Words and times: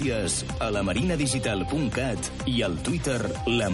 Gràcies 0.00 0.46
a 0.64 0.70
la 0.72 0.80
marinadigital.cat 0.80 2.30
i 2.48 2.62
al 2.64 2.78
Twitter 2.86 3.20
La 3.60 3.68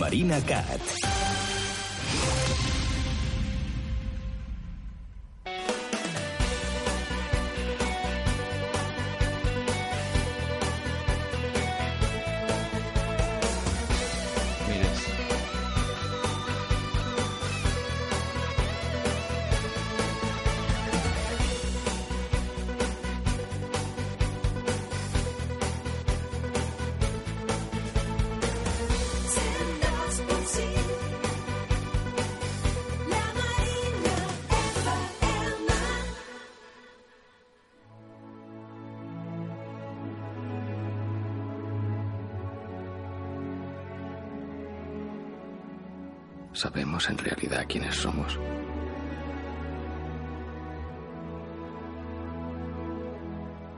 quiénes 47.67 47.95
somos? 47.97 48.39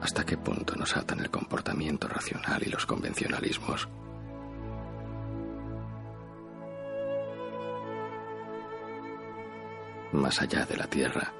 ¿Hasta 0.00 0.24
qué 0.24 0.38
punto 0.38 0.74
nos 0.76 0.96
atan 0.96 1.20
el 1.20 1.30
comportamiento 1.30 2.08
racional 2.08 2.62
y 2.64 2.70
los 2.70 2.86
convencionalismos? 2.86 3.88
Más 10.12 10.40
allá 10.40 10.64
de 10.64 10.76
la 10.76 10.86
Tierra, 10.86 11.32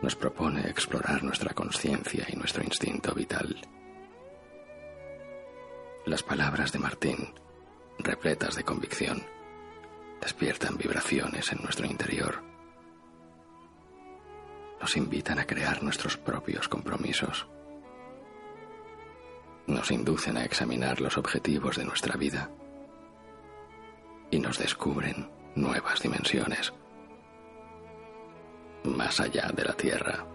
nos 0.00 0.14
propone 0.14 0.68
explorar 0.68 1.24
nuestra 1.24 1.54
conciencia 1.54 2.26
y 2.28 2.36
nuestro 2.36 2.62
instinto 2.62 3.12
vital. 3.14 3.60
Las 6.06 6.22
palabras 6.22 6.70
de 6.70 6.78
Martín, 6.78 7.34
repletas 7.98 8.54
de 8.54 8.62
convicción, 8.62 9.24
despiertan 10.20 10.76
vibraciones 10.76 11.52
en 11.52 11.62
nuestro 11.62 11.86
interior. 11.86 12.42
Nos 14.80 14.96
invitan 14.96 15.38
a 15.38 15.46
crear 15.46 15.82
nuestros 15.82 16.16
propios 16.16 16.68
compromisos. 16.68 17.46
Nos 19.66 19.90
inducen 19.90 20.36
a 20.36 20.44
examinar 20.44 21.00
los 21.00 21.16
objetivos 21.16 21.76
de 21.76 21.84
nuestra 21.84 22.16
vida 22.16 22.50
y 24.30 24.38
nos 24.38 24.58
descubren 24.58 25.30
nuevas 25.54 26.00
dimensiones 26.00 26.72
más 28.84 29.20
allá 29.20 29.50
de 29.54 29.64
la 29.64 29.72
Tierra. 29.72 30.33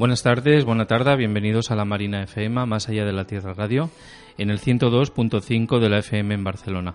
Buenas 0.00 0.22
tardes, 0.22 0.64
buena 0.64 0.86
tarde, 0.86 1.14
bienvenidos 1.14 1.70
a 1.70 1.76
la 1.76 1.84
Marina 1.84 2.22
FM, 2.22 2.64
más 2.64 2.88
allá 2.88 3.04
de 3.04 3.12
la 3.12 3.26
Tierra 3.26 3.52
Radio, 3.52 3.90
en 4.38 4.48
el 4.48 4.58
102.5 4.58 5.78
de 5.78 5.90
la 5.90 5.98
FM 5.98 6.36
en 6.36 6.42
Barcelona. 6.42 6.94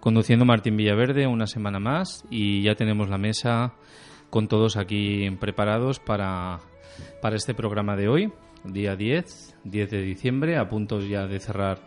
Conduciendo 0.00 0.44
Martín 0.44 0.76
Villaverde 0.76 1.28
una 1.28 1.46
semana 1.46 1.78
más 1.78 2.24
y 2.28 2.64
ya 2.64 2.74
tenemos 2.74 3.08
la 3.08 3.18
mesa 3.18 3.74
con 4.30 4.48
todos 4.48 4.76
aquí 4.76 5.30
preparados 5.38 6.00
para, 6.00 6.58
para 7.22 7.36
este 7.36 7.54
programa 7.54 7.94
de 7.94 8.08
hoy, 8.08 8.32
día 8.64 8.96
10, 8.96 9.58
10 9.62 9.88
de 9.88 10.02
diciembre, 10.02 10.56
a 10.56 10.68
punto 10.68 10.98
ya 10.98 11.28
de 11.28 11.38
cerrar 11.38 11.78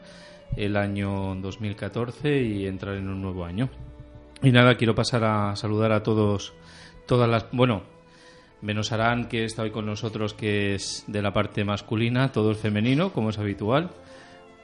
el 0.56 0.78
año 0.78 1.36
2014 1.42 2.42
y 2.42 2.68
entrar 2.68 2.96
en 2.96 3.10
un 3.10 3.22
nuevo 3.22 3.44
año. 3.44 3.70
Y 4.42 4.54
nada, 4.54 4.78
quiero 4.78 4.96
pasar 4.96 5.26
a 5.26 5.58
saludar 5.58 5.92
a 5.92 6.04
todos, 6.04 6.54
todas 7.06 7.30
las, 7.30 7.48
bueno, 7.52 7.84
menos 8.64 8.92
Arán, 8.92 9.28
que 9.28 9.44
está 9.46 9.62
hoy 9.64 9.72
con 9.72 9.86
nosotros, 9.86 10.34
que 10.34 10.74
es 10.74 11.04
de 11.08 11.22
la 11.22 11.34
parte 11.34 11.64
masculina, 11.64 12.32
todo 12.32 12.50
el 12.50 12.56
femenino, 12.56 13.12
como 13.14 13.30
es 13.30 13.38
habitual. 13.38 13.92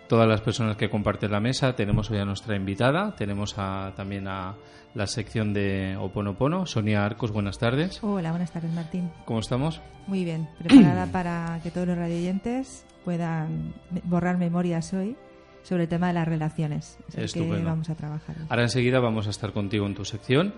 Todas 0.07 0.27
las 0.27 0.41
personas 0.41 0.75
que 0.75 0.89
comparten 0.89 1.31
la 1.31 1.39
mesa, 1.39 1.75
tenemos 1.75 2.09
hoy 2.09 2.17
a 2.17 2.25
nuestra 2.25 2.55
invitada, 2.55 3.13
tenemos 3.15 3.53
a- 3.59 3.93
también 3.95 4.27
a 4.27 4.55
la 4.95 5.05
sección 5.05 5.53
de 5.53 5.95
Oponopono, 5.99 6.65
Sonia 6.65 7.05
Arcos, 7.05 7.31
buenas 7.31 7.59
tardes. 7.59 7.99
Hola, 8.01 8.31
buenas 8.31 8.51
tardes, 8.51 8.71
Martín. 8.71 9.11
¿Cómo 9.25 9.39
estamos? 9.39 9.81
Muy 10.07 10.23
bien, 10.23 10.49
preparada 10.57 11.05
para 11.11 11.59
que 11.61 11.69
todos 11.69 11.85
los 11.87 11.97
radioyentes 11.97 12.85
puedan 13.05 13.75
borrar 14.05 14.37
memorias 14.39 14.91
hoy 14.93 15.15
sobre 15.63 15.83
el 15.83 15.89
tema 15.89 16.07
de 16.07 16.13
las 16.13 16.27
relaciones. 16.27 16.97
Es 17.09 17.35
el 17.35 17.47
que 17.47 17.63
vamos 17.63 17.89
a 17.89 17.95
trabajar. 17.95 18.35
Ahora 18.49 18.63
enseguida 18.63 18.99
vamos 18.99 19.27
a 19.27 19.29
estar 19.29 19.51
contigo 19.53 19.85
en 19.85 19.95
tu 19.95 20.05
sección. 20.05 20.53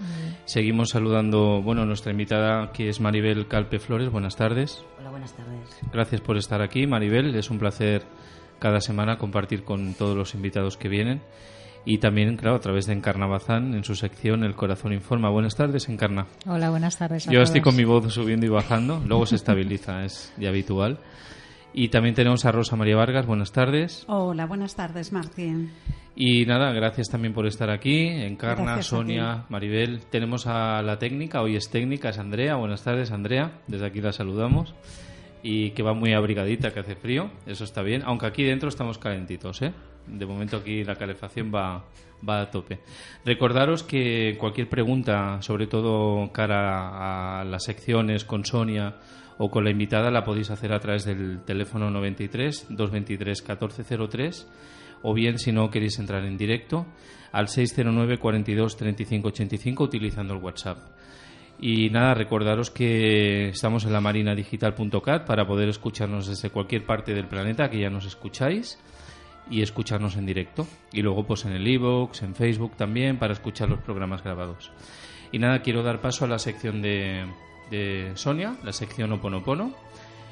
Seguimos 0.45 0.89
saludando, 0.89 1.62
bueno, 1.62 1.85
nuestra 1.85 2.12
invitada 2.12 2.72
que 2.72 2.89
es 2.89 3.00
Maribel 3.00 3.47
Calpe 3.47 3.79
Flores, 3.79 4.09
buenas 4.09 4.35
tardes. 4.35 4.84
Hola, 5.00 5.09
buenas 5.09 5.34
tardes. 5.34 5.79
Gracias 5.91 6.22
por 6.22 6.38
estar 6.38 6.61
aquí, 6.61 6.88
Maribel. 6.88 7.35
Es 7.35 7.50
un 7.50 7.59
placer 7.59 8.03
cada 8.59 8.79
semana 8.79 9.17
compartir 9.17 9.63
con 9.63 9.94
todos 9.95 10.16
los 10.16 10.35
invitados 10.35 10.78
que 10.78 10.88
vienen. 10.88 11.22
Y 11.84 11.97
también, 11.97 12.38
claro, 12.38 12.57
a 12.57 12.59
través 12.59 12.85
de 12.85 12.94
Encarna 12.94 13.25
Bazán, 13.25 13.73
en 13.73 13.84
su 13.84 13.95
sección 13.95 14.44
El 14.44 14.56
Corazón 14.56 14.94
Informa. 14.94 15.29
Buenas 15.29 15.56
tardes, 15.56 15.90
Encarna. 15.90 16.28
Hola, 16.45 16.69
buenas 16.69 16.97
tardes. 16.97 17.28
a 17.28 17.31
Yo 17.31 17.41
estoy 17.41 17.61
con 17.61 17.75
mi 17.75 17.85
voz 17.85 18.13
subiendo 18.13 18.45
y 18.45 18.50
bajando, 18.50 19.01
luego 19.06 19.25
se 19.25 19.35
estabiliza, 19.35 20.03
es 20.06 20.31
ya 20.38 20.50
habitual. 20.50 21.00
Y 21.74 21.88
también 21.88 22.16
tenemos 22.16 22.46
a 22.46 22.52
Rosa 22.52 22.76
María 22.76 22.98
Vargas, 22.98 23.26
buenas 23.26 23.54
tardes. 23.54 24.04
Hola, 24.08 24.46
buenas 24.46 24.76
tardes, 24.76 25.14
Martín. 25.14 25.72
Y 26.16 26.46
nada, 26.46 26.74
gracias 26.74 27.09
también 27.09 27.34
por 27.34 27.48
estar 27.48 27.70
aquí. 27.70 28.08
Encarna, 28.08 28.64
Gracias 28.64 28.88
Sonia, 28.88 29.46
Maribel. 29.48 30.02
Tenemos 30.09 30.48
a 30.48 30.82
la 30.82 31.00
técnica, 31.00 31.42
hoy 31.42 31.56
es 31.56 31.70
técnica, 31.70 32.09
es 32.09 32.20
Andrea. 32.20 32.56
Buenas 32.56 32.84
tardes, 32.84 33.12
Andrea. 33.12 33.62
Desde 33.68 33.86
aquí 33.86 34.02
la 34.02 34.12
saludamos. 34.12 34.76
Y 35.44 35.72
que 35.72 35.82
va 35.82 35.94
muy 35.94 36.14
abrigadita, 36.14 36.72
que 36.72 36.82
hace 36.82 36.96
frío. 36.96 37.32
Eso 37.48 37.64
está 37.64 37.82
bien. 37.82 38.03
Aunque 38.06 38.26
aquí 38.26 38.44
dentro 38.44 38.68
estamos 38.68 38.98
calentitos, 38.98 39.62
¿eh? 39.62 39.74
De 40.08 40.26
momento 40.26 40.58
aquí 40.58 40.84
la 40.84 40.96
calefacción 40.96 41.52
va, 41.56 41.86
va 42.28 42.42
a 42.42 42.52
tope. 42.52 42.80
Recordaros 43.24 43.84
que 43.84 44.36
cualquier 44.38 44.68
pregunta, 44.68 45.42
sobre 45.42 45.68
todo 45.68 46.32
cara 46.34 47.40
a 47.40 47.46
las 47.46 47.64
secciones 47.64 48.26
con 48.26 48.44
Sonia 48.44 48.96
o 49.44 49.50
con 49.50 49.63
la 49.63 49.72
invitada, 49.72 50.12
la 50.12 50.24
podéis 50.24 50.52
hacer 50.52 50.72
a 50.72 50.79
través 50.79 51.03
del 51.03 51.41
teléfono 51.44 51.90
93 51.90 52.68
223 52.69 53.41
1403 53.41 54.47
o 55.02 55.16
bien 55.16 55.40
si 55.40 55.52
no 55.52 55.72
queréis 55.72 55.97
entrar 55.97 56.24
en 56.25 56.38
directo 56.38 56.85
al 57.31 57.47
609 57.47 58.19
42 58.19 58.78
35 58.78 59.28
85 59.29 59.84
utilizando 59.84 60.35
el 60.35 60.44
WhatsApp. 60.44 60.78
Y 61.59 61.90
nada, 61.90 62.13
recordaros 62.13 62.69
que 62.69 63.50
estamos 63.50 63.84
en 63.85 63.94
la 63.94 64.02
marinadigital.cat 64.02 65.25
para 65.25 65.47
poder 65.47 65.69
escucharnos 65.69 66.28
desde 66.28 66.52
cualquier 66.52 66.85
parte 66.85 67.16
del 67.16 67.28
planeta, 67.28 67.72
que 67.72 67.79
ya 67.79 67.90
nos 67.90 68.06
escucháis, 68.06 68.78
y 69.50 69.63
escucharnos 69.63 70.18
en 70.18 70.28
directo. 70.28 70.68
Y 70.94 71.02
luego 71.02 71.25
pues 71.25 71.46
en 71.46 71.53
el 71.53 71.68
iVoox, 71.68 72.22
en 72.22 72.35
Facebook 72.35 72.78
también, 72.78 73.18
para 73.18 73.34
escuchar 73.34 73.69
los 73.69 73.81
programas 73.81 74.23
grabados. 74.23 74.72
Y 75.31 75.40
nada, 75.40 75.63
quiero 75.63 75.81
dar 75.81 76.00
paso 76.00 76.25
a 76.25 76.28
la 76.28 76.38
sección 76.38 76.81
de, 76.81 77.25
de 77.72 78.12
Sonia, 78.14 78.56
la 78.64 78.74
sección 78.74 79.12
Oponopono. 79.14 79.74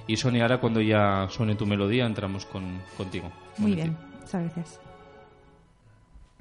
Y 0.05 0.17
Sonia, 0.17 0.43
ahora 0.43 0.59
cuando 0.59 0.81
ya 0.81 1.27
suene 1.29 1.55
tu 1.55 1.65
melodía, 1.65 2.05
entramos 2.05 2.45
con, 2.45 2.79
contigo. 2.97 3.31
Muy 3.57 3.73
bien, 3.73 3.97
muchas 4.19 4.43
gracias. 4.43 4.79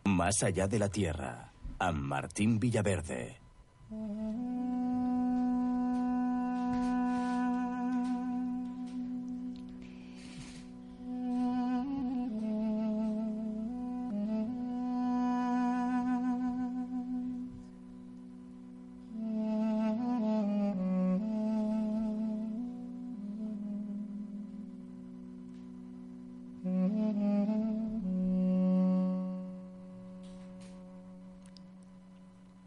Más 0.05 0.43
allá 0.43 0.67
de 0.67 0.79
la 0.79 0.89
Tierra, 0.89 1.53
amb 1.79 2.03
Martín 2.03 2.59
Villaverde. 2.59 3.37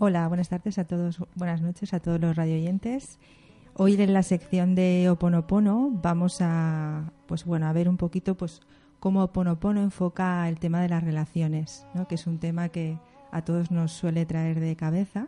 Hola, 0.03 0.27
buenas 0.27 0.49
tardes 0.49 0.79
a 0.79 0.85
todos, 0.85 1.19
buenas 1.35 1.61
noches 1.61 1.93
a 1.93 1.99
todos 1.99 2.19
los 2.19 2.35
radioyentes. 2.35 3.19
Hoy 3.75 4.01
en 4.01 4.13
la 4.13 4.23
sección 4.23 4.73
de 4.73 5.07
Oponopono 5.11 5.91
vamos 5.91 6.39
a, 6.41 7.13
pues 7.27 7.45
bueno, 7.45 7.67
a 7.67 7.71
ver 7.73 7.87
un 7.87 7.97
poquito, 7.97 8.33
pues 8.35 8.61
cómo 8.99 9.23
Oponopono 9.23 9.79
enfoca 9.79 10.49
el 10.49 10.57
tema 10.57 10.81
de 10.81 10.89
las 10.89 11.03
relaciones, 11.03 11.85
¿no? 11.93 12.07
Que 12.07 12.15
es 12.15 12.25
un 12.25 12.39
tema 12.39 12.69
que 12.69 12.97
a 13.31 13.43
todos 13.43 13.69
nos 13.69 13.91
suele 13.91 14.25
traer 14.25 14.59
de 14.59 14.75
cabeza 14.75 15.27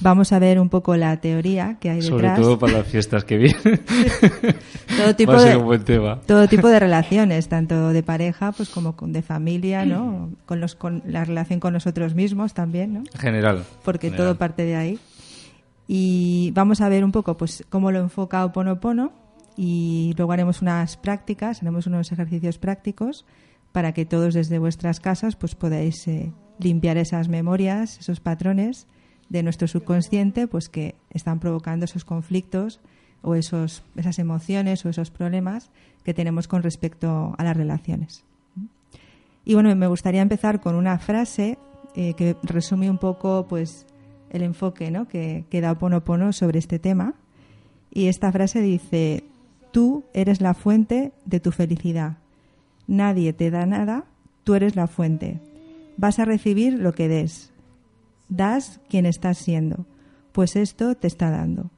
Vamos 0.00 0.32
a 0.32 0.38
ver 0.38 0.60
un 0.60 0.68
poco 0.68 0.94
la 0.96 1.16
teoría 1.20 1.78
que 1.80 1.88
hay 1.90 2.02
Sobre 2.02 2.28
detrás. 2.28 2.40
todo 2.40 2.58
para 2.58 2.74
las 2.74 2.86
fiestas 2.86 3.24
que 3.24 3.38
vienen. 3.38 3.62
todo 4.96 5.16
tipo 5.16 5.32
Va 5.32 5.38
a 5.38 5.40
ser 5.40 5.50
de 5.52 5.56
un 5.56 5.64
buen 5.64 5.84
tema. 5.84 6.20
todo 6.26 6.46
tipo 6.48 6.68
de 6.68 6.78
relaciones, 6.78 7.48
tanto 7.48 7.88
de 7.90 8.02
pareja, 8.02 8.52
pues 8.52 8.68
como 8.68 8.94
con- 8.94 9.12
de 9.12 9.22
familia, 9.22 9.86
¿no? 9.86 10.30
Con 10.44 10.60
los 10.60 10.74
con 10.74 11.02
la 11.06 11.24
relación 11.24 11.60
con 11.60 11.72
nosotros 11.72 12.14
mismos 12.14 12.52
también, 12.54 12.92
¿no? 12.92 13.02
General. 13.18 13.64
Porque 13.84 14.08
General. 14.08 14.26
todo 14.26 14.38
parte 14.38 14.64
de 14.64 14.76
ahí. 14.76 14.98
Y 15.88 16.50
vamos 16.54 16.80
a 16.80 16.88
ver 16.88 17.04
un 17.04 17.12
poco 17.12 17.36
pues 17.36 17.64
cómo 17.68 17.90
lo 17.90 18.00
enfoca 18.00 18.44
Oponopono 18.44 19.12
y 19.56 20.12
luego 20.18 20.32
haremos 20.32 20.60
unas 20.60 20.96
prácticas, 20.96 21.62
haremos 21.62 21.86
unos 21.86 22.12
ejercicios 22.12 22.58
prácticos 22.58 23.24
para 23.72 23.92
que 23.92 24.04
todos 24.04 24.34
desde 24.34 24.58
vuestras 24.58 25.00
casas 25.00 25.36
pues 25.36 25.54
podáis 25.54 26.06
eh, 26.08 26.32
limpiar 26.58 26.96
esas 26.98 27.28
memorias, 27.28 27.98
esos 27.98 28.20
patrones 28.20 28.86
de 29.28 29.42
nuestro 29.42 29.68
subconsciente 29.68 30.46
pues 30.46 30.68
que 30.68 30.94
están 31.10 31.40
provocando 31.40 31.84
esos 31.84 32.04
conflictos 32.04 32.80
o 33.22 33.34
esos, 33.34 33.82
esas 33.96 34.18
emociones 34.18 34.84
o 34.84 34.88
esos 34.88 35.10
problemas 35.10 35.70
que 36.04 36.14
tenemos 36.14 36.48
con 36.48 36.62
respecto 36.62 37.34
a 37.36 37.44
las 37.44 37.56
relaciones. 37.56 38.24
Y 39.44 39.54
bueno, 39.54 39.74
me 39.76 39.86
gustaría 39.86 40.22
empezar 40.22 40.60
con 40.60 40.74
una 40.74 40.98
frase 40.98 41.58
eh, 41.94 42.14
que 42.14 42.36
resume 42.42 42.90
un 42.90 42.98
poco 42.98 43.46
pues 43.48 43.86
el 44.30 44.42
enfoque 44.42 44.90
¿no? 44.90 45.08
que, 45.08 45.44
que 45.50 45.60
da 45.60 45.72
Oponopono 45.72 46.32
sobre 46.32 46.58
este 46.58 46.78
tema. 46.78 47.14
Y 47.90 48.08
esta 48.08 48.30
frase 48.32 48.60
dice, 48.60 49.24
tú 49.72 50.04
eres 50.12 50.40
la 50.40 50.54
fuente 50.54 51.12
de 51.24 51.40
tu 51.40 51.52
felicidad. 51.52 52.18
Nadie 52.86 53.32
te 53.32 53.50
da 53.50 53.66
nada, 53.66 54.04
tú 54.44 54.54
eres 54.54 54.76
la 54.76 54.86
fuente. 54.86 55.40
Vas 55.96 56.18
a 56.18 56.24
recibir 56.24 56.74
lo 56.74 56.92
que 56.92 57.08
des. 57.08 57.52
Das 58.28 58.80
quien 58.88 59.06
estás 59.06 59.38
siendo, 59.38 59.86
pues 60.32 60.56
esto 60.56 60.94
te 60.94 61.06
está 61.06 61.30
dando. 61.30 61.70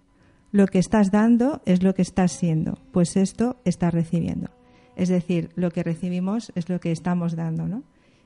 Lo 0.50 0.66
que 0.66 0.78
estás 0.78 1.10
dando 1.10 1.60
es 1.66 1.82
lo 1.82 1.94
que 1.94 2.02
estás 2.02 2.32
siendo, 2.32 2.78
pues 2.92 3.16
esto 3.16 3.56
estás 3.64 3.92
recibiendo. 3.92 4.50
Es 4.96 5.08
decir, 5.08 5.50
lo 5.54 5.70
que 5.70 5.82
recibimos 5.82 6.50
es 6.54 6.68
lo 6.68 6.80
que 6.80 6.90
estamos 6.90 7.36
dando, 7.36 7.68
¿no? 7.68 7.84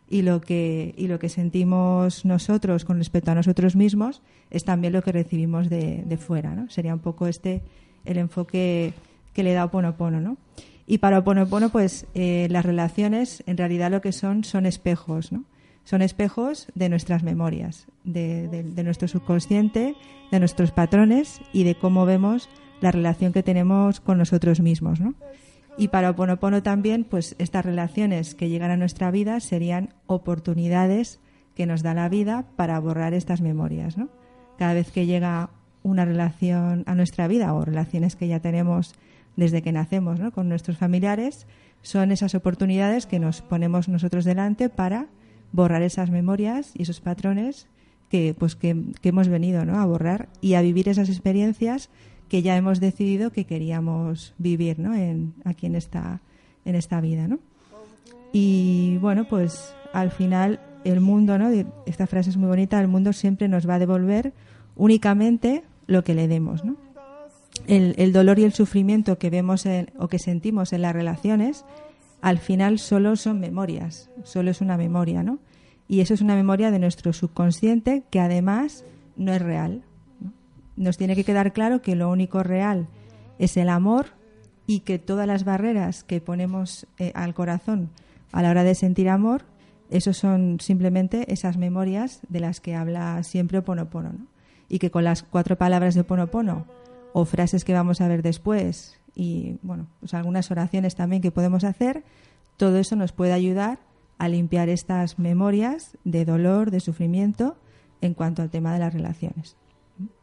Y 0.08 0.22
lo 0.22 0.40
que, 0.40 0.94
y 0.96 1.08
lo 1.08 1.18
que 1.18 1.28
sentimos 1.28 2.24
nosotros 2.24 2.84
con 2.84 2.98
respecto 2.98 3.30
a 3.30 3.34
nosotros 3.34 3.76
mismos 3.76 4.22
es 4.50 4.64
también 4.64 4.92
lo 4.92 5.02
que 5.02 5.12
recibimos 5.12 5.68
de, 5.68 6.02
de 6.06 6.16
fuera, 6.16 6.54
¿no? 6.54 6.70
Sería 6.70 6.94
un 6.94 7.00
poco 7.00 7.26
este 7.26 7.62
el 8.04 8.18
enfoque 8.18 8.94
que 9.32 9.42
le 9.42 9.52
da 9.52 9.64
Oponopono, 9.64 10.20
¿no? 10.20 10.36
Y 10.86 10.98
para 10.98 11.18
Oponopono, 11.18 11.70
pues 11.70 12.06
eh, 12.14 12.48
las 12.50 12.64
relaciones 12.64 13.42
en 13.46 13.56
realidad 13.56 13.90
lo 13.90 14.00
que 14.00 14.12
son 14.12 14.44
son 14.44 14.66
espejos, 14.66 15.32
¿no? 15.32 15.44
Son 15.84 16.02
espejos 16.02 16.68
de 16.74 16.88
nuestras 16.88 17.22
memorias, 17.22 17.86
de, 18.04 18.82
nuestro 18.84 19.08
subconsciente, 19.08 19.94
de 20.30 20.38
nuestros 20.38 20.70
patrones 20.70 21.40
y 21.52 21.64
de 21.64 21.74
cómo 21.74 22.06
vemos 22.06 22.48
la 22.80 22.92
relación 22.92 23.32
que 23.32 23.42
tenemos 23.42 24.00
con 24.00 24.18
nosotros 24.18 24.60
mismos, 24.60 25.00
¿no? 25.00 25.14
Y 25.78 25.88
para 25.88 26.10
Oponopono 26.10 26.62
también, 26.62 27.04
pues 27.04 27.34
estas 27.38 27.64
relaciones 27.64 28.34
que 28.34 28.48
llegan 28.48 28.70
a 28.70 28.76
nuestra 28.76 29.10
vida 29.10 29.40
serían 29.40 29.94
oportunidades 30.06 31.18
que 31.54 31.66
nos 31.66 31.82
da 31.82 31.94
la 31.94 32.08
vida 32.08 32.44
para 32.56 32.78
borrar 32.78 33.14
estas 33.14 33.40
memorias, 33.40 33.96
¿no? 33.96 34.08
Cada 34.58 34.74
vez 34.74 34.90
que 34.90 35.06
llega 35.06 35.50
una 35.82 36.04
relación 36.04 36.84
a 36.86 36.94
nuestra 36.94 37.26
vida 37.26 37.54
o 37.54 37.64
relaciones 37.64 38.16
que 38.16 38.28
ya 38.28 38.40
tenemos 38.40 38.94
desde 39.36 39.62
que 39.62 39.72
nacemos, 39.72 40.20
¿no? 40.20 40.30
Con 40.30 40.48
nuestros 40.48 40.76
familiares, 40.76 41.46
son 41.80 42.12
esas 42.12 42.34
oportunidades 42.34 43.06
que 43.06 43.18
nos 43.18 43.42
ponemos 43.42 43.88
nosotros 43.88 44.24
delante 44.24 44.68
para 44.68 45.06
borrar 45.52 45.82
esas 45.82 46.10
memorias 46.10 46.72
y 46.74 46.82
esos 46.82 47.00
patrones 47.00 47.66
que 48.10 48.34
pues 48.38 48.56
que, 48.56 48.76
que 49.00 49.08
hemos 49.10 49.28
venido 49.28 49.64
¿no? 49.64 49.78
a 49.78 49.86
borrar 49.86 50.28
y 50.40 50.54
a 50.54 50.62
vivir 50.62 50.88
esas 50.88 51.08
experiencias 51.08 51.88
que 52.28 52.42
ya 52.42 52.56
hemos 52.56 52.80
decidido 52.80 53.30
que 53.30 53.44
queríamos 53.44 54.34
vivir 54.38 54.78
¿no? 54.78 54.94
en, 54.94 55.34
aquí 55.44 55.66
en 55.66 55.74
esta, 55.76 56.20
en 56.64 56.74
esta 56.74 57.00
vida. 57.00 57.28
¿no? 57.28 57.38
Y 58.32 58.98
bueno, 58.98 59.26
pues 59.28 59.74
al 59.92 60.10
final 60.10 60.60
el 60.84 61.00
mundo, 61.00 61.38
¿no? 61.38 61.50
esta 61.86 62.06
frase 62.06 62.30
es 62.30 62.36
muy 62.36 62.48
bonita, 62.48 62.80
el 62.80 62.88
mundo 62.88 63.12
siempre 63.12 63.48
nos 63.48 63.68
va 63.68 63.74
a 63.74 63.78
devolver 63.78 64.32
únicamente 64.76 65.62
lo 65.86 66.02
que 66.04 66.14
le 66.14 66.28
demos. 66.28 66.64
¿no? 66.64 66.76
El, 67.66 67.94
el 67.98 68.12
dolor 68.12 68.38
y 68.38 68.44
el 68.44 68.52
sufrimiento 68.52 69.18
que 69.18 69.30
vemos 69.30 69.66
en- 69.66 69.90
o 69.98 70.08
que 70.08 70.18
sentimos 70.18 70.72
en 70.72 70.82
las 70.82 70.94
relaciones, 70.94 71.64
al 72.22 72.38
final 72.38 72.78
solo 72.78 73.16
son 73.16 73.40
memorias, 73.40 74.08
solo 74.22 74.50
es 74.50 74.60
una 74.60 74.76
memoria, 74.76 75.22
¿no? 75.24 75.40
Y 75.88 76.00
eso 76.00 76.14
es 76.14 76.22
una 76.22 76.36
memoria 76.36 76.70
de 76.70 76.78
nuestro 76.78 77.12
subconsciente 77.12 78.04
que 78.10 78.20
además 78.20 78.84
no 79.16 79.32
es 79.32 79.42
real. 79.42 79.82
¿no? 80.20 80.32
Nos 80.76 80.96
tiene 80.96 81.16
que 81.16 81.24
quedar 81.24 81.52
claro 81.52 81.82
que 81.82 81.96
lo 81.96 82.08
único 82.08 82.42
real 82.44 82.86
es 83.38 83.56
el 83.56 83.68
amor 83.68 84.06
y 84.66 84.80
que 84.80 85.00
todas 85.00 85.26
las 85.26 85.44
barreras 85.44 86.04
que 86.04 86.20
ponemos 86.20 86.86
eh, 86.98 87.10
al 87.14 87.34
corazón 87.34 87.90
a 88.30 88.40
la 88.40 88.50
hora 88.50 88.64
de 88.64 88.76
sentir 88.76 89.08
amor, 89.08 89.42
eso 89.90 90.14
son 90.14 90.58
simplemente 90.60 91.30
esas 91.32 91.58
memorias 91.58 92.20
de 92.28 92.40
las 92.40 92.60
que 92.60 92.76
habla 92.76 93.22
siempre 93.24 93.58
Oponopono, 93.58 94.12
¿no? 94.12 94.26
Y 94.68 94.78
que 94.78 94.90
con 94.90 95.04
las 95.04 95.22
cuatro 95.24 95.58
palabras 95.58 95.94
de 95.94 96.02
Oponopono 96.02 96.66
o 97.12 97.26
frases 97.26 97.64
que 97.64 97.74
vamos 97.74 98.00
a 98.00 98.08
ver 98.08 98.22
después 98.22 99.01
y 99.14 99.56
bueno, 99.62 99.86
pues 100.00 100.14
algunas 100.14 100.50
oraciones 100.50 100.94
también 100.94 101.22
que 101.22 101.30
podemos 101.30 101.64
hacer, 101.64 102.04
todo 102.56 102.78
eso 102.78 102.96
nos 102.96 103.12
puede 103.12 103.32
ayudar 103.32 103.78
a 104.18 104.28
limpiar 104.28 104.68
estas 104.68 105.18
memorias 105.18 105.96
de 106.04 106.24
dolor, 106.24 106.70
de 106.70 106.80
sufrimiento 106.80 107.56
en 108.00 108.14
cuanto 108.14 108.42
al 108.42 108.50
tema 108.50 108.72
de 108.72 108.78
las 108.78 108.94
relaciones. 108.94 109.56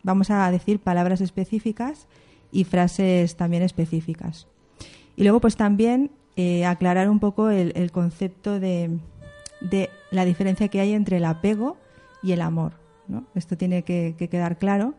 Vamos 0.03 0.29
a 0.29 0.49
decir 0.51 0.79
palabras 0.79 1.21
específicas 1.21 2.07
y 2.51 2.63
frases 2.63 3.35
también 3.35 3.63
específicas. 3.63 4.47
Y 5.15 5.23
luego, 5.23 5.39
pues 5.39 5.55
también 5.55 6.11
eh, 6.35 6.65
aclarar 6.65 7.09
un 7.09 7.19
poco 7.19 7.49
el, 7.49 7.91
concepto 7.91 8.59
de, 8.59 8.97
de 9.61 9.89
la 10.11 10.25
diferencia 10.25 10.69
que 10.69 10.79
hay 10.79 10.93
entre 10.93 11.17
el 11.17 11.25
apego 11.25 11.77
y 12.23 12.31
el 12.31 12.41
amor. 12.41 12.73
¿no? 13.07 13.25
Esto 13.35 13.57
tiene 13.57 13.83
que 13.83 14.15
quedar 14.17 14.57
claro, 14.57 14.93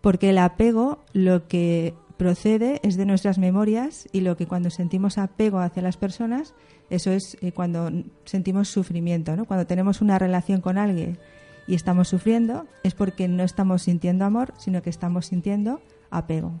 porque 0.00 0.30
el 0.30 0.38
apego 0.38 0.98
lo 1.12 1.48
que 1.48 1.94
procede 2.18 2.80
es 2.82 2.96
de 2.96 3.06
nuestras 3.06 3.38
memorias 3.38 4.08
y 4.12 4.20
lo 4.20 4.36
que 4.36 4.46
cuando 4.46 4.68
sentimos 4.68 5.16
apego 5.16 5.60
hacia 5.60 5.82
las 5.82 5.96
personas, 5.96 6.54
eso 6.90 7.12
es 7.12 7.38
eh, 7.40 7.52
cuando 7.52 7.90
sentimos 8.24 8.68
sufrimiento. 8.68 9.36
¿no? 9.36 9.46
Cuando 9.46 9.66
tenemos 9.66 10.02
una 10.02 10.18
relación 10.18 10.60
con 10.60 10.76
alguien 10.76 11.18
y 11.66 11.74
estamos 11.74 12.08
sufriendo, 12.08 12.66
es 12.82 12.94
porque 12.94 13.28
no 13.28 13.44
estamos 13.44 13.82
sintiendo 13.82 14.24
amor, 14.24 14.52
sino 14.58 14.82
que 14.82 14.90
estamos 14.90 15.26
sintiendo 15.26 15.80
apego. 16.10 16.52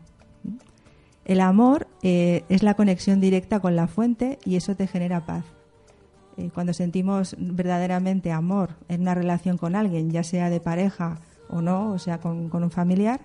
El 1.24 1.40
amor 1.40 1.88
eh, 2.02 2.44
es 2.48 2.62
la 2.62 2.74
conexión 2.74 3.20
directa 3.20 3.60
con 3.60 3.76
la 3.76 3.88
fuente 3.88 4.38
y 4.44 4.56
eso 4.56 4.76
te 4.76 4.86
genera 4.86 5.26
paz. 5.26 5.44
Eh, 6.36 6.50
cuando 6.54 6.72
sentimos 6.72 7.34
verdaderamente 7.38 8.30
amor 8.30 8.76
en 8.88 9.02
una 9.02 9.14
relación 9.14 9.58
con 9.58 9.74
alguien, 9.74 10.10
ya 10.10 10.22
sea 10.22 10.50
de 10.50 10.60
pareja 10.60 11.18
o 11.50 11.60
no, 11.60 11.90
o 11.90 11.98
sea, 11.98 12.18
con, 12.18 12.48
con 12.48 12.62
un 12.62 12.70
familiar, 12.70 13.20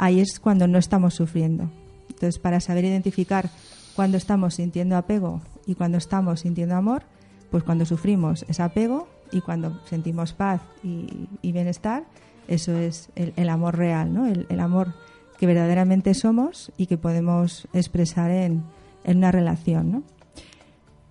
ahí 0.00 0.20
es 0.20 0.40
cuando 0.40 0.66
no 0.66 0.78
estamos 0.78 1.14
sufriendo. 1.14 1.70
Entonces, 2.08 2.38
para 2.38 2.60
saber 2.60 2.84
identificar 2.84 3.50
cuando 3.94 4.16
estamos 4.16 4.54
sintiendo 4.54 4.96
apego 4.96 5.42
y 5.66 5.74
cuando 5.74 5.98
estamos 5.98 6.40
sintiendo 6.40 6.74
amor, 6.74 7.02
pues 7.50 7.62
cuando 7.62 7.84
sufrimos 7.84 8.44
es 8.48 8.60
apego 8.60 9.08
y 9.30 9.42
cuando 9.42 9.78
sentimos 9.84 10.32
paz 10.32 10.62
y, 10.82 11.28
bienestar, 11.52 12.04
eso 12.48 12.76
es 12.76 13.10
el, 13.14 13.48
amor 13.48 13.76
real, 13.76 14.12
¿no? 14.12 14.26
El, 14.26 14.58
amor 14.58 14.94
que 15.38 15.46
verdaderamente 15.46 16.14
somos 16.14 16.72
y 16.78 16.86
que 16.86 16.96
podemos 16.96 17.68
expresar 17.74 18.30
en, 18.30 18.64
una 19.04 19.30
relación. 19.30 20.02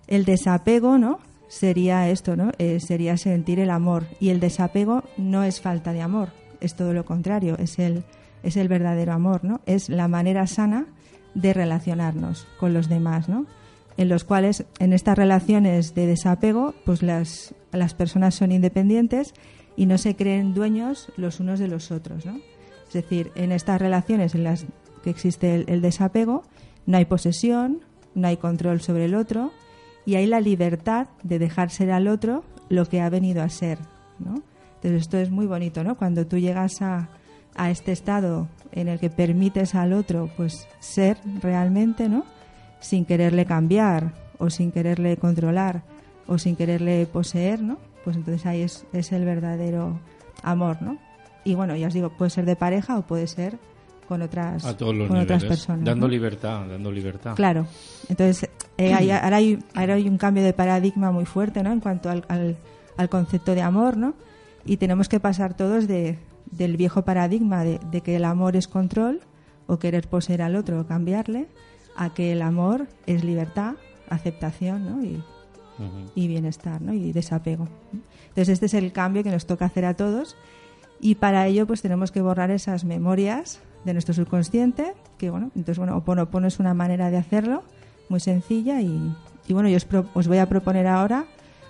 El 0.08 0.24
desapego, 0.24 0.98
¿no? 0.98 1.20
Sería 1.48 2.08
esto, 2.08 2.34
¿no? 2.34 2.50
Eh, 2.58 2.80
sería 2.80 3.16
sentir 3.16 3.60
el 3.60 3.70
amor. 3.70 4.06
Y 4.18 4.30
el 4.30 4.40
desapego 4.40 5.04
no 5.16 5.44
es 5.44 5.60
falta 5.60 5.92
de 5.92 6.02
amor, 6.02 6.30
es 6.60 6.74
todo 6.74 6.92
lo 6.92 7.04
contrario, 7.04 7.56
es 7.58 7.78
el, 7.78 8.04
es 8.42 8.56
el 8.56 8.68
verdadero 8.68 9.12
amor, 9.12 9.44
¿no? 9.44 9.60
Es 9.66 9.88
la 9.88 10.08
manera 10.08 10.46
sana 10.46 10.86
de 11.34 11.52
relacionarnos 11.52 12.46
con 12.58 12.74
los 12.74 12.88
demás, 12.88 13.28
¿no? 13.28 13.46
En 13.96 14.08
los 14.08 14.24
cuales, 14.24 14.64
en 14.78 14.92
estas 14.92 15.18
relaciones 15.18 15.94
de 15.94 16.06
desapego, 16.06 16.74
pues 16.84 17.02
las, 17.02 17.54
las 17.72 17.94
personas 17.94 18.34
son 18.34 18.52
independientes 18.52 19.34
y 19.76 19.86
no 19.86 19.98
se 19.98 20.16
creen 20.16 20.54
dueños 20.54 21.12
los 21.16 21.40
unos 21.40 21.58
de 21.58 21.68
los 21.68 21.90
otros, 21.90 22.26
¿no? 22.26 22.38
Es 22.88 22.94
decir, 22.94 23.30
en 23.36 23.52
estas 23.52 23.80
relaciones 23.80 24.34
en 24.34 24.44
las 24.44 24.66
que 25.02 25.10
existe 25.10 25.64
el, 25.68 25.80
desapego, 25.80 26.42
no 26.86 26.96
hay 26.96 27.04
posesión, 27.04 27.80
no 28.14 28.26
hay 28.26 28.36
control 28.36 28.80
sobre 28.80 29.04
el 29.04 29.14
otro 29.14 29.52
y 30.04 30.16
hay 30.16 30.26
la 30.26 30.40
libertad 30.40 31.08
de 31.22 31.38
dejar 31.38 31.70
ser 31.70 31.92
al 31.92 32.08
otro 32.08 32.42
lo 32.68 32.86
que 32.86 33.00
ha 33.00 33.08
venido 33.08 33.42
a 33.42 33.48
ser, 33.48 33.78
¿no? 34.18 34.42
Entonces 34.76 35.02
esto 35.02 35.18
es 35.18 35.30
muy 35.30 35.46
bonito, 35.46 35.84
¿no? 35.84 35.96
Cuando 35.96 36.26
tú 36.26 36.38
llegas 36.38 36.82
a, 36.82 37.08
a 37.56 37.70
este 37.70 37.92
estado 37.92 38.48
en 38.72 38.88
el 38.88 38.98
que 39.00 39.10
permites 39.10 39.74
al 39.74 39.92
otro 39.92 40.30
pues 40.36 40.66
ser 40.78 41.18
realmente, 41.42 42.08
¿no? 42.08 42.24
Sin 42.80 43.04
quererle 43.04 43.44
cambiar 43.44 44.12
o 44.38 44.48
sin 44.50 44.72
quererle 44.72 45.16
controlar 45.16 45.82
o 46.26 46.38
sin 46.38 46.56
quererle 46.56 47.06
poseer, 47.06 47.62
¿no? 47.62 47.78
Pues 48.04 48.16
entonces 48.16 48.46
ahí 48.46 48.62
es, 48.62 48.86
es 48.92 49.12
el 49.12 49.24
verdadero 49.24 50.00
amor, 50.42 50.80
¿no? 50.80 50.96
Y 51.44 51.54
bueno, 51.54 51.74
ya 51.76 51.88
os 51.88 51.94
digo, 51.94 52.10
puede 52.10 52.30
ser 52.30 52.44
de 52.46 52.56
pareja 52.56 52.98
o 52.98 53.02
puede 53.02 53.26
ser 53.26 53.58
con 54.08 54.22
otras, 54.22 54.64
A 54.64 54.76
todos 54.76 54.94
los 54.94 55.08
con 55.08 55.18
niveles. 55.18 55.36
otras 55.44 55.44
personas. 55.58 55.84
dando 55.84 56.06
¿no? 56.06 56.10
libertad, 56.10 56.66
dando 56.68 56.90
libertad. 56.90 57.34
Claro. 57.36 57.66
Entonces, 58.08 58.48
eh, 58.78 58.92
hay- 58.94 59.10
ahora, 59.10 59.36
hay, 59.36 59.58
ahora 59.74 59.94
hay 59.94 60.08
un 60.08 60.16
cambio 60.18 60.42
de 60.42 60.52
paradigma 60.52 61.10
muy 61.12 61.26
fuerte, 61.26 61.62
¿no? 61.62 61.72
En 61.72 61.80
cuanto 61.80 62.08
al, 62.10 62.24
al- 62.28 62.56
al 62.96 63.08
concepto 63.08 63.54
de 63.54 63.62
amor, 63.62 63.96
¿no? 63.96 64.14
Y 64.64 64.76
tenemos 64.78 65.08
que 65.08 65.20
pasar 65.20 65.54
todos 65.54 65.86
de, 65.88 66.18
del 66.50 66.76
viejo 66.76 67.02
paradigma 67.04 67.64
de, 67.64 67.80
de 67.90 68.00
que 68.00 68.16
el 68.16 68.24
amor 68.24 68.56
es 68.56 68.68
control 68.68 69.20
o 69.66 69.78
querer 69.78 70.08
poseer 70.08 70.42
al 70.42 70.56
otro 70.56 70.80
o 70.80 70.86
cambiarle, 70.86 71.48
a 71.96 72.12
que 72.12 72.32
el 72.32 72.42
amor 72.42 72.88
es 73.06 73.24
libertad, 73.24 73.74
aceptación, 74.08 74.84
¿no? 74.84 75.02
Y 76.14 76.28
bienestar, 76.28 76.82
¿no? 76.82 76.92
Y 76.92 77.12
desapego. 77.12 77.66
Entonces, 78.28 78.50
este 78.50 78.66
es 78.66 78.74
el 78.74 78.92
cambio 78.92 79.22
que 79.22 79.30
nos 79.30 79.46
toca 79.46 79.64
hacer 79.64 79.86
a 79.86 79.94
todos 79.94 80.36
y 81.00 81.14
para 81.14 81.46
ello 81.46 81.66
pues 81.66 81.80
tenemos 81.80 82.12
que 82.12 82.20
borrar 82.20 82.50
esas 82.50 82.84
memorias 82.84 83.60
de 83.86 83.94
nuestro 83.94 84.12
subconsciente, 84.12 84.92
que 85.16 85.30
bueno, 85.30 85.46
entonces 85.56 85.78
bueno, 85.78 85.96
Oponopono 85.96 86.46
es 86.48 86.58
una 86.60 86.74
manera 86.74 87.10
de 87.10 87.16
hacerlo 87.16 87.62
muy 88.10 88.20
sencilla 88.20 88.82
y, 88.82 89.14
y 89.48 89.52
bueno, 89.54 89.70
yo 89.70 89.76
os, 89.78 89.86
pro- 89.86 90.04
os 90.12 90.28
voy 90.28 90.36
a 90.36 90.48
proponer 90.50 90.86
ahora 90.86 91.24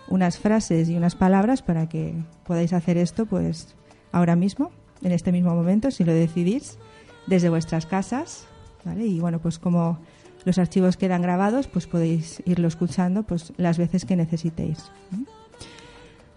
unas 0.09 0.39
frases 0.41 0.89
y 0.89 0.97
unas 0.97 1.15
palabras 1.15 1.63
para 1.63 1.89
que 1.89 2.15
podáis 2.45 2.73
hacer 2.73 2.97
esto 2.97 3.27
pues 3.27 3.77
ahora 4.13 4.37
mismo, 4.37 4.71
en 5.03 5.13
este 5.13 5.33
mismo 5.33 5.55
momento, 5.55 5.91
si 5.91 6.05
lo 6.05 6.13
decidís, 6.13 6.79
desde 7.27 7.49
vuestras 7.49 7.87
casas, 7.87 8.47
¿vale? 8.85 9.07
Y 9.07 9.21
bueno, 9.21 9.39
pues 9.39 9.59
como 9.59 9.99
los 10.45 10.59
archivos 10.59 10.97
quedan 10.97 11.23
grabados, 11.23 11.67
pues 11.67 11.87
podéis 11.87 12.43
irlo 12.47 12.69
escuchando 12.69 13.23
pues 13.23 13.53
las 13.57 13.79
veces 13.79 14.05
que 14.05 14.17
necesitéis. 14.17 14.91
¿eh? 15.13 15.25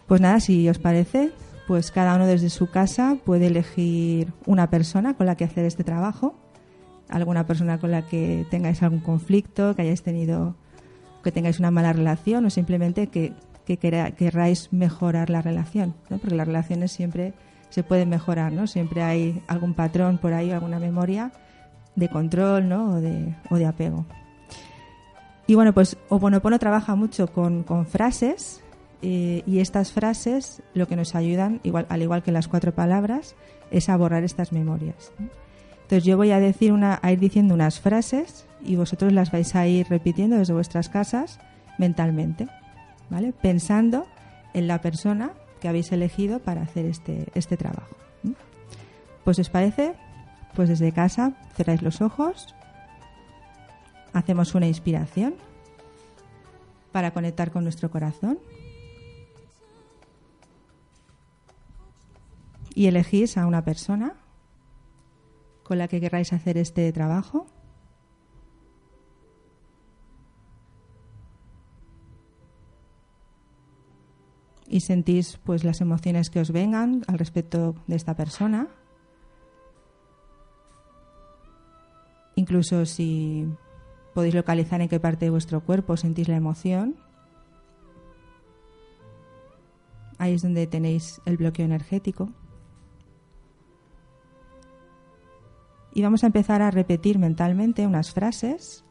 Pues 0.08 0.22
nada, 0.22 0.40
si 0.40 0.68
os 0.70 0.80
parece, 0.80 1.32
pues 1.68 1.92
cada 1.92 2.16
uno 2.16 2.28
desde 2.28 2.50
su 2.50 2.70
casa 2.70 3.18
puede 3.24 3.48
elegir 3.48 4.34
una 4.46 4.70
persona 4.70 5.16
con 5.16 5.26
la 5.26 5.36
que 5.36 5.46
hacer 5.46 5.66
este 5.66 5.84
trabajo, 5.84 6.36
alguna 7.10 7.48
persona 7.48 7.80
con 7.80 7.92
la 7.92 8.08
que 8.08 8.46
tengáis 8.50 8.84
algún 8.84 9.00
conflicto, 9.00 9.76
que 9.76 9.84
hayáis 9.84 10.04
tenido, 10.04 10.56
que 11.24 11.32
tengáis 11.32 11.60
una 11.60 11.72
mala 11.72 11.94
relación 11.94 12.46
o 12.46 12.50
simplemente 12.50 13.08
que, 13.08 13.34
que 13.66 13.78
querráis 13.78 14.74
mejorar 14.74 15.30
la 15.30 15.42
relación, 15.42 15.96
¿no? 16.10 16.18
porque 16.18 16.36
las 16.36 16.48
relaciones 16.48 16.92
siempre 16.92 17.34
se 17.74 17.82
pueden 17.82 18.08
mejorar, 18.08 18.52
¿no? 18.52 18.68
Siempre 18.68 19.02
hay 19.02 19.42
algún 19.48 19.74
patrón 19.74 20.20
por 20.20 20.32
ahí, 20.32 20.52
alguna 20.52 20.78
memoria 20.78 21.32
de 21.96 22.08
control, 22.08 22.70
¿no? 22.70 22.92
O 22.92 23.02
de, 23.02 23.34
o 23.50 23.56
de 23.56 23.66
apego. 23.66 24.06
Y 25.48 25.56
bueno, 25.56 25.74
pues 25.74 25.98
Oponopono 26.08 26.60
trabaja 26.60 26.94
mucho 26.94 27.26
con, 27.34 27.64
con 27.64 27.88
frases 27.88 28.62
eh, 29.02 29.42
y 29.48 29.58
estas 29.58 29.92
frases 29.92 30.62
lo 30.76 30.88
que 30.88 30.96
nos 30.96 31.16
ayudan, 31.16 31.62
igual, 31.64 31.88
al 31.90 32.04
igual 32.04 32.22
que 32.22 32.32
las 32.32 32.48
cuatro 32.48 32.76
palabras, 32.76 33.36
es 33.72 33.90
a 33.90 33.98
borrar 33.98 34.24
estas 34.24 34.52
memorias. 34.52 35.12
Entonces 35.82 36.04
yo 36.04 36.16
voy 36.16 36.30
a 36.30 36.40
decir 36.40 36.74
una, 36.74 37.00
a 37.02 37.12
ir 37.12 37.20
diciendo 37.20 37.56
unas 37.56 37.80
frases 37.80 38.46
y 38.64 38.76
vosotros 38.76 39.12
las 39.14 39.32
vais 39.32 39.56
a 39.56 39.66
ir 39.66 39.88
repitiendo 39.90 40.38
desde 40.38 40.54
vuestras 40.54 40.90
casas 40.90 41.40
mentalmente, 41.80 42.48
¿vale? 43.10 43.34
Pensando 43.34 44.06
en 44.54 44.68
la 44.68 44.80
persona 44.80 45.32
que 45.64 45.70
habéis 45.70 45.94
elegido 45.94 46.40
para 46.40 46.62
hacer 46.62 46.86
este, 46.86 47.30
este 47.36 47.56
trabajo. 47.56 47.96
Pues 49.24 49.40
os 49.40 49.50
parece, 49.50 49.96
pues 50.56 50.68
desde 50.68 50.92
casa 50.92 51.38
cerráis 51.56 51.82
los 51.82 52.02
ojos, 52.02 52.54
hacemos 54.12 54.56
una 54.56 54.68
inspiración 54.68 55.36
para 56.92 57.12
conectar 57.12 57.50
con 57.50 57.64
nuestro 57.64 57.90
corazón 57.90 58.40
y 62.76 62.88
elegís 62.88 63.38
a 63.38 63.48
una 63.48 63.64
persona 63.64 64.18
con 65.64 65.78
la 65.78 65.88
que 65.88 66.02
querráis 66.02 66.34
hacer 66.34 66.58
este 66.58 66.92
trabajo. 66.92 67.46
Y 74.74 74.80
sentís 74.80 75.38
pues 75.44 75.64
las 75.64 75.82
emociones 75.82 76.32
que 76.32 76.40
os 76.40 76.52
vengan 76.52 77.04
al 77.06 77.20
respecto 77.20 77.76
de 77.86 77.96
esta 77.96 78.16
persona. 78.16 78.70
Incluso 82.34 82.84
si 82.88 83.48
podéis 84.16 84.34
localizar 84.34 84.82
en 84.82 84.90
qué 84.90 85.00
parte 85.00 85.26
de 85.26 85.30
vuestro 85.30 85.62
cuerpo 85.62 85.96
sentís 85.96 86.28
la 86.28 86.38
emoción. 86.38 86.96
Ahí 90.18 90.34
es 90.34 90.42
donde 90.42 90.66
tenéis 90.66 91.22
el 91.26 91.38
bloqueo 91.38 91.68
energético. 91.68 92.32
Y 95.94 96.02
vamos 96.02 96.24
a 96.24 96.28
empezar 96.28 96.64
a 96.64 96.72
repetir 96.72 97.20
mentalmente 97.20 97.86
unas 97.86 98.12
frases 98.12 98.84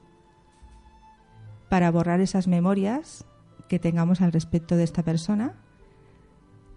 para 1.68 1.90
borrar 1.90 2.20
esas 2.20 2.46
memorias 2.46 3.26
que 3.66 3.80
tengamos 3.80 4.20
al 4.20 4.30
respecto 4.30 4.76
de 4.76 4.84
esta 4.84 5.02
persona 5.02 5.56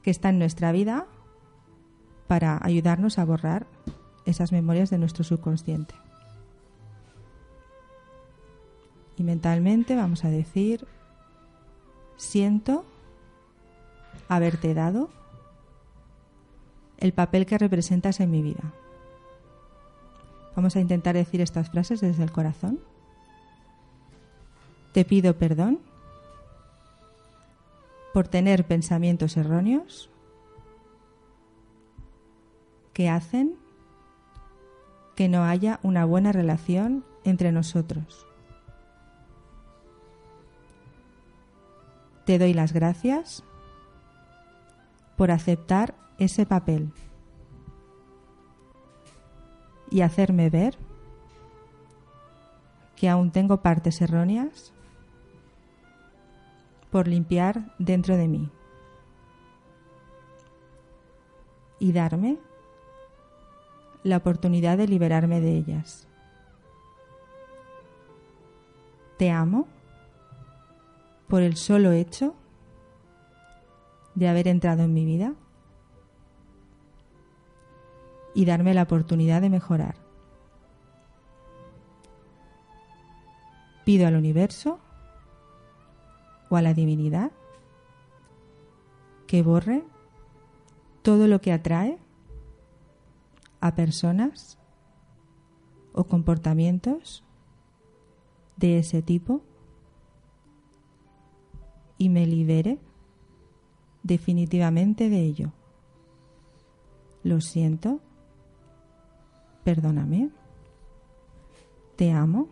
que 0.06 0.12
está 0.12 0.30
en 0.30 0.38
nuestra 0.38 0.72
vida 0.72 1.08
para 2.28 2.60
ayudarnos 2.62 3.18
a 3.18 3.26
borrar 3.26 3.66
esas 4.28 4.52
memorias 4.52 4.92
de 4.92 5.00
nuestro 5.00 5.24
subconsciente. 5.24 5.96
Y 9.18 9.24
mentalmente 9.24 9.96
vamos 9.96 10.24
a 10.24 10.30
decir, 10.30 10.86
siento 12.18 12.86
haberte 14.30 14.76
dado 14.76 15.10
el 17.00 17.12
papel 17.12 17.48
que 17.48 17.58
representas 17.58 18.20
en 18.20 18.30
mi 18.30 18.44
vida. 18.44 18.74
Vamos 20.56 20.76
a 20.76 20.82
intentar 20.82 21.16
decir 21.16 21.42
estas 21.42 21.72
frases 21.72 22.00
desde 22.02 22.22
el 22.22 22.32
corazón. 22.32 22.80
Te 24.94 25.04
pido 25.04 25.36
perdón 25.36 25.80
por 28.15 28.29
tener 28.29 28.65
pensamientos 28.65 29.36
erróneos 29.36 30.10
que 32.93 33.10
hacen 33.10 33.57
que 35.17 35.27
no 35.27 35.43
haya 35.43 35.81
una 35.84 36.05
buena 36.05 36.31
relación 36.31 37.03
entre 37.25 37.51
nosotros. 37.51 38.25
Te 42.25 42.39
doy 42.39 42.53
las 42.53 42.72
gracias 42.72 43.43
por 45.17 45.29
aceptar 45.29 45.93
ese 46.17 46.45
papel 46.45 46.93
y 49.91 50.00
hacerme 50.00 50.50
ver 50.50 50.77
que 52.95 53.10
aún 53.10 53.31
tengo 53.31 53.62
partes 53.62 54.01
erróneas 54.01 54.74
por 56.96 57.10
limpiar 57.10 57.75
dentro 57.78 58.16
de 58.16 58.30
mí 58.30 58.50
y 61.78 61.92
darme 61.92 62.38
la 64.04 64.16
oportunidad 64.16 64.78
de 64.78 64.88
liberarme 64.88 65.42
de 65.42 65.58
ellas. 65.58 66.08
Te 69.18 69.30
amo 69.30 69.68
por 71.28 71.42
el 71.42 71.58
solo 71.58 71.92
hecho 71.92 72.34
de 74.14 74.30
haber 74.30 74.48
entrado 74.48 74.84
en 74.84 74.94
mi 74.94 75.04
vida 75.04 75.34
y 78.34 78.46
darme 78.46 78.74
la 78.74 78.84
oportunidad 78.84 79.42
de 79.42 79.50
mejorar. 79.50 79.96
Pido 83.84 84.08
al 84.08 84.16
universo 84.16 84.80
a 86.58 86.62
la 86.62 86.74
divinidad 86.74 87.32
que 89.28 89.44
borre 89.44 89.84
todo 91.02 91.28
lo 91.28 91.42
que 91.42 91.52
atrae 91.52 91.98
a 93.62 93.76
personas 93.76 94.58
o 95.94 96.04
comportamientos 96.04 97.24
de 98.58 98.80
ese 98.80 99.02
tipo 99.02 99.42
y 101.98 102.10
me 102.10 102.26
libere 102.26 102.80
definitivamente 104.04 105.10
de 105.10 105.22
ello. 105.22 105.52
Lo 107.24 107.42
siento, 107.42 108.02
perdóname, 109.64 110.30
te 111.96 112.12
amo, 112.12 112.48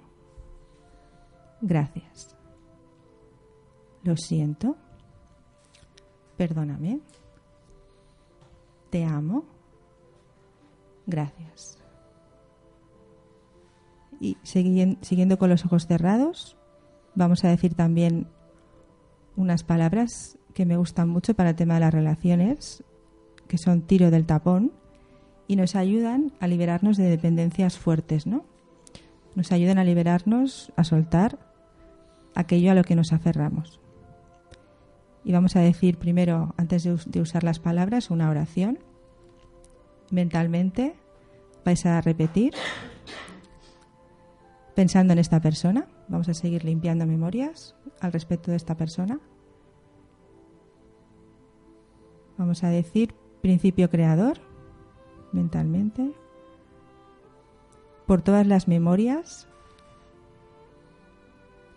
gracias. 1.62 2.33
Lo 4.04 4.18
siento, 4.18 4.76
perdóname, 6.36 7.00
te 8.90 9.06
amo, 9.06 9.46
gracias. 11.08 11.80
Y 14.20 14.38
siguiendo 14.44 15.38
con 15.38 15.50
los 15.50 15.66
ojos 15.66 15.88
cerrados, 15.88 16.58
vamos 17.16 17.44
a 17.44 17.50
decir 17.50 17.76
también 17.76 18.28
unas 19.36 19.64
palabras 19.64 20.38
que 20.54 20.66
me 20.66 20.78
gustan 20.78 21.10
mucho 21.10 21.34
para 21.34 21.52
el 21.52 21.56
tema 21.56 21.76
de 21.76 21.80
las 21.80 21.94
relaciones, 21.94 22.84
que 23.48 23.58
son 23.58 23.82
tiro 23.82 24.12
del 24.12 24.26
tapón, 24.26 24.72
y 25.48 25.56
nos 25.56 25.76
ayudan 25.76 26.34
a 26.40 26.48
liberarnos 26.48 26.98
de 26.98 27.10
dependencias 27.10 27.78
fuertes, 27.78 28.28
¿no? 28.28 28.46
Nos 29.36 29.52
ayudan 29.52 29.78
a 29.78 29.84
liberarnos, 29.84 30.72
a 30.76 30.84
soltar 30.84 31.40
aquello 32.36 32.72
a 32.72 32.76
lo 32.76 32.84
que 32.84 32.96
nos 32.96 33.12
aferramos. 33.14 33.80
Y 35.24 35.32
vamos 35.32 35.56
a 35.56 35.60
decir 35.62 35.98
primero, 35.98 36.54
antes 36.58 36.84
de, 36.84 36.94
us- 36.94 37.10
de 37.10 37.22
usar 37.22 37.44
las 37.44 37.60
palabras, 37.60 38.10
una 38.12 38.30
oración. 38.30 38.80
Mentalmente 40.12 40.96
vais 41.66 41.86
a 41.86 42.02
repetir 42.02 42.54
pensando 44.76 45.14
en 45.14 45.20
esta 45.20 45.40
persona. 45.40 45.88
Vamos 46.10 46.28
a 46.30 46.34
seguir 46.34 46.66
limpiando 46.66 47.06
memorias 47.06 47.76
al 48.02 48.12
respecto 48.12 48.52
de 48.52 48.58
esta 48.58 48.76
persona. 48.76 49.20
Vamos 52.38 52.64
a 52.64 52.70
decir 52.70 53.14
principio 53.42 53.90
creador 53.90 54.40
mentalmente 55.32 56.12
por 58.06 58.22
todas 58.22 58.46
las 58.46 58.68
memorias 58.68 59.48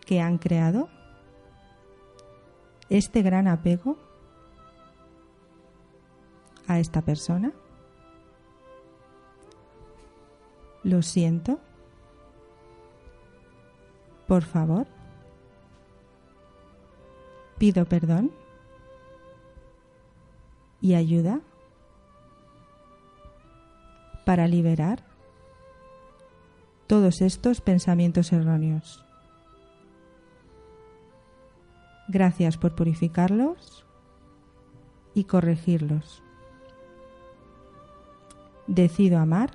que 0.04 0.20
han 0.20 0.38
creado 0.38 0.88
este 2.90 3.22
gran 3.22 3.48
apego 3.48 3.96
a 6.66 6.78
esta 6.78 7.02
persona. 7.02 7.52
Lo 10.82 11.02
siento. 11.02 11.58
Por 14.26 14.42
favor. 14.42 14.86
Pido 17.58 17.86
perdón 17.86 18.32
y 20.80 20.94
ayuda 20.94 21.40
para 24.26 24.46
liberar 24.46 25.04
todos 26.86 27.22
estos 27.22 27.62
pensamientos 27.62 28.32
erróneos. 28.32 29.05
Gracias 32.08 32.56
por 32.56 32.74
purificarlos 32.74 33.84
y 35.14 35.24
corregirlos. 35.24 36.22
Decido 38.66 39.18
amar 39.18 39.50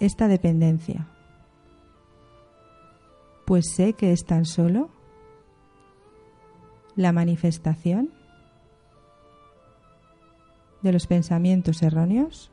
esta 0.00 0.28
dependencia, 0.28 1.08
pues 3.46 3.72
sé 3.74 3.94
que 3.94 4.12
es 4.12 4.24
tan 4.24 4.44
solo 4.44 4.90
la 6.94 7.12
manifestación 7.12 8.12
de 10.82 10.92
los 10.92 11.06
pensamientos 11.06 11.82
erróneos 11.82 12.50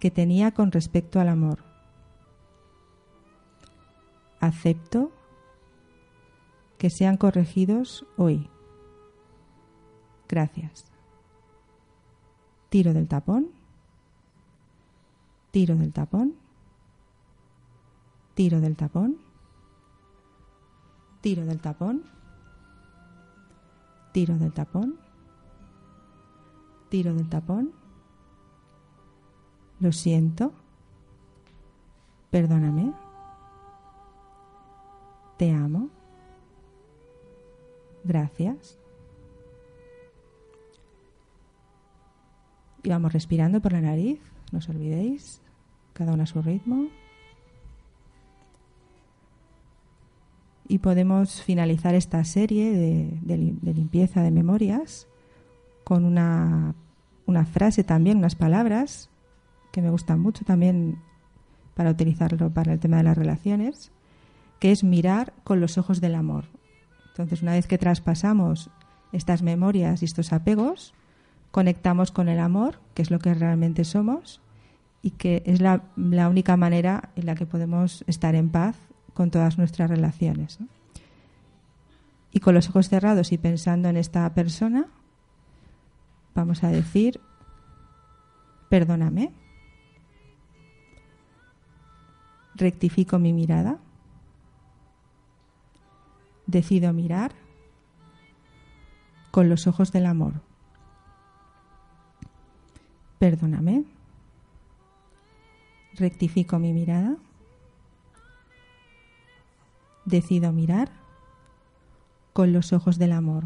que 0.00 0.10
tenía 0.10 0.52
con 0.52 0.72
respecto 0.72 1.20
al 1.20 1.28
amor. 1.28 1.64
Acepto 4.40 5.12
que 6.84 6.90
sean 6.90 7.16
corregidos 7.16 8.04
hoy. 8.18 8.50
Gracias. 10.28 10.84
Tiro 12.68 12.92
del 12.92 13.08
tapón. 13.08 13.48
Tiro 15.50 15.76
del 15.76 15.94
tapón. 15.94 16.34
Tiro 18.34 18.60
del 18.60 18.76
tapón. 18.76 19.16
Tiro 21.22 21.46
del 21.46 21.58
tapón. 21.58 22.02
Tiro 24.12 24.36
del 24.36 24.52
tapón. 24.52 24.98
Tiro 26.90 27.14
del 27.14 27.30
tapón. 27.30 27.72
Lo 29.80 29.90
siento. 29.90 30.52
Perdóname. 32.30 32.92
Te 35.38 35.50
amo. 35.50 35.93
Gracias. 38.04 38.78
Y 42.82 42.88
vamos 42.90 43.12
respirando 43.12 43.60
por 43.60 43.72
la 43.72 43.80
nariz, 43.80 44.20
no 44.52 44.58
os 44.58 44.68
olvidéis, 44.68 45.40
cada 45.94 46.12
uno 46.12 46.22
a 46.22 46.26
su 46.26 46.42
ritmo. 46.42 46.88
Y 50.68 50.78
podemos 50.78 51.42
finalizar 51.42 51.94
esta 51.94 52.22
serie 52.24 52.72
de 53.22 53.72
limpieza 53.72 54.22
de 54.22 54.30
memorias 54.30 55.06
con 55.82 56.04
una, 56.04 56.74
una 57.26 57.46
frase 57.46 57.84
también, 57.84 58.18
unas 58.18 58.34
palabras 58.34 59.10
que 59.72 59.82
me 59.82 59.90
gustan 59.90 60.20
mucho 60.20 60.44
también 60.44 60.98
para 61.74 61.90
utilizarlo 61.90 62.50
para 62.50 62.72
el 62.72 62.80
tema 62.80 62.98
de 62.98 63.02
las 63.02 63.18
relaciones, 63.18 63.90
que 64.60 64.72
es 64.72 64.84
mirar 64.84 65.32
con 65.42 65.60
los 65.60 65.78
ojos 65.78 66.00
del 66.00 66.14
amor. 66.14 66.46
Entonces, 67.14 67.42
una 67.42 67.52
vez 67.52 67.68
que 67.68 67.78
traspasamos 67.78 68.70
estas 69.12 69.42
memorias 69.42 70.02
y 70.02 70.04
estos 70.04 70.32
apegos, 70.32 70.94
conectamos 71.52 72.10
con 72.10 72.28
el 72.28 72.40
amor, 72.40 72.80
que 72.92 73.02
es 73.02 73.12
lo 73.12 73.20
que 73.20 73.32
realmente 73.34 73.84
somos, 73.84 74.40
y 75.00 75.10
que 75.10 75.44
es 75.46 75.60
la, 75.60 75.84
la 75.94 76.28
única 76.28 76.56
manera 76.56 77.10
en 77.14 77.26
la 77.26 77.36
que 77.36 77.46
podemos 77.46 78.02
estar 78.08 78.34
en 78.34 78.48
paz 78.48 78.74
con 79.12 79.30
todas 79.30 79.58
nuestras 79.58 79.88
relaciones. 79.88 80.58
Y 82.32 82.40
con 82.40 82.52
los 82.52 82.68
ojos 82.68 82.88
cerrados 82.88 83.30
y 83.30 83.38
pensando 83.38 83.88
en 83.88 83.96
esta 83.96 84.28
persona, 84.34 84.88
vamos 86.34 86.64
a 86.64 86.68
decir, 86.70 87.20
perdóname, 88.68 89.30
rectifico 92.56 93.20
mi 93.20 93.32
mirada, 93.32 93.78
decido 96.46 96.92
mirar 96.92 97.32
con 99.30 99.48
los 99.48 99.66
ojos 99.66 99.92
del 99.92 100.06
amor. 100.06 100.34
Perdóname. 103.18 103.84
Rectifico 105.94 106.58
mi 106.58 106.72
mirada. 106.72 107.16
Decido 110.04 110.52
mirar 110.52 110.90
con 112.32 112.52
los 112.52 112.72
ojos 112.72 112.98
del 112.98 113.12
amor. 113.12 113.44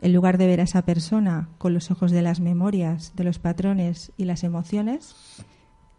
En 0.00 0.12
lugar 0.12 0.36
de 0.38 0.46
ver 0.46 0.60
a 0.60 0.64
esa 0.64 0.82
persona 0.82 1.48
con 1.56 1.72
los 1.72 1.90
ojos 1.90 2.10
de 2.10 2.20
las 2.20 2.40
memorias, 2.40 3.12
de 3.16 3.24
los 3.24 3.38
patrones 3.38 4.12
y 4.16 4.26
las 4.26 4.44
emociones, 4.44 5.16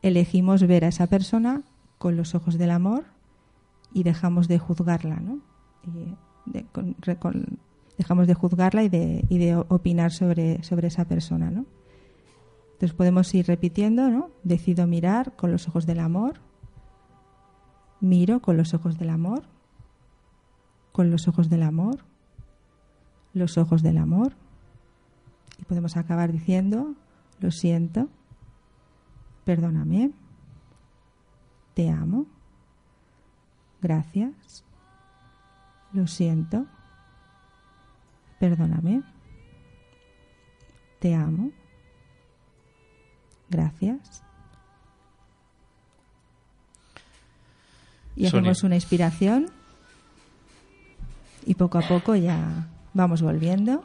elegimos 0.01 0.67
ver 0.67 0.85
a 0.85 0.89
esa 0.89 1.07
persona 1.07 1.63
con 1.97 2.15
los 2.15 2.35
ojos 2.35 2.57
del 2.57 2.71
amor 2.71 3.05
y 3.93 4.03
dejamos 4.03 4.47
de 4.47 4.59
juzgarla, 4.59 5.15
¿no? 5.15 5.39
Y 5.85 6.15
dejamos 7.97 8.27
de 8.27 8.33
juzgarla 8.33 8.83
y 8.83 8.89
de, 8.89 9.25
y 9.29 9.37
de 9.37 9.55
opinar 9.55 10.11
sobre, 10.11 10.63
sobre 10.63 10.87
esa 10.87 11.05
persona, 11.05 11.49
¿no? 11.51 11.65
Entonces 12.73 12.93
podemos 12.93 13.33
ir 13.33 13.47
repitiendo, 13.47 14.09
¿no? 14.09 14.31
Decido 14.43 14.85
mirar 14.85 15.35
con 15.37 15.51
los 15.51 15.67
ojos 15.69 15.85
del 15.85 15.99
amor, 15.99 16.41
miro 18.01 18.41
con 18.41 18.57
los 18.57 18.73
ojos 18.73 18.97
del 18.97 19.09
amor, 19.09 19.43
con 20.91 21.09
los 21.09 21.29
ojos 21.29 21.49
del 21.49 21.63
amor, 21.63 22.03
los 23.33 23.57
ojos 23.57 23.81
del 23.81 23.97
amor, 23.97 24.33
y 25.57 25.63
podemos 25.63 25.95
acabar 25.95 26.33
diciendo, 26.33 26.95
lo 27.39 27.51
siento, 27.51 28.09
perdóname, 29.45 30.11
te 31.75 31.89
amo, 31.89 32.25
gracias, 33.81 34.64
lo 35.95 36.07
siento, 36.07 36.65
perdóname, 38.39 39.01
te 40.99 41.15
amo, 41.15 41.51
gracias. 43.49 44.23
Y 48.15 48.27
Sonia. 48.27 48.27
hacemos 48.27 48.63
una 48.63 48.75
inspiración 48.75 49.51
y 51.45 51.55
poco 51.55 51.77
a 51.77 51.81
poco 51.81 52.15
ya 52.15 52.67
vamos 52.93 53.21
volviendo. 53.21 53.83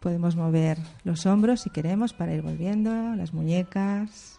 Podemos 0.00 0.36
mover 0.36 0.78
los 1.04 1.26
hombros 1.26 1.60
si 1.62 1.70
queremos 1.70 2.12
para 2.12 2.34
ir 2.34 2.42
volviendo, 2.42 2.90
las 3.16 3.32
muñecas. 3.32 4.38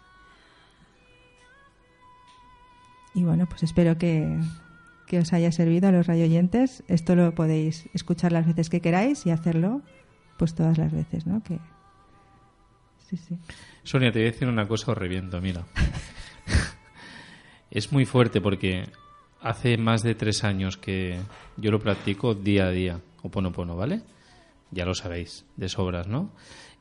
Y 3.13 3.23
bueno, 3.23 3.45
pues 3.47 3.63
espero 3.63 3.97
que, 3.97 4.39
que 5.10 5.17
os 5.17 5.34
haya 5.34 5.52
servido 5.52 5.88
a 5.89 5.91
los 5.91 6.06
radioyentes. 6.06 6.84
Esto 6.88 7.15
lo 7.15 7.34
podéis 7.34 7.89
escuchar 7.95 8.32
las 8.32 8.45
veces 8.45 8.69
que 8.69 8.80
queráis 8.80 9.26
y 9.26 9.32
hacerlo 9.32 9.82
pues 10.38 10.54
todas 10.54 10.78
las 10.78 10.93
veces, 10.93 11.26
¿no? 11.26 11.41
Que 11.41 11.58
sí, 13.10 13.17
sí. 13.17 13.36
Sonia, 13.82 14.12
te 14.12 14.19
voy 14.19 14.28
a 14.28 14.32
decir 14.32 14.48
una 14.48 14.67
cosa 14.67 14.91
o 14.91 14.95
reviento, 14.95 15.41
mira. 15.41 15.65
es 17.72 17.91
muy 17.91 18.06
fuerte 18.06 18.39
porque 18.39 18.84
hace 19.41 19.78
más 19.78 20.04
de 20.04 20.13
tres 20.13 20.43
años 20.43 20.78
que 20.78 21.17
yo 21.58 21.72
lo 21.72 21.80
practico 21.80 22.36
día 22.36 22.67
a 22.67 22.72
día, 22.72 23.02
Oponopono, 23.24 23.76
¿vale? 23.76 24.04
Ya 24.69 24.86
lo 24.86 24.93
sabéis, 24.93 25.43
de 25.58 25.69
sobras, 25.69 26.08
¿no? 26.08 26.30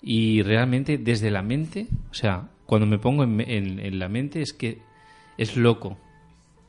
Y 0.02 0.42
realmente 0.42 0.98
desde 0.98 1.30
la 1.30 1.40
mente, 1.40 1.86
o 2.10 2.14
sea, 2.14 2.50
cuando 2.66 2.86
me 2.86 2.98
pongo 2.98 3.24
en 3.24 3.98
la 3.98 4.08
mente 4.10 4.42
es 4.42 4.52
que 4.52 4.82
es 5.38 5.56
loco, 5.56 5.96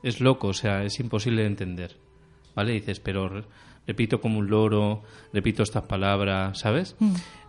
es 0.03 0.21
loco, 0.21 0.47
o 0.49 0.53
sea, 0.53 0.83
es 0.83 0.99
imposible 0.99 1.41
de 1.41 1.47
entender, 1.47 1.95
¿vale? 2.55 2.73
Dices, 2.73 2.99
pero 2.99 3.27
re- 3.29 3.43
repito 3.87 4.19
como 4.21 4.39
un 4.39 4.49
loro, 4.49 5.03
repito 5.33 5.63
estas 5.63 5.83
palabras, 5.85 6.59
¿sabes? 6.59 6.95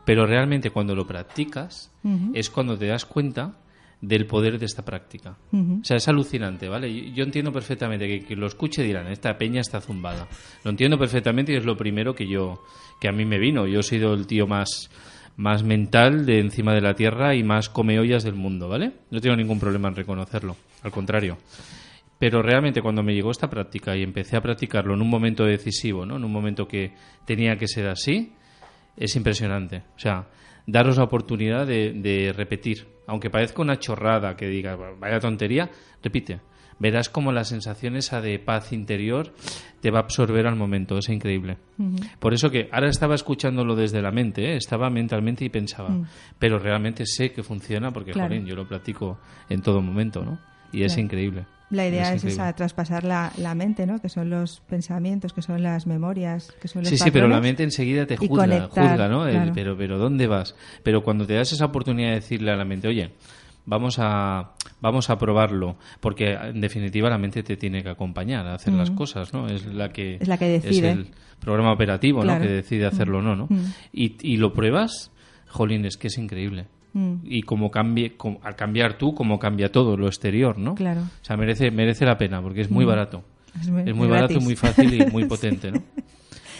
Pero 0.04 0.26
realmente 0.26 0.70
cuando 0.70 0.94
lo 0.94 1.06
practicas 1.06 1.92
es 2.34 2.50
cuando 2.50 2.76
te 2.78 2.86
das 2.86 3.04
cuenta 3.04 3.54
del 4.00 4.26
poder 4.26 4.58
de 4.58 4.64
esta 4.64 4.82
práctica. 4.84 5.36
O 5.82 5.84
sea, 5.84 5.98
es 5.98 6.08
alucinante, 6.08 6.68
¿vale? 6.68 6.92
Yo- 6.92 7.14
Yo 7.16 7.24
entiendo 7.24 7.52
perfectamente 7.52 8.08
que, 8.08 8.24
que 8.24 8.34
lo 8.34 8.46
escuche 8.46 8.82
dirán, 8.82 9.06
esta 9.08 9.36
peña 9.36 9.60
está 9.60 9.80
zumbada. 9.80 10.26
Lo 10.64 10.70
entiendo 10.70 10.98
perfectamente 10.98 11.52
y 11.52 11.56
es 11.56 11.64
lo 11.66 11.76
primero 11.76 12.14
que 12.14 12.26
yo, 12.26 12.64
que 12.98 13.08
a 13.08 13.12
mí 13.12 13.26
me 13.26 13.38
vino. 13.38 13.66
Yo 13.66 13.80
he 13.80 13.82
sido 13.82 14.14
el 14.14 14.26
tío 14.26 14.46
más, 14.46 14.90
más 15.36 15.62
mental 15.62 16.24
de 16.24 16.38
encima 16.40 16.72
de 16.74 16.80
la 16.80 16.94
tierra 16.94 17.34
y 17.34 17.44
más 17.44 17.68
comeollas 17.68 18.24
del 18.24 18.34
mundo, 18.36 18.68
¿vale? 18.70 18.92
No 19.10 19.20
tengo 19.20 19.36
ningún 19.36 19.60
problema 19.60 19.88
en 19.88 19.96
reconocerlo, 19.96 20.56
al 20.82 20.90
contrario. 20.90 21.36
Pero 22.20 22.42
realmente 22.42 22.82
cuando 22.82 23.02
me 23.02 23.14
llegó 23.14 23.30
esta 23.32 23.50
práctica 23.50 23.96
y 23.96 24.02
empecé 24.04 24.36
a 24.36 24.42
practicarlo 24.42 24.94
en 24.94 25.00
un 25.02 25.08
momento 25.10 25.44
decisivo, 25.44 26.04
¿no? 26.06 26.16
En 26.16 26.24
un 26.24 26.30
momento 26.32 26.68
que 26.68 26.92
tenía 27.24 27.56
que 27.56 27.66
ser 27.66 27.88
así, 27.88 28.34
es 28.96 29.16
impresionante. 29.16 29.78
O 29.96 29.98
sea, 29.98 30.28
daros 30.66 30.98
la 30.98 31.04
oportunidad 31.04 31.66
de, 31.66 31.92
de 31.94 32.32
repetir. 32.32 32.86
Aunque 33.06 33.30
parezca 33.30 33.62
una 33.62 33.78
chorrada 33.78 34.36
que 34.36 34.46
digas, 34.48 34.78
vaya 35.00 35.18
tontería, 35.18 35.70
repite. 36.04 36.40
Verás 36.78 37.08
como 37.10 37.32
la 37.32 37.44
sensación 37.44 37.96
esa 37.96 38.20
de 38.22 38.38
paz 38.38 38.72
interior 38.72 39.34
te 39.80 39.90
va 39.90 39.98
a 39.98 40.02
absorber 40.02 40.46
al 40.46 40.56
momento. 40.56 40.96
Es 40.98 41.08
increíble. 41.08 41.56
Por 42.18 42.32
eso 42.34 42.50
que 42.50 42.68
ahora 42.70 42.88
estaba 42.88 43.14
escuchándolo 43.14 43.74
desde 43.76 44.00
la 44.00 44.10
mente, 44.10 44.52
¿eh? 44.52 44.56
estaba 44.56 44.88
mentalmente 44.90 45.44
y 45.44 45.48
pensaba, 45.50 45.90
pero 46.38 46.58
realmente 46.58 47.04
sé 47.06 47.32
que 47.32 47.42
funciona 47.42 47.90
porque, 47.90 48.12
Claro. 48.12 48.34
yo 48.34 48.54
lo 48.54 48.66
practico 48.68 49.18
en 49.48 49.60
todo 49.62 49.80
momento, 49.82 50.22
¿no? 50.24 50.38
Y 50.72 50.82
es 50.84 50.96
increíble. 50.96 51.44
La 51.70 51.86
idea 51.86 52.08
es, 52.12 52.24
increíble. 52.24 52.42
esa, 52.42 52.52
traspasar 52.54 53.04
la, 53.04 53.32
la 53.38 53.54
mente, 53.54 53.86
¿no? 53.86 54.00
Que 54.00 54.08
son 54.08 54.28
los 54.28 54.60
pensamientos, 54.68 55.32
que 55.32 55.40
son 55.42 55.62
las 55.62 55.86
memorias, 55.86 56.52
que 56.60 56.66
son 56.68 56.82
los 56.82 56.88
Sí, 56.90 56.98
sí, 56.98 57.10
pero 57.10 57.28
la 57.28 57.40
mente 57.40 57.62
enseguida 57.62 58.06
te 58.06 58.16
juzga, 58.16 58.42
conectar, 58.44 58.90
juzga, 58.90 59.08
¿no? 59.08 59.26
El, 59.26 59.52
pero, 59.52 59.76
pero 59.76 59.96
¿dónde 59.98 60.26
vas? 60.26 60.56
Pero 60.82 61.02
cuando 61.02 61.26
te 61.26 61.34
das 61.34 61.52
esa 61.52 61.66
oportunidad 61.66 62.08
de 62.08 62.14
decirle 62.16 62.50
a 62.50 62.56
la 62.56 62.64
mente, 62.64 62.88
oye, 62.88 63.12
vamos 63.66 63.96
a, 64.00 64.52
vamos 64.80 65.10
a 65.10 65.18
probarlo, 65.18 65.76
porque 66.00 66.32
en 66.32 66.60
definitiva 66.60 67.08
la 67.08 67.18
mente 67.18 67.42
te 67.44 67.56
tiene 67.56 67.82
que 67.82 67.90
acompañar 67.90 68.46
a 68.46 68.54
hacer 68.54 68.72
las 68.72 68.90
cosas, 68.90 69.32
¿no? 69.32 69.46
Es 69.46 69.64
la 69.66 69.90
que 69.90 70.16
Es 70.20 70.26
la 70.28 70.38
que 70.38 70.48
decide. 70.48 70.90
el 70.90 71.06
programa 71.38 71.72
operativo, 71.72 72.22
Claro. 72.22 72.40
¿no? 72.40 72.46
Que 72.46 72.52
decide 72.52 72.86
hacerlo 72.86 73.18
o 73.18 73.22
no, 73.22 73.36
¿no? 73.36 73.46
Mm. 73.48 73.64
Y, 73.92 74.16
y 74.20 74.36
lo 74.38 74.52
pruebas, 74.52 75.12
jolín, 75.46 75.84
es 75.84 75.96
que 75.96 76.08
es 76.08 76.18
increíble. 76.18 76.66
Mm. 76.92 77.14
Y 77.24 77.42
como 77.42 77.70
cambie, 77.70 78.16
como- 78.16 78.40
al 78.42 78.56
cambiar 78.56 78.94
tú, 78.98 79.14
como 79.14 79.38
cambia 79.38 79.70
todo 79.70 79.96
lo 79.96 80.06
exterior, 80.06 80.58
¿no? 80.58 80.74
Claro. 80.74 81.02
O 81.02 81.24
sea, 81.24 81.36
merece, 81.36 81.70
merece 81.70 82.04
la 82.04 82.18
pena, 82.18 82.42
porque 82.42 82.60
es 82.62 82.70
muy 82.70 82.84
barato. 82.84 83.22
Es 83.60 83.68
muy- 83.68 83.82
Es 83.88 83.94
muy 83.94 84.06
es 84.06 84.10
barato, 84.10 84.40
muy 84.40 84.56
fácil 84.56 84.94
y 84.94 85.06
muy 85.10 85.24
potente, 85.28 85.70
¿no? 85.72 85.82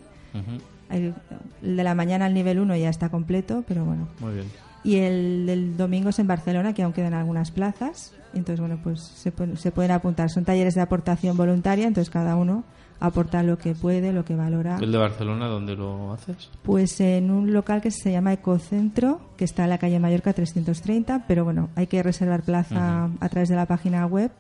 El 0.90 1.14
de 1.60 1.84
la 1.84 1.94
mañana 1.94 2.26
al 2.26 2.34
nivel 2.34 2.60
1 2.60 2.76
ya 2.76 2.88
está 2.88 3.08
completo, 3.08 3.64
pero 3.66 3.84
bueno, 3.84 4.08
Muy 4.20 4.34
bien. 4.34 4.46
Y 4.84 4.96
el 4.96 5.46
del 5.46 5.76
domingo 5.76 6.08
es 6.10 6.18
en 6.18 6.26
Barcelona, 6.26 6.72
que 6.72 6.82
aún 6.82 6.92
quedan 6.92 7.14
algunas 7.14 7.50
plazas. 7.50 8.14
Entonces, 8.32 8.60
bueno, 8.60 8.78
pues 8.82 9.00
se, 9.00 9.32
se 9.56 9.72
pueden 9.72 9.90
apuntar. 9.90 10.30
Son 10.30 10.44
talleres 10.44 10.74
de 10.74 10.80
aportación 10.80 11.36
voluntaria, 11.36 11.86
entonces 11.86 12.10
cada 12.10 12.36
uno 12.36 12.64
aporta 13.00 13.42
lo 13.42 13.56
que 13.58 13.74
puede, 13.74 14.12
lo 14.12 14.24
que 14.24 14.36
valora. 14.36 14.76
¿El 14.80 14.92
de 14.92 14.98
Barcelona 14.98 15.46
dónde 15.46 15.74
lo 15.74 16.12
haces? 16.12 16.50
Pues 16.62 17.00
en 17.00 17.30
un 17.30 17.52
local 17.52 17.80
que 17.80 17.90
se 17.90 18.12
llama 18.12 18.32
Ecocentro, 18.34 19.20
que 19.36 19.44
está 19.44 19.64
en 19.64 19.70
la 19.70 19.78
calle 19.78 19.98
Mallorca 19.98 20.32
330, 20.34 21.24
pero 21.26 21.44
bueno, 21.44 21.70
hay 21.76 21.86
que 21.86 22.02
reservar 22.02 22.42
plaza 22.42 23.08
a 23.20 23.28
través 23.30 23.48
de 23.48 23.56
la 23.56 23.66
página 23.66 24.04
web, 24.06 24.30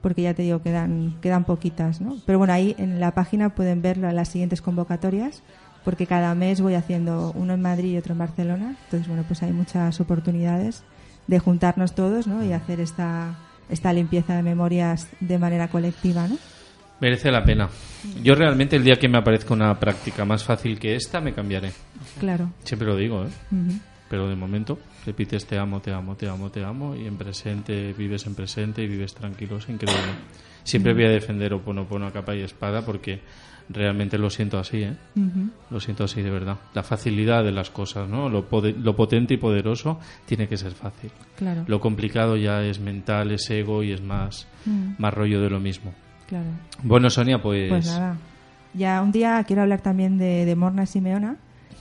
porque 0.00 0.22
ya 0.22 0.32
te 0.32 0.42
digo, 0.42 0.62
quedan, 0.62 1.18
quedan 1.20 1.44
poquitas, 1.44 2.00
¿no? 2.00 2.16
Pero 2.24 2.38
bueno, 2.38 2.54
ahí 2.54 2.74
en 2.78 3.00
la 3.00 3.12
página 3.12 3.50
pueden 3.54 3.82
ver 3.82 3.98
la- 3.98 4.12
las 4.14 4.28
siguientes 4.28 4.62
convocatorias, 4.62 5.42
porque 5.84 6.06
cada 6.06 6.34
mes 6.34 6.60
voy 6.60 6.74
haciendo 6.74 7.32
uno 7.34 7.54
en 7.54 7.62
Madrid 7.62 7.92
y 7.92 7.96
otro 7.96 8.12
en 8.12 8.18
Barcelona, 8.18 8.76
entonces 8.84 9.08
bueno, 9.08 9.24
pues 9.26 9.42
hay 9.42 9.52
muchas 9.52 10.00
oportunidades 10.00 10.82
de 11.26 11.38
juntarnos 11.38 11.94
todos, 11.94 12.26
¿no? 12.26 12.44
Y 12.44 12.52
hacer 12.52 12.80
esta, 12.80 13.36
esta 13.68 13.92
limpieza 13.92 14.34
de 14.34 14.42
memorias 14.42 15.08
de 15.20 15.38
manera 15.38 15.68
colectiva, 15.68 16.26
¿no? 16.28 16.36
Merece 17.00 17.30
la 17.30 17.42
pena. 17.44 17.68
Yo 18.22 18.34
realmente 18.34 18.76
el 18.76 18.84
día 18.84 18.96
que 18.96 19.08
me 19.08 19.18
aparezca 19.18 19.54
una 19.54 19.78
práctica 19.78 20.26
más 20.26 20.44
fácil 20.44 20.78
que 20.78 20.94
esta, 20.94 21.20
me 21.20 21.32
cambiaré. 21.32 21.72
Claro. 22.18 22.50
Siempre 22.62 22.88
lo 22.88 22.96
digo, 22.96 23.24
¿eh? 23.24 23.28
Ujú. 23.50 23.78
Pero 24.10 24.28
de 24.28 24.34
momento 24.34 24.78
repites 25.06 25.46
te 25.46 25.56
amo, 25.56 25.80
te 25.80 25.92
amo, 25.92 26.16
te 26.16 26.28
amo, 26.28 26.50
te 26.50 26.64
amo 26.64 26.96
y 26.96 27.06
en 27.06 27.16
presente 27.16 27.94
vives 27.94 28.26
en 28.26 28.34
presente 28.34 28.82
y 28.82 28.88
vives 28.88 29.14
tranquilo, 29.14 29.58
es 29.58 29.68
increíble. 29.68 30.12
Siempre 30.64 30.92
voy 30.92 31.04
a 31.04 31.10
defender 31.10 31.54
Oponopono 31.54 32.06
a 32.06 32.12
capa 32.12 32.34
y 32.34 32.42
espada 32.42 32.84
porque 32.84 33.20
realmente 33.72 34.18
lo 34.18 34.28
siento 34.30 34.58
así, 34.58 34.82
¿eh? 34.82 34.96
Lo 35.70 35.80
siento 35.80 36.04
así 36.04 36.22
de 36.22 36.30
verdad. 36.30 36.56
La 36.74 36.82
facilidad 36.82 37.44
de 37.44 37.52
las 37.52 37.70
cosas, 37.70 38.08
¿no? 38.08 38.28
Lo, 38.28 38.46
lo 38.50 38.96
potente 38.96 39.34
y 39.34 39.36
poderoso 39.36 39.98
tiene 40.26 40.48
que 40.48 40.56
ser 40.56 40.72
fácil. 40.72 41.10
Claro. 41.36 41.64
Lo 41.66 41.80
complicado 41.80 42.36
ya 42.36 42.62
es 42.62 42.80
mental, 42.80 43.30
es 43.30 43.48
ego 43.50 43.82
y 43.82 43.92
es 43.92 44.02
más, 44.02 44.46
Mm. 44.66 44.94
más 44.98 45.14
rollo 45.14 45.40
de 45.40 45.48
lo 45.50 45.60
mismo. 45.60 45.94
Claro. 46.28 46.46
Bueno, 46.82 47.08
Sonia, 47.10 47.40
pues... 47.40 47.68
Pues 47.70 47.86
nada. 47.86 48.16
Ya 48.74 49.00
un 49.02 49.10
día 49.12 49.42
quiero 49.44 49.62
hablar 49.62 49.80
también 49.80 50.18
de, 50.18 50.44
de 50.44 50.54
Morna 50.56 50.86
Simeona, 50.86 51.36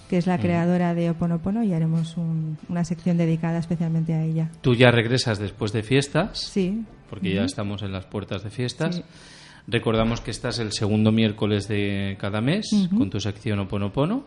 que 0.10 0.18
es 0.18 0.26
la 0.26 0.40
creadora 0.40 0.96
de 0.96 1.12
Oponopono, 1.12 1.64
y 1.64 1.72
haremos 1.74 2.18
un- 2.18 2.58
una 2.68 2.84
sección 2.84 3.18
dedicada 3.18 3.60
especialmente 3.60 4.14
a 4.16 4.24
ella. 4.24 4.50
Tú 4.62 4.74
ya 4.74 4.90
regresas 4.90 5.38
después 5.38 5.72
de 5.72 5.84
fiestas, 5.84 6.40
Sí. 6.40 6.84
porque 7.12 7.34
ya 7.34 7.44
estamos 7.44 7.84
en 7.84 7.92
las 7.92 8.06
puertas 8.06 8.44
de 8.44 8.50
fiestas. 8.50 8.96
Sí. 8.96 9.04
Recordamos 9.68 10.22
que 10.22 10.32
estás 10.32 10.60
el 10.60 10.72
segundo 10.72 11.12
miércoles 11.12 11.68
de 11.68 12.18
cada 12.20 12.42
mes 12.42 12.70
con 12.98 13.10
tu 13.10 13.20
sección 13.20 13.60
Oponopono 13.60 14.26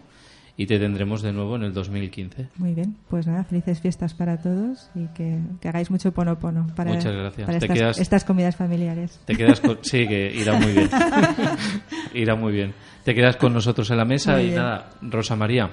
y 0.57 0.66
te 0.66 0.79
tendremos 0.79 1.23
de 1.23 1.33
nuevo 1.33 1.57
en 1.57 1.62
el 1.64 1.73
2015. 1.73 2.49
Muy 2.57 2.75
bien, 2.75 2.95
pues 3.09 3.27
nada, 3.27 3.42
felices 3.45 3.81
fiestas 3.81 4.12
para 4.12 4.37
todos 4.37 4.90
y 4.95 5.07
que, 5.14 5.38
que 5.61 5.68
hagáis 5.68 5.90
mucho 5.90 6.12
ponopono 6.12 6.66
para, 6.77 6.92
Muchas 6.92 7.14
gracias. 7.14 7.47
para 7.47 7.59
Te 7.59 7.64
estas, 7.64 7.79
quedas- 7.79 7.99
estas 7.99 8.25
comidas 8.25 8.55
familiares. 8.57 9.18
Te 9.25 9.35
quedas 9.35 9.61
con... 9.61 9.79
Sí, 9.83 10.07
que 10.07 10.31
irá 10.35 10.59
muy 10.59 10.73
bien. 10.73 10.90
irá 12.14 12.35
muy 12.37 12.53
bien. 12.53 12.75
Te 13.05 13.14
quedas 13.14 13.37
con 13.37 13.53
nosotros 13.55 13.90
en 13.90 13.97
la 13.97 14.05
mesa 14.05 14.33
Muy 14.35 14.42
y 14.42 14.45
bien. 14.49 14.57
nada, 14.57 14.90
Rosa 15.01 15.37
María, 15.37 15.71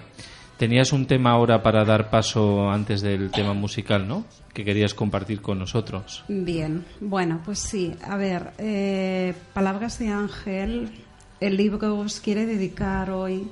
tenías 0.60 0.92
un 0.92 1.08
tema 1.08 1.32
ahora 1.32 1.64
para 1.64 1.86
dar 1.86 2.10
paso 2.10 2.70
antes 2.70 3.02
del 3.02 3.32
tema 3.32 3.54
musical, 3.54 4.08
¿no? 4.08 4.26
Que 4.54 4.66
querías 4.66 4.94
compartir 4.94 5.42
con 5.42 5.58
nosotros. 5.58 6.26
Bien, 6.28 6.86
bueno, 7.00 7.42
pues 7.46 7.60
sí. 7.60 7.96
A 8.04 8.18
ver, 8.18 8.52
eh, 8.58 9.34
Palabras 9.54 9.98
de 10.00 10.10
Ángel, 10.10 10.92
el 11.40 11.56
libro 11.56 11.98
os 11.98 12.20
quiere 12.20 12.46
dedicar 12.46 13.10
hoy. 13.10 13.48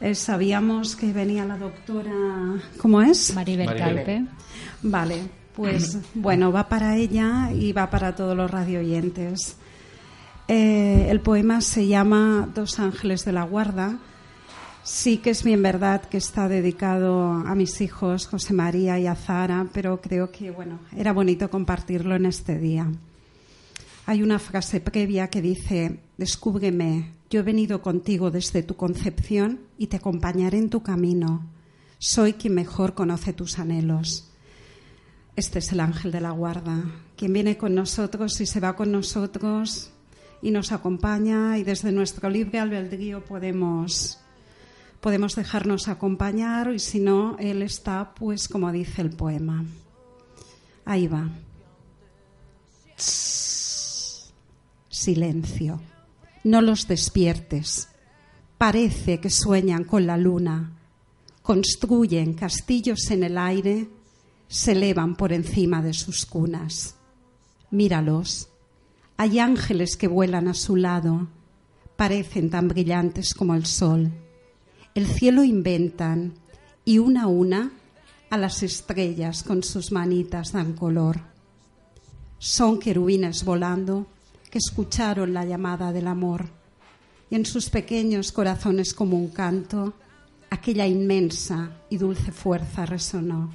Eh, 0.00 0.14
sabíamos 0.14 0.96
que 0.96 1.12
venía 1.12 1.44
la 1.44 1.58
doctora. 1.58 2.10
¿Cómo 2.78 3.02
es? 3.02 3.34
Maribel, 3.34 3.66
Maribel. 3.66 3.94
Calpe. 3.94 4.24
Vale, 4.82 5.28
pues 5.54 5.98
bueno, 6.14 6.52
va 6.52 6.70
para 6.70 6.96
ella 6.96 7.50
y 7.52 7.72
va 7.72 7.90
para 7.90 8.16
todos 8.16 8.34
los 8.34 8.50
radioyentes. 8.50 9.58
Eh, 10.48 11.08
el 11.10 11.20
poema 11.20 11.60
se 11.60 11.86
llama 11.86 12.48
Dos 12.54 12.78
ángeles 12.78 13.26
de 13.26 13.32
la 13.32 13.42
guarda. 13.42 13.98
Sí 14.86 15.18
que 15.18 15.30
es 15.30 15.42
bien 15.42 15.64
verdad 15.64 16.02
que 16.02 16.16
está 16.16 16.48
dedicado 16.48 17.32
a 17.32 17.56
mis 17.56 17.80
hijos 17.80 18.28
José 18.28 18.54
María 18.54 19.00
y 19.00 19.08
a 19.08 19.16
Zara, 19.16 19.66
pero 19.72 20.00
creo 20.00 20.30
que 20.30 20.52
bueno, 20.52 20.78
era 20.96 21.12
bonito 21.12 21.50
compartirlo 21.50 22.14
en 22.14 22.24
este 22.24 22.56
día. 22.56 22.86
Hay 24.06 24.22
una 24.22 24.38
frase 24.38 24.80
previa 24.80 25.26
que 25.26 25.42
dice, 25.42 25.98
descúbreme, 26.16 27.14
yo 27.28 27.40
he 27.40 27.42
venido 27.42 27.82
contigo 27.82 28.30
desde 28.30 28.62
tu 28.62 28.76
concepción 28.76 29.58
y 29.76 29.88
te 29.88 29.96
acompañaré 29.96 30.58
en 30.58 30.70
tu 30.70 30.84
camino. 30.84 31.44
Soy 31.98 32.34
quien 32.34 32.54
mejor 32.54 32.94
conoce 32.94 33.32
tus 33.32 33.58
anhelos. 33.58 34.30
Este 35.34 35.58
es 35.58 35.72
el 35.72 35.80
ángel 35.80 36.12
de 36.12 36.20
la 36.20 36.30
guarda, 36.30 36.84
quien 37.16 37.32
viene 37.32 37.56
con 37.56 37.74
nosotros 37.74 38.40
y 38.40 38.46
se 38.46 38.60
va 38.60 38.76
con 38.76 38.92
nosotros 38.92 39.90
y 40.42 40.52
nos 40.52 40.70
acompaña 40.70 41.58
y 41.58 41.64
desde 41.64 41.90
nuestro 41.90 42.30
libre 42.30 42.60
albedrío 42.60 43.24
podemos, 43.24 44.20
podemos 45.00 45.34
dejarnos 45.34 45.88
acompañar 45.88 46.72
y 46.74 46.78
si 46.78 47.00
no, 47.00 47.36
él 47.38 47.62
está 47.62 48.14
pues 48.14 48.48
como 48.48 48.72
dice 48.72 49.02
el 49.02 49.10
poema. 49.10 49.64
Ahí 50.84 51.08
va. 51.08 51.28
Silencio. 54.88 55.80
No 56.44 56.60
los 56.62 56.86
despiertes. 56.88 57.88
Parece 58.58 59.20
que 59.20 59.30
sueñan 59.30 59.84
con 59.84 60.06
la 60.06 60.16
luna. 60.16 60.72
Construyen 61.42 62.34
castillos 62.34 63.10
en 63.10 63.22
el 63.24 63.38
aire, 63.38 63.88
se 64.48 64.72
elevan 64.72 65.16
por 65.16 65.32
encima 65.32 65.82
de 65.82 65.92
sus 65.92 66.24
cunas. 66.24 66.96
Míralos. 67.70 68.48
Hay 69.16 69.38
ángeles 69.38 69.96
que 69.96 70.08
vuelan 70.08 70.48
a 70.48 70.54
su 70.54 70.76
lado. 70.76 71.28
Parecen 71.96 72.50
tan 72.50 72.68
brillantes 72.68 73.34
como 73.34 73.54
el 73.54 73.66
sol. 73.66 74.12
El 74.96 75.06
cielo 75.06 75.44
inventan 75.44 76.32
y 76.86 77.00
una 77.00 77.24
a 77.24 77.26
una 77.26 77.70
a 78.30 78.38
las 78.38 78.62
estrellas 78.62 79.42
con 79.42 79.62
sus 79.62 79.92
manitas 79.92 80.52
dan 80.52 80.72
color. 80.72 81.20
Son 82.38 82.78
querubines 82.78 83.44
volando 83.44 84.06
que 84.50 84.56
escucharon 84.56 85.34
la 85.34 85.44
llamada 85.44 85.92
del 85.92 86.06
amor 86.06 86.46
y 87.28 87.34
en 87.34 87.44
sus 87.44 87.68
pequeños 87.68 88.32
corazones 88.32 88.94
como 88.94 89.18
un 89.18 89.28
canto 89.28 89.92
aquella 90.48 90.86
inmensa 90.86 91.72
y 91.90 91.98
dulce 91.98 92.32
fuerza 92.32 92.86
resonó. 92.86 93.52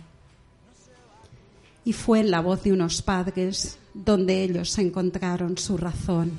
Y 1.84 1.93
fue 1.93 2.19
en 2.19 2.30
la 2.30 2.41
voz 2.41 2.62
de 2.62 2.71
unos 2.71 3.01
padres 3.01 3.80
donde 3.95 4.43
ellos 4.43 4.77
encontraron 4.77 5.58
su 5.58 5.75
razón. 5.75 6.34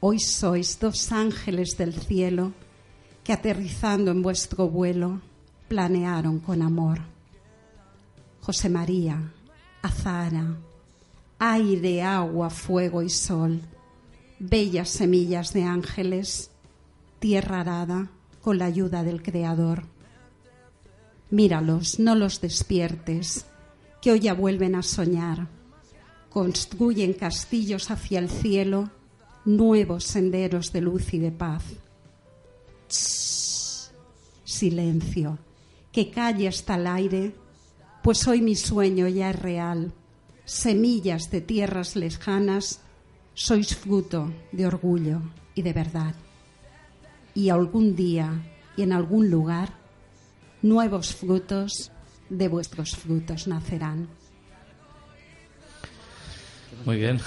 Hoy 0.00 0.20
sois 0.20 0.80
dos 0.80 1.12
ángeles 1.12 1.76
del 1.76 1.92
cielo 1.92 2.54
que 3.26 3.32
aterrizando 3.32 4.12
en 4.12 4.22
vuestro 4.22 4.68
vuelo 4.68 5.20
planearon 5.66 6.38
con 6.38 6.62
amor. 6.62 7.00
José 8.40 8.68
María, 8.68 9.32
Azara, 9.82 10.54
aire, 11.40 12.04
agua, 12.04 12.50
fuego 12.50 13.02
y 13.02 13.10
sol, 13.10 13.62
bellas 14.38 14.90
semillas 14.90 15.52
de 15.52 15.64
ángeles, 15.64 16.52
tierra 17.18 17.62
arada 17.62 18.12
con 18.42 18.58
la 18.58 18.66
ayuda 18.66 19.02
del 19.02 19.24
Creador. 19.24 19.82
Míralos, 21.28 21.98
no 21.98 22.14
los 22.14 22.40
despiertes, 22.40 23.46
que 24.00 24.12
hoy 24.12 24.20
ya 24.20 24.34
vuelven 24.34 24.76
a 24.76 24.84
soñar. 24.84 25.48
Construyen 26.30 27.12
castillos 27.12 27.90
hacia 27.90 28.20
el 28.20 28.30
cielo, 28.30 28.88
nuevos 29.44 30.04
senderos 30.04 30.72
de 30.72 30.80
luz 30.80 31.12
y 31.12 31.18
de 31.18 31.32
paz. 31.32 31.64
Silencio, 34.44 35.38
que 35.92 36.10
calle 36.10 36.48
hasta 36.48 36.76
el 36.76 36.86
aire, 36.86 37.34
pues 38.02 38.26
hoy 38.28 38.40
mi 38.40 38.54
sueño 38.54 39.08
ya 39.08 39.30
es 39.30 39.36
real. 39.36 39.92
Semillas 40.44 41.30
de 41.30 41.40
tierras 41.40 41.96
lejanas, 41.96 42.80
sois 43.34 43.74
fruto 43.74 44.32
de 44.52 44.66
orgullo 44.66 45.20
y 45.54 45.62
de 45.62 45.72
verdad. 45.72 46.14
Y 47.34 47.50
algún 47.50 47.96
día 47.96 48.42
y 48.76 48.82
en 48.82 48.92
algún 48.92 49.30
lugar, 49.30 49.74
nuevos 50.62 51.14
frutos 51.14 51.90
de 52.30 52.48
vuestros 52.48 52.96
frutos 52.96 53.46
nacerán. 53.46 54.08
Muy 56.84 56.96
bien. 56.96 57.20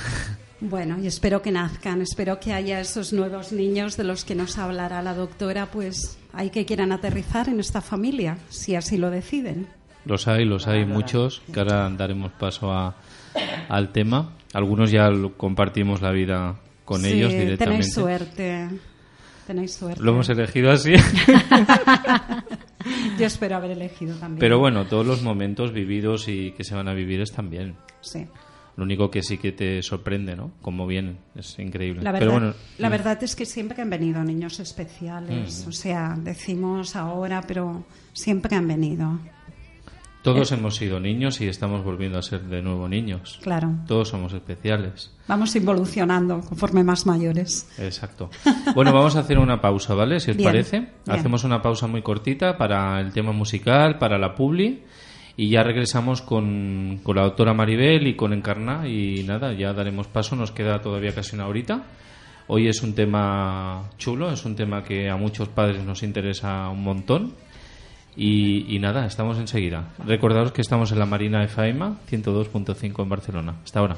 Bueno, 0.61 0.97
y 1.01 1.07
espero 1.07 1.41
que 1.41 1.51
nazcan, 1.51 2.01
espero 2.01 2.39
que 2.39 2.51
haya 2.53 2.81
esos 2.81 3.13
nuevos 3.13 3.53
niños 3.53 3.95
de 3.95 4.03
los 4.03 4.25
que 4.25 4.35
nos 4.35 4.57
hablará 4.57 5.01
la 5.01 5.13
doctora, 5.13 5.67
pues 5.67 6.17
hay 6.33 6.49
que 6.49 6.65
quieran 6.65 6.91
aterrizar 6.91 7.47
en 7.47 7.59
esta 7.61 7.81
familia, 7.81 8.37
si 8.49 8.75
así 8.75 8.97
lo 8.97 9.09
deciden. 9.09 9.67
Los 10.05 10.27
hay, 10.27 10.43
los 10.45 10.67
hay 10.67 10.85
muchos, 10.85 11.41
que 11.53 11.59
ahora 11.59 11.89
daremos 11.89 12.31
paso 12.33 12.71
a, 12.73 12.95
al 13.69 13.91
tema. 13.93 14.33
Algunos 14.53 14.91
ya 14.91 15.09
lo- 15.09 15.37
compartimos 15.37 16.01
la 16.01 16.11
vida 16.11 16.55
con 16.83 17.01
Sí, 17.01 17.07
ellos 17.13 17.31
directamente. 17.31 17.65
Tenéis 17.65 17.93
suerte, 17.93 18.69
tenéis 19.47 19.73
suerte. 19.75 20.01
Lo 20.03 20.11
hemos 20.11 20.27
elegido 20.29 20.71
así. 20.71 20.93
Yo 23.19 23.25
espero 23.25 23.57
haber 23.57 23.71
elegido 23.71 24.15
también. 24.15 24.39
Pero 24.39 24.59
bueno, 24.59 24.85
todos 24.85 25.05
los 25.05 25.21
momentos 25.21 25.73
vividos 25.73 26.27
y 26.27 26.51
que 26.51 26.63
se 26.63 26.75
van 26.75 26.87
a 26.87 26.93
vivir 26.93 27.21
están 27.21 27.49
bien. 27.49 27.75
Sí. 28.01 28.25
Lo 28.79 28.85
único 28.85 29.11
que 29.11 29.21
sí 29.21 29.37
que 29.37 29.51
te 29.51 29.83
sorprende, 29.83 30.37
¿no? 30.37 30.51
Como 30.61 30.87
vienen, 30.87 31.17
es 31.35 31.59
increíble. 31.59 32.01
La 32.01 32.13
verdad, 32.13 32.27
Pero 32.27 32.39
bueno, 32.39 32.53
la 32.77 32.87
mm, 32.87 32.91
verdad 32.91 33.23
es 33.23 33.35
que 33.35 33.45
siempre 33.45 33.81
han 33.81 33.89
venido 33.89 34.23
niños 34.23 34.57
especiales. 34.61 35.65
O 35.67 35.73
sea, 35.73 36.15
decimos 36.17 36.95
ahora, 36.95 37.41
pero 37.45 37.83
siempre 38.13 38.55
han 38.55 38.69
venido. 38.69 39.19
todos 40.21 40.51
hemos 40.53 40.75
sido 40.77 40.99
niños 40.99 41.41
y 41.41 41.47
estamos 41.47 41.83
volviendo 41.83 42.19
a 42.19 42.21
ser 42.21 42.41
de 42.43 42.61
nuevo 42.61 42.87
niños. 42.87 43.39
Claro. 43.41 43.69
Todos 43.85 44.07
somos 44.07 44.31
especiales. 44.31 45.11
Vamos 45.27 45.53
involucionando 45.57 46.39
conforme 46.39 46.81
más 46.83 47.05
mayores. 47.05 47.67
Exacto. 47.79 48.29
Bueno, 48.75 48.93
vamos 48.93 49.17
a 49.17 49.19
hacer 49.19 49.39
una 49.39 49.59
pausa, 49.59 49.93
¿vale? 49.93 50.21
Si 50.21 50.31
os 50.31 50.37
Bien, 50.37 50.47
parece. 50.49 50.79
bien. 50.79 50.91
Hacemos 51.07 51.43
una 51.43 51.61
pausa 51.61 51.87
muy 51.87 52.01
cortita 52.01 52.57
para 52.57 53.01
el 53.01 53.11
tema 53.11 53.33
musical, 53.33 53.97
para 53.97 54.17
la 54.17 54.35
publi. 54.35 54.83
Y 55.39 55.47
ya 55.47 55.63
regresamos 55.63 56.21
con, 56.21 56.99
con 57.01 57.15
la 57.15 57.21
doctora 57.21 57.53
Maribel 57.53 58.07
y 58.07 58.15
con 58.15 58.33
Encarna. 58.33 58.89
Y 58.89 59.23
nada, 59.23 59.53
ya 59.53 59.71
daremos 59.71 60.07
paso. 60.07 60.35
Nos 60.35 60.51
queda 60.51 60.81
todavía 60.81 61.15
casi 61.15 61.33
una 61.33 61.47
horita. 61.47 61.85
Hoy 62.47 62.67
es 62.67 62.83
un 62.83 62.93
tema 62.93 63.89
chulo, 63.97 64.33
es 64.33 64.43
un 64.43 64.57
tema 64.57 64.83
que 64.83 65.09
a 65.09 65.15
muchos 65.15 65.47
padres 65.47 65.81
nos 65.85 66.03
interesa 66.03 66.67
un 66.67 66.83
montón. 66.83 67.35
Y, 68.17 68.79
nada, 68.81 69.05
estamos 69.05 69.37
enseguida. 69.37 69.93
Recordaros 70.05 70.51
que 70.51 70.59
estamos 70.59 70.91
en 70.91 70.99
la 70.99 71.05
Marina 71.05 71.39
de 71.39 71.47
Faima, 71.47 71.95
102.5 72.11 73.01
en 73.01 73.07
Barcelona. 73.07 73.55
Hasta 73.63 73.79
ahora. 73.79 73.95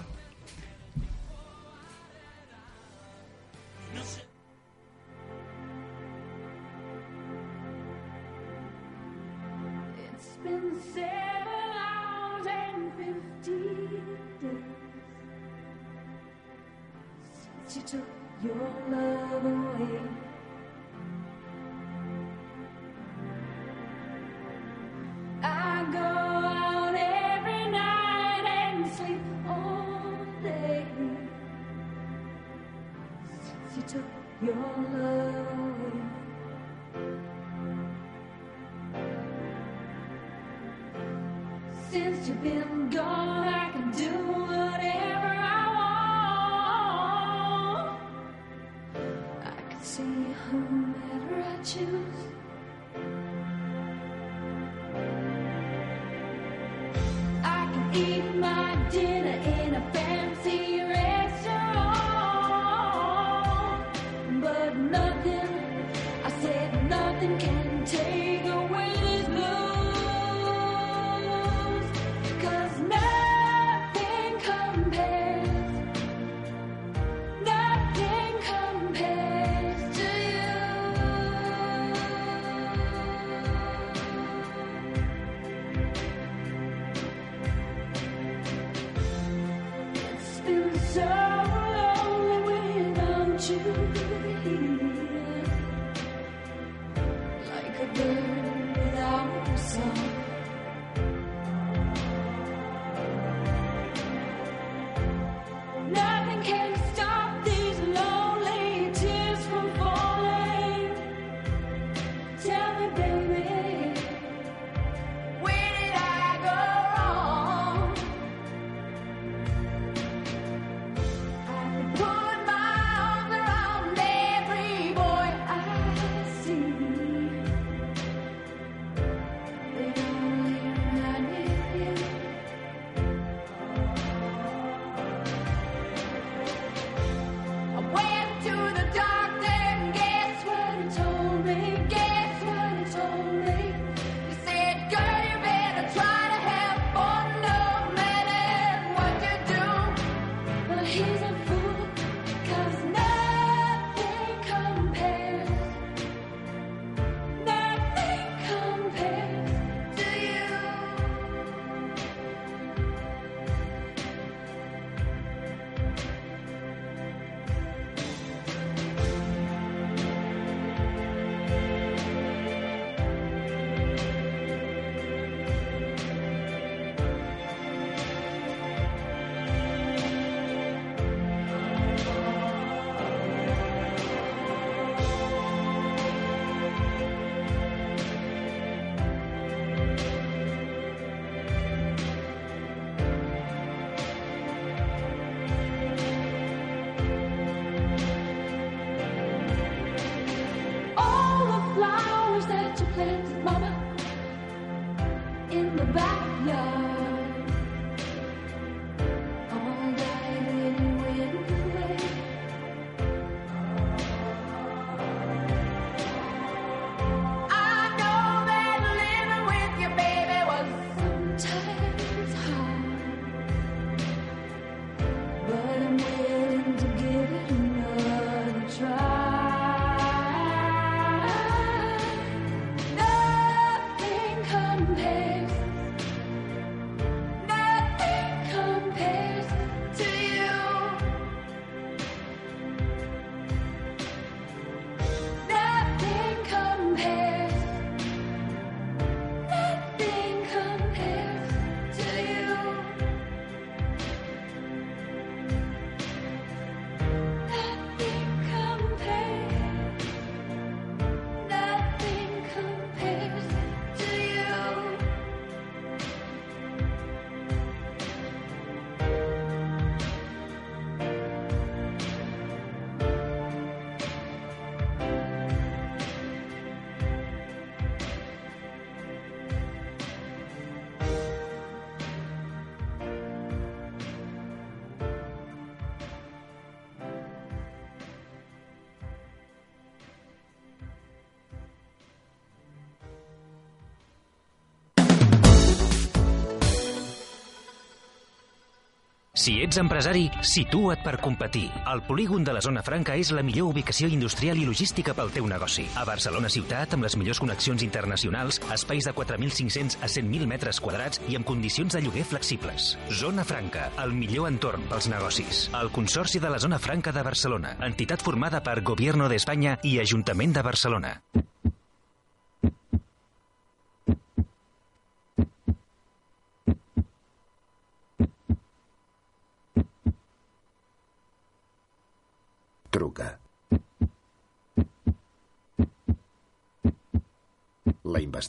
Si 299.41 299.55
ets 299.65 299.79
empresari, 299.81 300.27
situa't 300.45 301.01
per 301.01 301.15
competir. 301.17 301.63
El 301.89 302.03
polígon 302.05 302.43
de 302.45 302.53
la 302.53 302.61
Zona 302.61 302.83
Franca 302.85 303.15
és 303.17 303.31
la 303.33 303.41
millor 303.41 303.71
ubicació 303.71 304.05
industrial 304.13 304.59
i 304.61 304.67
logística 304.67 305.15
pel 305.17 305.31
teu 305.33 305.47
negoci. 305.49 305.87
A 305.97 306.03
Barcelona 306.05 306.51
ciutat, 306.53 306.93
amb 306.93 307.07
les 307.07 307.15
millors 307.17 307.41
connexions 307.41 307.81
internacionals, 307.81 308.61
espais 308.75 309.09
de 309.09 309.15
4.500 309.17 309.97
a 309.97 310.09
100.000 310.13 310.45
metres 310.51 310.77
quadrats 310.77 311.23
i 311.25 311.39
amb 311.39 311.49
condicions 311.49 311.97
de 311.97 312.03
lloguer 312.05 312.27
flexibles. 312.29 312.91
Zona 313.09 313.41
Franca, 313.41 313.89
el 314.03 314.13
millor 314.13 314.51
entorn 314.51 314.85
pels 314.91 315.09
negocis. 315.09 315.63
El 315.81 315.89
Consorci 315.89 316.37
de 316.37 316.53
la 316.53 316.61
Zona 316.61 316.77
Franca 316.77 317.09
de 317.15 317.25
Barcelona, 317.25 317.73
entitat 317.81 318.21
formada 318.21 318.61
per 318.61 318.83
Gobierno 318.85 319.31
d'Espanya 319.31 319.79
i 319.81 319.97
Ajuntament 320.05 320.53
de 320.53 320.69
Barcelona. 320.69 321.15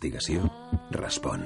investigació 0.03 0.51
respon. 0.91 1.45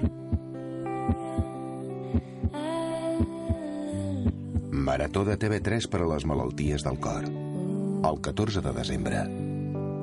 Marató 4.71 5.25
de 5.27 5.37
TV3 5.37 5.89
per 5.91 6.01
a 6.01 6.09
les 6.09 6.25
malalties 6.25 6.85
del 6.87 6.99
cor. 7.01 7.27
El 7.27 8.21
14 8.23 8.63
de 8.65 8.73
desembre. 8.73 9.21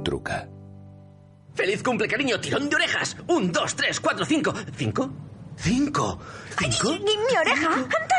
Truca. 0.06 0.44
¡Feliz 1.56 1.82
cumple, 1.84 2.08
cariño! 2.08 2.40
¡Tirón 2.40 2.70
de 2.70 2.76
orejas! 2.76 3.16
¡Un, 3.28 3.52
dos, 3.52 3.76
tres, 3.76 4.00
cuatro, 4.00 4.26
cinco! 4.26 4.54
¿Cinco? 4.76 5.10
¿Cinco? 5.56 6.20
¿Cinco? 6.60 6.92
¡Mi 6.92 7.36
oreja! 7.38 7.74
¿Cinco? 7.76 8.13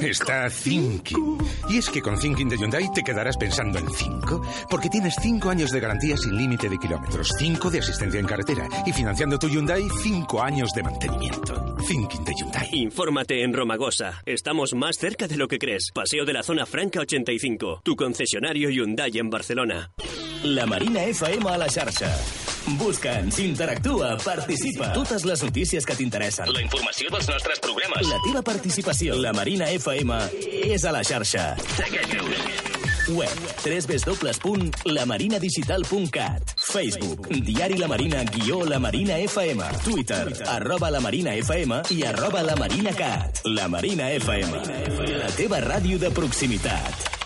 Está 0.00 0.48
thinking. 0.48 1.38
Y 1.68 1.78
es 1.78 1.88
que 1.88 2.00
con 2.00 2.18
Thinking 2.18 2.48
de 2.48 2.56
Hyundai 2.56 2.90
te 2.92 3.02
quedarás 3.02 3.36
pensando 3.36 3.78
en 3.78 3.90
5, 3.90 4.42
porque 4.70 4.88
tienes 4.88 5.14
5 5.20 5.50
años 5.50 5.70
de 5.70 5.80
garantía 5.80 6.16
sin 6.16 6.36
límite 6.36 6.68
de 6.68 6.78
kilómetros, 6.78 7.28
5 7.38 7.70
de 7.70 7.78
asistencia 7.78 8.20
en 8.20 8.26
carretera 8.26 8.68
y 8.86 8.92
financiando 8.92 9.38
tu 9.38 9.48
Hyundai 9.48 9.86
5 10.02 10.42
años 10.42 10.70
de 10.74 10.82
mantenimiento. 10.82 11.76
Thinking 11.86 12.24
de 12.24 12.32
Hyundai. 12.34 12.68
Infórmate 12.72 13.42
en 13.42 13.52
Romagosa. 13.52 14.22
Estamos 14.26 14.74
más 14.74 14.96
cerca 14.96 15.28
de 15.28 15.36
lo 15.36 15.48
que 15.48 15.58
crees. 15.58 15.90
Paseo 15.94 16.24
de 16.24 16.32
la 16.32 16.42
Zona 16.42 16.66
Franca 16.66 17.00
85. 17.00 17.82
Tu 17.84 17.96
concesionario 17.96 18.70
Hyundai 18.70 19.18
en 19.18 19.30
Barcelona. 19.30 19.92
La 20.42 20.66
Marina 20.66 21.04
FM 21.04 21.48
a 21.48 21.58
la 21.58 21.68
xarxa. 21.68 22.10
Busca'ns, 22.78 23.38
interactua, 23.42 24.16
participa. 24.24 24.92
Totes 24.94 25.24
les 25.24 25.42
notícies 25.42 25.84
que 25.86 25.94
t'interessen. 25.96 26.48
La 26.52 26.60
informació 26.62 27.10
dels 27.10 27.28
nostres 27.30 27.58
programes. 27.64 28.08
La 28.08 28.18
teva 28.26 28.42
participació. 28.46 29.14
La 29.20 29.32
Marina 29.36 29.66
FM 29.72 30.14
és 30.68 30.84
a 30.84 30.92
la 30.94 31.02
xarxa. 31.04 31.54
Segueix-nos. 31.76 32.36
Web 33.10 33.38
www.lamarinadigital.cat 33.64 36.42
Facebook 36.60 37.26
Diari 37.42 37.78
La 37.80 37.88
Marina 37.88 38.22
guió 38.28 38.60
La 38.68 38.78
Marina 38.78 39.16
FM 39.18 39.64
Twitter 39.82 40.28
arroba 40.46 40.90
La 40.94 41.00
Marina 41.00 41.34
FM 41.34 41.80
i 41.90 42.04
arroba 42.06 42.42
La 42.46 42.54
Marina 42.60 42.92
Cat 42.94 43.40
La 43.46 43.66
Marina 43.68 44.10
FM 44.12 44.52
La 45.16 45.30
teva 45.34 45.60
ràdio 45.64 45.98
de 45.98 46.10
proximitat 46.14 47.19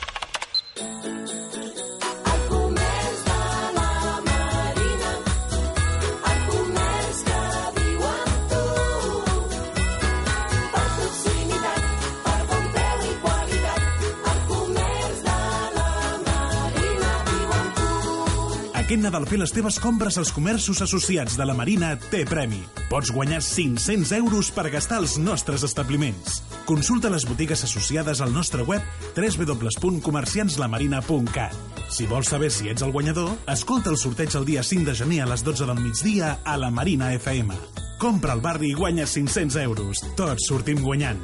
Aquest 19.05 19.13
Nadal 19.13 19.29
fer 19.29 19.37
les 19.37 19.53
teves 19.53 19.77
compres 19.85 20.17
als 20.17 20.31
comerços 20.33 20.81
associats 20.81 21.37
de 21.37 21.45
la 21.45 21.53
Marina 21.53 21.93
té 22.09 22.25
premi. 22.25 22.65
Pots 22.89 23.13
guanyar 23.13 23.45
500 23.45 24.17
euros 24.17 24.49
per 24.57 24.73
gastar 24.73 24.97
als 25.03 25.21
nostres 25.21 25.61
establiments. 25.69 26.41
Consulta 26.65 27.13
les 27.13 27.29
botigues 27.29 27.61
associades 27.69 28.25
al 28.25 28.33
nostre 28.33 28.65
web 28.65 28.81
www.comerciantslamarina.cat. 29.13 31.53
Si 31.93 32.09
vols 32.09 32.33
saber 32.33 32.49
si 32.49 32.73
ets 32.73 32.81
el 32.81 32.97
guanyador, 32.97 33.37
escolta 33.45 33.93
el 33.93 34.01
sorteig 34.01 34.33
el 34.41 34.49
dia 34.49 34.65
5 34.65 34.89
de 34.89 34.97
gener 35.03 35.21
a 35.27 35.29
les 35.35 35.45
12 35.45 35.69
del 35.69 35.85
migdia 35.85 36.41
a 36.43 36.57
la 36.57 36.73
Marina 36.73 37.13
FM. 37.13 37.53
Compra 38.01 38.33
al 38.33 38.41
barri 38.41 38.73
i 38.73 38.79
guanya 38.79 39.05
500 39.05 39.61
euros. 39.67 40.01
Tots 40.17 40.49
sortim 40.49 40.81
guanyant. 40.81 41.21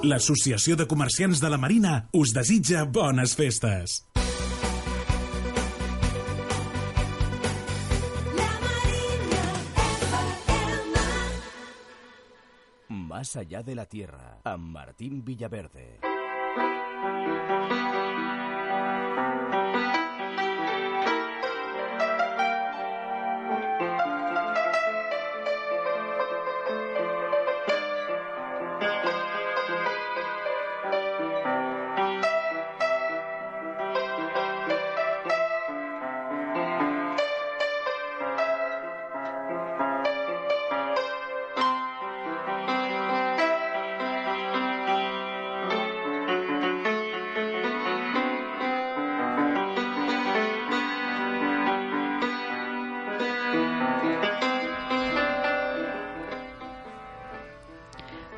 L'Associació 0.00 0.78
de 0.80 0.86
Comerciants 0.88 1.42
de 1.44 1.48
la 1.52 1.58
Marina 1.60 1.90
us 2.16 2.30
desitja 2.32 2.86
bones 2.88 3.34
festes. 3.36 3.98
Más 12.88 13.36
allá 13.36 13.62
de 13.62 13.74
la 13.74 13.84
Tierra, 13.84 14.40
amb 14.44 14.72
Martín 14.72 15.22
Villaverde. 15.22 16.09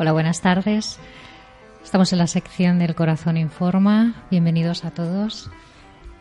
Hola, 0.03 0.11
buenas 0.11 0.41
tardes. 0.41 0.99
Estamos 1.85 2.13
en 2.13 2.19
la 2.19 2.27
sección 2.27 2.81
del 2.81 2.97
Corazón 2.97 3.37
Informa. 3.37 4.25
Bienvenidos 4.33 4.85
a 4.85 4.91
todos. 4.91 5.49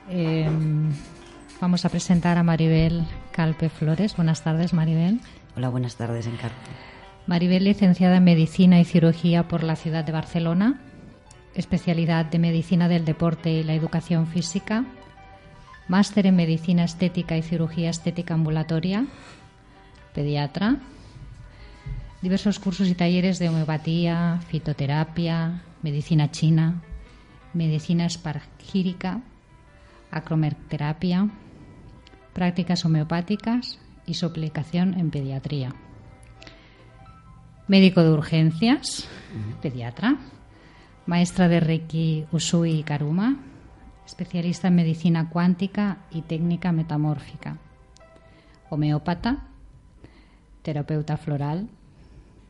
Eh, 0.07 0.47
vamos 1.59 1.83
a 1.83 1.89
presentar 1.89 2.37
a 2.37 2.43
Maribel 2.43 3.07
Calpe 3.31 3.69
Flores. 3.69 4.15
Buenas 4.15 4.43
tardes, 4.43 4.73
Maribel. 4.73 5.19
Hola, 5.57 5.69
buenas 5.69 5.95
tardes, 5.95 6.27
Encargo. 6.27 6.57
Maribel, 7.25 7.63
licenciada 7.63 8.17
en 8.17 8.23
Medicina 8.23 8.79
y 8.79 8.85
Cirugía 8.85 9.47
por 9.47 9.63
la 9.63 9.75
ciudad 9.75 10.05
de 10.05 10.11
Barcelona, 10.11 10.79
especialidad 11.55 12.27
de 12.27 12.37
Medicina 12.37 12.87
del 12.87 13.03
Deporte 13.03 13.49
y 13.49 13.63
la 13.63 13.73
Educación 13.73 14.27
Física, 14.27 14.85
máster 15.87 16.27
en 16.27 16.35
Medicina 16.35 16.83
Estética 16.83 17.35
y 17.35 17.41
Cirugía 17.41 17.89
Estética 17.89 18.35
Ambulatoria, 18.35 19.07
pediatra, 20.13 20.77
diversos 22.21 22.59
cursos 22.59 22.87
y 22.87 22.95
talleres 22.95 23.39
de 23.39 23.49
homeopatía, 23.49 24.39
fitoterapia, 24.47 25.63
medicina 25.81 26.29
china, 26.29 26.81
medicina 27.53 28.05
espargírica, 28.05 29.21
acromerterapia, 30.11 31.29
prácticas 32.33 32.85
homeopáticas 32.85 33.79
y 34.05 34.13
su 34.13 34.25
aplicación 34.25 34.93
en 34.99 35.09
pediatría. 35.09 35.73
Médico 37.67 38.03
de 38.03 38.11
urgencias, 38.11 39.07
pediatra, 39.61 40.17
maestra 41.05 41.47
de 41.47 41.59
Reiki 41.59 42.25
Usui 42.31 42.83
Karuma, 42.83 43.37
especialista 44.05 44.67
en 44.67 44.75
medicina 44.75 45.29
cuántica 45.29 45.99
y 46.11 46.21
técnica 46.21 46.71
metamórfica, 46.71 47.57
homeópata, 48.69 49.47
terapeuta 50.61 51.17
floral, 51.17 51.69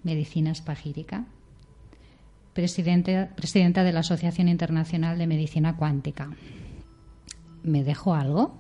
medicina 0.04 0.52
espagírica, 0.52 1.26
presidenta 2.54 3.84
de 3.84 3.92
la 3.94 4.00
Asociación 4.02 4.48
Internacional 4.50 5.18
de 5.18 5.28
Medicina 5.28 5.76
Cuántica. 5.78 6.30
¿Me 7.64 7.84
dejo 7.84 8.14
algo? 8.14 8.58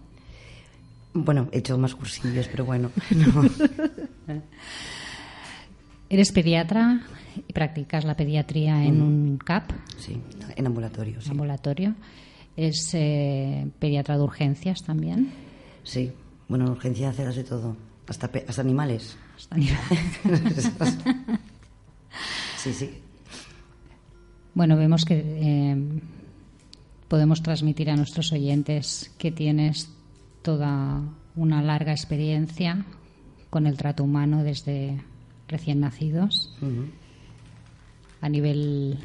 Bueno, 1.13 1.49
he 1.51 1.57
hecho 1.59 1.77
más 1.77 1.93
cursillos, 1.95 2.47
pero 2.47 2.63
bueno. 2.65 2.91
no. 3.15 4.41
Eres 6.09 6.31
pediatra 6.31 7.01
y 7.47 7.53
practicas 7.53 8.03
la 8.05 8.15
pediatría 8.15 8.83
en 8.83 8.99
Mm. 8.99 9.03
un 9.03 9.37
CAP. 9.37 9.71
Sí, 9.97 10.19
en 10.55 10.67
ambulatorio, 10.67 11.21
sí. 11.21 11.29
Ambulatorio. 11.31 11.95
Es 12.57 12.93
eh, 12.93 13.67
pediatra 13.79 14.17
de 14.17 14.23
urgencias 14.23 14.83
también. 14.83 15.31
Sí, 15.83 16.11
bueno, 16.49 16.65
en 16.65 16.71
urgencia 16.71 17.09
haces 17.09 17.35
de 17.35 17.43
todo, 17.45 17.75
hasta, 18.07 18.29
hasta 18.47 18.61
animales. 18.61 19.17
Sí, 22.57 22.73
sí. 22.73 22.91
Bueno, 24.53 24.77
vemos 24.77 25.03
que 25.05 25.23
eh, 25.25 26.01
podemos 27.07 27.41
transmitir 27.41 27.89
a 27.89 27.95
nuestros 27.95 28.31
oyentes 28.31 29.11
que 29.17 29.31
tienes 29.31 29.89
toda 30.43 31.01
una 31.35 31.61
larga 31.61 31.91
experiencia 31.91 32.85
con 33.49 33.65
el 33.65 33.77
trato 33.77 34.03
humano 34.03 34.43
desde 34.43 35.01
recién 35.47 35.79
nacidos, 35.79 36.55
a 38.21 38.29
nivel 38.29 38.99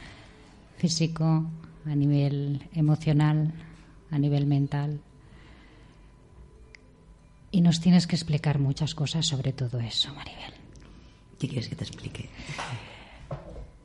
físico, 0.76 1.46
a 1.84 1.94
nivel 1.94 2.68
emocional, 2.74 3.52
a 4.10 4.18
nivel 4.18 4.46
mental. 4.46 5.00
Y 7.56 7.62
nos 7.62 7.80
tienes 7.80 8.06
que 8.06 8.14
explicar 8.16 8.58
muchas 8.58 8.94
cosas 8.94 9.24
sobre 9.24 9.54
todo 9.54 9.80
eso, 9.80 10.12
Maribel. 10.12 10.52
¿Qué 11.38 11.48
quieres 11.48 11.70
que 11.70 11.74
te 11.74 11.84
explique? 11.84 12.28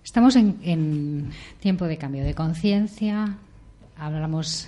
Estamos 0.03 0.35
en, 0.35 0.59
en 0.61 1.29
tiempo 1.61 1.85
de 1.85 1.97
cambio 1.97 2.25
de 2.25 2.35
conciencia. 2.35 3.37
Hablamos, 3.95 4.67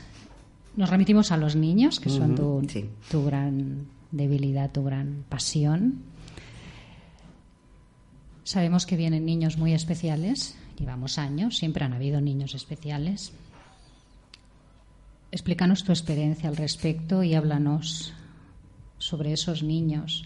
nos 0.78 0.89
remitimos 0.89 1.34
a 1.34 1.38
los 1.38 1.58
niños, 1.58 1.99
que 1.99 2.10
son 2.10 2.34
tu, 2.34 2.66
sí. 2.70 2.89
tu 3.12 3.26
gran 3.26 3.88
debilidad, 4.12 4.72
tu 4.72 4.86
gran 4.86 5.26
pasión. 5.28 6.01
Sabemos 8.45 8.86
que 8.86 8.95
vienen 8.95 9.26
niños 9.26 9.58
muy 9.58 9.74
especiales, 9.74 10.56
llevamos 10.80 11.18
años, 11.18 11.58
siempre 11.58 11.84
han 11.84 11.91
habido 11.91 12.22
niños 12.22 12.56
especiales. 12.56 13.34
Explícanos 15.30 15.84
tu 15.84 15.91
experiencia 15.91 16.47
al 16.47 16.56
respecto 16.56 17.22
y 17.22 17.34
háblanos 17.34 18.14
sobre 19.04 19.34
esos 19.34 19.64
niños, 19.64 20.24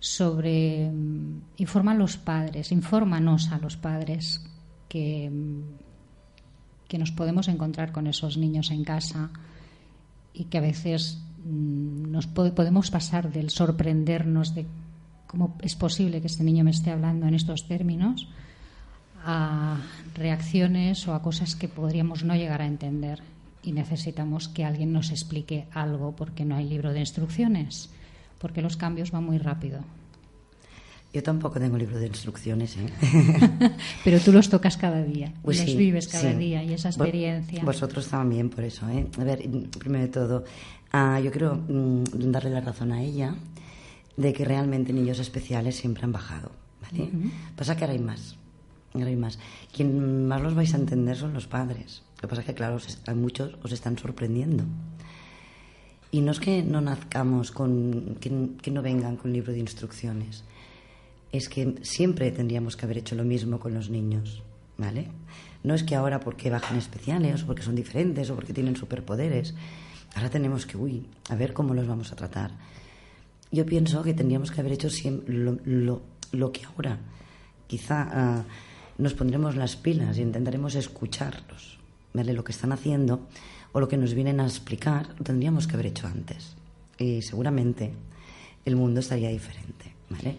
sobre 0.00 0.90
mm, 0.90 1.40
informa 1.58 1.92
a 1.92 1.94
los 1.94 2.16
padres, 2.16 2.72
infórmanos 2.72 3.50
a 3.52 3.58
los 3.58 3.76
padres 3.76 4.44
que, 4.88 5.30
mm, 5.30 5.62
que 6.88 6.98
nos 6.98 7.10
podemos 7.10 7.48
encontrar 7.48 7.92
con 7.92 8.06
esos 8.06 8.36
niños 8.36 8.70
en 8.70 8.84
casa 8.84 9.30
y 10.32 10.44
que 10.44 10.58
a 10.58 10.60
veces 10.62 11.18
mm, 11.44 12.10
nos 12.10 12.26
po- 12.26 12.54
podemos 12.54 12.90
pasar 12.90 13.32
del 13.32 13.50
sorprendernos 13.50 14.54
de 14.54 14.66
cómo 15.26 15.56
es 15.62 15.74
posible 15.74 16.20
que 16.20 16.26
este 16.28 16.44
niño 16.44 16.64
me 16.64 16.70
esté 16.70 16.90
hablando 16.90 17.26
en 17.26 17.34
estos 17.34 17.66
términos 17.66 18.28
a 19.24 19.80
reacciones 20.14 21.08
o 21.08 21.14
a 21.14 21.22
cosas 21.22 21.56
que 21.56 21.66
podríamos 21.68 22.24
no 22.24 22.34
llegar 22.36 22.60
a 22.62 22.66
entender. 22.66 23.22
Y 23.62 23.72
necesitamos 23.72 24.48
que 24.48 24.64
alguien 24.66 24.92
nos 24.92 25.10
explique 25.10 25.66
algo 25.72 26.14
porque 26.14 26.44
no 26.44 26.56
hay 26.56 26.68
libro 26.68 26.92
de 26.92 27.00
instrucciones, 27.00 27.88
porque 28.44 28.60
los 28.60 28.76
cambios 28.76 29.10
van 29.10 29.24
muy 29.24 29.38
rápido. 29.38 29.80
Yo 31.14 31.22
tampoco 31.22 31.58
tengo 31.58 31.78
libro 31.78 31.98
de 31.98 32.08
instrucciones, 32.08 32.76
¿eh? 32.76 32.90
Pero 34.04 34.20
tú 34.20 34.32
los 34.32 34.50
tocas 34.50 34.76
cada 34.76 35.02
día, 35.02 35.32
Pues 35.40 35.60
los 35.60 35.70
sí, 35.70 35.76
vives 35.78 36.08
cada 36.08 36.32
sí. 36.32 36.36
día 36.36 36.62
y 36.62 36.74
esa 36.74 36.90
experiencia. 36.90 37.64
Vosotros 37.64 38.06
también, 38.06 38.50
por 38.50 38.62
eso, 38.64 38.86
¿eh? 38.90 39.06
A 39.18 39.24
ver, 39.24 39.48
primero 39.78 40.04
de 40.04 40.10
todo, 40.10 40.44
ah, 40.92 41.18
yo 41.20 41.30
quiero 41.30 41.54
mm, 41.54 42.04
darle 42.30 42.50
la 42.50 42.60
razón 42.60 42.92
a 42.92 43.00
ella 43.02 43.34
de 44.18 44.34
que 44.34 44.44
realmente 44.44 44.92
niños 44.92 45.20
especiales 45.20 45.76
siempre 45.76 46.04
han 46.04 46.12
bajado, 46.12 46.52
¿vale? 46.82 47.04
Ujú. 47.04 47.30
Pasa 47.56 47.76
que 47.78 47.84
ahora 47.84 47.94
hay 47.94 48.00
más, 48.00 48.36
ahora 48.92 49.06
hay 49.06 49.16
más. 49.16 49.38
Quien 49.74 50.28
más 50.28 50.42
los 50.42 50.54
vais 50.54 50.74
a 50.74 50.76
entender 50.76 51.16
son 51.16 51.32
los 51.32 51.46
padres. 51.46 52.02
Lo 52.16 52.20
que 52.20 52.28
pasa 52.28 52.42
es 52.42 52.46
que, 52.46 52.52
claro, 52.52 52.74
os 52.74 52.98
a 53.06 53.14
muchos 53.14 53.56
os 53.62 53.72
están 53.72 53.96
sorprendiendo. 53.96 54.64
Y 56.14 56.20
no 56.20 56.30
es 56.30 56.38
que 56.38 56.62
no 56.62 56.80
nazcamos 56.80 57.50
con, 57.50 58.16
que, 58.20 58.30
que 58.62 58.70
no 58.70 58.82
vengan 58.82 59.16
con 59.16 59.32
libro 59.32 59.52
de 59.52 59.58
instrucciones. 59.58 60.44
Es 61.32 61.48
que 61.48 61.74
siempre 61.82 62.30
tendríamos 62.30 62.76
que 62.76 62.84
haber 62.86 62.98
hecho 62.98 63.16
lo 63.16 63.24
mismo 63.24 63.58
con 63.58 63.74
los 63.74 63.90
niños, 63.90 64.42
¿vale? 64.78 65.08
No 65.64 65.74
es 65.74 65.82
que 65.82 65.96
ahora 65.96 66.20
porque 66.20 66.50
bajan 66.50 66.78
especiales 66.78 67.42
o 67.42 67.46
porque 67.46 67.62
son 67.62 67.74
diferentes 67.74 68.30
o 68.30 68.36
porque 68.36 68.52
tienen 68.52 68.76
superpoderes. 68.76 69.54
Ahora 70.14 70.30
tenemos 70.30 70.66
que, 70.66 70.76
uy, 70.76 71.04
a 71.30 71.34
ver 71.34 71.52
cómo 71.52 71.74
los 71.74 71.88
vamos 71.88 72.12
a 72.12 72.16
tratar. 72.16 72.52
Yo 73.50 73.66
pienso 73.66 74.04
que 74.04 74.14
tendríamos 74.14 74.52
que 74.52 74.60
haber 74.60 74.72
hecho 74.74 74.88
lo, 75.26 75.58
lo- 75.64 76.02
lo 76.30 76.52
que 76.52 76.64
ahora. 76.64 76.98
Quizá 77.66 78.06
ah, 78.12 78.44
nos 78.98 79.14
pondremos 79.14 79.56
las 79.56 79.74
pilas 79.74 80.16
y 80.18 80.22
intentaremos 80.22 80.76
escucharlos, 80.76 81.78
¿vale? 82.14 82.32
Lo 82.32 82.42
que 82.44 82.52
están 82.52 82.72
haciendo 82.72 83.26
o 83.72 83.80
lo 83.80 83.88
que 83.88 83.96
nos 83.98 84.14
vienen 84.14 84.40
a 84.40 84.44
explicar, 84.46 85.08
lo 85.18 85.24
tendríamos 85.24 85.66
que 85.66 85.74
haber 85.74 85.86
hecho 85.86 86.06
antes. 86.06 86.54
Y 86.98 87.20
seguramente 87.22 87.92
el 88.64 88.76
mundo 88.76 89.00
estaría 89.00 89.28
diferente, 89.28 89.92
¿vale? 90.08 90.36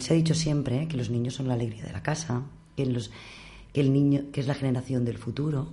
Se 0.00 0.12
ha 0.12 0.16
dicho 0.16 0.34
siempre 0.34 0.82
¿eh? 0.82 0.88
que 0.88 0.96
los 0.96 1.10
niños 1.10 1.34
son 1.34 1.48
la 1.48 1.54
alegría 1.54 1.84
de 1.84 1.92
la 1.92 2.02
casa, 2.02 2.42
que, 2.76 2.84
los, 2.86 3.10
que 3.72 3.80
el 3.80 3.92
niño, 3.92 4.24
que 4.32 4.40
es 4.40 4.46
la 4.46 4.54
generación 4.54 5.04
del 5.04 5.16
futuro, 5.18 5.68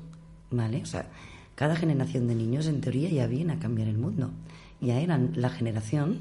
¿vale? 0.49 0.81
O 0.81 0.85
sea, 0.85 1.07
cada 1.55 1.75
generación 1.75 2.27
de 2.27 2.35
niños 2.35 2.67
en 2.67 2.79
teoría 2.81 3.09
ya 3.09 3.27
viene 3.27 3.53
a 3.53 3.59
cambiar 3.59 3.87
el 3.89 3.97
mundo. 3.97 4.31
Ya 4.81 4.99
eran 4.99 5.33
la 5.35 5.49
generación 5.49 6.19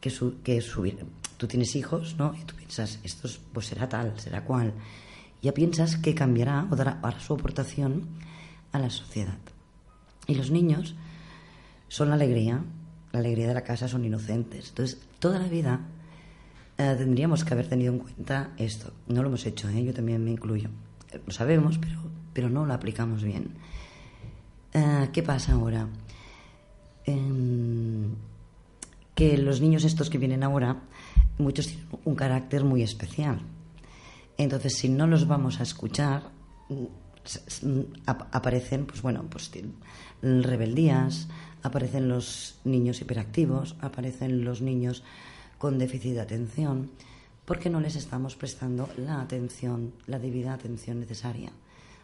que, 0.00 0.10
su, 0.10 0.40
que 0.42 0.60
subir. 0.62 0.98
Tú 1.36 1.46
tienes 1.46 1.76
hijos, 1.76 2.16
¿no? 2.18 2.34
Y 2.40 2.44
tú 2.44 2.54
piensas, 2.56 2.98
esto 3.04 3.28
es- 3.28 3.38
pues 3.52 3.66
será 3.66 3.88
tal, 3.88 4.18
será 4.18 4.42
cual. 4.42 4.72
Ya 5.46 5.54
piensas 5.54 5.94
que 5.94 6.12
cambiará 6.12 6.66
o 6.72 6.74
dará, 6.74 6.98
su 7.20 7.32
aportación 7.32 8.02
a 8.72 8.80
la 8.80 8.90
sociedad. 8.90 9.38
Y 10.26 10.34
los 10.34 10.50
niños 10.50 10.96
son 11.86 12.08
la 12.08 12.16
alegría, 12.16 12.64
la 13.12 13.20
alegría 13.20 13.46
de 13.46 13.54
la 13.54 13.62
casa, 13.62 13.86
son 13.86 14.04
inocentes. 14.04 14.70
Entonces, 14.70 14.98
toda 15.20 15.38
la 15.38 15.46
vida 15.46 15.82
eh, 16.78 16.96
tendríamos 16.98 17.44
que 17.44 17.54
haber 17.54 17.68
tenido 17.68 17.92
en 17.92 18.00
cuenta 18.00 18.50
esto. 18.56 18.92
No 19.06 19.22
lo 19.22 19.28
hemos 19.28 19.46
hecho, 19.46 19.68
¿eh? 19.68 19.84
yo 19.84 19.94
también 19.94 20.24
me 20.24 20.32
incluyo. 20.32 20.68
Lo 21.24 21.32
sabemos, 21.32 21.78
pero, 21.78 22.00
pero 22.32 22.50
no 22.50 22.66
lo 22.66 22.74
aplicamos 22.74 23.22
bien. 23.22 23.50
Eh, 24.72 25.10
¿Qué 25.12 25.22
pasa 25.22 25.52
ahora? 25.52 25.86
Em, 27.04 28.16
que 29.14 29.38
los 29.38 29.60
niños 29.60 29.84
estos 29.84 30.10
que 30.10 30.18
vienen 30.18 30.42
ahora, 30.42 30.82
muchos 31.38 31.68
tienen 31.68 31.86
un 32.04 32.16
carácter 32.16 32.64
muy 32.64 32.82
especial. 32.82 33.42
Entonces, 34.38 34.74
si 34.76 34.88
no 34.88 35.06
los 35.06 35.26
vamos 35.26 35.60
a 35.60 35.62
escuchar, 35.62 36.30
aparecen, 38.06 38.86
pues 38.86 39.02
bueno, 39.02 39.24
pues 39.30 39.50
rebeldías, 40.22 41.28
aparecen 41.62 42.08
los 42.08 42.58
niños 42.64 43.00
hiperactivos, 43.00 43.76
aparecen 43.80 44.44
los 44.44 44.60
niños 44.62 45.02
con 45.58 45.78
déficit 45.78 46.14
de 46.14 46.20
atención, 46.20 46.90
porque 47.44 47.70
no 47.70 47.80
les 47.80 47.96
estamos 47.96 48.36
prestando 48.36 48.88
la 48.96 49.20
atención, 49.20 49.92
la 50.06 50.18
debida 50.18 50.52
atención 50.52 51.00
necesaria 51.00 51.50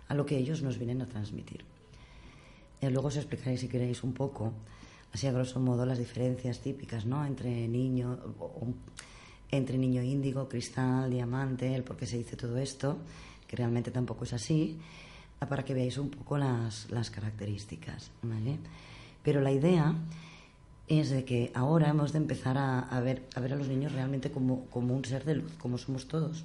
a 0.09 0.15
lo 0.15 0.25
que 0.27 0.39
ellos 0.39 0.63
nos 0.63 0.79
vienen 0.79 1.03
a 1.03 1.07
transmitir. 1.07 1.65
Eh, 2.81 2.91
luego 2.91 3.09
os 3.09 3.17
explicaré, 3.17 3.57
si 3.57 3.69
queréis, 3.69 4.03
un 4.03 4.13
poco, 4.13 4.53
así 5.13 5.27
a 5.27 5.33
grosso 5.33 5.61
modo, 5.61 5.87
las 5.87 5.99
diferencias 5.99 6.61
típicas, 6.61 7.07
¿no? 7.07 7.25
Entre 7.25 7.69
niño, 7.69 8.19
o- 8.39 8.45
o- 8.45 8.75
entre 9.53 9.77
niño 9.77 10.03
índigo, 10.03 10.49
cristal, 10.49 11.11
diamante, 11.11 11.75
el 11.75 11.85
por 11.85 11.97
qué 11.97 12.07
se 12.07 12.17
dice 12.17 12.37
todo 12.37 12.57
esto, 12.57 12.97
que 13.47 13.55
realmente 13.55 13.91
tampoco 13.91 14.25
es 14.25 14.33
así, 14.33 14.79
ah, 15.41 15.47
para 15.47 15.63
que 15.63 15.75
veáis 15.75 15.99
un 15.99 16.09
poco 16.09 16.39
las, 16.39 16.91
las 16.91 17.11
características, 17.11 18.11
¿vale? 18.23 18.57
Pero 19.23 19.43
la 19.43 19.53
idea 19.53 19.95
es 20.89 21.11
de 21.11 21.25
que 21.25 21.53
ahora 21.55 21.91
hemos 21.91 22.13
de 22.13 22.19
empezar 22.19 22.57
a, 22.57 22.81
a 22.81 23.01
ver, 23.01 23.29
a 23.35 23.41
ver 23.41 23.53
a 23.53 23.57
los 23.57 23.69
niños 23.69 23.93
realmente 23.93 24.31
como, 24.31 24.65
como 24.67 24.97
un 24.97 25.05
ser 25.05 25.25
de 25.25 25.37
luz, 25.37 25.53
como 25.59 25.77
somos 25.77 26.09
todos. 26.09 26.45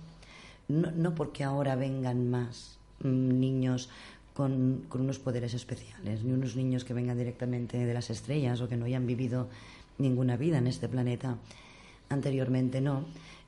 No, 0.67 0.91
no 0.91 1.15
porque 1.15 1.45
ahora 1.45 1.77
vengan 1.77 2.29
más 2.29 2.77
mm, 3.01 3.39
niños 3.39 3.89
con, 4.33 4.83
con 4.89 4.99
unos 4.99 5.17
poderes 5.17 5.53
especiales, 5.53 6.25
ni 6.25 6.33
unos 6.33 6.57
niños 6.57 6.83
que 6.83 6.93
vengan 6.93 7.17
directamente 7.17 7.77
de 7.77 7.93
las 7.93 8.09
estrellas 8.09 8.59
o 8.59 8.67
que 8.67 8.75
no 8.75 8.85
hayan 8.85 9.07
vivido 9.07 9.47
ninguna 9.97 10.35
vida 10.35 10.57
en 10.57 10.67
este 10.67 10.89
planeta 10.89 11.37
anteriormente, 12.09 12.81
no. 12.81 13.05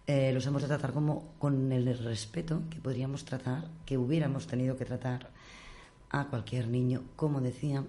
Eh, 0.08 0.32
los 0.34 0.46
hemos 0.48 0.62
de 0.62 0.68
tratar 0.68 0.92
como 0.92 1.34
con 1.38 1.72
el 1.72 1.98
respeto 2.00 2.64
que 2.70 2.80
podríamos 2.80 3.26
tratar, 3.26 3.68
que 3.86 3.98
hubiéramos 3.98 4.48
tenido 4.48 4.76
que 4.76 4.86
tratar 4.86 5.30
a 6.10 6.26
cualquier 6.26 6.68
niño, 6.68 7.04
como 7.16 7.42
decía 7.42 7.84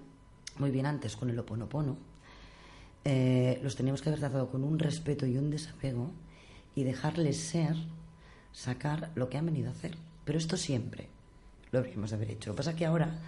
muy 0.59 0.71
bien 0.71 0.87
antes 0.87 1.17
con 1.17 1.31
el 1.31 1.39
oponopono. 1.39 1.97
Eh, 3.05 3.59
los 3.63 3.77
teníamos 3.77 4.03
que 4.03 4.11
haber 4.11 4.21
tratado 4.21 4.51
con 4.51 4.63
un 4.63 4.79
respeto 4.79 5.25
y 5.27 5.39
un 5.39 5.51
desapego 5.51 6.11
y 6.75 6.85
dejarles 6.85 7.39
ser, 7.39 7.77
sacar 8.53 9.11
lo 9.15 9.31
que 9.31 9.39
han 9.39 9.47
venido 9.47 9.69
a 9.69 9.73
hacer. 9.73 9.97
Pero 10.25 10.39
esto 10.39 10.57
siempre 10.57 11.09
lo 11.73 11.79
habríamos 11.79 12.11
de 12.11 12.17
haber 12.17 12.33
hecho. 12.33 12.51
Lo 12.51 12.55
que 12.55 12.59
pasa 12.59 12.71
es 12.71 12.77
que 12.77 12.87
ahora, 12.87 13.19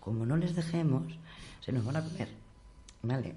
como 0.00 0.26
no 0.26 0.36
les 0.36 0.54
dejemos, 0.54 1.04
se 1.60 1.72
nos 1.72 1.84
van 1.84 1.96
a 1.96 2.04
comer. 2.04 2.28
¿Vale? 3.02 3.34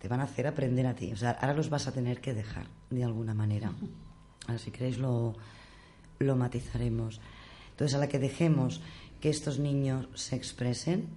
Te 0.00 0.08
van 0.08 0.20
a 0.20 0.24
hacer 0.24 0.46
aprender 0.46 0.86
a 0.86 0.94
ti. 0.94 1.12
O 1.12 1.16
sea, 1.16 1.32
ahora 1.32 1.54
los 1.54 1.70
vas 1.70 1.86
a 1.88 1.92
tener 1.92 2.20
que 2.20 2.34
dejar 2.34 2.66
de 2.90 3.04
alguna 3.04 3.34
manera. 3.34 3.72
Ahora, 4.46 4.58
si 4.58 4.70
queréis, 4.70 4.98
lo, 4.98 5.34
lo 6.18 6.36
matizaremos. 6.36 7.20
Entonces, 7.70 7.94
a 7.94 7.98
la 7.98 8.08
que 8.08 8.18
dejemos 8.18 8.80
que 9.20 9.30
estos 9.30 9.58
niños 9.58 10.08
se 10.14 10.36
expresen, 10.36 11.08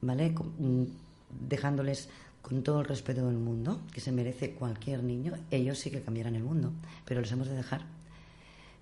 ¿vale? 0.00 0.30
Mm, 0.30 0.84
dejándoles 1.48 2.08
con 2.42 2.62
todo 2.62 2.80
el 2.80 2.86
respeto 2.86 3.26
del 3.26 3.38
mundo, 3.38 3.80
que 3.92 4.00
se 4.00 4.12
merece 4.12 4.54
cualquier 4.54 5.02
niño, 5.02 5.34
ellos 5.50 5.78
sí 5.78 5.90
que 5.90 6.02
cambiarán 6.02 6.36
el 6.36 6.44
mundo, 6.44 6.72
pero 7.04 7.20
los 7.20 7.32
hemos 7.32 7.48
de 7.48 7.56
dejar. 7.56 7.82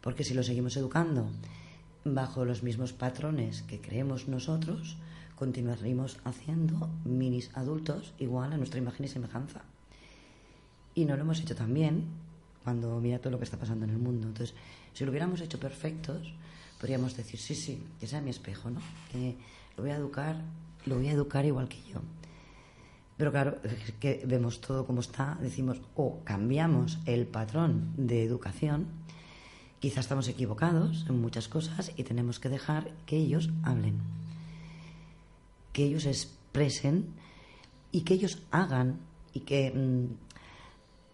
Porque 0.03 0.25
si 0.25 0.35
los 0.35 0.47
seguimos 0.47 0.77
educando 0.77 1.31
bajo 2.05 2.45
los 2.45 2.63
mismos 2.63 2.93
patrones 2.93 3.63
que 3.63 3.81
creemos 3.81 4.29
nosotros, 4.29 4.99
continuaremos 5.37 6.19
haciendo 6.25 6.89
minis 7.05 7.51
adultos 7.55 8.15
igual 8.19 8.53
a 8.53 8.57
nuestra 8.57 8.79
imagen 8.79 9.07
y 9.07 9.09
semejanza. 9.09 9.63
Y 10.95 11.05
no 11.05 11.17
lo 11.17 11.23
hemos 11.23 11.41
hecho 11.41 11.57
tan 11.57 11.75
bien 11.75 12.05
cuando 12.63 13.01
mira 13.01 13.19
todo 13.19 13.33
lo 13.33 13.39
que 13.39 13.45
está 13.45 13.59
pasando 13.59 13.85
en 13.85 13.91
el 13.91 13.99
mundo. 13.99 14.27
Entonces, 14.27 14.55
si 14.93 15.05
lo 15.05 15.11
hubiéramos 15.11 15.41
hecho 15.41 15.59
perfectos, 15.59 16.33
podríamos 16.81 17.17
decir, 17.17 17.39
sí, 17.39 17.55
sí, 17.55 17.83
que 18.01 18.07
sea 18.07 18.21
mi 18.21 18.31
espejo, 18.31 18.71
¿no? 18.71 18.81
Que 19.13 19.37
lo 19.77 19.83
voy 19.83 19.93
a 19.93 19.97
educar, 19.97 20.41
lo 20.87 20.97
voy 20.97 21.09
a 21.09 21.13
educar 21.13 21.45
igual 21.45 21.69
que 21.69 21.83
yo. 21.93 22.01
Pero 23.17 23.31
claro, 23.31 23.59
que 24.01 24.25
vemos 24.27 24.61
todo 24.61 24.87
como 24.87 25.01
está, 25.01 25.39
decimos, 25.41 25.81
o 25.95 26.21
cambiamos 26.25 26.99
el 27.07 27.27
patrón 27.27 27.93
de 27.97 28.25
educación, 28.25 28.87
quizás 29.79 30.07
estamos 30.07 30.29
equivocados 30.29 31.07
en 31.09 31.21
muchas 31.21 31.49
cosas 31.49 31.93
y 31.97 32.03
tenemos 32.05 32.41
que 32.41 32.49
dejar 32.49 32.91
que 33.07 33.17
ellos 33.17 33.51
hablen, 33.63 34.01
que 35.75 35.85
ellos 35.85 36.07
expresen 36.07 37.09
y 37.93 38.01
que 38.01 38.15
ellos 38.15 38.39
hagan 38.51 39.01
y 39.35 39.41
que 39.41 39.71
mm, 39.71 40.07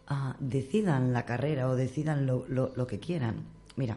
ah, 0.07 0.37
decidan 0.39 1.13
la 1.13 1.25
carrera 1.27 1.69
o 1.69 1.75
decidan 1.75 2.27
lo, 2.27 2.47
lo- 2.49 2.73
lo 2.77 2.87
que 2.87 3.01
quieran. 3.01 3.43
Mira, 3.75 3.97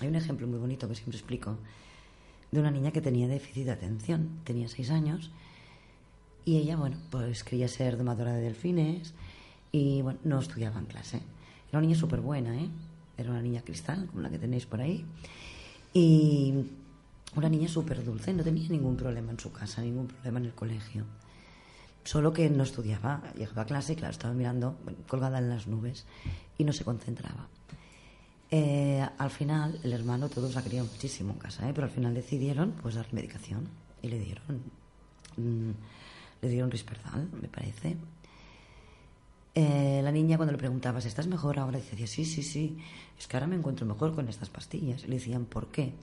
hay 0.00 0.08
un 0.08 0.16
ejemplo 0.16 0.48
muy 0.48 0.58
bonito 0.58 0.88
que 0.88 0.96
siempre 0.96 1.16
explico 1.18 1.56
de 2.50 2.60
una 2.60 2.70
niña 2.72 2.90
que 2.90 3.00
tenía 3.00 3.28
déficit 3.28 3.64
de 3.66 3.72
atención, 3.72 4.40
tenía 4.44 4.66
seis 4.68 4.90
años 4.90 5.30
y 6.44 6.56
ella, 6.56 6.76
bueno, 6.76 6.96
pues 7.10 7.42
quería 7.44 7.68
ser 7.68 7.96
domadora 7.96 8.32
de 8.32 8.42
delfines 8.42 9.14
y, 9.72 10.02
bueno, 10.02 10.18
no 10.24 10.38
estudiaba 10.40 10.78
en 10.78 10.86
clase. 10.86 11.16
Era 11.68 11.78
una 11.78 11.82
niña 11.88 11.96
súper 11.98 12.20
buena, 12.20 12.56
¿eh? 12.60 12.68
Era 13.18 13.30
una 13.30 13.42
niña 13.42 13.62
cristal, 13.62 14.06
como 14.06 14.22
la 14.22 14.30
que 14.30 14.38
tenéis 14.38 14.66
por 14.66 14.80
ahí. 14.80 15.04
Y 15.92 16.54
una 17.36 17.48
niña 17.48 17.68
súper 17.68 18.04
dulce, 18.04 18.32
no 18.32 18.44
tenía 18.44 18.68
ningún 18.68 18.96
problema 18.96 19.32
en 19.32 19.38
su 19.38 19.52
casa, 19.52 19.82
ningún 19.82 20.06
problema 20.06 20.38
en 20.38 20.46
el 20.46 20.54
colegio. 20.54 21.04
Solo 22.04 22.32
que 22.32 22.50
no 22.50 22.62
estudiaba, 22.62 23.22
llegaba 23.36 23.62
a 23.62 23.66
clase 23.66 23.94
y, 23.94 23.96
claro, 23.96 24.12
estaba 24.12 24.34
mirando, 24.34 24.76
colgada 25.08 25.38
en 25.38 25.48
las 25.48 25.66
nubes 25.66 26.06
y 26.58 26.64
no 26.64 26.72
se 26.72 26.84
concentraba. 26.84 27.48
Eh, 28.50 29.04
al 29.18 29.30
final, 29.30 29.80
el 29.82 29.92
hermano, 29.92 30.28
todos 30.28 30.54
la 30.54 30.62
querían 30.62 30.86
muchísimo 30.86 31.32
en 31.32 31.38
casa, 31.38 31.68
¿eh? 31.68 31.72
pero 31.74 31.86
al 31.86 31.92
final 31.92 32.14
decidieron 32.14 32.72
pues 32.72 32.94
darle 32.94 33.14
medicación 33.14 33.68
y 34.02 34.08
le 34.08 34.18
dieron, 34.18 34.62
mm, 35.36 35.70
le 36.42 36.48
dieron 36.48 36.70
risperdal, 36.70 37.28
me 37.40 37.48
parece. 37.48 37.96
Eh, 39.54 40.00
la 40.02 40.12
niña 40.12 40.36
cuando 40.36 40.52
le 40.52 40.58
preguntabas, 40.58 41.06
¿estás 41.06 41.26
mejor 41.26 41.58
ahora? 41.58 41.78
Decía, 41.78 42.06
sí, 42.06 42.24
sí, 42.24 42.42
sí, 42.42 42.76
es 43.18 43.26
que 43.26 43.36
ahora 43.36 43.46
me 43.46 43.56
encuentro 43.56 43.86
mejor 43.86 44.14
con 44.14 44.28
estas 44.28 44.50
pastillas. 44.50 45.06
Le 45.08 45.14
decían, 45.14 45.46
¿por 45.46 45.68
qué? 45.68 45.94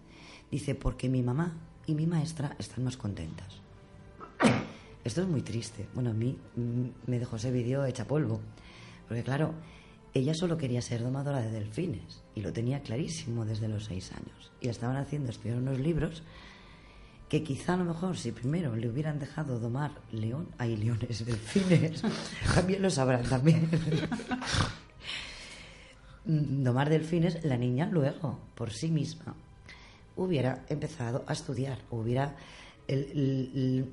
Dice, 0.52 0.76
porque 0.76 1.10
mi 1.10 1.24
mamá 1.24 1.54
y 1.88 1.96
mi 1.96 2.06
maestra 2.06 2.56
están 2.60 2.84
más 2.84 2.98
contentas. 2.98 3.62
Esto 5.04 5.22
es 5.22 5.28
muy 5.28 5.42
triste. 5.42 5.88
Bueno, 5.94 6.12
a 6.12 6.14
mí 6.14 6.38
mm, 6.56 7.10
me 7.10 7.20
dejó 7.20 7.38
ese 7.38 7.52
vídeo 7.52 7.86
hecha 7.86 8.06
polvo. 8.06 8.40
Porque 9.08 9.24
claro, 9.24 9.54
ella 10.14 10.34
solo 10.34 10.58
quería 10.58 10.82
ser 10.82 11.02
domadora 11.02 11.42
de 11.42 11.52
delfines 11.52 12.22
y 12.36 12.42
lo 12.42 12.54
tenía 12.54 12.82
clarísimo 12.82 13.46
desde 13.46 13.68
los 13.68 13.86
seis 13.86 14.12
años. 14.12 14.52
Y 14.60 14.68
estaban 14.68 14.98
haciendo 14.98 15.32
estudiar 15.32 15.58
unos 15.58 15.80
libros 15.80 16.24
que 17.30 17.44
quizá 17.44 17.76
a 17.76 17.78
lo 17.78 17.86
mejor 17.86 18.18
si 18.18 18.34
primero 18.34 18.76
le 18.76 18.90
hubieran 18.90 19.18
dejado 19.18 19.58
domar 19.58 19.94
león, 20.12 20.50
hay 20.58 20.76
leones, 20.76 21.26
delfines, 21.26 22.04
también 22.54 22.82
lo 22.82 22.90
sabrán 22.90 23.24
también. 23.24 23.70
domar 26.26 26.90
delfines, 26.90 27.44
la 27.46 27.56
niña 27.56 27.86
luego, 27.86 28.38
por 28.54 28.72
sí 28.72 28.92
misma, 28.92 29.34
hubiera 30.16 30.66
empezado 30.70 31.24
a 31.28 31.34
estudiar, 31.34 31.80
hubiera, 31.90 32.36
el- 32.88 33.92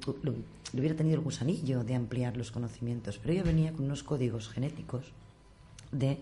hubiera 0.74 0.94
tenido 0.96 1.16
el 1.16 1.22
gusanillo 1.22 1.84
de 1.84 1.94
ampliar 1.94 2.36
los 2.36 2.50
conocimientos, 2.50 3.18
pero 3.18 3.32
ella 3.34 3.42
venía 3.44 3.72
con 3.72 3.84
unos 3.84 4.02
códigos 4.02 4.48
genéticos 4.48 5.12
de 5.92 6.18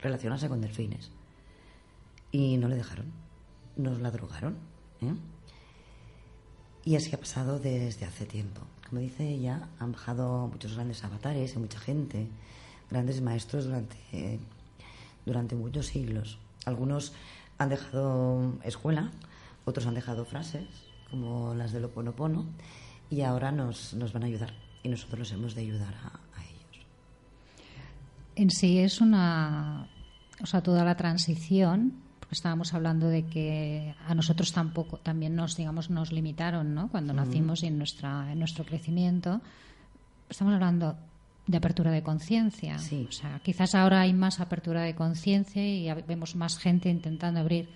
relacionarse 0.00 0.48
con 0.48 0.60
delfines. 0.60 1.10
Y 2.32 2.56
no 2.58 2.68
le 2.68 2.76
dejaron, 2.76 3.06
nos 3.76 4.00
la 4.00 4.10
drogaron. 4.10 4.56
¿eh? 5.02 5.14
Y 6.84 6.96
así 6.96 7.14
ha 7.14 7.18
pasado 7.20 7.58
desde 7.58 8.04
hace 8.06 8.24
tiempo. 8.26 8.62
Como 8.88 9.00
dice 9.00 9.28
ella, 9.28 9.68
han 9.78 9.92
bajado 9.92 10.46
muchos 10.48 10.74
grandes 10.74 11.04
avatares 11.04 11.54
y 11.54 11.58
mucha 11.58 11.78
gente, 11.78 12.26
grandes 12.90 13.20
maestros 13.20 13.66
durante, 13.66 14.38
durante 15.26 15.54
muchos 15.54 15.86
siglos. 15.86 16.38
Algunos 16.64 17.12
han 17.58 17.68
dejado 17.68 18.58
escuela, 18.62 19.10
otros 19.64 19.86
han 19.86 19.94
dejado 19.94 20.24
frases, 20.24 20.66
como 21.10 21.54
las 21.54 21.72
del 21.72 21.84
Oponopono, 21.84 22.46
y 23.10 23.22
ahora 23.22 23.52
nos, 23.52 23.94
nos 23.94 24.12
van 24.12 24.22
a 24.24 24.26
ayudar. 24.26 24.52
Y 24.82 24.88
nosotros 24.88 25.18
los 25.20 25.32
hemos 25.32 25.54
de 25.54 25.62
ayudar 25.62 25.94
a, 25.94 26.38
a 26.38 26.44
ellos. 26.44 26.86
En 28.36 28.50
sí 28.50 28.78
es 28.78 29.00
una, 29.00 29.88
o 30.40 30.46
sea, 30.46 30.62
toda 30.62 30.84
la 30.84 30.96
transición, 30.96 31.94
porque 32.20 32.34
estábamos 32.34 32.74
hablando 32.74 33.08
de 33.08 33.26
que 33.26 33.94
a 34.06 34.14
nosotros 34.14 34.52
tampoco, 34.52 34.98
también 34.98 35.34
nos, 35.34 35.56
digamos, 35.56 35.90
nos 35.90 36.12
limitaron, 36.12 36.74
¿no? 36.74 36.88
Cuando 36.88 37.12
nacimos 37.12 37.62
y 37.62 37.66
en 37.66 37.78
nuestra, 37.78 38.30
en 38.30 38.38
nuestro 38.38 38.64
crecimiento, 38.64 39.40
estamos 40.28 40.54
hablando 40.54 40.96
de 41.48 41.56
apertura 41.56 41.90
de 41.90 42.02
conciencia. 42.02 42.76
O 42.76 43.12
sea, 43.12 43.40
quizás 43.42 43.74
ahora 43.74 44.02
hay 44.02 44.12
más 44.12 44.38
apertura 44.38 44.82
de 44.82 44.94
conciencia 44.94 45.66
y 45.66 45.90
vemos 46.06 46.36
más 46.36 46.58
gente 46.58 46.90
intentando 46.90 47.40
abrir 47.40 47.68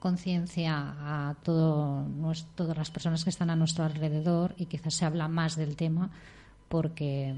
conciencia 0.00 0.74
a 0.74 1.36
todo, 1.42 2.06
todas 2.54 2.76
las 2.76 2.90
personas 2.90 3.22
que 3.22 3.30
están 3.30 3.50
a 3.50 3.56
nuestro 3.56 3.84
alrededor 3.84 4.54
y 4.56 4.66
quizás 4.66 4.94
se 4.94 5.04
habla 5.04 5.28
más 5.28 5.56
del 5.56 5.76
tema 5.76 6.10
porque, 6.68 7.34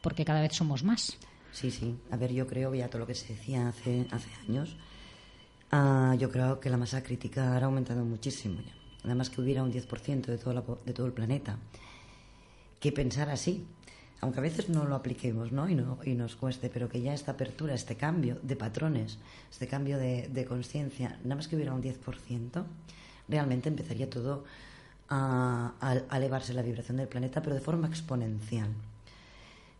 porque 0.00 0.24
cada 0.24 0.40
vez 0.40 0.54
somos 0.54 0.84
más. 0.84 1.18
Sí, 1.50 1.70
sí. 1.70 1.96
A 2.10 2.16
ver, 2.16 2.32
yo 2.32 2.46
creo, 2.46 2.74
ya 2.74 2.88
todo 2.88 3.00
lo 3.00 3.06
que 3.06 3.14
se 3.14 3.34
decía 3.34 3.68
hace, 3.68 4.06
hace 4.12 4.30
años, 4.48 4.76
ah, 5.72 6.14
yo 6.18 6.30
creo 6.30 6.60
que 6.60 6.70
la 6.70 6.76
masa 6.76 7.02
crítica 7.02 7.56
ha 7.56 7.64
aumentado 7.64 8.04
muchísimo 8.04 8.60
ya. 8.60 8.72
Además 9.04 9.30
que 9.30 9.40
hubiera 9.40 9.64
un 9.64 9.72
10% 9.72 10.26
de, 10.26 10.38
toda 10.38 10.54
la 10.54 10.64
de 10.86 10.92
todo 10.92 11.06
el 11.06 11.12
planeta 11.12 11.58
que 12.78 12.92
pensara 12.92 13.32
así. 13.32 13.66
Aunque 14.22 14.38
a 14.38 14.42
veces 14.42 14.68
no 14.68 14.84
lo 14.84 14.94
apliquemos 14.94 15.52
¿no? 15.52 15.68
Y, 15.68 15.74
no, 15.74 15.98
y 16.04 16.14
nos 16.14 16.36
cueste, 16.36 16.70
pero 16.70 16.88
que 16.88 17.02
ya 17.02 17.12
esta 17.12 17.32
apertura, 17.32 17.74
este 17.74 17.96
cambio 17.96 18.38
de 18.42 18.56
patrones, 18.56 19.18
este 19.50 19.66
cambio 19.66 19.98
de, 19.98 20.28
de 20.28 20.44
conciencia, 20.46 21.18
nada 21.24 21.36
más 21.36 21.48
que 21.48 21.56
hubiera 21.56 21.74
un 21.74 21.82
10%, 21.82 22.64
realmente 23.28 23.68
empezaría 23.68 24.08
todo 24.08 24.44
a, 25.08 26.02
elevarse 26.12 26.54
la 26.54 26.62
vibración 26.62 26.96
del 26.96 27.08
planeta, 27.08 27.42
pero 27.42 27.54
de 27.54 27.60
forma 27.60 27.88
exponencial. 27.88 28.68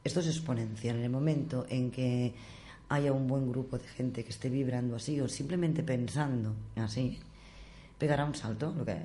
Esto 0.04 0.20
es 0.20 0.26
exponencial. 0.26 0.96
En 0.96 1.04
el 1.04 1.10
momento 1.10 1.66
en 1.68 1.90
que 1.90 2.34
haya 2.88 3.12
un 3.12 3.26
buen 3.26 3.48
grupo 3.48 3.78
de 3.78 3.86
gente 3.88 4.24
que 4.24 4.30
esté 4.30 4.50
vibrando 4.50 4.96
así 4.96 5.20
o 5.20 5.28
simplemente 5.28 5.82
pensando 5.82 6.54
así, 6.76 7.18
pegará 7.98 8.24
un 8.24 8.34
salto, 8.34 8.74
lo 8.76 8.84
que, 8.84 8.96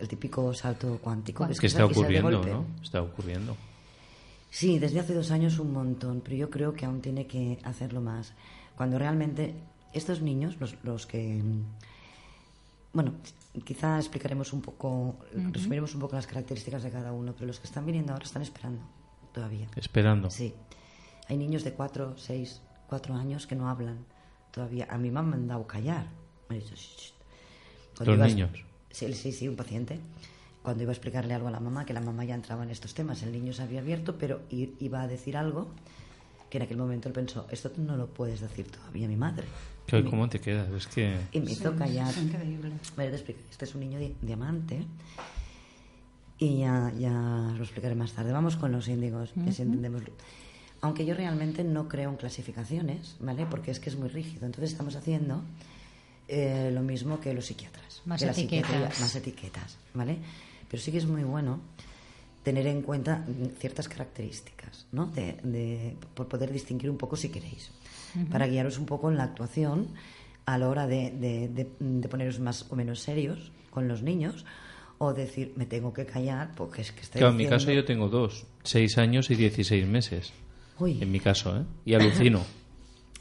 el 0.00 0.08
típico 0.08 0.52
salto 0.54 0.98
cuántico. 1.02 1.44
Es 1.44 1.52
Es 1.52 1.60
que 1.60 1.66
está 1.66 1.86
ocurriendo. 1.86 2.44
¿no? 2.44 2.66
Está 2.82 3.02
ocurriendo. 3.02 3.56
Sí, 4.54 4.78
desde 4.78 5.00
hace 5.00 5.14
dos 5.14 5.30
años 5.32 5.58
un 5.58 5.72
montón, 5.72 6.20
pero 6.22 6.36
yo 6.36 6.48
creo 6.48 6.72
que 6.74 6.84
aún 6.86 7.00
tiene 7.00 7.26
que 7.26 7.58
hacerlo 7.64 8.00
más. 8.00 8.32
Cuando 8.76 8.98
realmente 9.00 9.52
estos 9.92 10.20
niños, 10.22 10.56
los, 10.60 10.76
los 10.84 11.06
que... 11.06 11.42
mm, 11.42 11.62
Bueno, 12.92 13.14
quizá 13.64 13.98
explicaremos 13.98 14.52
un 14.52 14.60
poco, 14.62 15.16
resumiremos 15.52 15.92
un 15.94 16.00
poco 16.02 16.14
las 16.14 16.28
características 16.28 16.84
de 16.84 16.90
cada 16.92 17.12
uno, 17.12 17.32
pero 17.34 17.46
los 17.48 17.58
que 17.58 17.66
están 17.66 17.84
viniendo 17.84 18.12
ahora 18.12 18.24
están 18.24 18.42
esperando 18.42 18.80
todavía. 19.32 19.66
Esperando. 19.74 20.30
Sí. 20.30 20.54
Hay 21.28 21.36
niños 21.36 21.64
de 21.64 21.72
cuatro, 21.72 22.14
seis, 22.16 22.60
cuatro 22.88 23.14
años 23.16 23.48
que 23.48 23.56
no 23.56 23.68
hablan 23.68 23.98
todavía. 24.52 24.86
A 24.88 24.98
mí 24.98 25.10
me 25.10 25.18
han 25.18 25.30
mandado 25.30 25.66
callar. 25.66 26.06
Me 26.48 26.56
han 26.56 26.62
dicho, 26.62 26.76
"Shh, 26.76 26.96
shh". 26.96 27.12
Los 28.06 28.08
ibas- 28.16 28.28
niños. 28.28 28.50
Sí, 28.92 29.12
sí, 29.14 29.32
sí, 29.32 29.48
un 29.48 29.56
paciente. 29.56 29.98
Cuando 30.64 30.82
iba 30.82 30.90
a 30.90 30.94
explicarle 30.94 31.34
algo 31.34 31.46
a 31.48 31.50
la 31.52 31.60
mamá, 31.60 31.84
que 31.86 31.92
la 31.92 32.00
mamá 32.00 32.24
ya 32.24 32.34
entraba 32.34 32.64
en 32.64 32.70
estos 32.70 32.92
temas, 32.94 33.22
el 33.22 33.30
niño 33.32 33.52
se 33.52 33.62
había 33.62 33.80
abierto, 33.80 34.16
pero 34.18 34.40
i- 34.50 34.70
iba 34.80 35.00
a 35.02 35.06
decir 35.06 35.36
algo 35.36 35.68
que 36.50 36.56
en 36.58 36.62
aquel 36.64 36.78
momento 36.78 37.06
él 37.08 37.12
pensó, 37.14 37.46
esto 37.50 37.70
tú 37.70 37.82
no 37.82 37.96
lo 37.96 38.06
puedes 38.08 38.40
decir 38.40 38.66
todavía 38.70 39.04
a 39.06 39.08
mi 39.10 39.16
madre. 39.16 39.44
¿Qué- 39.86 39.98
Y 39.98 40.02
me- 40.02 40.10
¿Cómo 40.10 40.28
te 40.28 40.40
quedas? 40.40 40.68
Es 40.70 40.86
que... 40.86 41.18
y 41.32 41.40
me 41.40 41.52
hizo 41.52 41.70
Sí, 41.72 41.78
callar. 41.78 42.08
es 42.10 42.16
increíble. 42.16 42.72
Vale, 42.96 43.10
te 43.10 43.16
explico. 43.16 43.40
Este 43.50 43.66
es 43.66 43.74
un 43.74 43.80
niño 43.82 43.98
di- 43.98 44.16
diamante. 44.22 44.84
Y 46.38 46.58
ya, 46.60 46.92
ya 46.98 47.10
lo 47.56 47.62
explicaré 47.62 47.94
más 47.94 48.12
tarde. 48.12 48.32
Vamos 48.32 48.56
con 48.56 48.72
los 48.72 48.88
índigos, 48.88 49.30
que 49.44 49.52
si 49.52 49.62
entendemos. 49.62 50.02
Aunque 50.80 51.04
yo 51.06 51.14
realmente 51.14 51.62
no 51.64 51.88
creo 51.88 52.10
en 52.10 52.16
clasificaciones, 52.16 53.16
¿vale? 53.20 53.46
Porque 53.46 53.70
es 53.70 53.80
que 53.80 53.88
es 53.90 53.96
muy 53.96 54.08
rígido. 54.08 54.46
Entonces 54.46 54.72
estamos 54.72 54.96
haciendo 54.96 55.42
eh, 56.28 56.70
lo 56.72 56.80
mismo 56.82 57.20
que 57.20 57.32
los 57.34 57.46
psiquiatras. 57.46 58.02
Más 58.06 58.20
etiquetas. 58.22 59.00
más 59.00 59.14
etiquetas, 59.14 59.76
¿vale? 59.94 60.18
Pero 60.74 60.82
sí 60.82 60.90
que 60.90 60.98
es 60.98 61.06
muy 61.06 61.22
bueno 61.22 61.60
tener 62.42 62.66
en 62.66 62.82
cuenta 62.82 63.24
ciertas 63.60 63.88
características, 63.88 64.86
¿no? 64.90 65.06
De, 65.06 65.36
de- 65.44 65.96
por 66.14 66.26
poder 66.26 66.52
distinguir 66.52 66.90
un 66.90 66.96
poco 66.98 67.14
si 67.14 67.28
queréis. 67.28 67.70
Para 68.28 68.48
guiaros 68.48 68.76
un 68.78 68.86
poco 68.86 69.08
en 69.08 69.16
la 69.16 69.22
actuación 69.22 69.86
a 70.46 70.58
la 70.58 70.68
hora 70.68 70.88
de, 70.88 71.12
de- 71.12 71.46
de- 71.48 71.70
de 71.78 72.08
poneros 72.08 72.40
más 72.40 72.66
o 72.72 72.74
menos 72.74 72.98
serios 72.98 73.52
con 73.70 73.86
los 73.86 74.02
niños 74.02 74.44
o 74.98 75.14
decir, 75.14 75.52
me 75.54 75.64
tengo 75.64 75.92
que 75.92 76.06
callar 76.06 76.56
porque 76.56 76.82
es 76.82 76.90
que 76.90 77.02
estoy 77.02 77.20
Claro, 77.20 77.30
en 77.30 77.36
mi 77.36 77.44
caso 77.44 77.66
diciendo- 77.66 77.82
yo 77.82 77.86
tengo 77.86 78.08
dos, 78.08 78.44
seis 78.64 78.98
años 78.98 79.30
y 79.30 79.36
16 79.36 79.86
meses. 79.86 80.32
Uy. 80.80 80.98
En 81.00 81.12
mi 81.12 81.20
caso, 81.20 81.56
¿eh? 81.56 81.62
Y 81.84 81.94
alucino. 81.94 82.42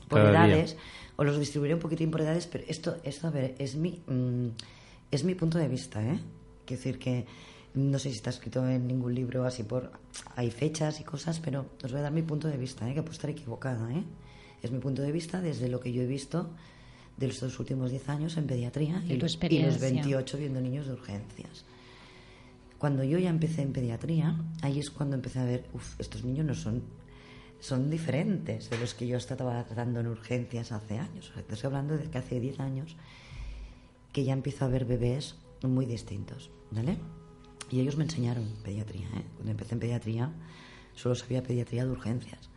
por 0.10 0.22
cada 0.24 0.48
día. 0.48 0.56
edades, 0.56 0.76
os 1.18 1.24
los 1.28 1.38
distribuiré 1.38 1.76
un 1.76 1.80
poquitín 1.82 2.10
por 2.10 2.22
edades, 2.22 2.48
pero 2.48 2.64
esto, 2.68 2.98
esto 3.04 3.28
a 3.28 3.30
ver, 3.30 3.54
es 3.60 3.76
mi, 3.76 4.02
mm, 4.08 4.48
es 5.12 5.24
mi 5.24 5.36
punto 5.36 5.60
de 5.60 5.68
vista, 5.68 6.02
¿eh? 6.04 6.18
Quiero 6.66 6.80
decir 6.84 7.00
que 7.00 7.26
no 7.76 7.98
sé 8.00 8.10
si 8.10 8.16
está 8.18 8.30
escrito 8.30 8.68
en 8.68 8.88
ningún 8.88 9.14
libro 9.16 9.46
así 9.46 9.64
por... 9.64 9.92
Hay 10.36 10.52
fechas 10.52 11.00
y 11.00 11.04
cosas, 11.04 11.40
pero 11.40 11.66
os 11.84 11.92
voy 11.92 12.00
a 12.00 12.04
dar 12.04 12.12
mi 12.12 12.22
punto 12.22 12.48
de 12.48 12.58
vista, 12.58 12.90
¿eh? 12.90 12.94
Que 12.94 13.02
puedo 13.02 13.14
estar 13.14 13.30
equivocada, 13.30 13.92
¿eh? 13.94 14.04
Es 14.62 14.72
mi 14.72 14.80
punto 14.80 15.02
de 15.02 15.12
vista 15.12 15.42
desde 15.42 15.68
lo 15.70 15.80
que 15.80 15.92
yo 15.92 16.04
he 16.04 16.08
visto 16.08 16.50
de 17.18 17.28
estos 17.28 17.60
últimos 17.60 17.92
10 17.92 18.10
años 18.10 18.38
en 18.38 18.48
pediatría 18.48 19.04
y, 19.06 19.10
los- 19.10 19.10
y 19.10 19.18
los 19.18 19.32
experiencia. 19.34 19.82
28 19.92 20.38
viendo 20.38 20.62
niños 20.62 20.88
de 20.88 20.94
urgencias. 20.94 21.66
Cuando 22.78 23.04
yo 23.04 23.18
ya 23.18 23.30
empecé 23.30 23.62
en 23.62 23.72
pediatría, 23.74 24.36
ahí 24.62 24.80
es 24.80 24.90
cuando 24.90 25.16
empecé 25.16 25.40
a 25.40 25.46
ver, 25.46 25.66
uff, 25.74 26.00
estos 26.00 26.24
niños 26.24 26.46
no 26.46 26.54
son 26.56 26.84
son 27.60 27.90
diferentes 27.90 28.70
de 28.70 28.78
los 28.78 28.94
que 28.94 29.08
yo 29.08 29.16
estaba 29.16 29.64
tratando 29.64 30.02
en 30.02 30.08
urgencias 30.08 30.74
hace 30.74 31.00
años. 31.00 31.32
Estoy 31.38 31.68
hablando 31.68 31.98
de 31.98 32.10
que 32.10 32.18
hace 32.18 32.42
10 32.42 32.60
años 32.60 32.98
que 34.12 34.26
ya 34.26 34.34
empiezo 34.34 34.66
a 34.66 34.68
ver 34.68 34.84
bebés 34.84 35.36
muy 35.72 35.86
distintos, 35.86 36.52
¿vale? 36.72 36.98
Y 37.72 37.80
ellos 37.80 37.98
me 37.98 38.04
enseñaron 38.04 38.48
pediatría, 38.64 39.08
¿eh? 39.08 39.26
Cuando 39.36 39.52
empecé 39.52 39.74
en 39.74 39.80
pediatría 39.80 40.32
solo 40.94 41.16
sabía 41.16 41.42
pediatría 41.42 41.86
de 41.86 41.92
urgencias, 41.92 42.50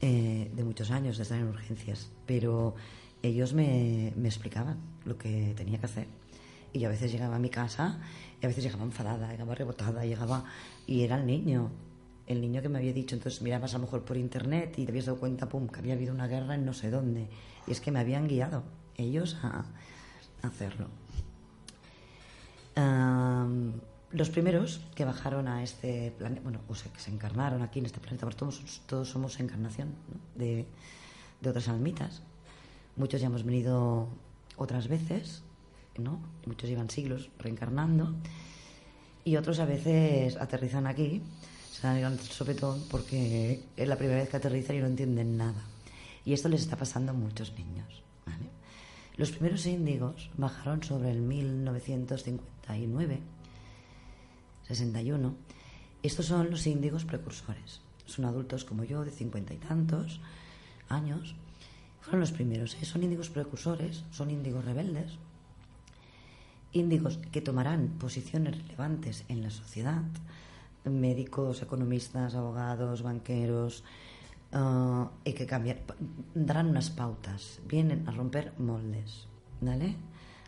eh, 0.00 0.50
de 0.54 0.64
muchos 0.64 0.90
años 0.90 1.16
de 1.16 1.22
estar 1.22 1.38
en 1.38 1.48
urgencias, 1.48 2.10
pero 2.26 2.74
ellos 3.22 3.54
me, 3.54 4.12
me 4.16 4.28
explicaban 4.28 4.78
lo 5.04 5.16
que 5.16 5.54
tenía 5.56 5.78
que 5.78 5.86
hacer. 5.86 6.06
Y 6.74 6.80
yo 6.80 6.88
a 6.88 6.90
veces 6.90 7.12
llegaba 7.12 7.36
a 7.36 7.38
mi 7.38 7.50
casa 7.50 8.00
y 8.42 8.44
a 8.44 8.48
veces 8.48 8.64
llegaba 8.64 8.82
enfadada, 8.82 9.30
llegaba 9.30 9.54
rebotada, 9.54 10.04
llegaba... 10.04 10.44
Y 10.86 11.02
era 11.02 11.16
el 11.16 11.24
niño, 11.24 11.70
el 12.26 12.40
niño 12.40 12.60
que 12.62 12.68
me 12.68 12.78
había 12.78 12.92
dicho. 12.92 13.14
Entonces 13.14 13.40
mirabas 13.42 13.74
a 13.74 13.78
lo 13.78 13.84
mejor 13.84 14.04
por 14.04 14.16
internet 14.16 14.74
y 14.76 14.84
te 14.84 14.90
habías 14.90 15.06
dado 15.06 15.18
cuenta, 15.18 15.48
pum, 15.48 15.68
que 15.68 15.78
había 15.78 15.94
habido 15.94 16.12
una 16.12 16.26
guerra 16.26 16.56
en 16.56 16.64
no 16.64 16.74
sé 16.74 16.90
dónde. 16.90 17.28
Y 17.68 17.70
es 17.70 17.80
que 17.80 17.92
me 17.92 18.00
habían 18.00 18.26
guiado 18.26 18.64
ellos 18.96 19.38
a, 19.42 19.66
hacerlo. 20.42 20.88
Am, 22.76 23.74
los 24.10 24.30
primeros 24.30 24.80
que 24.94 25.04
bajaron 25.04 25.48
a 25.48 25.62
este 25.62 26.12
planeta, 26.16 26.42
bueno, 26.42 26.60
o 26.68 26.74
sea, 26.74 26.92
que 26.92 27.00
se 27.00 27.10
encarnaron 27.10 27.62
aquí 27.62 27.80
en 27.80 27.86
este 27.86 28.00
planeta, 28.00 28.26
porque 28.26 28.38
todos, 28.38 28.82
todos 28.86 29.08
somos 29.08 29.40
encarnación 29.40 29.88
¿no? 29.88 30.40
de, 30.40 30.66
de 31.40 31.50
otras 31.50 31.68
almitas. 31.68 32.22
Muchos 32.96 33.20
ya 33.20 33.26
hemos 33.26 33.44
venido 33.44 34.08
otras 34.56 34.88
veces, 34.88 35.42
¿no? 35.98 36.20
Muchos 36.46 36.68
llevan 36.68 36.90
siglos 36.90 37.30
reencarnando. 37.38 38.14
Y 39.24 39.36
otros 39.36 39.58
a 39.58 39.64
veces 39.64 40.36
aterrizan 40.36 40.86
aquí, 40.86 41.22
se 41.72 41.86
dan 41.86 41.96
el 41.96 42.20
sopetón 42.20 42.84
porque 42.90 43.64
es 43.76 43.88
la 43.88 43.96
primera 43.96 44.20
vez 44.20 44.28
que 44.28 44.36
aterrizan 44.36 44.76
y 44.76 44.80
no 44.80 44.86
entienden 44.86 45.36
nada. 45.36 45.62
Y 46.24 46.34
esto 46.34 46.48
les 46.48 46.62
está 46.62 46.76
pasando 46.76 47.12
a 47.12 47.14
muchos 47.14 47.52
niños. 47.54 48.02
¿vale? 48.26 48.46
Los 49.16 49.30
primeros 49.32 49.66
índigos 49.66 50.30
bajaron 50.36 50.82
sobre 50.82 51.10
el 51.10 51.20
1959, 52.72 53.20
61. 54.66 55.34
Estos 56.02 56.26
son 56.26 56.50
los 56.50 56.66
índigos 56.66 57.04
precursores. 57.04 57.80
Son 58.06 58.24
adultos 58.24 58.64
como 58.64 58.84
yo, 58.84 59.04
de 59.04 59.10
cincuenta 59.10 59.54
y 59.54 59.58
tantos 59.58 60.20
años. 60.88 61.34
Fueron 62.00 62.20
los 62.20 62.32
primeros. 62.32 62.74
¿eh? 62.74 62.84
Son 62.84 63.02
índigos 63.02 63.30
precursores, 63.30 64.04
son 64.10 64.30
índigos 64.30 64.64
rebeldes, 64.64 65.18
índigos 66.72 67.18
que 67.32 67.40
tomarán 67.40 67.88
posiciones 67.98 68.58
relevantes 68.58 69.24
en 69.28 69.42
la 69.42 69.50
sociedad, 69.50 70.02
médicos, 70.84 71.62
economistas, 71.62 72.34
abogados, 72.34 73.02
banqueros, 73.02 73.84
ah, 74.52 75.10
y 75.24 75.32
que 75.32 75.46
cambiar, 75.46 75.82
darán 76.34 76.68
unas 76.68 76.90
pautas, 76.90 77.60
vienen 77.66 78.06
a 78.06 78.12
romper 78.12 78.52
moldes, 78.58 79.26
¿vale? 79.60 79.96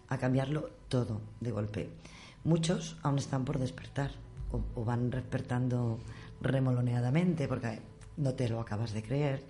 A 0.09 0.19
cambiarlo 0.19 0.71
todo 0.89 1.21
de 1.41 1.51
golpe. 1.51 1.89
Muchos 2.45 2.97
aún 3.03 3.19
están 3.19 3.45
por 3.45 3.59
despertar 3.59 4.13
o, 4.53 4.61
o 4.81 4.85
van 4.85 5.11
despertando 5.11 5.99
remoloneadamente 6.41 7.49
porque 7.49 7.81
no 8.17 8.35
te 8.35 8.49
lo 8.49 8.61
acabas 8.61 8.93
de 8.93 9.03
creer. 9.03 9.43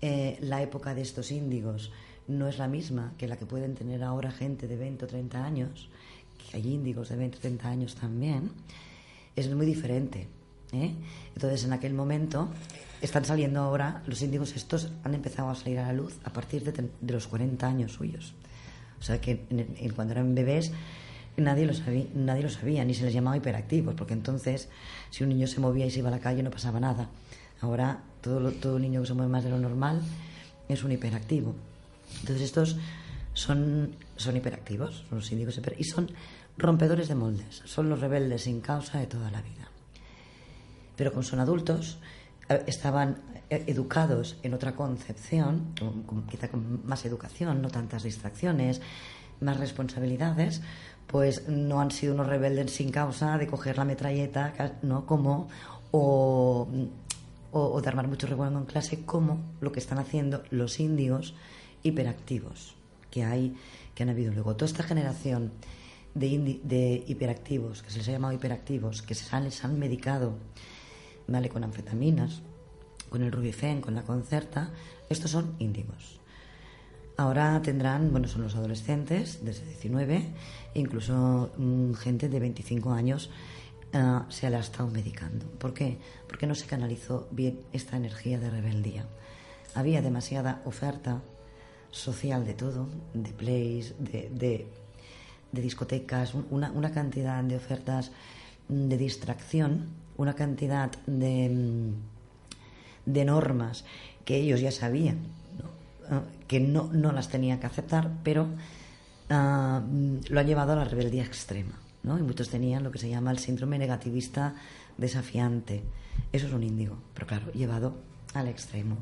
Eh, 0.00 0.38
la 0.40 0.62
época 0.62 0.94
de 0.94 1.02
estos 1.02 1.30
índigos 1.30 1.90
no 2.28 2.48
es 2.48 2.58
la 2.58 2.68
misma 2.68 3.12
que 3.18 3.28
la 3.28 3.36
que 3.36 3.46
pueden 3.46 3.74
tener 3.74 4.02
ahora 4.02 4.30
gente 4.30 4.66
de 4.66 4.76
20 4.76 5.04
o 5.04 5.08
30 5.08 5.44
años, 5.44 5.88
que 6.38 6.56
hay 6.56 6.72
índigos 6.72 7.08
de 7.08 7.16
20 7.16 7.38
o 7.38 7.40
30 7.40 7.68
años 7.68 7.94
también, 7.94 8.50
es 9.36 9.50
muy 9.50 9.66
diferente. 9.66 10.28
¿eh? 10.72 10.92
Entonces, 11.34 11.64
en 11.64 11.72
aquel 11.72 11.94
momento, 11.94 12.48
están 13.00 13.24
saliendo 13.24 13.60
ahora, 13.60 14.02
los 14.06 14.20
índigos 14.22 14.54
estos 14.56 14.90
han 15.04 15.14
empezado 15.14 15.50
a 15.50 15.54
salir 15.54 15.78
a 15.78 15.86
la 15.86 15.92
luz 15.92 16.18
a 16.24 16.32
partir 16.32 16.64
de, 16.64 16.72
de 16.72 17.12
los 17.12 17.26
40 17.26 17.66
años 17.66 17.92
suyos. 17.92 18.34
O 19.04 19.06
sea 19.06 19.20
que 19.20 19.44
en- 19.50 19.92
cuando 19.92 20.12
eran 20.14 20.34
bebés 20.34 20.72
nadie 21.36 21.66
lo, 21.66 21.74
sabía, 21.74 22.06
nadie 22.14 22.42
lo 22.42 22.48
sabía, 22.48 22.86
ni 22.86 22.94
se 22.94 23.04
les 23.04 23.12
llamaba 23.12 23.36
hiperactivos, 23.36 23.94
porque 23.94 24.14
entonces 24.14 24.70
si 25.10 25.24
un 25.24 25.28
niño 25.28 25.46
se 25.46 25.60
movía 25.60 25.84
y 25.84 25.90
se 25.90 25.98
iba 25.98 26.08
a 26.08 26.10
la 26.12 26.20
calle 26.20 26.42
no 26.42 26.50
pasaba 26.50 26.80
nada. 26.80 27.10
Ahora 27.60 28.00
todo, 28.22 28.40
lo- 28.40 28.52
todo 28.52 28.78
niño 28.78 29.02
que 29.02 29.08
se 29.08 29.12
mueve 29.12 29.30
más 29.30 29.44
de 29.44 29.50
lo 29.50 29.58
normal 29.58 30.00
es 30.70 30.82
un 30.84 30.92
hiperactivo. 30.92 31.54
Entonces 32.20 32.44
estos 32.46 32.78
son, 33.34 33.94
son 34.16 34.36
hiperactivos, 34.38 35.04
son 35.10 35.18
los 35.18 35.30
índigos 35.32 35.60
hiper- 35.60 35.74
y 35.76 35.84
son 35.84 36.10
rompedores 36.56 37.06
de 37.08 37.14
moldes, 37.14 37.60
son 37.66 37.90
los 37.90 38.00
rebeldes 38.00 38.44
sin 38.44 38.62
causa 38.62 39.00
de 39.00 39.06
toda 39.06 39.30
la 39.30 39.42
vida. 39.42 39.68
Pero 40.96 41.10
como 41.10 41.24
son 41.24 41.40
adultos, 41.40 41.98
eh, 42.48 42.62
estaban 42.68 43.18
educados 43.50 44.36
en 44.42 44.54
otra 44.54 44.74
concepción, 44.74 45.74
con- 45.78 46.02
con- 46.04 46.26
quizá 46.26 46.48
con 46.48 46.86
más 46.86 47.04
educación, 47.04 47.60
no 47.62 47.68
tantas 47.68 48.02
distracciones, 48.02 48.80
más 49.40 49.58
responsabilidades, 49.58 50.62
pues 51.06 51.48
no 51.48 51.80
han 51.80 51.90
sido 51.90 52.14
unos 52.14 52.26
rebeldes 52.28 52.72
sin 52.72 52.90
causa 52.90 53.36
de 53.38 53.46
coger 53.46 53.76
la 53.78 53.84
metralleta, 53.84 54.78
¿no? 54.82 55.04
Como, 55.06 55.48
o, 55.90 56.66
o, 57.52 57.60
o 57.60 57.80
de 57.82 57.88
armar 57.88 58.08
mucho 58.08 58.26
revuelo 58.26 58.58
en 58.58 58.64
clase, 58.64 59.04
como 59.04 59.38
lo 59.60 59.70
que 59.72 59.80
están 59.80 59.98
haciendo 59.98 60.42
los 60.50 60.80
índigos 60.80 61.34
hiperactivos 61.82 62.74
que 63.10 63.24
hay, 63.24 63.54
que 63.94 64.02
han 64.02 64.08
habido 64.08 64.32
luego. 64.32 64.56
Toda 64.56 64.66
esta 64.70 64.82
generación 64.82 65.52
de 66.14 67.04
hiperactivos, 67.06 67.82
que 67.82 67.90
se 67.90 67.98
les 67.98 68.08
ha 68.08 68.12
llamado 68.12 68.32
hiperactivos, 68.34 69.02
que 69.02 69.14
se 69.14 69.34
han, 69.34 69.44
les 69.44 69.64
han 69.64 69.78
medicado, 69.78 70.34
¿vale? 71.28 71.48
Con 71.48 71.64
anfetaminas, 71.64 72.40
con 73.14 73.22
el 73.22 73.30
Rubifen, 73.30 73.80
con 73.80 73.94
la 73.94 74.02
Concerta, 74.02 74.70
estos 75.08 75.30
son 75.30 75.54
índigos. 75.60 76.18
Ahora 77.16 77.62
tendrán, 77.62 78.10
bueno, 78.10 78.26
son 78.26 78.42
los 78.42 78.56
adolescentes, 78.56 79.38
desde 79.44 79.64
19, 79.66 80.26
incluso 80.74 81.52
mm, 81.56 81.92
gente 81.92 82.28
de 82.28 82.40
25 82.40 82.90
años 82.90 83.30
ah, 83.92 84.26
se 84.30 84.50
la 84.50 84.56
ha 84.56 84.60
estado 84.62 84.88
medicando. 84.90 85.46
¿Por 85.46 85.72
qué? 85.74 85.98
Porque 86.26 86.48
no 86.48 86.56
se 86.56 86.66
canalizó 86.66 87.28
bien 87.30 87.60
esta 87.72 87.96
energía 87.96 88.40
de 88.40 88.50
rebeldía. 88.50 89.06
Había 89.76 90.02
demasiada 90.02 90.60
oferta 90.64 91.22
social 91.92 92.44
de 92.44 92.54
todo, 92.54 92.88
de 93.12 93.30
plays, 93.30 93.94
de, 94.00 94.28
de- 94.30 94.66
de 95.52 95.62
discotecas, 95.62 96.34
un- 96.34 96.48
una, 96.50 96.72
una 96.72 96.90
cantidad 96.90 97.44
de 97.44 97.54
ofertas 97.54 98.10
mm, 98.68 98.88
de 98.88 98.96
distracción, 98.98 99.86
una 100.16 100.34
cantidad 100.34 100.90
de, 101.06 101.48
mm, 101.48 102.13
de 103.06 103.24
normas 103.24 103.84
que 104.24 104.36
ellos 104.36 104.60
ya 104.60 104.70
sabían. 104.70 105.18
Ah, 106.10 106.22
que 106.48 106.60
no, 106.60 106.90
no 106.92 107.12
las 107.12 107.28
tenían 107.28 107.58
que 107.60 107.66
aceptar, 107.66 108.10
pero 108.22 108.46
mm, 109.28 110.16
lo 110.28 110.40
han 110.40 110.46
llevado 110.46 110.72
a 110.72 110.76
la 110.76 110.84
rebeldía 110.84 111.24
extrema. 111.24 111.78
¿no? 112.02 112.18
Y 112.18 112.22
muchos 112.22 112.50
tenían 112.50 112.84
lo 112.84 112.90
que 112.90 112.98
se 112.98 113.08
llama 113.08 113.30
el 113.30 113.38
síndrome 113.38 113.78
negativista 113.78 114.54
desafiante. 114.98 115.82
Eso 116.32 116.46
es 116.46 116.52
un 116.52 116.62
índigo, 116.62 116.98
pero 117.14 117.26
claro, 117.26 117.52
llevado 117.52 117.94
al 118.34 118.48
extremo. 118.48 118.96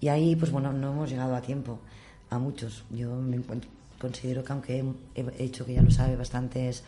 Y 0.00 0.08
ahí, 0.08 0.36
pues 0.36 0.50
bueno, 0.50 0.72
no 0.72 0.92
hemos 0.92 1.10
llegado 1.10 1.36
a 1.36 1.42
tiempo 1.42 1.78
a 2.30 2.38
muchos. 2.38 2.84
Yo 2.90 3.14
me 3.16 3.40
considero 3.98 4.44
que 4.44 4.52
aunque 4.52 4.84
he, 5.14 5.20
he 5.20 5.44
hecho, 5.44 5.64
que 5.66 5.74
ya 5.74 5.82
lo 5.82 5.90
sabe, 5.90 6.16
bastantes 6.16 6.84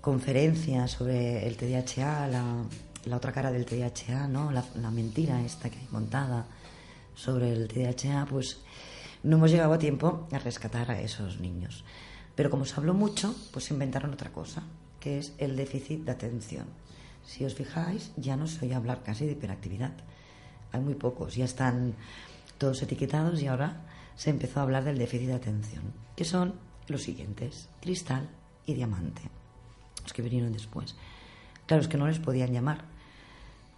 conferencias 0.00 0.92
sobre 0.92 1.46
el 1.46 1.56
TDAH, 1.56 2.28
la, 2.28 2.64
la 3.04 3.16
otra 3.16 3.32
cara 3.32 3.50
del 3.50 3.66
TDAH, 3.66 4.28
¿no? 4.28 4.50
La, 4.50 4.64
la 4.76 4.90
mentira 4.90 5.40
esta 5.42 5.70
que 5.70 5.78
hay 5.78 5.88
montada 5.90 6.46
sobre 7.14 7.52
el 7.52 7.68
TDAH, 7.68 8.26
pues 8.26 8.60
no 9.22 9.36
hemos 9.36 9.50
llegado 9.50 9.72
a 9.72 9.78
tiempo 9.78 10.28
a 10.32 10.38
rescatar 10.38 10.90
a 10.90 11.00
esos 11.00 11.40
niños. 11.40 11.84
Pero 12.34 12.50
como 12.50 12.64
se 12.64 12.76
habló 12.76 12.94
mucho, 12.94 13.34
pues 13.52 13.70
inventaron 13.70 14.12
otra 14.12 14.30
cosa, 14.30 14.62
que 15.00 15.18
es 15.18 15.32
el 15.38 15.56
déficit 15.56 16.04
de 16.04 16.12
atención. 16.12 16.66
Si 17.26 17.44
os 17.44 17.54
fijáis, 17.54 18.12
ya 18.16 18.36
no 18.36 18.46
se 18.46 18.64
oye 18.64 18.74
hablar 18.74 19.02
casi 19.02 19.26
de 19.26 19.32
hiperactividad. 19.32 19.92
Hay 20.72 20.80
muy 20.80 20.94
pocos, 20.94 21.34
ya 21.34 21.44
están 21.44 21.94
todos 22.58 22.80
etiquetados 22.82 23.42
y 23.42 23.48
ahora 23.48 23.82
se 24.16 24.30
empezó 24.30 24.60
a 24.60 24.62
hablar 24.62 24.84
del 24.84 24.98
déficit 24.98 25.28
de 25.28 25.34
atención, 25.34 25.82
que 26.16 26.24
son 26.24 26.54
los 26.86 27.02
siguientes, 27.02 27.68
cristal 27.80 28.28
y 28.66 28.74
diamante, 28.74 29.22
los 30.02 30.12
que 30.12 30.22
vinieron 30.22 30.52
después. 30.52 30.96
Claro, 31.68 31.82
es 31.82 31.88
que 31.88 31.98
no 31.98 32.08
les 32.08 32.18
podían 32.18 32.52
llamar 32.52 32.80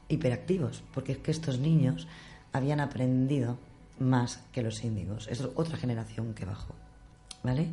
hiperactivos, 0.08 0.82
porque 0.94 1.12
es 1.12 1.18
que 1.18 1.32
estos 1.32 1.58
niños 1.58 2.06
habían 2.52 2.80
aprendido 2.80 3.58
más 3.98 4.40
que 4.52 4.62
los 4.62 4.84
índigos. 4.84 5.26
Es 5.28 5.40
otra 5.40 5.76
generación 5.76 6.34
que 6.34 6.44
bajó, 6.44 6.76
¿vale? 7.42 7.66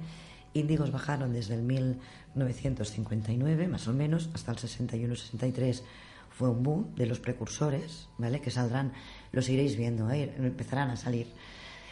Índigos 0.55 0.91
bajaron 0.91 1.33
desde 1.33 1.53
el 1.53 1.61
1959, 1.61 3.67
más 3.67 3.87
o 3.87 3.93
menos, 3.93 4.31
hasta 4.33 4.51
el 4.51 4.57
61-63. 4.57 5.83
Fue 6.31 6.49
un 6.49 6.63
boom 6.63 6.95
de 6.95 7.05
los 7.05 7.19
precursores, 7.19 8.07
¿vale? 8.17 8.41
Que 8.41 8.49
saldrán, 8.49 8.93
los 9.31 9.47
iréis 9.49 9.77
viendo, 9.77 10.09
¿eh? 10.09 10.33
empezarán 10.39 10.89
a 10.89 10.97
salir. 10.97 11.27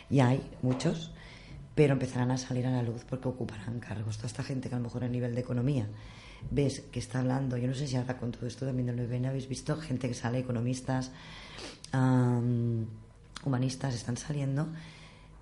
Y 0.10 0.22
hay 0.22 0.42
muchos. 0.64 1.12
pero 1.76 1.94
empezarán 1.94 2.32
a 2.32 2.38
salir 2.38 2.66
a 2.66 2.72
la 2.72 2.82
luz 2.82 3.04
porque 3.08 3.28
ocuparán 3.28 3.80
cargos. 3.80 4.18
Toda 4.18 4.28
esta 4.28 4.44
gente 4.44 4.70
que 4.70 4.76
a 4.76 4.80
lo 4.80 4.86
mejor 4.86 5.04
a 5.04 5.10
nivel 5.10 5.36
de 5.36 5.42
economía 5.42 5.88
ves 6.52 6.82
que 6.92 7.00
está 7.00 7.20
hablando, 7.20 7.58
yo 7.58 7.68
no 7.68 7.74
sé 7.74 7.88
si 7.88 7.96
ahora 7.96 8.18
con 8.18 8.32
todo 8.32 8.46
esto 8.48 8.66
también 8.66 8.88
del 8.88 8.96
9 8.98 9.28
habéis 9.28 9.48
visto 9.50 9.76
gente 9.78 10.08
que 10.08 10.14
sale, 10.14 10.40
economistas, 10.40 11.12
am, 11.92 12.86
humanistas, 13.44 13.94
están 13.96 14.18
saliendo, 14.18 14.68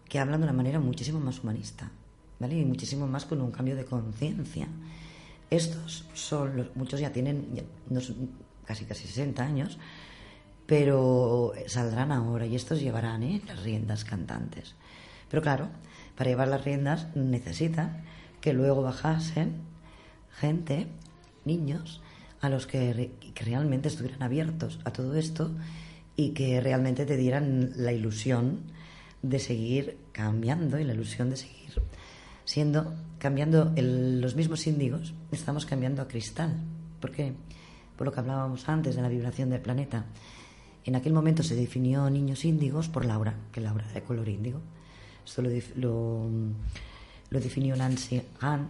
que 0.07 0.19
hablan 0.19 0.41
de 0.41 0.45
una 0.45 0.53
manera 0.53 0.79
muchísimo 0.79 1.19
más 1.19 1.43
humanista, 1.43 1.91
¿vale? 2.39 2.57
Y 2.59 2.65
muchísimo 2.65 3.07
más 3.07 3.25
con 3.25 3.41
un 3.41 3.51
cambio 3.51 3.75
de 3.75 3.85
conciencia. 3.85 4.67
Estos 5.49 6.05
son 6.13 6.57
los, 6.57 6.75
muchos 6.75 6.99
ya 6.99 7.11
tienen 7.11 7.53
ya 7.53 7.63
no 7.89 8.01
son- 8.01 8.29
casi 8.65 8.85
casi 8.85 9.07
60 9.07 9.43
años, 9.43 9.77
pero 10.65 11.53
saldrán 11.67 12.11
ahora 12.11 12.45
y 12.45 12.55
estos 12.55 12.79
llevarán 12.79 13.23
¿eh? 13.23 13.41
las 13.47 13.61
riendas 13.63 14.05
cantantes. 14.05 14.75
Pero 15.29 15.41
claro, 15.41 15.67
para 16.15 16.29
llevar 16.29 16.47
las 16.47 16.63
riendas 16.63 17.07
necesitan 17.15 18.03
que 18.39 18.53
luego 18.53 18.81
bajasen 18.81 19.61
gente, 20.39 20.87
niños, 21.45 22.01
a 22.41 22.49
los 22.49 22.67
que, 22.67 22.93
re- 22.93 23.11
que 23.33 23.43
realmente 23.45 23.87
estuvieran 23.87 24.21
abiertos 24.23 24.79
a 24.83 24.91
todo 24.91 25.15
esto 25.15 25.51
y 26.15 26.29
que 26.31 26.59
realmente 26.61 27.05
te 27.05 27.17
dieran 27.17 27.71
la 27.75 27.91
ilusión 27.93 28.59
de 29.21 29.39
seguir 29.39 29.97
cambiando 30.11 30.77
y 30.79 30.83
la 30.83 30.93
ilusión 30.93 31.29
de 31.29 31.37
seguir 31.37 31.81
siendo, 32.45 32.93
cambiando 33.19 33.71
el- 33.75 34.19
los 34.21 34.35
mismos 34.35 34.67
índigos, 34.67 35.13
estamos 35.31 35.65
cambiando 35.65 36.01
a 36.01 36.07
cristal. 36.07 36.57
¿Por 36.99 37.11
qué? 37.11 37.33
Por 37.97 38.05
lo 38.05 38.11
que 38.11 38.19
hablábamos 38.19 38.67
antes 38.67 38.95
de 38.95 39.01
la 39.01 39.07
vibración 39.09 39.49
del 39.49 39.61
planeta. 39.61 40.05
En 40.85 40.97
aquel 40.97 41.13
momento 41.13 41.43
se 41.43 41.55
definió 41.55 42.09
niños 42.09 42.43
índigos 42.43 42.89
por 42.89 43.05
Laura, 43.05 43.35
que 43.53 43.61
Laura 43.61 43.85
era 43.85 43.93
de 43.93 44.03
color 44.03 44.27
índigo. 44.27 44.59
Esto 45.25 45.41
lo, 45.41 45.49
lo, 45.77 46.27
lo 47.29 47.39
definió 47.39 47.75
Nancy 47.77 48.21
Hahn 48.41 48.67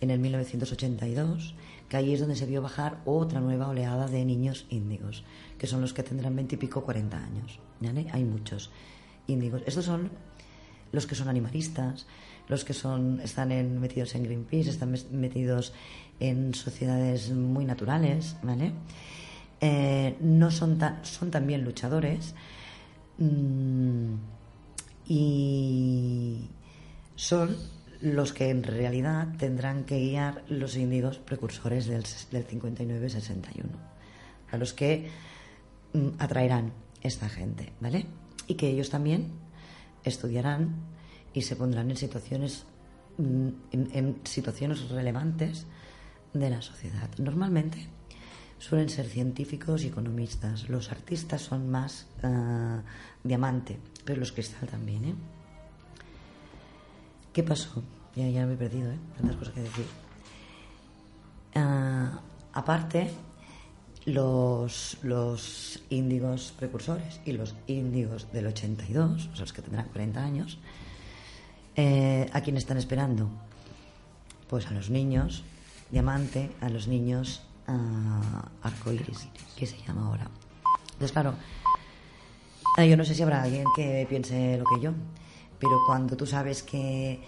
en 0.00 0.10
el 0.10 0.18
1982, 0.18 1.54
que 1.88 1.96
ahí 1.96 2.12
es 2.12 2.20
donde 2.20 2.36
se 2.36 2.46
vio 2.46 2.60
bajar 2.62 3.00
otra 3.04 3.40
nueva 3.40 3.68
oleada 3.68 4.06
de 4.08 4.24
niños 4.24 4.66
índigos, 4.70 5.24
que 5.58 5.66
son 5.66 5.80
los 5.80 5.92
que 5.94 6.02
tendrán 6.02 6.34
20 6.36 6.54
y 6.54 6.58
pico, 6.58 6.82
40 6.84 7.16
años. 7.16 7.58
¿vale? 7.80 8.06
Hay 8.12 8.24
muchos 8.24 8.70
índigos. 9.26 9.62
Estos 9.66 9.84
son 9.84 10.10
los 10.92 11.06
que 11.06 11.14
son 11.14 11.28
animalistas, 11.28 12.06
los 12.48 12.64
que 12.64 12.72
son, 12.74 13.20
están 13.20 13.48
metidos 13.80 14.14
en 14.14 14.24
Greenpeace, 14.24 14.70
están 14.70 14.94
metidos 15.12 15.72
en 16.20 16.54
sociedades 16.54 17.30
muy 17.30 17.64
naturales, 17.64 18.36
¿vale? 18.42 18.72
Eh, 19.60 20.16
no 20.20 20.50
son, 20.50 20.78
ta- 20.78 21.00
son 21.02 21.30
también 21.30 21.64
luchadores 21.64 22.34
mm, 23.18 24.14
y 25.08 26.48
son 27.16 27.56
los 28.04 28.34
que 28.34 28.50
en 28.50 28.62
realidad 28.62 29.28
tendrán 29.38 29.84
que 29.84 29.98
guiar 29.98 30.44
los 30.48 30.76
índigos 30.76 31.18
precursores 31.18 31.86
del, 31.86 32.04
del 32.30 32.46
59-61, 32.46 33.64
a 34.50 34.58
los 34.58 34.74
que 34.74 35.08
mm, 35.94 36.08
atraerán 36.18 36.72
esta 37.00 37.30
gente, 37.30 37.72
¿vale? 37.80 38.04
Y 38.46 38.56
que 38.56 38.68
ellos 38.68 38.90
también 38.90 39.32
estudiarán 40.04 40.74
y 41.32 41.42
se 41.42 41.56
pondrán 41.56 41.90
en 41.90 41.96
situaciones 41.96 42.66
mm, 43.16 43.48
en 43.72 44.20
situaciones 44.24 44.90
relevantes 44.90 45.66
de 46.34 46.50
la 46.50 46.60
sociedad. 46.60 47.08
Normalmente 47.16 47.88
suelen 48.58 48.90
ser 48.90 49.06
científicos 49.06 49.82
y 49.82 49.86
economistas. 49.86 50.68
Los 50.68 50.92
artistas 50.92 51.40
son 51.40 51.70
más 51.70 52.06
ah, 52.22 52.82
diamante, 53.22 53.78
pero 54.04 54.20
los 54.20 54.32
cristal 54.32 54.68
también, 54.68 55.04
¿eh? 55.06 55.14
¿Qué 57.34 57.42
pasó? 57.42 57.82
Ya, 58.14 58.28
ya 58.28 58.46
me 58.46 58.54
he 58.54 58.56
perdido, 58.56 58.92
¿eh? 58.92 58.98
Tantas 59.16 59.36
cosas 59.36 59.54
que 59.54 59.60
decir. 59.62 59.86
Ah, 61.56 62.20
aparte, 62.52 63.10
los, 64.06 64.98
los 65.02 65.82
índigos 65.90 66.54
precursores 66.56 67.20
y 67.24 67.32
los 67.32 67.56
índigos 67.66 68.30
del 68.32 68.46
82, 68.46 69.10
o 69.10 69.18
sea, 69.18 69.40
los 69.40 69.52
que 69.52 69.62
tendrán 69.62 69.88
40 69.88 70.22
años, 70.22 70.58
eh, 71.74 72.30
¿a 72.32 72.40
quién 72.40 72.56
están 72.56 72.76
esperando? 72.76 73.28
Pues 74.48 74.68
a 74.68 74.70
los 74.70 74.88
niños 74.90 75.42
diamante, 75.90 76.52
a 76.60 76.68
los 76.68 76.86
niños 76.86 77.42
ah, 77.66 78.48
arcoíris, 78.62 79.26
que 79.56 79.66
se 79.66 79.76
llama 79.78 80.06
ahora. 80.06 80.30
Entonces, 80.92 81.10
claro, 81.10 81.34
eh, 82.78 82.88
yo 82.88 82.96
no 82.96 83.04
sé 83.04 83.16
si 83.16 83.24
habrá 83.24 83.42
alguien 83.42 83.64
que 83.74 84.06
piense 84.08 84.56
lo 84.56 84.64
que 84.66 84.80
yo, 84.80 84.92
pero 85.64 85.80
cuando 85.86 86.14
tú 86.14 86.26
sabes 86.26 86.62
que, 86.62 87.20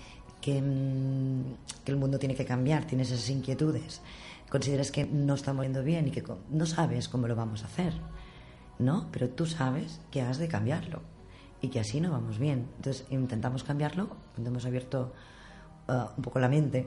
que, 0.43 0.61
mm, 0.61 1.83
que 1.85 1.91
el 1.91 1.97
mundo 1.97 2.19
tiene 2.19 2.35
que 2.35 2.45
cambiar, 2.45 2.85
tienes 2.85 3.11
esas 3.11 3.31
inquietudes, 3.31 4.03
consideras 4.51 4.91
que 4.91 5.07
no 5.07 5.35
estamos 5.35 5.65
yendo 5.65 5.83
bien 5.83 6.09
y 6.09 6.11
que 6.11 6.23
no 6.51 6.67
sabes 6.67 7.09
cómo 7.09 7.27
lo 7.29 7.35
vamos 7.35 7.63
a 7.63 7.67
hacer, 7.67 7.95
¿no? 8.79 9.09
Pero 9.11 9.31
tú 9.31 9.47
sabes 9.47 10.01
que 10.11 10.21
has 10.21 10.37
de 10.37 10.49
cambiarlo 10.49 11.01
y 11.63 11.69
que 11.69 11.81
así 11.81 11.99
no 11.99 12.11
vamos 12.11 12.39
bien. 12.39 12.69
Entonces 12.77 13.07
intentamos 13.11 13.65
cambiarlo, 13.65 14.09
cuando 14.35 14.51
hemos 14.51 14.67
abierto 14.67 15.15
ah, 15.89 16.13
un 16.15 16.23
poco 16.23 16.39
la 16.39 16.51
mente, 16.51 16.87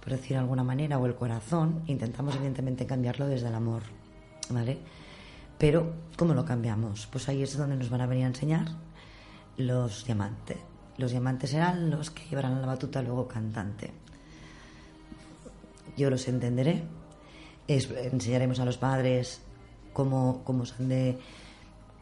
por 0.00 0.12
decir 0.12 0.32
de 0.32 0.38
alguna 0.38 0.62
manera, 0.62 0.98
o 0.98 1.06
el 1.06 1.14
corazón, 1.14 1.84
intentamos 1.86 2.34
evidentemente 2.34 2.84
cambiarlo 2.84 3.26
desde 3.28 3.48
el 3.48 3.54
amor, 3.54 3.82
¿vale? 4.50 4.78
Pero, 5.56 5.94
¿cómo 6.18 6.34
lo 6.34 6.44
cambiamos? 6.44 7.06
Pues 7.06 7.30
ahí 7.30 7.42
es 7.42 7.56
donde 7.56 7.76
nos 7.76 7.88
van 7.88 8.02
a 8.02 8.06
venir 8.06 8.24
a 8.24 8.28
enseñar 8.28 8.66
los 9.56 10.04
diamantes. 10.04 10.71
Los 10.98 11.10
diamantes 11.10 11.50
serán 11.50 11.90
los 11.90 12.10
que 12.10 12.28
llevarán 12.28 12.60
la 12.60 12.66
batuta 12.66 13.02
luego 13.02 13.26
cantante. 13.26 13.90
Yo 15.96 16.10
los 16.10 16.26
entenderé. 16.28 16.84
Enseñaremos 17.66 18.60
a 18.60 18.64
los 18.64 18.76
padres 18.76 19.40
cómo, 19.92 20.42
cómo, 20.44 20.66
se 20.66 20.74
han 20.74 20.88
de, 20.88 21.18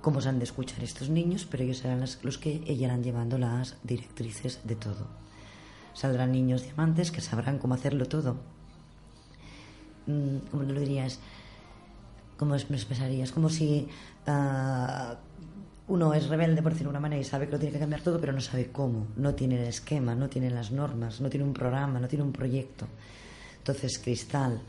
cómo 0.01 0.20
de 0.20 0.43
escuchar 0.43 0.82
estos 0.82 1.09
niños, 1.09 1.47
pero 1.49 1.64
ellos 1.64 1.78
serán 1.78 2.01
los 2.01 2.38
que 2.38 2.51
irán 2.66 3.03
llevando 3.03 3.38
las 3.38 3.76
directrices 3.82 4.61
de 4.64 4.76
todo. 4.76 5.07
Saldrán 5.93 6.32
niños 6.32 6.62
diamantes 6.62 7.11
que 7.11 7.20
sabrán 7.20 7.59
cómo 7.59 7.74
hacerlo 7.74 8.07
todo. 8.07 8.36
Mm, 10.07 10.38
¿Cómo 10.51 10.62
lo 10.62 10.80
dirías? 10.80 11.18
¿Cómo 12.36 12.57
me 12.68 12.76
expresarías? 12.76 13.32
Como 13.32 13.51
si 13.51 13.88
ah, 14.26 15.16
uno 15.91 16.14
es 16.14 16.28
rebelde, 16.28 16.62
por 16.62 16.72
decirlo 16.72 16.93
de 16.93 16.99
una 16.99 17.01
manera, 17.01 17.20
y 17.20 17.24
sabe 17.24 17.47
que 17.47 17.53
lo 17.53 17.59
tiene 17.59 17.72
que 17.72 17.80
cambiar 17.80 18.01
todo, 18.01 18.20
pero 18.20 18.32
no 18.32 18.41
sabe 18.41 18.70
cómo. 18.70 19.09
No 19.16 19.34
tiene 19.34 19.61
el 19.61 19.66
esquema, 19.66 20.14
no 20.14 20.28
tiene 20.28 20.49
las 20.49 20.70
normas, 20.70 21.20
no 21.20 21.28
tiene 21.28 21.45
un 21.45 21.53
programa, 21.53 21.99
no 21.99 22.07
tiene 22.07 22.24
un 22.24 22.32
proyecto. 22.32 22.86
Entonces, 23.59 23.99
Cristal 23.99 24.61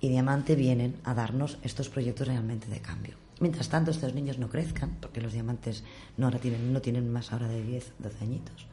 y 0.00 0.08
Diamante 0.08 0.54
vienen 0.54 0.96
a 1.04 1.12
darnos 1.12 1.58
estos 1.62 1.90
proyectos 1.90 2.26
realmente 2.26 2.66
de 2.68 2.80
cambio. 2.80 3.14
Mientras 3.40 3.68
tanto, 3.68 3.90
estos 3.90 4.14
niños 4.14 4.38
no 4.38 4.48
crezcan, 4.48 4.96
porque 5.00 5.20
los 5.20 5.34
diamantes 5.34 5.84
no, 6.16 6.26
ahora 6.26 6.38
tienen, 6.38 6.72
no 6.72 6.80
tienen 6.80 7.12
más 7.12 7.30
ahora 7.30 7.46
de 7.46 7.62
10, 7.62 7.92
12 7.98 8.24
añitos. 8.24 8.66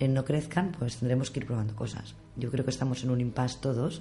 Eh, 0.00 0.08
no 0.08 0.24
crezcan, 0.24 0.72
pues 0.78 0.96
tendremos 0.96 1.30
que 1.30 1.40
ir 1.40 1.46
probando 1.46 1.76
cosas. 1.76 2.14
Yo 2.36 2.50
creo 2.50 2.64
que 2.64 2.70
estamos 2.70 3.04
en 3.04 3.10
un 3.10 3.20
impasse 3.20 3.58
todos 3.60 4.00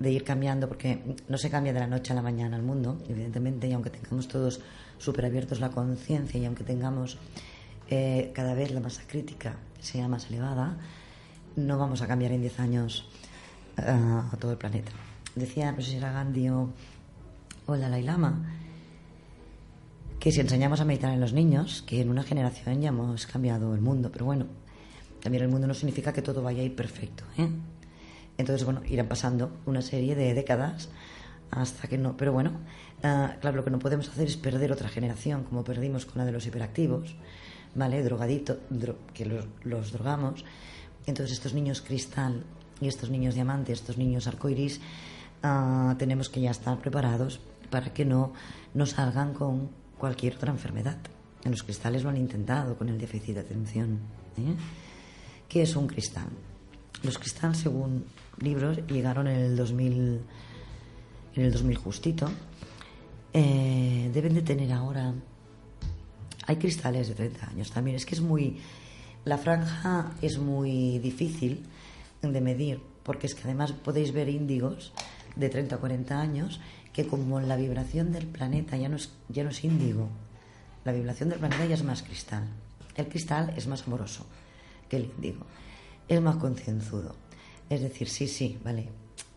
de 0.00 0.10
ir 0.10 0.24
cambiando, 0.24 0.66
porque 0.66 0.98
no 1.28 1.38
se 1.38 1.50
cambia 1.50 1.72
de 1.72 1.78
la 1.78 1.86
noche 1.86 2.12
a 2.12 2.16
la 2.16 2.22
mañana 2.22 2.56
el 2.56 2.62
mundo, 2.62 2.98
evidentemente, 3.08 3.68
y 3.68 3.72
aunque 3.72 3.90
tengamos 3.90 4.26
todos 4.26 4.60
súper 4.98 5.26
abiertos 5.26 5.60
la 5.60 5.70
conciencia 5.70 6.40
y 6.40 6.46
aunque 6.46 6.64
tengamos 6.64 7.18
eh, 7.90 8.32
cada 8.34 8.54
vez 8.54 8.72
la 8.72 8.80
masa 8.80 9.02
crítica 9.06 9.56
sea 9.78 10.08
más 10.08 10.28
elevada, 10.30 10.78
no 11.54 11.78
vamos 11.78 12.00
a 12.00 12.06
cambiar 12.06 12.32
en 12.32 12.40
10 12.40 12.60
años 12.60 13.08
ah, 13.76 14.30
a 14.32 14.36
todo 14.38 14.52
el 14.52 14.58
planeta. 14.58 14.90
Decía, 15.34 15.70
no 15.70 15.82
sé 15.82 15.90
si 15.90 15.96
era 15.96 16.12
Gandhi 16.12 16.48
o, 16.48 16.70
o 17.66 17.74
el 17.74 17.80
Dalai 17.82 18.02
Lama, 18.02 18.56
que 20.18 20.32
si 20.32 20.40
enseñamos 20.40 20.80
a 20.80 20.86
meditar 20.86 21.12
en 21.12 21.20
los 21.20 21.34
niños, 21.34 21.82
que 21.86 22.00
en 22.00 22.08
una 22.08 22.22
generación 22.22 22.80
ya 22.80 22.88
hemos 22.88 23.26
cambiado 23.26 23.74
el 23.74 23.82
mundo, 23.82 24.10
pero 24.10 24.24
bueno, 24.24 24.46
cambiar 25.22 25.44
el 25.44 25.50
mundo 25.50 25.66
no 25.66 25.74
significa 25.74 26.12
que 26.12 26.22
todo 26.22 26.42
vaya 26.42 26.62
a 26.62 26.64
ir 26.64 26.74
perfecto, 26.74 27.24
¿eh? 27.36 27.48
Entonces, 28.40 28.64
bueno, 28.64 28.82
irán 28.88 29.06
pasando 29.08 29.50
una 29.66 29.82
serie 29.82 30.14
de 30.14 30.34
décadas 30.34 30.88
hasta 31.50 31.88
que 31.88 31.98
no. 31.98 32.16
Pero 32.16 32.32
bueno, 32.32 32.52
ah, 33.02 33.36
claro, 33.40 33.56
lo 33.58 33.64
que 33.64 33.70
no 33.70 33.78
podemos 33.78 34.08
hacer 34.08 34.26
es 34.26 34.36
perder 34.36 34.72
otra 34.72 34.88
generación, 34.88 35.44
como 35.44 35.64
perdimos 35.64 36.06
con 36.06 36.18
la 36.18 36.24
de 36.24 36.32
los 36.32 36.46
hiperactivos, 36.46 37.14
¿vale? 37.74 38.02
Drogadito, 38.02 38.58
dro- 38.70 38.96
que 39.14 39.26
los, 39.64 39.92
drogamos. 39.92 40.44
Entonces, 41.06 41.32
estos 41.36 41.54
niños 41.54 41.82
cristal 41.82 42.44
y 42.80 42.88
estos 42.88 43.10
niños 43.10 43.34
diamante, 43.34 43.72
estos 43.72 43.98
niños 43.98 44.26
arcoiris, 44.26 44.80
ah, 45.42 45.94
tenemos 45.98 46.28
que 46.30 46.40
ya 46.40 46.50
estar 46.50 46.78
preparados 46.78 47.40
para 47.70 47.92
que 47.92 48.04
no, 48.04 48.32
no 48.74 48.86
salgan 48.86 49.32
con 49.34 49.70
cualquier 49.98 50.36
otra 50.36 50.50
enfermedad. 50.50 50.96
En 51.44 51.50
los 51.52 51.62
cristales 51.62 52.02
lo 52.02 52.10
han 52.10 52.16
intentado 52.16 52.76
con 52.76 52.88
el 52.88 52.98
déficit 52.98 53.34
de 53.34 53.40
atención. 53.40 53.98
¿eh? 54.38 54.54
¿Qué 55.48 55.62
es 55.62 55.74
un 55.76 55.86
cristal? 55.86 56.28
Los 57.02 57.18
cristales, 57.18 57.58
según 57.58 58.04
libros, 58.40 58.78
llegaron 58.86 59.26
en 59.26 59.36
el 59.36 59.56
2000, 59.56 60.20
en 61.36 61.44
el 61.44 61.52
2000 61.52 61.76
justito. 61.76 62.30
Eh, 63.32 64.10
deben 64.12 64.34
de 64.34 64.42
tener 64.42 64.72
ahora... 64.72 65.14
Hay 66.46 66.56
cristales 66.56 67.08
de 67.08 67.14
30 67.14 67.50
años 67.50 67.70
también. 67.70 67.96
Es 67.96 68.04
que 68.04 68.14
es 68.14 68.20
muy, 68.20 68.58
La 69.24 69.38
franja 69.38 70.12
es 70.20 70.38
muy 70.38 70.98
difícil 70.98 71.64
de 72.22 72.40
medir, 72.40 72.80
porque 73.04 73.26
es 73.26 73.34
que 73.34 73.42
además 73.44 73.72
podéis 73.72 74.12
ver 74.12 74.28
índigos 74.28 74.92
de 75.36 75.48
30 75.48 75.76
o 75.76 75.80
40 75.80 76.20
años 76.20 76.60
que 76.92 77.06
como 77.06 77.40
la 77.40 77.56
vibración 77.56 78.12
del 78.12 78.26
planeta 78.26 78.76
ya 78.76 78.88
no 78.88 78.96
es, 78.96 79.10
ya 79.28 79.44
no 79.44 79.50
es 79.50 79.62
índigo, 79.64 80.08
la 80.84 80.92
vibración 80.92 81.28
del 81.28 81.38
planeta 81.38 81.66
ya 81.66 81.74
es 81.74 81.84
más 81.84 82.02
cristal. 82.02 82.48
El 82.96 83.08
cristal 83.08 83.52
es 83.56 83.66
más 83.66 83.86
amoroso 83.86 84.26
que 84.88 84.96
el 84.96 85.04
índigo, 85.04 85.46
es 86.08 86.20
más 86.20 86.36
concienzudo. 86.36 87.14
Es 87.70 87.80
decir, 87.80 88.08
sí, 88.08 88.26
sí, 88.26 88.58
vale, 88.64 88.88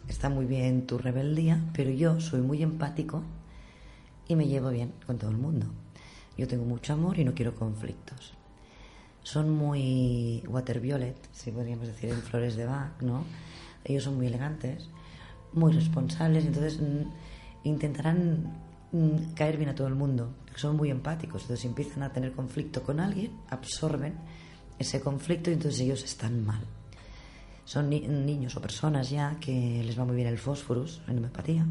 está 0.08 0.28
muy 0.28 0.46
bien 0.46 0.88
tu 0.88 0.98
rebeldía, 0.98 1.64
pero 1.72 1.92
yo 1.92 2.20
soy 2.20 2.42
muy 2.42 2.64
empático 2.64 3.22
y 4.28 4.36
me 4.36 4.48
llevo 4.48 4.72
bien 4.72 4.92
con 5.06 5.20
todo 5.20 5.30
el 5.30 5.38
mundo. 5.38 5.68
Yo 6.36 6.48
tengo 6.48 6.66
mucho 6.66 6.94
amor 6.94 7.20
y 7.20 7.26
no 7.26 7.36
quiero 7.36 7.54
conflictos. 7.54 8.34
Son 9.22 9.52
muy 9.52 10.44
water 10.48 10.80
violet, 10.80 11.16
si 11.32 11.52
podríamos 11.52 11.86
decir, 11.86 12.10
en 12.10 12.24
flores 12.24 12.56
de 12.56 12.66
Bach, 12.66 13.00
¿no? 13.02 13.24
Ellos 13.86 14.04
son 14.04 14.16
muy 14.16 14.26
elegantes, 14.26 14.90
muy 15.54 15.72
responsables, 15.72 16.44
entonces 16.44 16.82
mm, 16.82 17.68
intentarán 17.68 18.52
mm, 18.92 19.34
caer 19.36 19.58
bien 19.58 19.70
a 19.70 19.76
todo 19.76 19.88
el 19.88 19.96
mundo. 19.96 20.34
Son 20.56 20.76
muy 20.76 20.90
empáticos, 20.90 21.44
entonces 21.44 21.66
empiezan 21.66 22.02
a 22.02 22.12
tener 22.12 22.32
conflicto 22.32 22.82
con 22.82 23.00
alguien, 23.00 23.32
absorben 23.52 24.16
ese 24.80 25.02
conflicto 25.02 25.52
y 25.52 25.54
entonces 25.54 25.82
ellos 25.82 26.04
están 26.04 26.44
mal. 26.44 26.66
Son 27.66 27.90
ni- 27.90 28.02
niños 28.08 28.56
o 28.58 28.62
personas 28.62 29.10
ya 29.10 29.38
que 29.40 29.82
les 29.86 29.98
va 29.98 30.06
muy 30.06 30.16
bien 30.16 30.28
el 30.28 30.38
fósforos 30.38 31.02
en 31.08 31.18
homeopatía, 31.18 31.66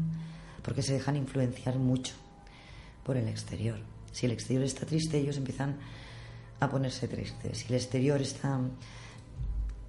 porque 0.63 0.81
se 0.81 0.93
dejan 0.93 1.15
influenciar 1.15 1.77
mucho 1.77 2.13
por 3.03 3.17
el 3.17 3.27
exterior. 3.27 3.79
Si 4.11 4.25
el 4.25 4.31
exterior 4.31 4.63
está 4.63 4.85
triste, 4.85 5.17
ellos 5.17 5.37
empiezan 5.37 5.77
a 6.59 6.69
ponerse 6.69 7.07
tristes. 7.07 7.59
Si 7.59 7.67
el 7.67 7.75
exterior 7.75 8.21
está 8.21 8.59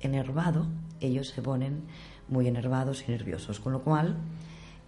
enervado, 0.00 0.66
ellos 1.00 1.28
se 1.28 1.42
ponen 1.42 1.82
muy 2.28 2.48
enervados 2.48 3.05
y 3.07 3.11
nerviosos. 3.12 3.61
Con 3.61 3.72
lo 3.72 3.82
cual, 3.82 4.16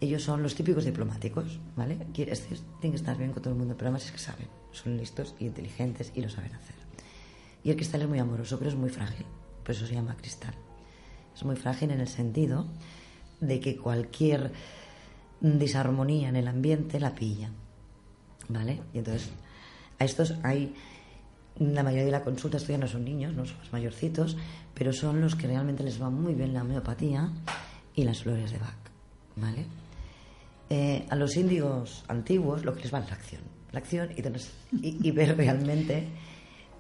ellos 0.01 0.23
son 0.23 0.43
los 0.43 0.55
típicos 0.55 0.85
diplomáticos, 0.85 1.59
¿vale? 1.77 1.97
Tienen 2.13 2.35
que 2.35 2.89
estar 2.97 3.17
bien 3.17 3.33
con 3.33 3.43
todo 3.43 3.53
el 3.55 3.59
mundo, 3.59 3.75
pero 3.77 3.89
además 3.89 4.05
es 4.05 4.13
que 4.13 4.19
saben, 4.19 4.49
son 4.73 4.97
listos 4.97 5.35
y 5.39 5.47
inteligentes 5.47 6.13
y 6.15 6.21
lo 6.21 6.29
saben 6.29 6.53
hacer. 6.55 6.77
Y 7.65 7.71
el 7.71 7.77
cristal 7.77 8.03
es 8.03 8.09
muy 8.09 8.19
amoroso, 8.19 8.59
pero 8.59 8.71
es 8.71 8.77
muy 8.77 8.91
frágil, 8.91 9.27
por 9.65 9.75
eso 9.75 9.87
se 9.87 9.95
llama 9.95 10.17
cristal. 10.17 10.55
Es 11.37 11.45
muy 11.45 11.57
frágil 11.57 11.91
en 11.91 12.01
el 12.01 12.09
sentido 12.09 12.67
de 13.41 13.61
que 13.61 13.77
cualquier 13.77 14.51
disarmonía 15.41 16.29
en 16.31 16.37
el 16.37 16.49
ambiente 16.49 16.99
la 16.99 17.15
pilla, 17.15 17.51
¿vale? 18.49 18.81
Y 18.95 18.99
entonces, 18.99 19.31
a 19.99 20.05
estos 20.05 20.35
hay 20.43 20.75
la 21.59 21.83
mayoría 21.83 22.05
de 22.07 22.11
la 22.11 22.23
consulta 22.23 22.59
esto 22.59 22.73
ya 22.73 22.79
no 22.79 22.87
son 22.87 23.05
niños, 23.05 23.35
no 23.35 23.47
son 23.47 23.59
los 23.59 23.73
mayorcitos, 23.73 24.37
pero 24.75 24.93
son 24.93 25.21
los 25.21 25.35
que 25.37 25.47
realmente 25.47 25.83
les 25.83 26.01
va 26.01 26.11
muy 26.11 26.35
bien 26.35 26.53
la 26.53 26.63
homeopatía 26.63 27.31
y 27.95 28.05
las 28.05 28.23
flores 28.23 28.51
de 28.51 28.59
Bach, 28.59 28.77
¿vale? 29.37 29.65
Eh, 30.69 31.07
a 31.09 31.17
los 31.17 31.37
índigos 31.37 32.05
antiguos 32.09 32.65
lo 32.65 32.75
que 32.75 32.83
les 32.83 32.93
va 32.93 32.99
es 32.99 33.09
la 33.09 33.15
acción, 33.15 33.41
la 33.73 33.79
acción 33.79 34.09
y, 34.17 34.23
tener- 34.23 34.41
y- 34.83 34.99
y 35.09 35.11
ver 35.13 35.35
realmente 35.37 36.09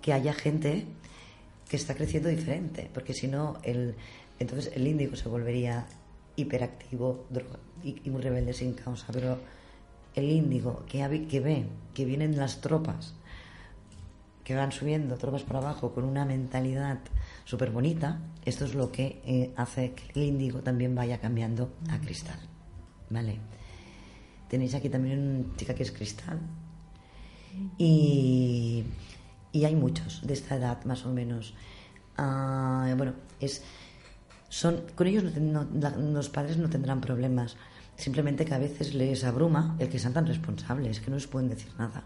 que 0.02 0.12
haya 0.12 0.34
gente 0.34 0.86
que 1.68 1.76
está 1.76 1.94
creciendo 1.94 2.28
diferente, 2.28 2.90
porque 2.92 3.12
si 3.14 3.28
no, 3.28 3.58
el, 3.62 3.94
entonces 4.38 4.72
el 4.74 4.86
índigo 4.86 5.16
se 5.16 5.28
volvería 5.28 5.86
hiperactivo 6.36 7.26
droga- 7.30 7.58
y, 7.82 8.00
y 8.04 8.10
muy 8.10 8.22
rebelde 8.22 8.52
sin 8.52 8.74
causa, 8.74 9.06
pero 9.12 9.38
el 10.14 10.30
índigo 10.30 10.84
que 10.86 11.06
ve 11.08 11.66
que 11.94 12.04
vienen 12.04 12.36
las 12.36 12.60
tropas 12.60 13.14
que 14.44 14.54
van 14.54 14.70
subiendo 14.70 15.16
tropas 15.16 15.42
para 15.42 15.58
abajo 15.58 15.92
con 15.92 16.04
una 16.04 16.24
mentalidad 16.24 17.00
súper 17.44 17.72
bonita, 17.72 18.20
esto 18.44 18.64
es 18.64 18.74
lo 18.74 18.92
que 18.92 19.20
eh, 19.26 19.50
hace 19.56 19.92
que 19.92 20.12
el 20.14 20.22
índigo 20.28 20.60
también 20.60 20.94
vaya 20.94 21.18
cambiando 21.18 21.72
a 21.90 21.98
cristal. 21.98 22.38
¿Vale? 23.10 23.38
Tenéis 24.48 24.74
aquí 24.76 24.88
también 24.88 25.18
una 25.46 25.56
chica 25.56 25.74
que 25.74 25.82
es 25.82 25.90
cristal. 25.90 26.38
Y, 27.76 28.84
y 29.50 29.64
hay 29.64 29.74
muchos 29.74 30.24
de 30.24 30.34
esta 30.34 30.54
edad, 30.54 30.84
más 30.84 31.04
o 31.06 31.12
menos. 31.12 31.54
Ah, 32.16 32.94
bueno, 32.96 33.14
es, 33.40 33.64
son, 34.56 34.82
con 34.94 35.06
ellos 35.06 35.24
no 35.38 35.64
no- 35.64 35.90
los 36.18 36.28
padres 36.30 36.56
no 36.56 36.68
tendrán 36.70 37.00
problemas. 37.00 37.56
Simplemente 37.96 38.44
que 38.44 38.54
a 38.54 38.58
veces 38.58 38.94
les 38.94 39.24
abruma 39.24 39.76
el 39.78 39.88
que 39.88 39.98
sean 39.98 40.12
tan 40.14 40.26
responsables, 40.26 41.00
que 41.00 41.10
no 41.10 41.16
les 41.16 41.26
pueden 41.26 41.48
decir 41.48 41.70
nada. 41.78 42.04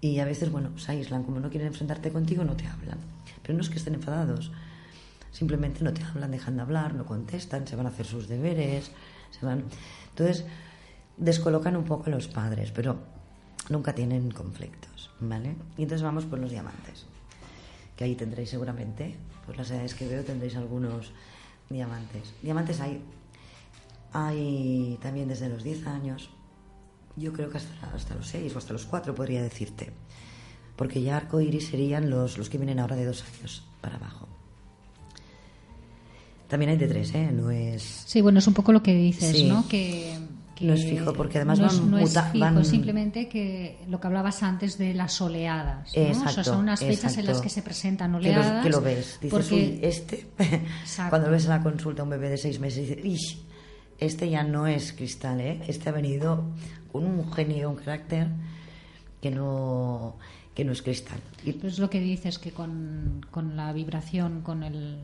Y 0.00 0.18
a 0.18 0.24
veces, 0.24 0.50
bueno, 0.50 0.76
se 0.78 0.92
aíslan, 0.92 1.22
como 1.24 1.38
no 1.40 1.50
quieren 1.50 1.68
enfrentarte 1.68 2.10
contigo, 2.10 2.42
no 2.44 2.56
te 2.56 2.66
hablan. 2.66 2.98
Pero 3.42 3.54
no 3.54 3.60
es 3.62 3.68
que 3.70 3.78
estén 3.78 3.94
enfadados, 3.94 4.50
simplemente 5.32 5.82
no 5.84 5.92
te 5.92 6.02
hablan, 6.02 6.30
dejan 6.30 6.56
de 6.56 6.62
hablar, 6.62 6.94
no 6.94 7.04
contestan, 7.06 7.66
se 7.66 7.76
van 7.76 7.86
a 7.86 7.90
hacer 7.90 8.06
sus 8.06 8.28
deberes, 8.28 8.90
se 9.30 9.44
van. 9.46 9.64
Entonces, 10.10 10.44
descolocan 11.16 11.76
un 11.76 11.84
poco 11.84 12.04
a 12.06 12.10
los 12.10 12.26
padres, 12.28 12.70
pero 12.72 12.96
nunca 13.70 13.94
tienen 13.94 14.30
conflictos, 14.30 15.10
¿vale? 15.20 15.54
Y 15.76 15.82
entonces 15.82 16.02
vamos 16.02 16.24
por 16.26 16.38
los 16.40 16.50
diamantes, 16.50 17.06
que 17.96 18.04
ahí 18.04 18.14
tendréis 18.14 18.50
seguramente, 18.50 19.16
por 19.46 19.56
las 19.56 19.70
edades 19.70 19.94
que 19.94 20.06
veo, 20.08 20.22
tendréis 20.24 20.56
algunos 20.56 21.12
diamantes. 21.72 22.32
Diamantes 22.42 22.80
hay, 22.80 23.02
hay 24.12 24.98
también 25.02 25.28
desde 25.28 25.48
los 25.48 25.62
10 25.62 25.86
años, 25.86 26.30
yo 27.16 27.32
creo 27.32 27.50
que 27.50 27.58
hasta, 27.58 27.90
hasta 27.94 28.14
los 28.14 28.26
6 28.28 28.54
o 28.54 28.58
hasta 28.58 28.72
los 28.72 28.84
4 28.86 29.14
podría 29.14 29.42
decirte. 29.42 29.92
Porque 30.76 31.02
ya 31.02 31.16
arco 31.16 31.40
iris 31.40 31.68
serían 31.68 32.08
los, 32.10 32.38
los 32.38 32.48
que 32.48 32.58
vienen 32.58 32.78
ahora 32.80 32.96
de 32.96 33.04
dos 33.04 33.24
años 33.24 33.64
para 33.80 33.96
abajo. 33.96 34.26
También 36.48 36.70
hay 36.70 36.76
de 36.76 36.86
tres, 36.86 37.14
¿eh? 37.14 37.30
No 37.32 37.50
es. 37.50 37.82
Sí, 37.82 38.20
bueno, 38.20 38.38
es 38.38 38.46
un 38.46 38.52
poco 38.52 38.72
lo 38.72 38.82
que 38.82 38.94
dices, 38.94 39.34
Sí. 39.36 39.44
¿no? 39.48 39.66
Que, 39.68 40.18
que 40.54 40.66
No 40.66 40.74
es 40.74 40.84
fijo, 40.84 41.12
porque 41.12 41.38
además 41.38 41.58
no 41.58 41.66
es, 41.66 41.80
van 41.80 41.90
no 41.90 41.98
es 41.98 42.10
fijo, 42.32 42.38
van- 42.38 42.64
simplemente 42.64 43.28
que 43.28 43.78
lo 43.88 44.00
que 44.00 44.06
hablabas 44.06 44.42
antes 44.42 44.76
de 44.78 44.92
las 44.94 45.20
oleadas. 45.20 45.86
¿no? 45.96 46.02
o 46.02 46.04
sea, 46.04 46.08
Exacto, 46.12 46.44
son 46.44 46.58
unas 46.60 46.80
fechas 46.80 47.16
en 47.16 47.26
las 47.26 47.40
que 47.40 47.48
se 47.48 47.62
presentan 47.62 48.10
Que, 48.12 48.16
oleadas. 48.18 48.62
que 48.62 48.70
lo 48.70 48.80
ves. 48.80 49.18
Dices, 49.20 49.30
porque- 49.30 49.54
uy, 49.54 49.78
este. 49.82 50.26
Cuando 51.08 51.30
ves 51.30 51.44
en 51.44 51.50
la 51.50 51.62
consulta 51.62 52.02
a 52.02 52.04
un 52.04 52.10
bebé 52.10 52.28
de 52.28 52.36
seis 52.36 52.60
meses, 52.60 52.86
dices, 52.88 53.04
"Ish, 53.04 53.42
este 53.98 54.28
ya 54.28 54.42
no 54.44 54.66
es 54.66 54.92
cristal, 54.92 55.40
¿eh? 55.40 55.62
Este 55.68 55.88
ha 55.88 55.92
venido 55.92 56.44
con 56.92 57.04
un 57.06 57.32
genio, 57.32 57.70
un 57.70 57.76
carácter 57.76 58.28
que 59.20 59.30
no, 59.30 60.16
que 60.54 60.64
no 60.64 60.72
es 60.72 60.82
cristal. 60.82 61.18
Y 61.44 61.52
Pero 61.52 61.68
es 61.68 61.78
lo 61.78 61.88
que 61.88 62.00
dices, 62.00 62.38
que 62.38 62.50
con, 62.50 63.24
con 63.30 63.56
la 63.56 63.72
vibración, 63.72 64.42
con 64.42 64.62
el, 64.64 64.98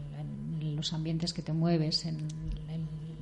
en 0.60 0.76
los 0.76 0.92
ambientes 0.92 1.32
que 1.32 1.40
te 1.42 1.52
mueves, 1.52 2.04
en 2.04 2.18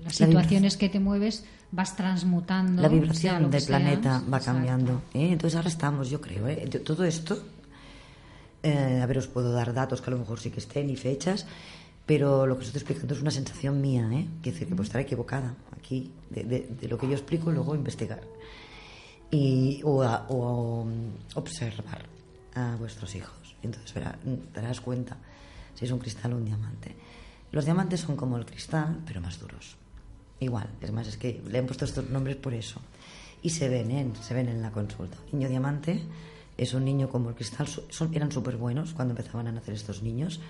las 0.06 0.20
La 0.20 0.26
situaciones 0.26 0.76
que 0.76 0.88
te 0.88 1.00
mueves, 1.00 1.44
vas 1.72 1.94
transmutando. 1.96 2.80
la 2.82 2.88
vibración 2.88 3.50
del 3.50 3.64
planeta 3.64 4.22
va 4.32 4.40
cambiando. 4.40 5.02
¿eh? 5.14 5.32
Entonces 5.32 5.56
ahora 5.56 5.68
estamos, 5.68 6.08
yo 6.10 6.20
creo, 6.20 6.48
¿eh? 6.48 6.66
Todo 6.84 7.04
esto, 7.04 7.38
eh, 8.62 9.00
a 9.02 9.06
ver, 9.06 9.18
os 9.18 9.26
puedo 9.28 9.52
dar 9.52 9.72
datos 9.74 10.00
que 10.00 10.10
a 10.10 10.12
lo 10.14 10.18
mejor 10.18 10.40
sí 10.40 10.50
que 10.50 10.60
estén 10.60 10.88
y 10.90 10.96
fechas, 10.96 11.46
pero 12.06 12.46
lo 12.46 12.54
que 12.56 12.60
os 12.62 12.66
estoy 12.68 12.80
explicando 12.80 13.14
es 13.14 13.20
una 13.20 13.30
sensación 13.32 13.80
mía, 13.80 14.08
¿eh? 14.12 14.26
Decir 14.42 14.68
que 14.68 14.74
puedo 14.74 14.84
estar 14.86 15.00
equivocada 15.00 15.54
aquí, 15.76 16.10
de, 16.30 16.44
de- 16.44 16.68
de 16.80 16.88
lo 16.88 16.96
que 16.98 17.06
yo 17.08 17.14
explico, 17.14 17.50
luego 17.50 17.74
investigar. 17.74 18.20
Y, 19.30 19.80
o, 19.84 20.02
a- 20.02 20.26
o, 20.28 20.86
observar 21.34 22.06
a 22.54 22.76
vuestros 22.76 23.14
hijos. 23.16 23.56
Entonces 23.62 23.92
verá- 23.94 24.16
te 24.52 24.60
darás 24.60 24.80
cuenta 24.80 25.16
si 25.74 25.84
es 25.84 25.90
un 25.90 25.98
cristal 25.98 26.32
o 26.32 26.36
un 26.36 26.44
diamante. 26.44 26.94
Los 27.52 27.64
diamantes 27.64 28.00
son 28.00 28.16
como 28.16 28.36
el 28.38 28.46
cristal, 28.46 29.00
pero 29.06 29.20
más 29.20 29.38
duros. 29.38 29.76
Igual, 30.40 30.68
es 30.80 30.92
más, 30.92 31.08
es 31.08 31.16
que 31.16 31.42
le 31.48 31.58
han 31.58 31.66
puesto 31.66 31.84
estos 31.84 32.10
nombres 32.10 32.36
por 32.36 32.54
eso. 32.54 32.80
Y 33.42 33.50
se 33.50 33.68
ven, 33.68 33.90
en, 33.90 34.16
se 34.16 34.34
ven 34.34 34.48
en 34.48 34.60
la 34.60 34.70
consulta. 34.70 35.16
Niño 35.32 35.48
diamante 35.48 36.02
es 36.56 36.74
un 36.74 36.84
niño 36.84 37.08
como 37.08 37.30
el 37.30 37.34
cristal, 37.34 37.66
son, 37.66 38.14
eran 38.14 38.32
súper 38.32 38.56
buenos 38.56 38.92
cuando 38.94 39.12
empezaban 39.12 39.46
a 39.46 39.52
nacer 39.52 39.74
estos 39.74 40.02
niños. 40.02 40.40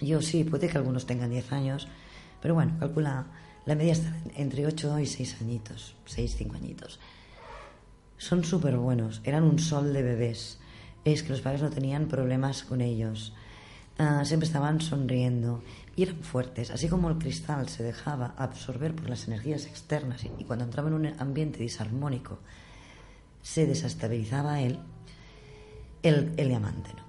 Yo 0.00 0.22
sí, 0.22 0.44
puede 0.44 0.68
que 0.68 0.78
algunos 0.78 1.06
tengan 1.06 1.30
10 1.30 1.52
años, 1.52 1.88
pero 2.42 2.54
bueno, 2.54 2.76
calcula, 2.78 3.26
la 3.64 3.74
media 3.74 3.92
está 3.92 4.14
entre 4.36 4.66
8 4.66 4.98
y 5.00 5.06
6 5.06 5.38
añitos, 5.40 5.94
6, 6.04 6.34
5 6.38 6.54
añitos. 6.54 7.00
Son 8.18 8.44
súper 8.44 8.76
buenos, 8.76 9.20
eran 9.24 9.44
un 9.44 9.58
sol 9.58 9.92
de 9.92 10.02
bebés. 10.02 10.58
Es 11.04 11.22
que 11.22 11.30
los 11.30 11.40
padres 11.40 11.62
no 11.62 11.70
tenían 11.70 12.08
problemas 12.08 12.62
con 12.62 12.80
ellos. 12.80 13.32
Ah, 13.98 14.24
siempre 14.24 14.46
estaban 14.46 14.80
sonriendo 14.80 15.62
y 15.96 16.02
eran 16.02 16.22
fuertes. 16.22 16.70
Así 16.70 16.88
como 16.88 17.08
el 17.08 17.18
cristal 17.18 17.68
se 17.68 17.82
dejaba 17.82 18.34
absorber 18.36 18.94
por 18.94 19.08
las 19.08 19.26
energías 19.26 19.66
externas 19.66 20.24
y, 20.24 20.44
cuando 20.44 20.66
entraba 20.66 20.88
en 20.88 20.94
un 20.94 21.06
ambiente 21.18 21.58
disarmónico 21.58 22.38
se 23.42 23.66
desestabilizaba 23.66 24.60
él, 24.60 24.78
el, 26.02 26.36
diamante 26.36 26.90
no. 26.94 27.02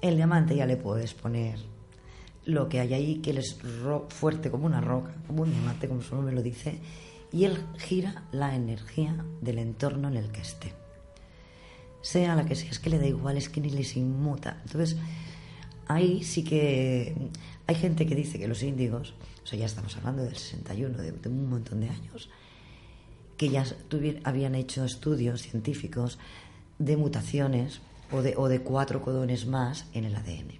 El 0.00 0.16
diamante 0.16 0.56
ya 0.56 0.66
le 0.66 0.76
puedes 0.76 1.14
poner 1.14 1.58
lo 2.44 2.68
que 2.68 2.80
hay 2.80 2.94
ahí, 2.94 3.16
que 3.16 3.30
él 3.30 3.38
es 3.38 3.58
fuerte 4.08 4.50
como 4.50 4.66
una 4.66 4.80
roca, 4.80 5.14
como 5.26 5.42
un 5.42 5.50
diamante, 5.50 5.88
como 5.88 6.02
su 6.02 6.14
nombre 6.14 6.34
lo 6.34 6.42
dice, 6.42 6.78
y 7.32 7.44
él 7.44 7.58
gira 7.78 8.22
la 8.32 8.54
energía 8.54 9.24
del 9.40 9.58
entorno 9.58 10.08
en 10.08 10.16
el 10.16 10.30
que 10.30 10.42
esté. 10.42 10.72
Sea 12.02 12.36
la 12.36 12.44
que 12.44 12.54
sea, 12.54 12.70
es 12.70 12.78
que 12.78 12.90
le 12.90 12.98
da 12.98 13.06
igual, 13.06 13.36
es 13.36 13.48
que 13.48 13.60
ni 13.60 13.70
les 13.70 13.96
inmuta. 13.96 14.60
Entonces, 14.64 14.96
ahí 15.88 16.22
sí 16.22 16.44
que 16.44 17.14
hay 17.66 17.74
gente 17.74 18.06
que 18.06 18.14
dice 18.14 18.38
que 18.38 18.48
los 18.48 18.62
índigos, 18.62 19.14
o 19.42 19.46
sea, 19.46 19.58
ya 19.58 19.66
estamos 19.66 19.96
hablando 19.96 20.22
del 20.22 20.36
61, 20.36 20.98
de, 20.98 21.12
de 21.12 21.28
un 21.28 21.48
montón 21.48 21.80
de 21.80 21.88
años, 21.88 22.28
que 23.36 23.48
ya 23.48 23.64
habían 24.24 24.54
hecho 24.54 24.84
estudios 24.84 25.42
científicos 25.42 26.18
de 26.78 26.96
mutaciones 26.96 27.80
o 28.12 28.22
de, 28.22 28.34
o 28.36 28.48
de 28.48 28.60
cuatro 28.60 29.02
codones 29.02 29.46
más 29.46 29.86
en 29.92 30.04
el 30.04 30.14
ADN. 30.14 30.52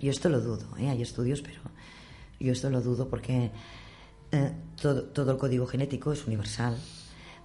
Yo 0.00 0.10
esto 0.10 0.28
lo 0.28 0.40
dudo, 0.40 0.66
¿eh? 0.78 0.88
hay 0.88 1.02
estudios, 1.02 1.40
pero 1.40 1.60
yo 2.40 2.52
esto 2.52 2.68
lo 2.68 2.82
dudo 2.82 3.08
porque 3.08 3.50
eh, 4.32 4.52
todo, 4.80 5.04
todo 5.04 5.32
el 5.32 5.38
código 5.38 5.66
genético 5.66 6.12
es 6.12 6.26
universal 6.26 6.76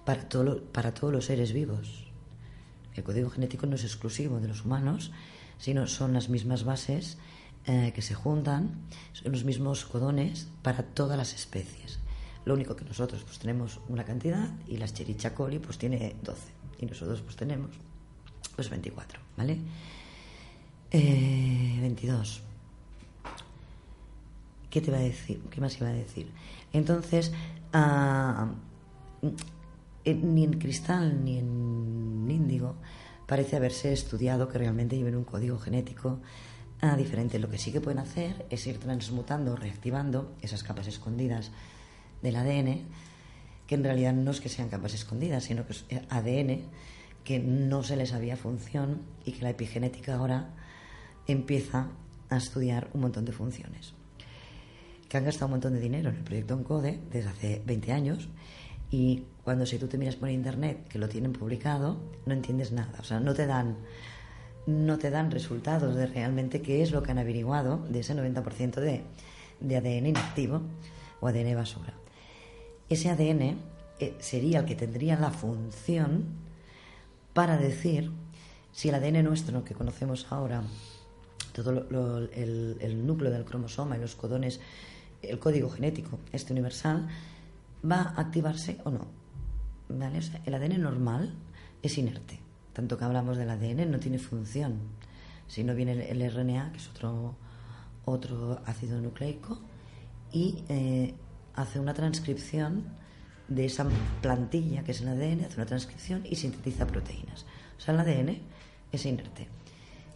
para, 0.04 0.28
todo 0.28 0.62
para 0.64 0.92
todos 0.92 1.12
los 1.12 1.26
seres 1.26 1.52
vivos. 1.52 2.06
El 2.94 3.04
código 3.04 3.30
genético 3.30 3.66
no 3.66 3.76
es 3.76 3.84
exclusivo 3.84 4.40
de 4.40 4.48
los 4.48 4.64
humanos, 4.64 5.12
sino 5.60 5.86
son 5.86 6.14
las 6.14 6.28
mismas 6.28 6.64
bases 6.64 7.18
eh, 7.66 7.92
que 7.94 8.02
se 8.02 8.14
juntan, 8.14 8.70
son 9.12 9.32
los 9.32 9.44
mismos 9.44 9.84
codones 9.84 10.48
para 10.62 10.82
todas 10.82 11.16
las 11.18 11.34
especies. 11.34 12.00
Lo 12.46 12.54
único 12.54 12.74
que 12.74 12.86
nosotros 12.86 13.22
pues 13.22 13.38
tenemos 13.38 13.80
una 13.88 14.04
cantidad 14.04 14.48
y 14.66 14.78
la 14.78 14.86
Escherichia 14.86 15.34
coli 15.34 15.58
pues 15.58 15.76
tiene 15.76 16.16
12 16.22 16.40
y 16.80 16.86
nosotros 16.86 17.20
pues 17.20 17.36
tenemos 17.36 17.70
pues 18.56 18.70
24, 18.70 19.20
¿vale? 19.36 19.58
Eh, 20.90 21.78
22. 21.80 22.40
¿Qué 24.70 24.80
te 24.80 24.88
iba 24.88 24.98
a 24.98 25.02
decir? 25.02 25.42
¿Qué 25.50 25.60
más 25.60 25.76
iba 25.78 25.90
a 25.90 25.92
decir? 25.92 26.30
Entonces, 26.72 27.32
ah, 27.74 28.48
ni 30.04 30.44
en 30.44 30.58
cristal 30.58 31.22
ni 31.22 31.38
en 31.38 32.26
índigo 32.30 32.76
parece 33.30 33.54
haberse 33.54 33.92
estudiado 33.92 34.48
que 34.48 34.58
realmente 34.58 34.96
lleven 34.96 35.14
un 35.14 35.22
código 35.22 35.56
genético 35.56 36.18
ah, 36.80 36.96
diferente. 36.96 37.38
Lo 37.38 37.48
que 37.48 37.58
sí 37.58 37.70
que 37.70 37.80
pueden 37.80 38.00
hacer 38.00 38.44
es 38.50 38.66
ir 38.66 38.78
transmutando, 38.78 39.54
reactivando 39.54 40.34
esas 40.42 40.64
capas 40.64 40.88
escondidas 40.88 41.52
del 42.22 42.34
ADN, 42.34 42.82
que 43.68 43.76
en 43.76 43.84
realidad 43.84 44.14
no 44.14 44.32
es 44.32 44.40
que 44.40 44.48
sean 44.48 44.68
capas 44.68 44.94
escondidas, 44.94 45.44
sino 45.44 45.64
que 45.64 45.74
es 45.74 45.84
ADN 46.08 46.62
que 47.22 47.38
no 47.38 47.84
se 47.84 47.94
les 47.94 48.08
sabía 48.08 48.36
función 48.36 49.02
y 49.24 49.30
que 49.30 49.44
la 49.44 49.50
epigenética 49.50 50.16
ahora 50.16 50.48
empieza 51.28 51.86
a 52.30 52.36
estudiar 52.36 52.90
un 52.94 53.02
montón 53.02 53.26
de 53.26 53.32
funciones 53.32 53.94
que 55.08 55.16
han 55.16 55.24
gastado 55.24 55.46
un 55.46 55.52
montón 55.52 55.74
de 55.74 55.80
dinero 55.80 56.10
en 56.10 56.16
el 56.16 56.22
proyecto 56.22 56.54
Encode 56.54 57.00
desde 57.12 57.28
hace 57.28 57.62
20 57.66 57.92
años 57.92 58.28
y 58.90 59.24
cuando 59.44 59.66
si 59.66 59.78
tú 59.78 59.86
te 59.86 59.98
miras 59.98 60.16
por 60.16 60.28
internet 60.30 60.86
que 60.88 60.98
lo 60.98 61.08
tienen 61.08 61.32
publicado 61.32 61.96
no 62.26 62.32
entiendes 62.34 62.72
nada, 62.72 62.98
o 63.00 63.04
sea, 63.04 63.20
no 63.20 63.34
te 63.34 63.46
dan 63.46 63.76
no 64.66 64.98
te 64.98 65.10
dan 65.10 65.30
resultados 65.30 65.94
de 65.94 66.06
realmente 66.06 66.60
qué 66.60 66.82
es 66.82 66.90
lo 66.92 67.02
que 67.02 67.10
han 67.12 67.18
averiguado 67.18 67.78
de 67.88 68.00
ese 68.00 68.14
90% 68.14 68.74
de, 68.80 69.02
de 69.60 69.76
ADN 69.76 70.06
inactivo 70.08 70.60
o 71.20 71.26
ADN 71.28 71.54
basura. 71.56 71.94
Ese 72.88 73.08
ADN 73.08 73.56
eh, 74.00 74.14
sería 74.20 74.60
el 74.60 74.66
que 74.66 74.74
tendría 74.74 75.18
la 75.18 75.30
función 75.30 76.24
para 77.32 77.56
decir 77.56 78.10
si 78.72 78.90
el 78.90 78.94
ADN 78.96 79.24
nuestro 79.24 79.64
que 79.64 79.74
conocemos 79.74 80.26
ahora, 80.30 80.62
todo 81.52 81.72
lo- 81.72 82.18
el, 82.18 82.76
el 82.80 83.06
núcleo 83.06 83.30
del 83.32 83.44
cromosoma 83.44 83.96
y 83.96 84.00
los 84.00 84.14
codones, 84.14 84.60
el 85.22 85.38
código 85.38 85.70
genético, 85.70 86.18
este 86.32 86.52
universal, 86.52 87.08
va 87.88 88.02
a 88.02 88.20
activarse 88.20 88.78
o 88.84 88.90
no. 88.90 89.06
¿Vale? 89.88 90.20
El 90.44 90.54
ADN 90.54 90.80
normal 90.80 91.34
es 91.82 91.98
inerte. 91.98 92.40
Tanto 92.72 92.96
que 92.96 93.04
hablamos 93.04 93.36
del 93.36 93.50
ADN, 93.50 93.90
no 93.90 93.98
tiene 93.98 94.18
función. 94.18 94.78
Si 95.48 95.64
no 95.64 95.74
viene 95.74 95.92
el, 95.92 96.22
el 96.22 96.32
RNA, 96.32 96.72
que 96.72 96.78
es 96.78 96.88
otro, 96.88 97.34
otro 98.04 98.60
ácido 98.66 99.00
nucleico, 99.00 99.58
y 100.32 100.62
eh, 100.68 101.14
hace 101.54 101.80
una 101.80 101.94
transcripción 101.94 102.84
de 103.48 103.64
esa 103.64 103.86
plantilla 104.22 104.84
que 104.84 104.92
es 104.92 105.00
el 105.00 105.08
ADN, 105.08 105.44
hace 105.44 105.56
una 105.56 105.66
transcripción 105.66 106.22
y 106.24 106.36
sintetiza 106.36 106.86
proteínas. 106.86 107.44
O 107.76 107.80
sea, 107.80 107.94
el 107.94 108.00
ADN 108.00 108.38
es 108.92 109.06
inerte. 109.06 109.48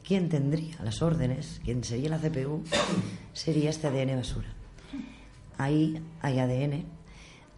¿Quién 0.06 0.28
tendría 0.28 0.76
las 0.84 1.02
órdenes? 1.02 1.60
¿Quién 1.64 1.82
sería 1.82 2.10
la 2.10 2.18
CPU? 2.18 2.62
Sería 3.32 3.70
este 3.70 3.86
ADN 3.86 4.16
basura. 4.16 4.48
Ahí 5.56 6.00
hay 6.20 6.38
ADN, 6.38 6.84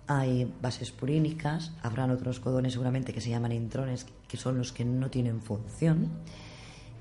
hay 0.07 0.52
bases 0.62 0.92
purínicas, 0.92 1.72
habrán 1.82 2.11
otros 2.11 2.40
codones 2.40 2.72
seguramente 2.72 3.12
que 3.12 3.20
se 3.20 3.30
llaman 3.30 3.52
intrones, 3.52 4.07
que 4.28 4.36
son 4.36 4.59
los 4.59 4.72
que 4.72 4.84
no 4.84 5.11
tienen 5.11 5.40
función, 5.40 6.11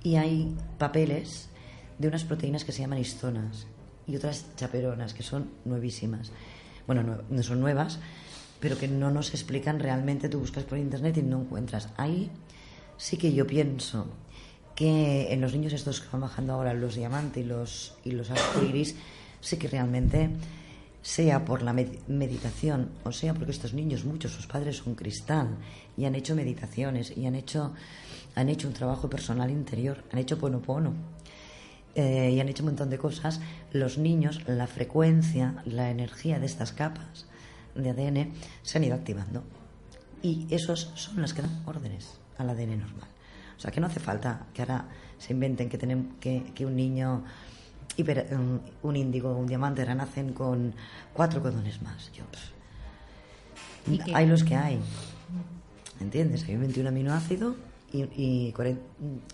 y 0.03 0.15
hay 0.15 0.55
papeles 0.77 1.49
de 1.97 2.07
unas 2.07 2.23
proteínas 2.23 2.65
que 2.65 2.71
se 2.71 2.81
llaman 2.81 2.99
histonas 2.99 3.67
y 4.07 4.15
otras 4.15 4.45
chaperonas, 4.55 5.13
que 5.13 5.23
son 5.23 5.49
nuevísimas. 5.65 6.31
Bueno, 6.85 7.03
no, 7.03 7.21
no 7.29 7.43
son 7.43 7.59
nuevas, 7.59 7.99
pero 8.59 8.77
que 8.77 8.87
no 8.87 9.09
nos 9.11 9.33
explican 9.33 9.79
realmente. 9.79 10.29
Tú 10.29 10.39
buscas 10.39 10.63
por 10.63 10.77
internet 10.77 11.17
y 11.17 11.23
no 11.23 11.41
encuentras. 11.41 11.89
Ahí 11.97 12.29
sí 12.97 13.17
que 13.17 13.33
yo 13.33 13.47
pienso 13.47 14.07
que 14.75 15.33
en 15.33 15.41
los 15.41 15.53
niños 15.53 15.73
estos 15.73 16.01
que 16.01 16.07
van 16.11 16.21
bajando 16.21 16.53
ahora, 16.53 16.73
los 16.73 16.95
diamantes 16.95 17.43
y 17.43 17.47
los, 17.47 17.97
y 18.03 18.11
los 18.11 18.29
arcoiris, 18.29 18.95
sí 19.39 19.57
que 19.57 19.67
realmente, 19.67 20.29
sea 21.05 21.45
por 21.45 21.61
la 21.61 21.71
med- 21.71 21.99
meditación, 22.07 22.89
o 23.03 23.11
sea 23.11 23.35
porque 23.35 23.51
estos 23.51 23.73
niños, 23.75 24.05
muchos, 24.05 24.31
sus 24.31 24.47
padres 24.47 24.77
son 24.77 24.95
cristal 24.95 25.49
y 25.95 26.05
han 26.05 26.15
hecho 26.15 26.33
meditaciones 26.35 27.15
y 27.15 27.27
han 27.27 27.35
hecho, 27.35 27.73
han 28.33 28.49
hecho 28.49 28.67
un 28.67 28.73
trabajo 28.73 29.07
personal 29.07 29.51
interior, 29.51 30.03
han 30.11 30.17
hecho 30.17 30.39
ponopono 30.39 30.93
eh, 31.93 32.31
y 32.35 32.39
han 32.39 32.49
hecho 32.49 32.63
un 32.63 32.69
montón 32.69 32.89
de 32.89 32.97
cosas, 32.97 33.39
los 33.71 33.99
niños, 33.99 34.41
la 34.47 34.65
frecuencia, 34.65 35.61
la 35.65 35.91
energía 35.91 36.39
de 36.39 36.47
estas 36.47 36.71
capas 36.71 37.27
de 37.75 37.91
ADN 37.91 38.31
se 38.63 38.79
han 38.79 38.83
ido 38.83 38.95
activando. 38.95 39.43
Y 40.23 40.47
esos 40.49 40.91
son 40.95 41.21
los 41.21 41.35
que 41.35 41.43
dan 41.43 41.61
órdenes 41.67 42.17
al 42.39 42.49
ADN 42.49 42.79
normal. 42.79 43.07
O 43.55 43.59
sea, 43.59 43.69
que 43.69 43.79
no 43.79 43.85
hace 43.85 43.99
falta 43.99 44.47
que 44.55 44.63
ahora 44.63 44.89
se 45.19 45.33
inventen 45.33 45.69
que, 45.69 45.77
tenemos, 45.77 46.07
que, 46.19 46.51
que 46.55 46.65
un 46.65 46.75
niño, 46.75 47.23
hiper- 47.97 48.31
un, 48.31 48.61
un 48.83 48.95
índigo 48.95 49.35
un 49.35 49.47
diamante 49.47 49.81
ahora 49.81 49.95
nacen 49.95 50.33
con 50.33 50.73
cuatro 51.13 51.41
codones 51.41 51.81
más. 51.81 52.11
Yo, 52.13 52.23
¿Y 53.91 53.99
hay 54.13 54.25
los 54.27 54.43
que 54.43 54.55
hay. 54.55 54.79
¿Entiendes? 55.99 56.43
Hay 56.47 56.55
21 56.55 56.89
aminoácidos 56.89 57.55
y, 57.93 58.03
y, 58.15 58.51
40 58.53 58.81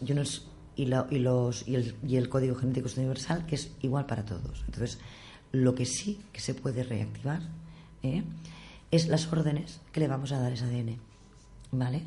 y 0.05 0.11
unos 0.11 0.47
y, 0.75 0.85
la- 0.85 1.07
y 1.09 1.19
los 1.19 1.67
y 1.67 1.75
el, 1.75 1.95
y 2.07 2.17
el 2.17 2.29
código 2.29 2.55
genético 2.55 2.87
es 2.87 2.97
universal 2.97 3.45
que 3.45 3.55
es 3.55 3.71
igual 3.81 4.05
para 4.05 4.23
todos. 4.25 4.63
Entonces, 4.65 4.99
lo 5.51 5.73
que 5.75 5.85
sí 5.85 6.19
que 6.31 6.39
se 6.39 6.53
puede 6.53 6.83
reactivar 6.83 7.41
¿eh? 8.03 8.23
es 8.91 9.07
las 9.07 9.31
órdenes 9.31 9.79
que 9.91 9.99
le 10.01 10.07
vamos 10.07 10.31
a 10.31 10.39
dar 10.39 10.51
a 10.51 10.53
ese 10.55 10.65
ADN. 10.65 10.97
¿Vale? 11.71 12.03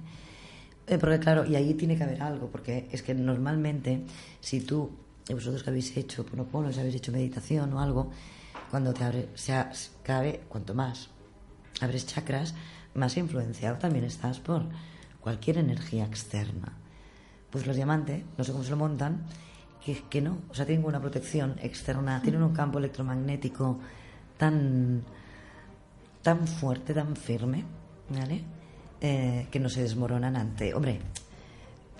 Eh, 0.86 0.98
porque 0.98 1.18
claro, 1.18 1.46
y 1.46 1.56
ahí 1.56 1.72
tiene 1.74 1.96
que 1.96 2.04
haber 2.04 2.22
algo, 2.22 2.48
porque 2.48 2.86
es 2.92 3.02
que 3.02 3.14
normalmente 3.14 4.02
si 4.40 4.60
tú, 4.60 4.90
y 5.28 5.34
vosotros 5.34 5.62
que 5.62 5.70
habéis 5.70 5.96
hecho 5.96 6.24
ponopono, 6.24 6.72
si 6.72 6.80
habéis 6.80 6.96
hecho 6.96 7.12
meditación 7.12 7.72
o 7.72 7.80
algo, 7.80 8.10
cuando 8.70 8.92
te 8.92 9.04
abre, 9.04 9.28
sea, 9.34 9.70
cabe, 10.02 10.42
cuanto 10.48 10.74
más 10.74 11.10
abres 11.80 12.06
chakras, 12.06 12.54
más 12.94 13.16
influenciado 13.16 13.78
también 13.78 14.04
estás 14.04 14.40
por 14.40 14.64
cualquier 15.20 15.58
energía 15.58 16.04
externa. 16.04 16.72
Pues 17.50 17.66
los 17.66 17.76
diamantes, 17.76 18.24
no 18.36 18.44
sé 18.44 18.52
cómo 18.52 18.64
se 18.64 18.70
lo 18.70 18.76
montan, 18.76 19.26
que, 19.84 20.02
que 20.08 20.20
no, 20.20 20.38
o 20.50 20.54
sea, 20.54 20.66
tienen 20.66 20.84
una 20.84 21.00
protección 21.00 21.56
externa, 21.62 22.20
tienen 22.22 22.42
un 22.42 22.52
campo 22.52 22.78
electromagnético 22.78 23.78
tan, 24.36 25.02
tan 26.22 26.46
fuerte, 26.46 26.94
tan 26.94 27.16
firme, 27.16 27.64
¿vale? 28.10 28.44
Eh, 29.00 29.48
que 29.50 29.60
no 29.60 29.68
se 29.68 29.82
desmoronan 29.82 30.36
ante, 30.36 30.74
hombre, 30.74 31.00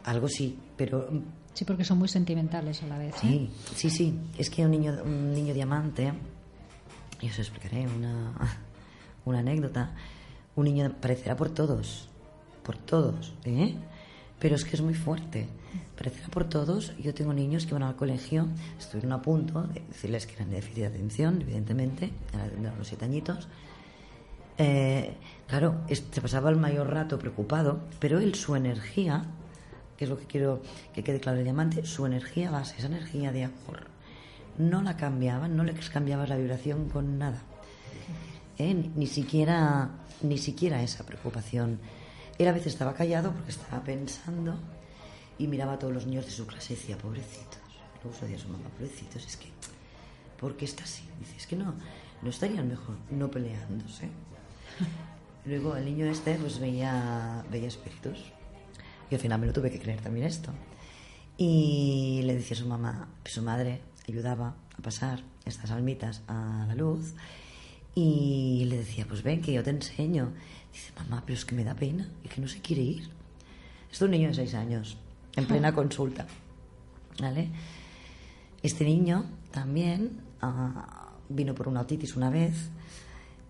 algo 0.05 0.29
sí, 0.29 0.59
pero 0.77 1.09
Sí, 1.55 1.65
porque 1.65 1.85
son 1.85 1.99
muy 1.99 2.09
sentimentales 2.09 2.83
a 2.83 2.87
la 2.89 2.99
vez. 2.99 3.15
¿eh? 3.17 3.21
Sí, 3.21 3.51
sí, 3.77 3.91
sí. 3.91 4.19
Es 4.37 4.51
que 4.51 4.65
un 4.65 4.73
niño, 4.73 4.99
un 5.05 5.33
niño 5.33 5.55
diamante, 5.55 6.13
y 7.21 7.31
os 7.31 7.39
explicaré 7.39 7.87
una, 7.87 8.35
una 9.25 9.39
anécdota. 9.39 9.93
Un 10.57 10.65
niño 10.65 10.93
parecerá 11.01 11.37
por 11.37 11.51
todos, 11.51 12.09
por 12.63 12.77
todos, 12.77 13.35
¿eh? 13.45 13.75
Pero 14.39 14.57
es 14.57 14.65
que 14.65 14.77
es 14.77 14.83
muy 14.83 14.95
fuerte. 14.95 15.49
Parecerá 15.97 16.29
por 16.29 16.45
todos. 16.49 16.93
Yo 16.99 17.15
tengo 17.15 17.33
niños 17.33 17.67
que 17.67 17.75
van 17.75 17.85
al 17.85 17.97
colegio, 17.97 18.49
estuvieron 18.79 19.13
a 19.13 19.23
punto 19.23 19.63
de 19.63 19.81
decirles 19.89 20.27
que 20.27 20.35
eran 20.35 20.51
de 20.51 20.57
déficit 20.57 20.79
de 20.79 20.87
atención, 20.87 21.41
evidentemente, 21.41 22.11
eran 22.33 22.77
los 22.77 22.87
siete 22.87 23.05
añitos. 23.05 23.49
Eh, 24.59 25.15
claro, 25.47 25.81
se 25.89 26.21
pasaba 26.21 26.51
el 26.51 26.57
mayor 26.57 26.91
rato 26.93 27.19
preocupado, 27.19 27.81
pero 27.99 28.19
él, 28.19 28.35
su 28.35 28.55
energía, 28.55 29.25
que 29.97 30.05
es 30.05 30.11
lo 30.11 30.19
que 30.19 30.27
quiero 30.27 30.63
que 30.93 31.05
quede 31.05 31.21
claro 31.21 31.39
el 31.39 31.45
diamante, 31.45 31.85
su 31.87 32.07
energía 32.07 32.51
base, 32.51 32.77
esa 32.79 32.87
energía 32.87 33.33
de 33.33 33.45
amor, 33.45 33.87
no 34.59 34.83
la 34.83 34.97
cambiaban, 34.97 35.57
no 35.57 35.65
le 35.65 35.75
cambiabas 35.75 36.29
la 36.29 36.37
vibración 36.37 36.89
con 36.89 37.19
nada. 37.19 37.43
¿Eh? 38.59 38.75
Ni, 38.95 39.07
siquiera, 39.07 39.91
ni 40.23 40.39
siquiera 40.39 40.83
esa 40.83 41.05
preocupación. 41.05 41.81
Él 42.39 42.49
a 42.49 42.53
veces 42.53 42.75
estaba 42.75 42.95
callado 42.95 43.33
porque 43.33 43.51
estaba 43.51 43.83
pensando 43.83 44.55
y 45.39 45.49
miraba 45.49 45.75
a 45.75 45.79
todos 45.79 45.93
los 45.93 46.07
niños 46.07 46.25
de 46.27 46.31
su 46.31 46.47
clase 46.47 46.75
y 46.75 46.77
decía, 46.77 46.97
pobrecitos, 46.99 47.59
Luego 48.03 48.19
se 48.19 48.27
decía 48.27 48.39
a 48.39 48.47
su 48.47 48.49
mamá, 48.49 48.69
pobrecitos, 48.71 49.27
es 49.27 49.37
que, 49.37 49.49
¿por 50.39 50.57
qué 50.57 50.65
está 50.67 50.85
así? 50.85 51.03
Dice, 51.19 51.37
es 51.37 51.47
que 51.47 51.57
no, 51.57 51.75
no 52.23 52.31
estarían 52.31 52.69
mejor 52.69 52.97
no 53.11 53.31
peleándose. 53.31 54.09
Luego 55.47 55.77
el 55.77 55.85
niño 55.85 56.07
este 56.07 56.37
pues 56.37 56.59
veía, 56.59 57.45
veía 57.51 57.69
espíritus. 57.69 58.33
Y 59.11 59.15
al 59.15 59.21
final 59.21 59.41
me 59.41 59.47
lo 59.47 59.53
tuve 59.53 59.71
que 59.71 59.79
creer 59.79 60.01
también 60.01 60.27
esto. 60.27 60.51
Y 61.37 62.23
le 62.25 62.35
decía 62.35 62.57
a 62.57 62.61
su 62.61 62.67
mamá, 62.67 63.09
su 63.25 63.43
madre 63.43 63.81
ayudaba 64.09 64.55
a 64.79 64.83
pasar 64.83 65.23
estas 65.45 65.71
almitas 65.71 66.23
a 66.29 66.65
la 66.69 66.75
luz. 66.75 67.15
Y 67.95 68.65
le 68.69 68.79
decía, 68.79 69.07
pues 69.09 69.23
ven 69.23 69.41
que 69.41 69.53
yo 69.53 69.63
te 69.63 69.71
enseño. 69.71 70.33
Dice, 70.73 70.93
mamá, 70.97 71.23
pero 71.25 71.39
es 71.39 71.45
que 71.45 71.55
me 71.55 71.65
da 71.65 71.75
pena 71.75 72.09
y 72.25 72.29
que 72.29 72.41
no 72.41 72.49
se 72.49 72.61
quiere 72.61 72.83
ir. 72.83 73.11
Es 73.91 74.03
un 74.03 74.11
niño 74.11 74.29
de 74.29 74.35
seis 74.35 74.55
años, 74.55 74.97
en 75.37 75.47
plena 75.47 75.73
consulta. 75.73 76.27
¿Vale? 77.21 77.49
Este 78.63 78.85
niño 78.85 79.25
también 79.53 80.21
ah, 80.41 81.13
vino 81.29 81.55
por 81.55 81.69
una 81.69 81.83
otitis 81.83 82.17
una 82.17 82.31
vez. 82.31 82.71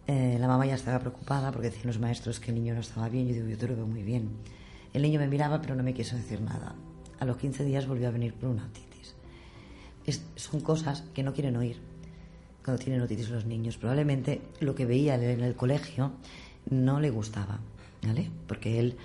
Eh, 0.07 0.37
la 0.39 0.47
mamá 0.49 0.67
ya 0.67 0.75
estaba 0.75 0.99
preocupada 0.99 1.51
porque 1.51 1.71
decían 1.71 1.87
los 1.87 1.99
maestros 1.99 2.41
que 2.41 2.51
el 2.51 2.57
niño 2.57 2.75
no 2.75 2.81
estaba 2.81 3.09
bien. 3.09 3.27
Yo 3.29 3.35
digo, 3.35 3.49
yo 3.49 3.57
te 3.57 3.69
lo 3.69 3.77
veo 3.77 3.87
muy 3.87 4.03
bien. 4.03 4.29
El 4.95 5.03
niño 5.03 5.21
me 5.21 5.29
miraba, 5.29 5.61
pero 5.61 5.75
no 5.75 5.83
me 5.83 5.93
quiso 5.93 6.17
decir 6.17 6.41
nada. 6.41 6.75
A 7.19 7.25
los 7.25 7.37
15 7.37 7.65
días 7.65 7.87
volvió 7.87 8.09
a 8.09 8.13
venir 8.13 8.33
por 8.33 8.49
una 8.49 8.65
otitis. 8.65 9.15
Son 10.37 10.61
cosas 10.61 11.03
que 11.13 11.23
no 11.23 11.35
quieren 11.35 11.57
oír 11.57 11.81
cuando 12.65 12.83
tienen 12.83 13.03
otitis 13.03 13.29
los 13.29 13.45
niños. 13.45 13.77
Probablemente 13.77 14.41
lo 14.61 14.75
que 14.75 14.87
veía 14.87 15.17
en 15.17 15.43
el 15.43 15.57
colegio 15.57 16.13
no 16.71 17.01
le 17.01 17.11
gustaba, 17.11 17.59
¿vale? 18.03 18.31
Porque 18.47 18.79
él 18.79 18.97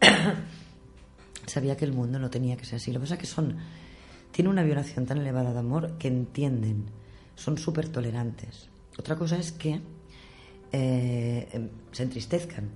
sabía 1.46 1.76
que 1.76 1.86
el 1.86 1.92
mundo 1.92 2.18
no 2.18 2.30
tenía 2.30 2.56
que 2.56 2.66
ser 2.66 2.76
así. 2.76 2.92
Lo 2.92 3.00
que 3.00 3.04
pasa 3.04 3.14
es 3.14 3.20
que 3.20 3.26
son, 3.26 3.56
tiene 4.30 4.50
una 4.50 4.62
vibración 4.62 5.06
tan 5.06 5.18
elevada 5.18 5.52
de 5.52 5.58
amor 5.58 5.96
que 5.98 6.08
entienden, 6.08 6.84
son 7.34 7.56
súper 7.56 7.88
tolerantes. 7.88 8.68
Otra 8.98 9.16
cosa 9.16 9.38
es 9.38 9.52
que 9.52 9.80
eh, 10.70 11.48
em, 11.52 11.68
se 11.90 12.02
entristezcan, 12.02 12.70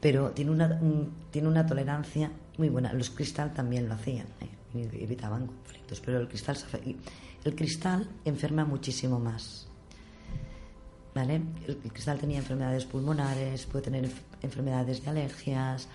pero 0.00 0.30
tiene 0.30 0.50
una, 0.50 0.66
un- 0.80 1.12
tiene 1.30 1.48
una 1.48 1.66
tolerancia 1.66 2.30
muy 2.56 2.68
buena. 2.68 2.92
Los 2.92 3.10
cristal 3.10 3.52
también 3.54 3.88
lo 3.88 3.94
hacían, 3.94 4.26
¿eh? 4.40 4.88
evitaban 4.92 5.46
conflictos, 5.46 6.00
pero 6.00 6.20
el 6.20 6.28
cristal, 6.28 6.56
el 7.44 7.54
cristal 7.54 8.08
enferma 8.24 8.64
muchísimo 8.64 9.18
más. 9.18 9.66
¿Vale? 11.14 11.40
El, 11.66 11.76
cristal 11.78 12.18
tenía 12.18 12.38
enfermedades 12.38 12.84
pulmonares, 12.84 13.66
puede 13.66 13.84
tener 13.86 14.04
enf- 14.06 14.22
enfermedades 14.42 15.02
de 15.02 15.10
alergias, 15.10 15.88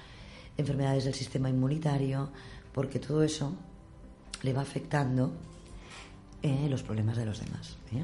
enfermedades 0.58 1.06
del 1.06 1.14
sistema 1.14 1.50
inmunitario, 1.50 2.30
porque 2.74 3.00
todo 3.00 3.24
eso 3.24 3.56
le 4.42 4.52
va 4.54 4.62
afectando 4.62 5.32
eh, 6.42 6.68
los 6.70 6.84
problemas 6.84 7.16
de 7.16 7.26
los 7.26 7.40
demás. 7.40 7.78
¿eh? 7.94 8.04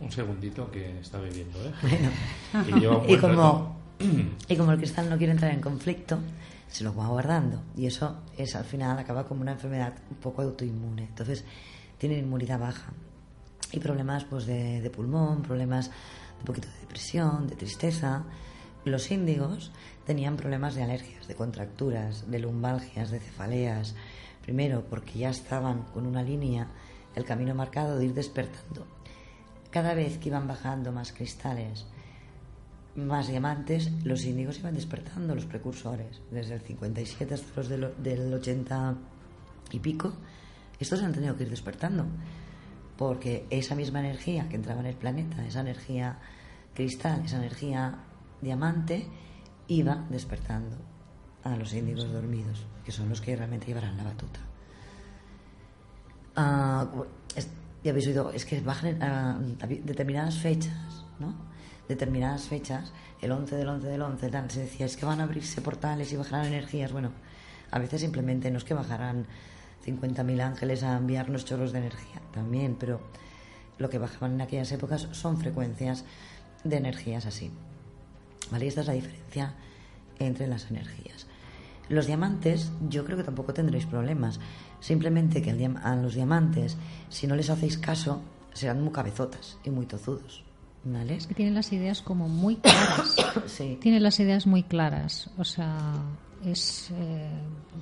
Un 0.00 0.10
segundito 0.10 0.70
que 0.70 0.98
está 1.00 1.18
bebiendo, 1.18 1.58
¿eh? 1.64 1.72
Bueno, 1.82 2.80
lleva 2.80 3.04
y 3.08 3.16
buen 3.16 3.20
como, 3.20 3.76
y 4.48 4.56
como 4.56 4.72
el 4.72 4.78
cristal 4.78 5.10
no 5.10 5.18
quiere 5.18 5.32
entrar 5.32 5.52
en 5.52 5.60
conflicto, 5.60 6.18
se 6.68 6.84
lo 6.84 6.94
va 6.94 7.08
guardando. 7.08 7.62
Y 7.76 7.86
eso 7.86 8.18
es 8.36 8.56
al 8.56 8.64
final 8.64 8.98
acaba 8.98 9.26
como 9.26 9.42
una 9.42 9.52
enfermedad 9.52 9.94
un 10.10 10.16
poco 10.16 10.42
autoinmune. 10.42 11.02
Entonces, 11.02 11.44
tienen 11.98 12.20
inmunidad 12.20 12.58
baja. 12.58 12.92
Y 13.72 13.78
problemas 13.78 14.24
pues 14.24 14.46
de, 14.46 14.80
de 14.80 14.90
pulmón, 14.90 15.42
problemas 15.42 15.90
de 15.90 15.94
un 16.40 16.44
poquito 16.44 16.68
de 16.68 16.80
depresión, 16.80 17.46
de 17.46 17.56
tristeza. 17.56 18.24
Los 18.84 19.10
índigos 19.10 19.70
tenían 20.06 20.36
problemas 20.36 20.74
de 20.74 20.82
alergias, 20.82 21.28
de 21.28 21.34
contracturas, 21.34 22.30
de 22.30 22.38
lumbalgias, 22.38 23.10
de 23.10 23.20
cefaleas. 23.20 23.94
Primero, 24.42 24.84
porque 24.88 25.18
ya 25.18 25.30
estaban 25.30 25.82
con 25.92 26.06
una 26.06 26.22
línea, 26.22 26.68
el 27.14 27.24
camino 27.24 27.54
marcado 27.54 27.98
de 27.98 28.06
ir 28.06 28.14
despertando. 28.14 28.86
Cada 29.70 29.94
vez 29.94 30.18
que 30.18 30.28
iban 30.28 30.48
bajando 30.48 30.92
más 30.92 31.12
cristales, 31.12 31.86
más 32.96 33.28
diamantes, 33.28 33.90
los 34.04 34.24
índigos 34.24 34.58
iban 34.58 34.74
despertando, 34.74 35.34
los 35.34 35.46
precursores. 35.46 36.20
Desde 36.30 36.54
el 36.54 36.60
57 36.60 37.34
hasta 37.34 37.56
los 37.56 37.68
del, 37.68 37.94
del 38.02 38.34
80 38.34 38.94
y 39.70 39.78
pico, 39.78 40.12
estos 40.78 41.02
han 41.02 41.12
tenido 41.12 41.36
que 41.36 41.44
ir 41.44 41.50
despertando. 41.50 42.06
Porque 42.96 43.46
esa 43.50 43.74
misma 43.74 44.00
energía 44.00 44.48
que 44.48 44.56
entraba 44.56 44.80
en 44.80 44.86
el 44.86 44.96
planeta, 44.96 45.46
esa 45.46 45.60
energía 45.60 46.18
cristal, 46.74 47.24
esa 47.24 47.38
energía 47.38 48.04
diamante, 48.40 49.06
iba 49.68 50.04
despertando 50.10 50.76
a 51.44 51.56
los 51.56 51.72
índigos 51.72 52.12
dormidos, 52.12 52.66
que 52.84 52.92
son 52.92 53.08
los 53.08 53.20
que 53.20 53.36
realmente 53.36 53.66
llevarán 53.66 53.96
la 53.96 54.04
batuta. 54.04 54.40
Ah, 56.36 56.86
ya 57.82 57.90
habéis 57.90 58.06
oído, 58.08 58.30
es 58.32 58.44
que 58.44 58.60
bajan 58.60 58.98
determinadas 59.84 60.38
fechas, 60.38 61.04
¿no? 61.18 61.34
Determinadas 61.88 62.44
fechas, 62.44 62.92
el 63.20 63.32
11 63.32 63.56
del 63.56 63.68
11 63.68 63.86
del 63.88 64.02
11, 64.02 64.28
tal, 64.28 64.50
se 64.50 64.60
decía, 64.60 64.86
es 64.86 64.96
que 64.96 65.06
van 65.06 65.20
a 65.20 65.24
abrirse 65.24 65.60
portales 65.60 66.12
y 66.12 66.16
bajarán 66.16 66.46
energías. 66.46 66.92
Bueno, 66.92 67.10
a 67.70 67.78
veces 67.78 68.00
simplemente 68.00 68.50
no 68.50 68.58
es 68.58 68.64
que 68.64 68.74
bajarán 68.74 69.26
50.000 69.84 70.40
ángeles 70.40 70.82
a 70.82 70.96
enviarnos 70.96 71.44
chorros 71.44 71.72
de 71.72 71.78
energía, 71.78 72.20
también, 72.32 72.76
pero 72.78 73.00
lo 73.78 73.88
que 73.88 73.98
bajaban 73.98 74.34
en 74.34 74.42
aquellas 74.42 74.70
épocas 74.72 75.08
son 75.12 75.38
frecuencias 75.38 76.04
de 76.64 76.76
energías 76.76 77.26
así. 77.26 77.50
¿Vale? 78.50 78.66
Y 78.66 78.68
esta 78.68 78.82
es 78.82 78.86
la 78.86 78.92
diferencia 78.92 79.54
entre 80.18 80.46
las 80.46 80.70
energías. 80.70 81.26
Los 81.90 82.06
diamantes, 82.06 82.72
yo 82.88 83.04
creo 83.04 83.18
que 83.18 83.24
tampoco 83.24 83.52
tendréis 83.52 83.84
problemas. 83.84 84.40
Simplemente 84.80 85.42
que 85.42 85.50
a 85.82 85.96
los 85.96 86.14
diamantes, 86.14 86.78
si 87.10 87.26
no 87.26 87.34
les 87.36 87.50
hacéis 87.50 87.76
caso, 87.76 88.22
serán 88.54 88.82
muy 88.82 88.92
cabezotas 88.92 89.58
y 89.64 89.68
muy 89.70 89.84
tozudos. 89.84 90.42
¿Vale? 90.82 91.16
Es 91.16 91.26
que 91.26 91.34
tienen 91.34 91.54
las 91.54 91.70
ideas 91.74 92.00
como 92.00 92.26
muy 92.28 92.56
claras. 92.56 93.14
Sí. 93.46 93.76
Tienen 93.82 94.02
las 94.02 94.18
ideas 94.18 94.46
muy 94.46 94.62
claras. 94.62 95.28
O 95.36 95.44
sea, 95.44 95.92
es, 96.44 96.90
eh, 96.92 97.28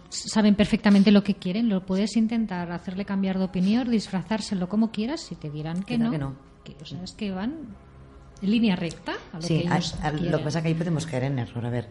saben 0.09 0.56
perfectamente 0.56 1.12
lo 1.12 1.22
que 1.22 1.35
quieren. 1.36 1.68
Lo 1.68 1.86
puedes 1.86 2.16
intentar 2.16 2.72
hacerle 2.72 3.05
cambiar 3.05 3.39
de 3.39 3.44
opinión, 3.44 3.89
disfrazárselo 3.90 4.68
como 4.68 4.90
quieras 4.90 5.30
y 5.30 5.36
te 5.36 5.48
dirán 5.51 5.85
que 5.85 5.97
no. 5.97 6.10
que 6.10 6.18
no. 6.18 6.35
Que, 6.64 6.74
o 6.82 6.85
sea, 6.85 7.02
es 7.05 7.12
que 7.12 7.30
van 7.30 7.55
en 8.43 8.51
línea 8.51 8.74
recta 8.74 9.12
a 9.32 9.36
lo 9.36 9.43
Sí, 9.43 9.60
que 9.62 9.68
a- 9.68 9.76
ellos 9.76 9.94
a- 10.02 10.10
lo 10.10 10.39
que 10.39 10.44
pasa 10.44 10.59
es 10.59 10.62
que 10.62 10.68
ahí 10.68 10.74
podemos 10.74 11.06
caer 11.06 11.24
en 11.24 11.39
error. 11.39 11.64
A 11.66 11.70
ver, 11.70 11.89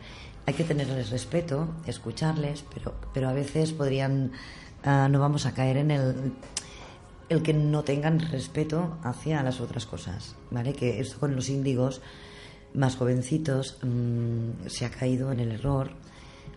hay 0.47 0.53
que 0.53 0.63
tenerles 0.63 1.09
respeto, 1.09 1.67
escucharles, 1.85 2.63
pero, 2.73 2.95
pero 3.13 3.27
a 3.27 3.33
veces 3.33 3.73
podrían, 3.73 4.31
ah, 4.83 5.09
no 5.11 5.19
vamos 5.19 5.45
a 5.45 5.53
caer 5.53 5.75
en 5.75 5.91
el, 5.91 6.31
el 7.27 7.43
que 7.43 7.53
no 7.53 7.83
tengan 7.83 8.19
respeto 8.19 8.97
hacia 9.03 9.43
las 9.43 9.59
otras 9.59 9.85
cosas, 9.85 10.35
¿vale? 10.49 10.71
Que 10.71 11.01
esto 11.01 11.19
con 11.19 11.35
los 11.35 11.49
índigos 11.49 12.01
más 12.73 12.95
jovencitos 12.95 13.77
mm, 13.83 14.67
se 14.67 14.85
ha 14.85 14.89
caído 14.89 15.33
en 15.33 15.41
el 15.41 15.51
error, 15.51 15.91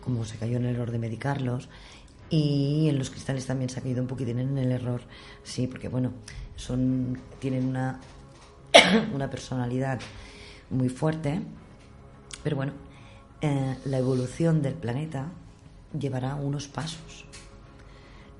como 0.05 0.25
se 0.25 0.39
cayó 0.39 0.59
en 0.59 0.67
el 0.67 0.77
error 0.77 0.93
de 0.93 0.99
medicarlos, 1.01 1.69
y 2.31 2.89
en 2.89 2.97
los 2.97 3.11
cristales 3.11 3.45
también 3.47 3.71
se 3.71 3.81
ha 3.81 3.83
caído 3.83 4.03
un 4.03 4.07
poquitín 4.07 4.39
en 4.39 4.57
el 4.57 4.71
error, 4.71 5.03
sí, 5.43 5.67
porque 5.67 5.89
bueno, 5.89 6.13
son 6.55 7.19
tienen 7.41 7.67
una 7.67 7.99
una 9.13 9.29
personalidad 9.29 9.99
muy 10.71 10.89
fuerte, 10.89 11.43
pero 12.45 12.55
bueno, 12.55 12.73
eh, 13.41 13.77
la 13.85 13.99
evolución 13.99 14.63
del 14.63 14.75
planeta 14.75 15.29
llevará 15.99 16.35
unos 16.35 16.69
pasos. 16.69 17.25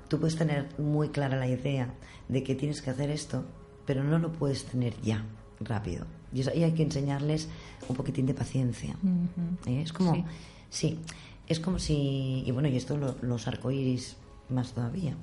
Tú 0.07 0.19
puedes 0.19 0.35
tener 0.35 0.67
muy 0.77 1.09
clara 1.09 1.37
la 1.37 1.47
idea 1.47 1.93
de 2.27 2.43
que 2.43 2.55
tienes 2.55 2.81
que 2.81 2.89
hacer 2.89 3.09
esto, 3.09 3.45
pero 3.85 4.03
no 4.03 4.19
lo 4.19 4.31
puedes 4.31 4.65
tener 4.65 4.93
ya, 5.01 5.23
rápido. 5.59 6.05
Y 6.33 6.41
eso- 6.41 6.53
y 6.53 6.63
hay 6.63 6.73
que 6.73 6.83
enseñarles 6.83 7.47
un 7.87 7.95
poquitín 7.95 8.25
de 8.25 8.33
paciencia. 8.33 8.95
¿Eh? 9.65 9.81
Es 9.81 9.91
como, 9.93 10.13
Sí. 10.15 10.23
sí. 10.69 10.99
es 11.47 11.59
como 11.59 11.79
si, 11.79 12.43
y 12.45 12.51
bueno, 12.51 12.67
y 12.69 12.77
esto 12.77 12.95
lo- 12.97 13.15
los 13.21 13.47
arcoíris 13.47 14.15
más 14.49 14.71
todavía. 14.73 15.15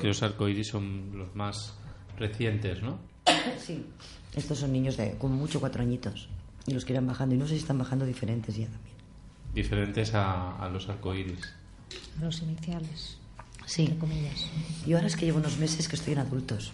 Que 0.00 0.06
los 0.08 0.22
arcoíris 0.22 0.68
son 0.68 1.10
los 1.18 1.34
más 1.34 1.74
recientes, 2.18 2.82
¿no? 2.82 2.98
Sí. 3.58 3.84
Estos 4.34 4.58
son 4.58 4.72
niños 4.72 4.96
de 4.96 5.16
como 5.18 5.34
mucho 5.36 5.60
cuatro 5.60 5.82
añitos 5.82 6.28
y 6.66 6.72
los 6.72 6.84
que 6.84 6.92
irán 6.92 7.06
bajando 7.06 7.34
y 7.34 7.38
no 7.38 7.46
sé 7.46 7.54
si 7.54 7.60
están 7.60 7.78
bajando 7.78 8.06
diferentes 8.06 8.56
ya 8.56 8.66
también. 8.66 8.94
Diferentes 9.54 10.14
a, 10.14 10.56
a 10.56 10.68
los 10.68 10.88
arcoíris. 10.88 11.54
Los 12.20 12.42
iniciales. 12.42 13.18
Sí. 13.66 13.82
Entre 13.82 13.98
comillas. 13.98 14.46
Yo 14.86 14.96
ahora 14.96 15.06
es 15.06 15.16
que 15.16 15.26
llevo 15.26 15.38
unos 15.38 15.58
meses 15.58 15.88
que 15.88 15.96
estoy 15.96 16.14
en 16.14 16.20
adultos, 16.20 16.72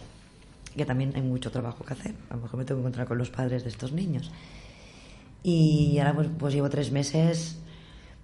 que 0.77 0.85
también 0.87 1.13
hay 1.15 1.23
mucho 1.23 1.51
trabajo 1.51 1.85
que 1.85 1.93
hacer. 1.93 2.15
A 2.31 2.37
lo 2.37 2.43
mejor 2.43 2.59
me 2.59 2.65
tengo 2.65 2.81
que 2.81 2.83
encontrar 2.83 3.07
con 3.07 3.19
los 3.19 3.31
padres 3.31 3.65
de 3.65 3.71
estos 3.71 3.93
niños. 3.93 4.31
Y 5.43 5.99
ahora 5.99 6.15
pues, 6.15 6.29
pues 6.39 6.55
llevo 6.55 6.69
tres 6.69 6.91
meses 6.91 7.59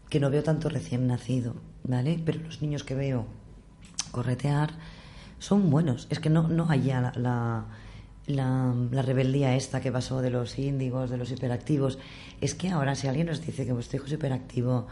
que 0.09 0.20
no 0.20 0.30
veo 0.30 0.43
tanto 0.43 0.68
recién 0.68 1.06
nacido, 1.06 1.55
¿vale? 1.84 2.20
Pero 2.24 2.40
los 2.40 2.62
niños 2.62 2.84
que 2.84 2.94
veo 2.94 3.26
corretear 4.10 4.74
son 5.38 5.70
buenos. 5.70 6.06
Es 6.10 6.20
que 6.20 6.30
no, 6.30 6.48
no 6.48 6.68
hay 6.68 6.84
ya 6.84 7.01
la, 7.01 7.12
la, 7.16 7.64
la- 8.27 8.74
rebeldía 9.03 9.55
esta 9.57 9.81
que 9.81 9.93
pasó 9.93 10.20
de 10.23 10.31
los 10.31 10.59
índigos, 10.59 11.11
de 11.11 11.16
los 11.16 11.31
hiperactivos. 11.31 11.98
Es 12.40 12.55
que 12.55 12.70
ahora 12.70 12.94
si 12.94 13.07
alguien 13.09 13.27
nos 13.28 13.44
dice 13.44 13.65
que 13.66 13.73
vuestro 13.73 13.97
hijo 13.98 14.07
es 14.07 14.12
hiperactivo 14.12 14.86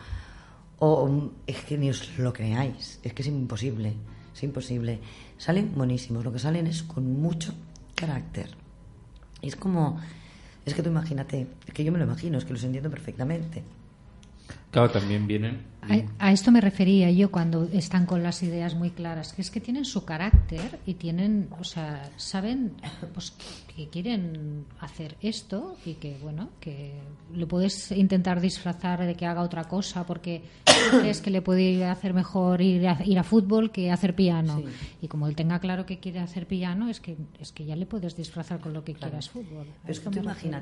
O 0.79 1.07
mm, 1.09 1.31
es 1.47 1.65
que 1.65 1.79
ni 1.79 1.89
os 1.91 2.19
lo 2.19 2.33
creáis, 2.33 2.99
es 3.03 3.13
que 3.13 3.23
es 3.23 3.29
imposible, 3.29 3.95
es 4.35 4.43
imposible. 4.43 4.99
Salen 5.39 5.73
buenísimos, 5.75 6.25
lo 6.25 6.33
que 6.33 6.39
salen 6.41 6.67
es 6.67 6.83
con 6.83 7.21
mucho 7.21 7.55
carácter. 7.95 8.51
Es 9.41 9.55
como, 9.57 9.99
es 10.67 10.75
que 10.75 10.83
tú 10.83 10.91
imagínate, 10.91 11.47
es 11.67 11.73
que 11.75 11.85
yo 11.85 11.93
me 11.93 11.99
lo 11.99 12.05
imagino, 12.05 12.39
es 12.39 12.45
que 12.45 12.53
los 12.53 12.65
entiendo 12.65 12.91
perfectamente. 12.91 13.63
Claro, 14.75 14.91
también 14.91 15.29
vienen. 15.29 15.63
A, 15.83 16.27
a 16.27 16.33
esto 16.33 16.51
me 16.51 16.61
refería 16.61 17.09
yo 17.13 17.31
cuando 17.31 17.63
están 17.73 18.07
con 18.07 18.25
las 18.25 18.43
ideas 18.43 18.75
muy 18.75 18.91
claras, 18.91 19.33
que 19.33 19.41
es 19.41 19.53
que 19.53 19.61
tienen 19.61 19.85
su 19.85 20.05
carácter 20.05 20.81
y 20.85 20.95
tienen, 20.95 21.49
o 21.61 21.63
sea, 21.63 22.11
saben 22.17 22.73
pues, 23.15 23.35
que 23.77 23.89
quieren 23.89 24.65
hacer 24.81 25.15
esto 25.21 25.77
y 25.87 25.95
que, 25.95 26.19
bueno, 26.21 26.49
que 26.59 26.93
le 27.33 27.47
puedes 27.47 27.93
intentar 27.93 28.41
disfrazar 28.41 29.07
de 29.07 29.15
que 29.15 29.27
haga 29.27 29.43
otra 29.43 29.63
cosa 29.63 30.05
porque 30.05 30.43
crees 30.91 31.21
que 31.21 31.31
le 31.31 31.41
puede 31.41 31.85
hacer 31.85 32.13
mejor 32.13 32.61
ir 32.61 32.89
a, 32.89 32.99
ir 33.05 33.21
a 33.21 33.23
fútbol 33.23 33.71
que 33.71 33.93
hacer 33.93 34.17
piano. 34.17 34.59
Sí. 34.59 34.65
Y 35.03 35.07
como 35.07 35.29
él 35.29 35.37
tenga 35.37 35.61
claro 35.61 35.87
que 35.87 36.01
quiere 36.01 36.19
hacer 36.19 36.49
piano, 36.49 36.89
es 36.89 36.99
que, 36.99 37.17
es 37.39 37.53
que 37.53 37.65
ya 37.65 37.77
le 37.77 37.87
puedes 37.87 38.17
disfrazar 38.17 38.59
con 38.59 38.73
lo 38.73 38.83
que 38.83 38.95
quieras 38.95 39.31
fútbol. 39.31 39.69
Pero 39.83 39.93
es 39.93 40.01
que 40.01 40.11
tú 40.11 40.21
me 40.21 40.35
refiero. 40.35 40.59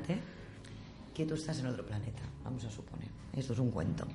Que 1.13 1.25
tú 1.25 1.35
estás 1.35 1.59
en 1.59 1.67
otro 1.67 1.85
planeta, 1.85 2.21
vamos 2.43 2.63
a 2.65 2.71
suponer. 2.71 3.09
Esto 3.35 3.53
es 3.53 3.59
un 3.59 3.71
cuento. 3.71 4.05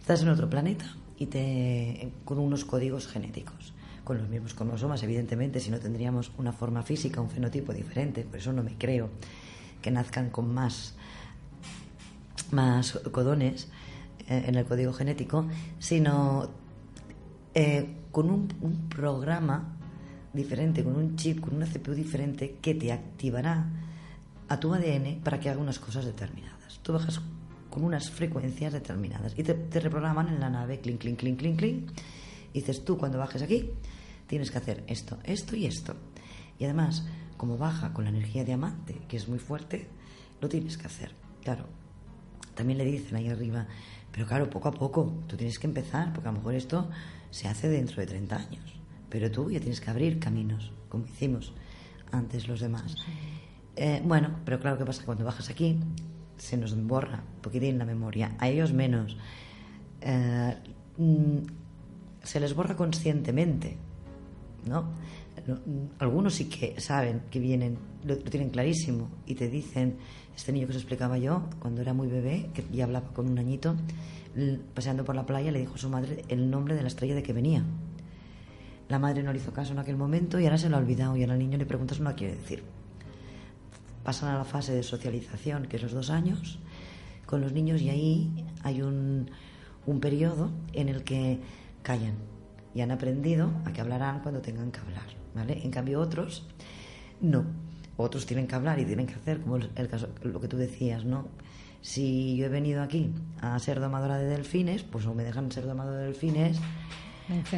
Estás 0.00 0.22
en 0.22 0.28
otro 0.28 0.48
planeta 0.48 0.84
y 1.18 1.26
te 1.26 2.12
con 2.24 2.38
unos 2.38 2.64
códigos 2.64 3.06
genéticos, 3.06 3.72
con 4.04 4.18
los 4.18 4.28
mismos 4.28 4.54
cromosomas, 4.54 5.02
evidentemente, 5.02 5.60
si 5.60 5.70
no 5.70 5.78
tendríamos 5.78 6.32
una 6.38 6.52
forma 6.52 6.82
física, 6.82 7.20
un 7.20 7.30
fenotipo 7.30 7.72
diferente. 7.72 8.24
Por 8.24 8.38
eso 8.38 8.52
no 8.52 8.62
me 8.62 8.76
creo 8.76 9.10
que 9.80 9.90
nazcan 9.90 10.30
con 10.30 10.52
más, 10.52 10.94
más 12.50 12.98
codones 13.10 13.68
eh, 14.28 14.44
en 14.46 14.54
el 14.54 14.64
código 14.64 14.92
genético, 14.92 15.46
sino 15.78 16.48
eh, 17.54 17.96
con 18.10 18.30
un, 18.30 18.48
un 18.60 18.88
programa 18.88 19.76
diferente, 20.32 20.82
con 20.82 20.96
un 20.96 21.16
chip, 21.16 21.40
con 21.40 21.54
una 21.54 21.66
CPU 21.66 21.92
diferente 21.92 22.56
que 22.60 22.74
te 22.74 22.92
activará 22.92 23.66
a 24.48 24.60
tu 24.60 24.72
ADN 24.74 25.20
para 25.22 25.40
que 25.40 25.50
haga 25.50 25.60
unas 25.60 25.78
cosas 25.78 26.04
determinadas. 26.04 26.80
Tú 26.82 26.92
bajas 26.92 27.20
con 27.70 27.84
unas 27.84 28.10
frecuencias 28.10 28.72
determinadas 28.72 29.32
y 29.36 29.42
te, 29.42 29.54
reprograman 29.80 30.28
en 30.28 30.40
la 30.40 30.50
nave, 30.50 30.80
clink, 30.80 31.00
clink, 31.00 31.18
clink, 31.18 31.38
clink, 31.38 31.58
clink. 31.58 31.90
Dices, 32.52 32.84
tú 32.84 32.98
cuando 32.98 33.18
bajes 33.18 33.42
aquí 33.42 33.70
tienes 34.26 34.50
que 34.50 34.58
hacer 34.58 34.84
esto, 34.86 35.18
esto 35.24 35.56
y 35.56 35.66
esto. 35.66 35.94
Y 36.58 36.64
además, 36.64 37.06
como 37.36 37.56
baja 37.56 37.92
con 37.92 38.04
la 38.04 38.10
energía 38.10 38.44
diamante, 38.44 39.00
que 39.08 39.16
es 39.16 39.26
muy 39.26 39.38
fuerte, 39.38 39.88
lo 40.40 40.48
tienes 40.48 40.76
que 40.76 40.86
hacer. 40.86 41.14
Claro, 41.42 41.66
también 42.54 42.78
le 42.78 42.84
dicen 42.84 43.16
ahí 43.16 43.28
arriba, 43.28 43.66
pero 44.10 44.26
claro, 44.26 44.50
poco 44.50 44.68
a 44.68 44.72
poco, 44.72 45.22
tú 45.26 45.36
tienes 45.36 45.58
que 45.58 45.66
empezar, 45.66 46.12
porque 46.12 46.28
a 46.28 46.32
lo 46.32 46.38
mejor 46.38 46.54
esto 46.54 46.90
se 47.30 47.48
hace 47.48 47.68
dentro 47.68 47.96
de 47.96 48.06
30 48.06 48.36
años. 48.36 48.74
Pero 49.08 49.30
tú 49.30 49.50
ya 49.50 49.60
tienes 49.60 49.80
que 49.80 49.90
abrir 49.90 50.18
caminos, 50.18 50.72
como 50.88 51.06
hicimos 51.06 51.54
antes 52.10 52.46
los 52.46 52.60
demás. 52.60 52.94
Eh, 53.76 54.02
bueno, 54.04 54.36
pero 54.44 54.60
claro, 54.60 54.78
¿qué 54.78 54.84
pasa? 54.84 55.04
Cuando 55.04 55.24
bajas 55.24 55.48
aquí, 55.50 55.78
se 56.36 56.56
nos 56.56 56.76
borra 56.86 57.22
un 57.36 57.40
poquitín 57.40 57.78
la 57.78 57.84
memoria. 57.84 58.36
A 58.38 58.48
ellos 58.48 58.72
menos. 58.72 59.16
Eh, 60.00 60.56
mm, 60.98 61.38
se 62.22 62.40
les 62.40 62.54
borra 62.54 62.76
conscientemente, 62.76 63.76
¿no? 64.66 64.82
Mm, 65.46 65.98
Algunos 65.98 66.34
sí 66.34 66.48
que 66.48 66.80
saben 66.80 67.22
que 67.30 67.40
vienen, 67.40 67.78
lo, 68.04 68.16
tienen 68.18 68.50
clarísimo 68.50 69.08
y 69.26 69.34
te 69.34 69.48
dicen, 69.48 69.96
este 70.36 70.52
niño 70.52 70.66
que 70.66 70.72
os 70.72 70.76
explicaba 70.76 71.18
yo, 71.18 71.48
cuando 71.58 71.80
era 71.80 71.94
muy 71.94 72.08
bebé, 72.08 72.50
que 72.54 72.64
ya 72.70 72.84
hablaba 72.84 73.08
con 73.12 73.28
un 73.28 73.38
añito, 73.38 73.74
paseando 74.74 75.04
por 75.04 75.14
la 75.14 75.26
playa, 75.26 75.50
le 75.50 75.60
dijo 75.60 75.74
a 75.74 75.78
su 75.78 75.88
madre 75.88 76.24
el 76.28 76.50
nombre 76.50 76.74
de 76.74 76.82
la 76.82 76.88
estrella 76.88 77.14
de 77.14 77.22
que 77.22 77.32
venía. 77.32 77.64
La 78.88 78.98
madre 78.98 79.22
no 79.22 79.32
le 79.32 79.38
hizo 79.38 79.52
caso 79.52 79.72
en 79.72 79.78
aquel 79.78 79.96
momento 79.96 80.38
y 80.38 80.44
ahora 80.44 80.58
se 80.58 80.68
lo 80.68 80.76
ha 80.76 80.80
olvidado 80.80 81.16
y 81.16 81.22
ahora 81.22 81.34
al 81.34 81.38
niño 81.38 81.56
le 81.56 81.66
preguntas 81.66 82.00
no 82.00 82.14
quiere 82.14 82.36
decir 82.36 82.62
pasan 84.02 84.34
a 84.34 84.38
la 84.38 84.44
fase 84.44 84.74
de 84.74 84.82
socialización, 84.82 85.66
que 85.66 85.76
es 85.76 85.82
los 85.82 85.92
dos 85.92 86.10
años, 86.10 86.58
con 87.26 87.40
los 87.40 87.52
niños 87.52 87.80
y 87.80 87.90
ahí 87.90 88.46
hay 88.62 88.82
un, 88.82 89.30
un 89.86 90.00
periodo 90.00 90.50
en 90.72 90.88
el 90.88 91.04
que 91.04 91.40
callan 91.82 92.14
y 92.74 92.80
han 92.80 92.90
aprendido 92.90 93.50
a 93.64 93.72
que 93.72 93.80
hablarán 93.80 94.20
cuando 94.20 94.40
tengan 94.40 94.70
que 94.70 94.80
hablar, 94.80 95.06
¿vale? 95.34 95.60
En 95.64 95.70
cambio 95.70 96.00
otros 96.00 96.46
no, 97.20 97.44
otros 97.96 98.26
tienen 98.26 98.46
que 98.46 98.54
hablar 98.54 98.78
y 98.80 98.84
tienen 98.84 99.06
que 99.06 99.14
hacer, 99.14 99.40
como 99.40 99.56
el 99.56 99.88
caso, 99.88 100.08
lo 100.22 100.40
que 100.40 100.48
tú 100.48 100.56
decías, 100.56 101.04
¿no? 101.04 101.28
Si 101.80 102.36
yo 102.36 102.46
he 102.46 102.48
venido 102.48 102.82
aquí 102.82 103.12
a 103.40 103.58
ser 103.58 103.80
domadora 103.80 104.18
de 104.18 104.26
delfines, 104.26 104.82
pues 104.82 105.04
o 105.06 105.14
me 105.14 105.24
dejan 105.24 105.50
ser 105.50 105.66
domadora 105.66 105.98
de 105.98 106.06
delfines 106.06 106.58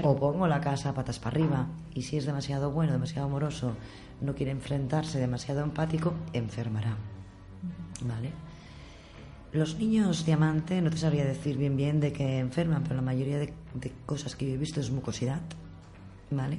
o 0.03 0.17
pongo 0.17 0.47
la 0.47 0.61
casa 0.61 0.95
patas 0.95 1.19
para 1.19 1.37
arriba 1.37 1.67
y 1.95 2.03
si 2.03 2.17
es 2.17 2.27
demasiado 2.27 2.71
bueno, 2.71 2.93
demasiado 2.93 3.27
amoroso, 3.27 3.77
no 4.21 4.35
quiere 4.35 4.53
enfrentarse, 4.53 5.19
demasiado 5.19 5.63
empático, 5.63 6.15
enfermará. 6.33 6.97
¿Vale? 8.03 8.33
Los 9.53 9.77
niños 9.79 10.27
diamante, 10.27 10.83
no 10.83 10.91
te 10.91 10.97
sabría 10.97 11.25
decir 11.25 11.57
bien 11.57 11.77
bien 11.77 12.01
de 12.01 12.13
que 12.13 12.39
enferman, 12.39 12.83
pero 12.83 12.97
la 12.97 13.03
mayoría 13.03 13.39
de, 13.39 13.53
de 13.75 13.93
cosas 14.05 14.35
que 14.35 14.47
yo 14.49 14.55
he 14.55 14.59
visto 14.59 14.81
es 14.81 14.91
mucosidad. 14.91 15.41
¿Vale? 16.31 16.59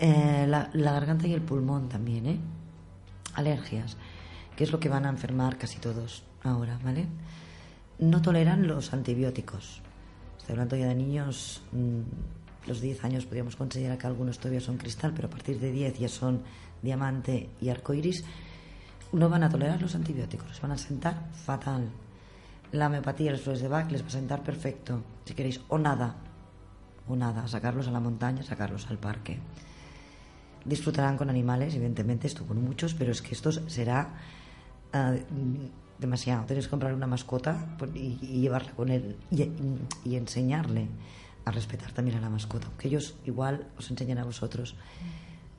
Eh, 0.00 0.46
la, 0.48 0.70
la 0.72 0.92
garganta 0.92 1.26
y 1.26 1.34
el 1.34 1.42
pulmón 1.42 1.88
también, 1.88 2.26
¿eh? 2.26 2.38
Alergias, 3.34 3.96
que 4.56 4.64
es 4.64 4.72
lo 4.72 4.80
que 4.80 4.88
van 4.88 5.06
a 5.06 5.08
enfermar 5.08 5.56
casi 5.58 5.78
todos 5.78 6.24
ahora, 6.42 6.78
¿vale? 6.84 7.06
No 7.98 8.22
toleran 8.22 8.66
los 8.66 8.92
antibióticos. 8.92 9.82
Estoy 10.38 10.52
hablando 10.52 10.76
ya 10.76 10.88
de 10.88 10.94
niños, 10.94 11.62
mm, 11.72 12.00
los 12.66 12.80
10 12.80 13.04
años 13.04 13.24
podríamos 13.26 13.56
considerar 13.56 13.98
que 13.98 14.06
algunos 14.06 14.38
todavía 14.38 14.60
son 14.60 14.76
cristal, 14.78 15.12
pero 15.14 15.28
a 15.28 15.30
partir 15.30 15.58
de 15.58 15.70
10 15.70 15.98
ya 15.98 16.08
son 16.08 16.42
diamante 16.82 17.50
y 17.60 17.68
arcoiris. 17.68 18.24
No 19.12 19.28
van 19.28 19.44
a 19.44 19.48
tolerar 19.48 19.80
los 19.80 19.94
antibióticos, 19.94 20.48
les 20.48 20.60
van 20.60 20.72
a 20.72 20.78
sentar 20.78 21.30
fatal. 21.32 21.88
La 22.72 22.86
homeopatía, 22.88 23.32
los 23.32 23.42
flores 23.42 23.62
de 23.62 23.68
Bach 23.68 23.90
les 23.90 24.02
va 24.02 24.08
a 24.08 24.10
sentar 24.10 24.42
perfecto, 24.42 25.02
si 25.24 25.34
queréis, 25.34 25.60
o 25.68 25.78
nada, 25.78 26.16
o 27.06 27.14
nada, 27.14 27.46
sacarlos 27.46 27.86
a 27.86 27.92
la 27.92 28.00
montaña, 28.00 28.42
sacarlos 28.42 28.90
al 28.90 28.98
parque. 28.98 29.38
Disfrutarán 30.64 31.16
con 31.16 31.30
animales, 31.30 31.74
evidentemente, 31.74 32.26
esto 32.26 32.44
con 32.46 32.62
muchos, 32.62 32.94
pero 32.94 33.12
es 33.12 33.22
que 33.22 33.34
esto 33.34 33.52
será 33.52 34.14
mm, 34.92 36.00
demasiado. 36.00 36.46
Tenéis 36.46 36.66
que 36.66 36.70
comprar 36.70 36.94
una 36.94 37.06
mascota 37.06 37.76
pues, 37.78 37.94
y, 37.94 38.16
llevarla 38.40 38.72
con 38.72 38.88
él 38.88 39.16
y 39.30 40.16
enseñarle 40.16 40.88
a 41.44 41.50
respetar 41.50 41.92
también 41.92 42.16
a 42.16 42.20
la 42.20 42.30
mascota, 42.30 42.68
que 42.78 42.88
ellos 42.88 43.14
igual 43.24 43.66
os 43.78 43.90
enseñan 43.90 44.18
a 44.18 44.24
vosotros 44.24 44.76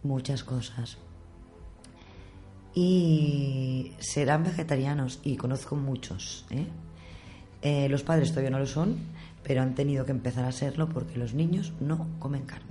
muchas 0.03 0.43
cosas. 0.43 0.97
Y 2.73 3.93
serán 3.99 4.43
vegetarianos, 4.43 5.19
y 5.23 5.37
conozco 5.37 5.75
muchos. 5.75 6.45
¿eh? 6.49 6.67
Eh, 7.61 7.89
los 7.89 8.03
padres 8.03 8.29
todavía 8.29 8.49
no 8.49 8.59
lo 8.59 8.65
son, 8.65 8.97
pero 9.43 9.61
han 9.61 9.75
tenido 9.75 10.05
que 10.05 10.11
empezar 10.11 10.45
a 10.45 10.51
serlo 10.51 10.89
porque 10.89 11.17
los 11.17 11.33
niños 11.33 11.73
no 11.79 12.07
comen 12.19 12.43
carne. 12.43 12.65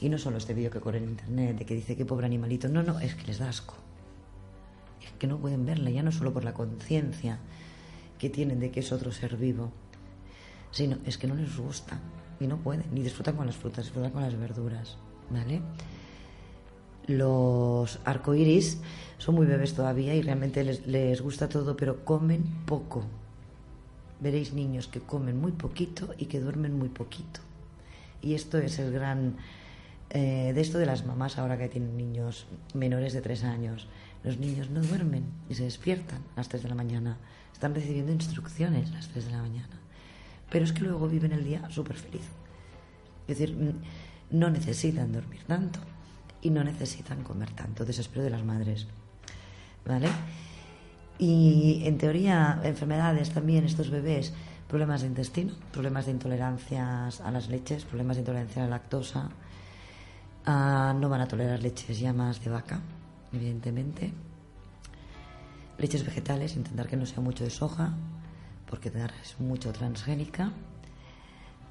Y 0.00 0.08
no 0.08 0.18
solo 0.18 0.38
este 0.38 0.52
vídeo 0.52 0.70
que 0.70 0.80
corre 0.80 0.98
en 0.98 1.10
internet 1.10 1.58
de 1.58 1.64
que 1.64 1.74
dice 1.74 1.96
que 1.96 2.04
pobre 2.04 2.26
animalito, 2.26 2.68
no, 2.68 2.82
no, 2.82 2.98
es 3.00 3.14
que 3.14 3.26
les 3.26 3.38
da 3.38 3.48
asco. 3.48 3.74
Es 5.02 5.12
que 5.12 5.26
no 5.26 5.38
pueden 5.38 5.64
verla, 5.64 5.90
ya 5.90 6.02
no 6.02 6.12
solo 6.12 6.32
por 6.32 6.44
la 6.44 6.52
conciencia 6.54 7.38
que 8.18 8.30
tienen 8.30 8.60
de 8.60 8.70
que 8.70 8.80
es 8.80 8.92
otro 8.92 9.12
ser 9.12 9.36
vivo, 9.36 9.70
sino 10.70 10.98
es 11.04 11.18
que 11.18 11.26
no 11.26 11.34
les 11.34 11.56
gusta 11.56 12.00
y 12.40 12.46
no 12.46 12.58
pueden, 12.58 12.84
ni 12.92 13.02
disfrutan 13.02 13.36
con 13.36 13.46
las 13.46 13.56
frutas, 13.56 13.84
disfrutan 13.84 14.12
con 14.12 14.22
las 14.22 14.38
verduras, 14.38 14.96
¿vale? 15.30 15.62
Los 17.06 18.00
arcoíris 18.04 18.80
son 19.18 19.36
muy 19.36 19.46
bebés 19.46 19.74
todavía 19.74 20.14
y 20.14 20.22
realmente 20.22 20.64
les, 20.64 20.86
les 20.86 21.20
gusta 21.20 21.48
todo, 21.48 21.76
pero 21.76 22.04
comen 22.04 22.44
poco. 22.66 23.04
Veréis 24.20 24.52
niños 24.52 24.88
que 24.88 25.00
comen 25.00 25.40
muy 25.40 25.52
poquito 25.52 26.14
y 26.18 26.26
que 26.26 26.40
duermen 26.40 26.76
muy 26.76 26.88
poquito. 26.88 27.40
Y 28.22 28.34
esto 28.34 28.58
es 28.58 28.78
el 28.78 28.92
gran 28.92 29.36
eh, 30.10 30.52
de 30.54 30.60
esto 30.60 30.78
de 30.78 30.86
las 30.86 31.04
mamás 31.04 31.36
ahora 31.36 31.58
que 31.58 31.68
tienen 31.68 31.96
niños 31.96 32.46
menores 32.74 33.12
de 33.12 33.20
tres 33.20 33.44
años. 33.44 33.88
Los 34.22 34.38
niños 34.38 34.70
no 34.70 34.80
duermen 34.80 35.24
y 35.48 35.54
se 35.54 35.64
despiertan 35.64 36.22
a 36.34 36.38
las 36.38 36.48
3 36.48 36.62
de 36.62 36.68
la 36.68 36.74
mañana. 36.74 37.16
Están 37.52 37.74
recibiendo 37.74 38.12
instrucciones 38.12 38.90
a 38.90 38.94
las 38.94 39.08
3 39.08 39.26
de 39.26 39.30
la 39.32 39.42
mañana. 39.42 39.80
Pero 40.50 40.64
es 40.64 40.72
que 40.72 40.82
luego 40.82 41.08
viven 41.08 41.32
el 41.32 41.44
día 41.44 41.68
súper 41.70 41.96
feliz. 41.96 42.26
Es 43.26 43.38
decir, 43.38 43.74
no 44.30 44.50
necesitan 44.50 45.12
dormir 45.12 45.42
tanto 45.46 45.80
y 46.42 46.50
no 46.50 46.62
necesitan 46.62 47.22
comer 47.22 47.50
tanto. 47.50 47.84
Desespero 47.84 48.22
de 48.22 48.30
las 48.30 48.44
madres. 48.44 48.86
¿Vale? 49.84 50.08
Y 51.18 51.82
en 51.84 51.98
teoría, 51.98 52.60
enfermedades 52.62 53.30
también, 53.30 53.64
estos 53.64 53.90
bebés, 53.90 54.32
problemas 54.68 55.00
de 55.00 55.08
intestino, 55.08 55.54
problemas 55.72 56.06
de 56.06 56.12
intolerancias 56.12 57.20
a 57.20 57.30
las 57.30 57.48
leches, 57.48 57.84
problemas 57.84 58.16
de 58.16 58.22
intolerancia 58.22 58.62
a 58.62 58.66
la 58.66 58.70
lactosa. 58.76 59.30
Ah, 60.44 60.94
no 60.98 61.08
van 61.08 61.22
a 61.22 61.28
tolerar 61.28 61.60
leches 61.60 61.98
ya 61.98 62.12
más 62.12 62.44
de 62.44 62.50
vaca, 62.50 62.80
evidentemente. 63.32 64.12
Leches 65.78 66.04
vegetales, 66.04 66.56
intentar 66.56 66.86
que 66.86 66.96
no 66.96 67.06
sea 67.06 67.20
mucho 67.20 67.44
de 67.44 67.50
soja, 67.50 67.94
porque 68.68 68.90
es 69.22 69.40
mucho 69.40 69.72
transgénica. 69.72 70.52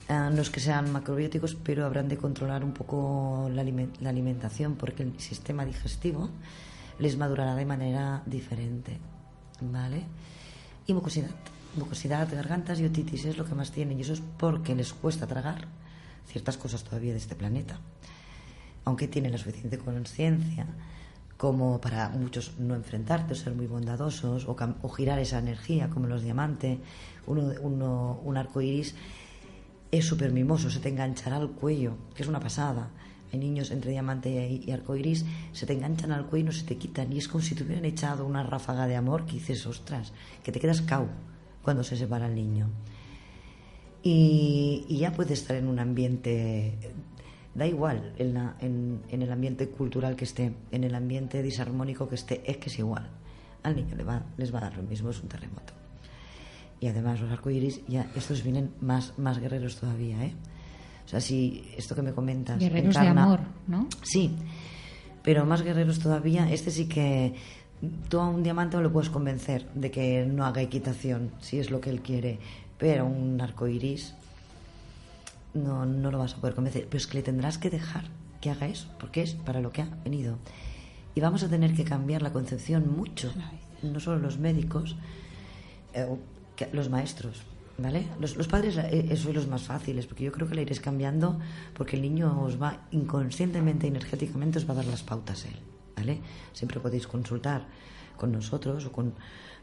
Ah, 0.08 0.30
no 0.32 0.42
es 0.42 0.50
que 0.50 0.60
sean 0.60 0.92
macrobióticos, 0.92 1.56
pero 1.56 1.86
habrán 1.86 2.08
de 2.08 2.18
controlar 2.18 2.64
un 2.64 2.74
poco 2.74 3.50
la, 3.52 3.64
aliment- 3.64 3.98
la 4.02 4.10
alimentación 4.10 4.76
porque 4.76 5.04
el 5.04 5.20
sistema 5.20 5.66
digestivo 5.66 6.30
les 7.00 7.18
madurará 7.18 7.56
de 7.56 7.66
manera 7.66 8.22
diferente. 8.26 8.98
¿Vale? 9.62 10.04
Y 10.86 10.94
mucosidad. 10.94 11.32
Mucosidad, 11.76 12.30
gargantas 12.34 12.80
y 12.80 12.86
otitis 12.86 13.26
es 13.26 13.38
lo 13.38 13.46
que 13.46 13.56
más 13.56 13.72
tienen 13.72 13.98
y 13.98 14.02
eso 14.02 14.14
es 14.14 14.22
porque 14.38 14.76
les 14.76 14.94
cuesta 14.94 15.28
tragar 15.28 15.68
ciertas 16.28 16.58
cosas 16.58 16.84
todavía 16.84 17.12
de 17.12 17.18
este 17.18 17.36
planeta. 17.36 17.80
Aunque 18.86 19.08
tienen 19.08 19.32
la 19.32 19.38
suficiente 19.38 19.78
conciencia 19.78 20.68
como 21.38 21.82
para 21.82 22.10
muchos 22.10 22.58
no 22.60 22.76
enfrentarte 22.76 23.34
o 23.34 23.36
ser 23.36 23.54
muy 23.54 23.68
bondadosos 23.68 24.48
o, 24.48 24.56
o 24.82 24.90
girar 24.90 25.20
esa 25.20 25.40
energía 25.40 25.90
como 25.90 26.08
los 26.08 26.24
diamantes, 26.24 26.80
uno, 27.28 27.52
uno, 27.62 28.22
un 28.24 28.38
arco 28.38 28.62
iris 28.62 28.96
es 29.92 30.06
súper 30.06 30.32
mimoso, 30.32 30.70
se 30.70 30.80
te 30.80 30.90
enganchará 30.90 31.38
al 31.38 31.52
cuello, 31.52 31.98
que 32.14 32.24
es 32.24 32.30
una 32.30 32.40
pasada. 32.40 32.90
Hay 33.32 33.40
niños 33.40 33.72
entre 33.72 33.92
diamante 33.92 34.30
y, 34.66 34.72
arco 34.72 34.96
iris, 34.96 35.26
se 35.52 35.66
te 35.66 35.74
enganchan 35.74 36.12
al 36.12 36.26
cuello 36.26 36.44
y 36.44 36.48
no 36.48 36.52
se 36.52 36.66
te 36.66 36.78
quitan. 36.78 37.12
Y 37.12 37.18
es 37.18 37.28
como 37.28 37.44
si 37.44 37.56
te 37.56 37.64
hubieran 37.64 37.86
echado 37.86 38.26
una 38.26 38.44
ráfaga 38.44 38.88
de 38.88 38.96
amor 38.96 39.26
que 39.26 39.34
dices, 39.34 39.66
ostras, 39.66 40.14
que 40.44 40.52
te 40.52 40.60
quedas 40.60 40.82
cau 40.82 41.08
cuando 41.62 41.84
se 41.84 41.98
separa 41.98 42.28
el 42.28 42.36
niño. 42.36 42.70
Y, 44.04 44.86
y 44.88 45.00
ya 45.00 45.12
puede 45.12 45.34
estar 45.34 45.56
en 45.56 45.68
un 45.68 45.80
ambiente, 45.80 46.78
da 47.56 47.66
igual, 47.66 48.14
en, 48.18 48.34
la- 48.34 48.56
en- 48.60 49.02
en 49.10 49.22
el 49.22 49.32
ambiente 49.32 49.70
cultural 49.70 50.16
que 50.16 50.26
esté, 50.26 50.54
en 50.72 50.84
el 50.84 50.94
ambiente 50.94 51.42
disarmónico 51.42 52.08
que 52.08 52.16
esté, 52.16 52.44
es 52.46 52.58
que 52.58 52.70
es 52.70 52.78
igual. 52.80 53.08
Al 53.64 53.76
niño 53.76 53.96
le 53.96 54.04
va, 54.04 54.22
les 54.38 54.54
va 54.54 54.60
a 54.60 54.62
dar 54.64 54.78
lo 54.78 54.84
mismo, 54.84 55.10
es 55.10 55.22
un 55.22 55.30
terremoto. 55.30 55.74
Y 56.82 56.88
además 56.88 57.20
los 57.22 57.32
arcoíris, 57.32 57.82
ya 57.88 58.06
estos 58.16 58.44
vienen 58.44 58.72
más, 58.82 59.18
más 59.18 59.40
guerreros 59.40 59.78
todavía, 59.78 60.24
¿eh? 60.24 60.34
O 61.06 61.08
sea, 61.08 61.22
si 61.22 61.64
esto 61.78 61.96
que 61.96 62.02
me 62.02 62.12
comentas... 62.12 62.60
Guerreros 62.60 62.94
de 62.96 63.08
amor, 63.22 63.40
¿no? 63.68 63.88
Sí, 64.04 64.36
pero 65.24 65.46
más 65.46 65.62
guerreros 65.64 66.00
todavía. 66.00 66.52
Este 66.52 66.72
sí 66.72 66.88
que 66.88 67.34
tú 68.10 68.20
a 68.20 68.28
un 68.28 68.44
diamante 68.44 68.76
no 68.78 68.84
lo 68.84 68.92
puedes 68.92 69.10
convencer 69.10 69.68
de 69.74 69.90
que 69.92 70.26
no 70.26 70.46
haga 70.46 70.62
equitación, 70.62 71.32
si 71.40 71.60
es 71.60 71.72
lo 71.72 71.80
que 71.80 71.90
él 71.92 72.02
quiere. 72.02 72.40
Pero 72.78 73.06
un 73.06 73.40
arco 73.40 73.68
iris 73.68 74.14
no, 75.56 75.86
no 75.86 76.12
lo 76.12 76.20
vas 76.20 76.36
a 76.36 76.38
poder 76.38 76.54
convencer. 76.54 76.86
Pero 76.86 76.98
es 76.98 77.08
que 77.08 77.18
le 77.18 77.24
tendrás 77.24 77.58
que 77.58 77.70
dejar 77.70 78.04
que 78.42 78.52
haga 78.52 78.68
eso, 78.68 78.88
porque 79.00 79.24
es 79.24 79.34
para 79.34 79.60
lo 79.62 79.72
que 79.72 79.82
ha 79.82 79.90
venido. 80.04 80.38
Y 81.16 81.22
vamos 81.22 81.44
a 81.44 81.50
tener 81.50 81.74
que 81.74 81.84
cambiar 81.84 82.22
la 82.22 82.32
concepción 82.32 82.96
mucho, 82.96 83.32
no 83.82 84.00
solo 84.00 84.20
los 84.20 84.38
médicos, 84.38 84.96
eh, 85.94 86.08
que 86.56 86.70
los 86.74 86.90
maestros, 86.90 87.42
¿vale? 87.78 88.08
Los, 88.20 88.36
los 88.36 88.48
padres 88.48 88.78
eh, 88.78 89.08
eh, 89.10 89.16
sois 89.16 89.34
los 89.34 89.48
más 89.48 89.64
fáciles, 89.64 90.06
porque 90.06 90.26
yo 90.26 90.32
creo 90.32 90.48
que 90.48 90.56
la 90.56 90.62
iréis 90.62 90.82
cambiando, 90.82 91.40
porque 91.74 91.96
el 91.96 92.02
niño 92.02 92.42
os 92.44 92.62
va 92.62 92.86
inconscientemente, 92.92 93.88
energéticamente, 93.88 94.60
os 94.60 94.68
va 94.68 94.74
a 94.74 94.78
dar 94.78 94.86
las 94.86 95.04
pautas 95.04 95.46
él, 95.46 95.56
¿vale? 95.96 96.22
Siempre 96.54 96.80
podéis 96.80 97.08
consultar 97.08 97.66
con 98.18 98.32
nosotros 98.32 98.86
o 98.86 98.92
con 98.92 99.14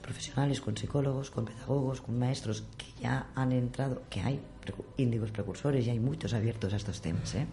profesionales, 0.03 0.61
con 0.61 0.77
psicólogos, 0.77 1.31
con 1.31 1.45
pedagogos, 1.45 2.01
con 2.01 2.19
maestros 2.19 2.65
que 2.77 3.03
ya 3.03 3.29
han 3.35 3.53
entrado, 3.53 4.03
que 4.11 4.21
hay 4.21 4.41
índigos 4.99 5.31
precursores 5.31 5.87
y 5.87 5.91
hay 5.91 6.01
muchos 6.01 6.35
abiertos 6.35 6.73
a 6.73 6.77
estos 6.77 7.01
temas, 7.01 7.35
¿eh? 7.35 7.47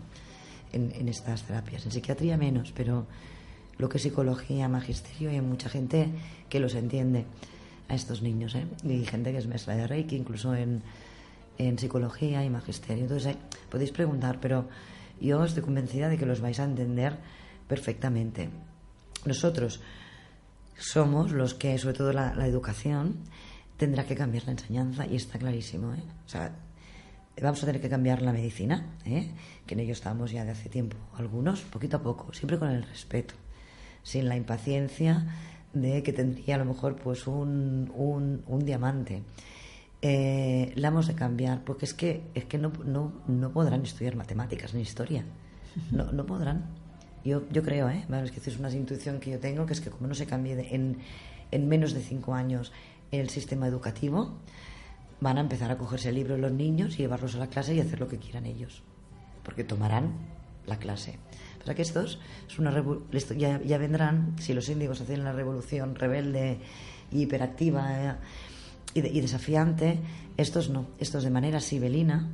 En, 0.74 0.92
en 0.92 1.08
estas 1.08 1.44
terapias. 1.44 1.86
En 1.86 1.92
psiquiatría 1.92 2.38
menos, 2.38 2.72
pero 2.76 3.08
lo 3.78 3.88
que 3.88 3.98
es 3.98 4.04
psicología, 4.04 4.68
magisterio, 4.68 5.30
hay 5.30 5.42
mucha 5.42 5.70
gente 5.70 6.10
que 6.50 6.60
los 6.60 6.76
entiende 6.76 7.26
a 7.88 7.96
estos 7.96 8.22
niños, 8.22 8.54
¿eh? 8.56 8.68
Y 8.84 9.06
gente 9.06 9.32
que 9.32 9.38
es 9.38 9.48
maestra 9.48 9.76
de 9.76 9.88
Reiki, 9.88 10.16
incluso 10.16 10.54
en, 10.54 10.84
en 11.58 11.80
psicología 11.80 12.44
y 12.44 12.50
magisterio. 12.50 13.04
Entonces, 13.04 13.36
eh, 13.36 13.38
podéis 13.70 13.92
preguntar, 13.92 14.40
pero 14.40 14.68
yo 15.20 15.44
estoy 15.44 15.64
convencida 15.64 16.10
de 16.10 16.18
que 16.18 16.26
los 16.26 16.42
vais 16.42 16.60
a 16.60 16.66
entender 16.66 17.18
perfectamente. 17.68 18.50
Nosotros 19.26 19.82
somos 20.80 21.32
los 21.32 21.54
que, 21.54 21.78
sobre 21.78 21.96
todo 21.96 22.14
la, 22.14 22.34
la 22.34 22.48
educación, 22.48 23.18
tendrá 23.78 24.06
que 24.06 24.16
cambiar 24.16 24.46
la 24.46 24.52
enseñanza 24.52 25.06
y 25.06 25.16
está 25.16 25.38
clarísimo, 25.38 25.94
¿eh? 25.94 26.04
O 26.26 26.30
sea, 26.30 26.56
vamos 27.42 27.62
a 27.64 27.66
tener 27.66 27.82
que 27.82 27.90
cambiar 27.90 28.22
la 28.22 28.34
medicina, 28.34 28.86
¿eh? 29.06 29.32
que 29.66 29.74
en 29.74 29.82
ello 29.82 29.94
estamos 29.94 30.32
ya 30.32 30.44
de 30.44 30.52
hace 30.52 30.70
tiempo, 30.70 30.98
algunos, 31.16 31.62
poquito 31.62 31.98
a 31.98 32.02
poco, 32.02 32.34
siempre 32.34 32.58
con 32.58 32.70
el 32.70 32.84
respeto, 32.84 33.36
sin 34.04 34.28
la 34.28 34.36
impaciencia 34.36 35.28
de 35.74 36.04
que 36.04 36.14
tendría 36.14 36.56
a 36.56 36.58
lo 36.58 36.66
mejor 36.66 36.96
pues 36.96 37.28
un, 37.28 37.92
un, 37.96 38.44
un 38.48 38.66
diamante. 38.66 39.24
Eh, 40.02 40.72
la 40.76 40.88
hemos 40.88 41.08
de 41.08 41.16
cambiar 41.16 41.64
porque 41.64 41.86
es 41.86 41.94
que, 41.94 42.24
es 42.34 42.46
que 42.46 42.58
no, 42.58 42.72
no, 42.86 43.22
no 43.28 43.52
podrán 43.52 43.84
estudiar 43.84 44.16
matemáticas 44.16 44.74
ni 44.74 44.82
historia, 44.82 45.24
no, 45.92 46.12
no 46.12 46.26
podrán. 46.26 46.79
Yo, 47.30 47.44
yo 47.52 47.62
creo, 47.64 47.90
¿eh? 47.90 48.04
Bueno, 48.10 48.24
es 48.26 48.32
que 48.32 48.40
es 48.50 48.58
una 48.60 48.72
intuición 48.72 49.20
que 49.20 49.32
yo 49.32 49.40
tengo, 49.40 49.66
que 49.66 49.74
es 49.74 49.82
que 49.82 49.90
como 49.90 50.08
no 50.08 50.16
se 50.16 50.26
cambie 50.26 50.56
de- 50.56 50.74
en, 50.76 50.98
en 51.52 51.68
menos 51.68 51.94
de 51.94 52.02
cinco 52.02 52.34
años 52.34 52.72
el 53.12 53.30
sistema 53.30 53.68
educativo, 53.68 54.34
van 55.22 55.38
a 55.38 55.42
empezar 55.42 55.70
a 55.72 55.78
cogerse 55.78 56.12
libros 56.12 56.40
los 56.40 56.52
niños 56.52 56.96
y 56.96 56.98
llevarlos 57.04 57.36
a 57.36 57.40
la 57.40 57.48
clase 57.48 57.76
y 57.76 57.80
hacer 57.80 58.00
lo 58.00 58.08
que 58.08 58.18
quieran 58.18 58.46
ellos, 58.46 58.82
porque 59.44 59.64
tomarán 59.64 60.12
la 60.66 60.78
clase. 60.78 61.18
Sea 61.66 61.76
que 61.76 61.82
estos 61.84 62.20
es 62.48 62.58
una 62.58 62.72
ya, 63.38 63.62
ya 63.62 63.78
vendrán, 63.78 64.36
si 64.40 64.54
los 64.54 64.68
índigos 64.70 65.02
hacen 65.02 65.24
la 65.24 65.34
revolución 65.34 65.94
rebelde 65.96 66.58
y 67.12 67.24
hiperactiva 67.24 68.04
eh, 68.12 68.16
y, 68.96 69.02
de- 69.02 69.10
y 69.10 69.22
desafiante, 69.22 70.00
estos 70.38 70.70
no, 70.70 70.88
estos 71.00 71.24
de 71.24 71.30
manera 71.30 71.60
sibelina 71.60 72.28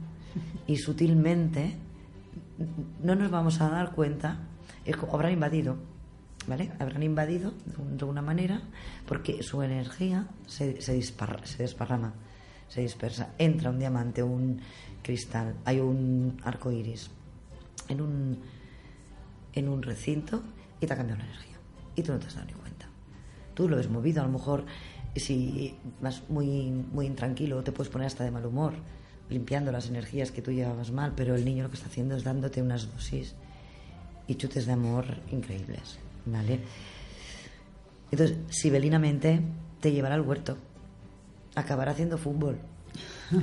y 0.67 0.77
sutilmente 0.77 1.76
no 3.03 3.15
nos 3.15 3.31
vamos 3.31 3.59
a 3.61 3.69
dar 3.69 3.91
cuenta, 3.93 4.39
habrán 5.11 5.31
invadido, 5.33 5.77
¿vale? 6.47 6.71
Habrán 6.79 7.03
invadido 7.03 7.51
de, 7.65 7.81
un- 7.81 7.97
de 7.97 8.05
una 8.05 8.21
manera 8.21 8.61
porque 9.07 9.41
su 9.43 9.61
energía 9.61 10.27
se, 10.47 10.81
se, 10.81 11.01
se 11.01 11.57
desparrama, 11.63 12.13
se 12.67 12.81
dispersa. 12.81 13.29
Entra 13.37 13.69
un 13.69 13.79
diamante, 13.79 14.23
un 14.23 14.61
cristal, 15.01 15.55
hay 15.65 15.79
un 15.79 16.37
arco 16.43 16.71
iris 16.71 17.09
en 17.89 18.01
un, 18.01 18.39
en 19.53 19.69
un 19.69 19.81
recinto 19.83 20.43
y 20.81 20.87
te 20.87 20.93
ha 20.93 20.97
cambiado 20.97 21.19
la 21.21 21.25
energía. 21.27 21.57
Y 21.95 22.03
tú 22.03 22.11
no 22.11 22.19
te 22.19 22.27
has 22.27 22.35
dado 22.35 22.47
ni 22.47 22.53
cuenta. 22.53 22.87
Tú 23.53 23.69
lo 23.69 23.77
has 23.79 23.89
movido, 23.89 24.21
a 24.21 24.25
lo 24.25 24.31
mejor 24.31 24.65
si 25.15 25.75
vas 26.01 26.23
muy, 26.27 26.71
muy 26.71 27.05
intranquilo 27.05 27.63
te 27.63 27.71
puedes 27.71 27.89
poner 27.91 28.07
hasta 28.07 28.23
de 28.25 28.31
mal 28.31 28.45
humor, 28.45 28.73
limpiando 29.29 29.71
las 29.71 29.87
energías 29.87 30.31
que 30.31 30.41
tú 30.41 30.51
llevabas 30.51 30.91
mal, 30.91 31.13
pero 31.15 31.35
el 31.35 31.45
niño 31.45 31.63
lo 31.63 31.69
que 31.69 31.77
está 31.77 31.87
haciendo 31.87 32.15
es 32.17 32.23
dándote 32.25 32.61
unas 32.61 32.91
dosis 32.91 33.33
y 34.27 34.35
chutes 34.35 34.65
de 34.65 34.73
amor 34.73 35.06
increíbles, 35.31 35.97
¿vale? 36.26 36.60
Entonces, 38.11 38.38
sibelinamente 38.49 39.41
te 39.80 39.91
llevará 39.91 40.15
al 40.15 40.22
huerto, 40.22 40.57
acabará 41.56 41.91
haciendo 41.91 42.18
fútbol. 42.18 42.60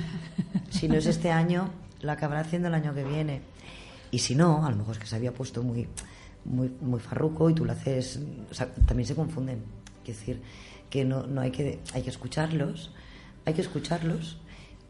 Si 0.70 0.88
no 0.88 0.94
es 0.94 1.06
este 1.06 1.30
año, 1.30 1.70
lo 2.00 2.10
acabará 2.12 2.40
haciendo 2.40 2.68
el 2.68 2.74
año 2.74 2.94
que 2.94 3.04
viene. 3.04 3.42
Y 4.10 4.18
si 4.18 4.34
no, 4.34 4.64
a 4.64 4.70
lo 4.70 4.76
mejor 4.76 4.94
es 4.94 4.98
que 5.00 5.06
se 5.06 5.16
había 5.16 5.32
puesto 5.32 5.62
muy, 5.62 5.86
muy, 6.44 6.72
muy 6.80 6.98
farruco 6.98 7.50
y 7.50 7.54
tú 7.54 7.64
lo 7.64 7.72
haces. 7.72 8.18
O 8.50 8.54
sea, 8.54 8.72
también 8.86 9.06
se 9.06 9.14
confunden. 9.14 9.62
Quiero 10.02 10.18
decir, 10.18 10.42
que 10.88 11.04
no, 11.04 11.26
no 11.26 11.42
hay 11.42 11.50
que. 11.50 11.80
Hay 11.92 12.02
que 12.02 12.10
escucharlos, 12.10 12.90
hay 13.44 13.54
que 13.54 13.60
escucharlos 13.60 14.38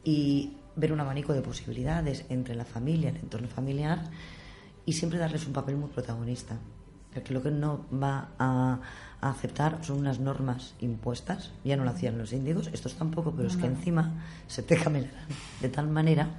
y 0.04 0.52
ver 0.76 0.92
un 0.92 1.00
abanico 1.00 1.32
de 1.32 1.42
posibilidades 1.42 2.24
entre 2.28 2.54
la 2.54 2.64
familia, 2.64 3.10
el 3.10 3.16
entorno 3.16 3.48
familiar 3.48 4.08
y 4.86 4.92
siempre 4.94 5.18
darles 5.18 5.46
un 5.46 5.52
papel 5.52 5.76
muy 5.76 5.88
protagonista. 5.90 6.56
Porque 7.14 7.34
lo 7.34 7.42
que 7.42 7.50
no 7.50 7.84
va 7.92 8.28
a, 8.38 8.78
a 9.20 9.30
aceptar 9.30 9.78
son 9.84 9.98
unas 9.98 10.18
normas 10.18 10.74
impuestas. 10.80 11.50
Ya 11.62 11.76
no 11.76 11.84
lo 11.84 11.90
hacían 11.90 12.16
los 12.16 12.32
índigos, 12.32 12.68
estos 12.72 12.94
tampoco, 12.94 13.32
pero 13.32 13.48
es 13.48 13.56
que 13.56 13.68
No. 13.68 13.74
encima 13.76 14.24
se 14.48 14.62
te 14.62 14.76
camelarán 14.78 15.26
de 15.60 15.68
tal 15.68 15.88
manera 15.88 16.30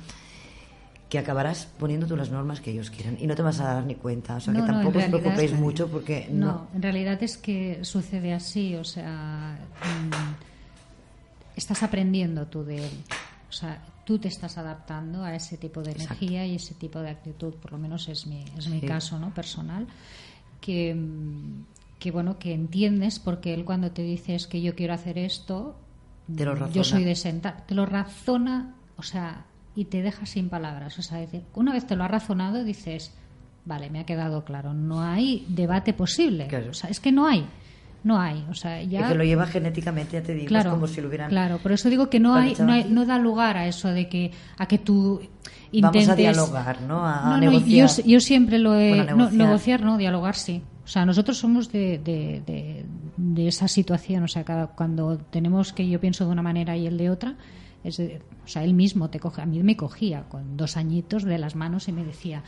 que 1.10 1.20
acabarás 1.20 1.68
poniendo 1.78 2.08
tú 2.08 2.18
las 2.18 2.32
normas 2.32 2.60
que 2.60 2.72
ellos 2.72 2.90
quieran 2.90 3.18
y 3.20 3.28
no 3.28 3.36
te 3.36 3.44
vas 3.44 3.60
a 3.60 3.66
dar 3.76 3.86
ni 3.86 3.94
cuenta. 3.94 4.36
O 4.38 4.40
sea, 4.40 4.52
No, 4.52 4.62
que 4.62 4.66
tampoco 4.72 4.98
os 4.98 5.06
preocupéis 5.06 5.52
es- 5.52 5.60
mucho 5.60 5.88
porque 5.88 6.28
No, 6.32 6.46
no. 6.48 6.68
en 6.74 6.82
realidad 6.82 7.22
es 7.22 7.38
que 7.38 7.78
sucede 7.86 8.34
así, 8.34 8.74
o 8.76 8.84
sea, 8.84 9.60
mm, 9.84 11.56
estás 11.56 11.84
aprendiendo 11.84 12.48
tú 12.48 12.64
de 12.64 12.86
él. 12.88 12.92
O 13.48 13.52
sea, 13.52 13.80
tú 14.06 14.20
te 14.20 14.28
estás 14.28 14.58
adaptando 14.58 15.24
a 15.24 15.34
ese 15.36 15.58
tipo 15.58 15.82
de 15.82 15.92
Exacto. 15.92 16.14
energía 16.26 16.46
y 16.46 16.56
ese 16.56 16.74
tipo 16.76 17.00
de 17.00 17.10
actitud, 17.10 17.54
por 17.56 17.72
lo 17.72 17.78
menos 17.78 18.10
es 18.10 18.28
mi, 18.28 18.44
es 18.58 18.68
mi 18.68 18.80
Sí. 18.82 18.86
caso, 18.86 19.18
¿no? 19.20 19.34
Personal, 19.34 19.88
que, 20.62 20.96
que 22.00 22.12
bueno, 22.12 22.38
que 22.40 22.54
entiendes 22.54 23.20
porque 23.20 23.54
él 23.54 23.66
cuando 23.66 23.92
te 23.92 24.02
dice 24.04 24.36
es 24.36 24.48
que 24.48 24.62
yo 24.62 24.76
quiero 24.76 24.94
hacer 24.94 25.18
esto, 25.18 25.76
Te 26.34 26.46
lo 26.46 26.54
razona. 26.56 26.74
yo 26.74 26.84
soy 26.84 27.04
de 27.04 27.16
sentar, 27.16 27.66
te 27.66 27.76
lo 27.76 27.86
razona, 27.86 28.76
o 28.98 29.04
sea, 29.04 29.46
y 29.76 29.86
te 29.86 30.02
deja 30.02 30.26
sin 30.26 30.50
palabras. 30.50 30.98
O 31.00 31.02
sea, 31.02 31.18
decir, 31.20 31.44
una 31.56 31.74
vez 31.74 31.86
te 31.88 31.96
lo 31.96 32.04
ha 32.04 32.08
razonado, 32.08 32.64
dices, 32.64 33.14
vale, 33.66 33.90
me 33.90 34.00
ha 34.00 34.06
quedado 34.06 34.44
claro, 34.46 34.74
no 34.74 35.02
hay 35.02 35.46
debate 35.50 35.94
posible. 35.94 36.48
O 36.70 36.74
sea, 36.74 36.90
es 36.90 37.00
que 37.00 37.12
no 37.12 37.26
hay. 37.28 37.46
No 38.04 38.20
hay. 38.20 38.46
O 38.50 38.54
sea, 38.54 38.82
ya... 38.84 39.02
Es 39.02 39.08
que 39.08 39.16
lo 39.16 39.24
lleva 39.24 39.46
genéticamente, 39.46 40.14
ya 40.14 40.24
te 40.24 40.34
digo, 40.34 40.48
Claro, 40.48 40.70
es 40.70 40.74
como 40.76 40.88
si 40.88 41.02
lo 41.02 41.08
hubieran... 41.08 41.30
claro, 41.30 41.58
por 41.60 41.72
eso 41.72 41.90
digo 41.90 42.10
que 42.10 42.20
no 42.20 42.36
hay, 42.36 42.56
no, 42.60 42.72
hay- 42.74 42.86
no 42.90 43.06
da 43.06 43.18
lugar 43.18 43.58
a 43.58 43.68
eso 43.68 43.90
de 43.90 44.08
que 44.10 44.32
a 44.58 44.66
que 44.68 44.78
tú 44.78 45.22
Vamos 45.22 45.30
intentes 45.72 46.10
a 46.10 46.16
dialogar, 46.16 46.82
¿no? 46.82 47.06
A, 47.06 47.22
No, 47.24 47.30
no, 47.32 47.38
negociar. 47.40 47.90
yo, 47.90 48.04
yo 48.06 48.20
siempre 48.20 48.60
lo 48.60 48.76
he 48.78 48.90
Bueno, 48.90 49.04
no, 49.06 49.18
negociar. 49.18 49.46
negociar, 49.48 49.82
no, 49.82 49.98
dialogar 49.98 50.36
sí. 50.36 50.62
O 50.84 50.88
sea, 50.88 51.06
nosotros 51.06 51.38
somos 51.38 51.72
de, 51.72 51.98
de, 51.98 52.44
de- 52.46 52.86
de 53.16 53.48
esa 53.48 53.68
situación, 53.68 54.24
o 54.24 54.28
sea, 54.28 54.44
cada, 54.44 54.68
cuando 54.68 55.18
tenemos 55.18 55.72
que 55.72 55.88
yo 55.88 56.00
pienso 56.00 56.26
de 56.26 56.32
una 56.32 56.42
manera 56.42 56.76
y 56.76 56.86
él 56.88 56.98
de 56.98 57.10
otra, 57.10 57.36
es 57.84 57.98
de- 57.98 58.22
o 58.44 58.48
sea, 58.48 58.64
él 58.64 58.74
mismo 58.74 59.10
te 59.10 59.20
coge, 59.20 59.42
a 59.42 59.46
mí 59.46 59.64
me 59.64 59.78
cogía 59.78 60.24
con 60.30 60.58
dos 60.58 60.76
añitos 60.78 61.24
de 61.24 61.38
las 61.38 61.56
manos 61.56 61.88
y 61.88 61.92
me 61.94 62.04
decía, 62.04 62.44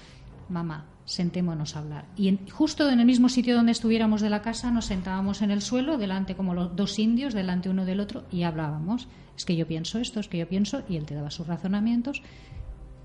mamá, 0.50 0.86
sentémonos 1.06 1.76
a 1.76 1.80
hablar. 1.80 2.06
Y 2.18 2.28
en- 2.28 2.50
justo 2.50 2.90
en 2.90 3.00
el 3.00 3.06
mismo 3.06 3.30
sitio 3.30 3.56
donde 3.56 3.72
estuviéramos 3.72 4.22
de 4.22 4.30
la 4.30 4.42
casa 4.42 4.72
nos 4.72 4.86
sentábamos 4.86 5.42
en 5.42 5.52
el 5.52 5.62
suelo, 5.62 5.98
delante 5.98 6.36
como 6.36 6.54
los 6.54 6.76
dos 6.76 6.98
indios, 7.00 7.34
delante 7.34 7.70
uno 7.70 7.86
del 7.86 8.00
otro, 8.00 8.24
y 8.32 8.44
hablábamos. 8.44 9.08
Es 9.38 9.46
que 9.46 9.56
yo 9.56 9.68
pienso 9.68 10.00
esto, 10.00 10.20
es 10.20 10.28
que 10.28 10.38
yo 10.38 10.48
pienso, 10.48 10.82
y 10.90 10.96
él 10.98 11.06
te 11.06 11.14
daba 11.16 11.30
sus 11.30 11.46
razonamientos 11.48 12.22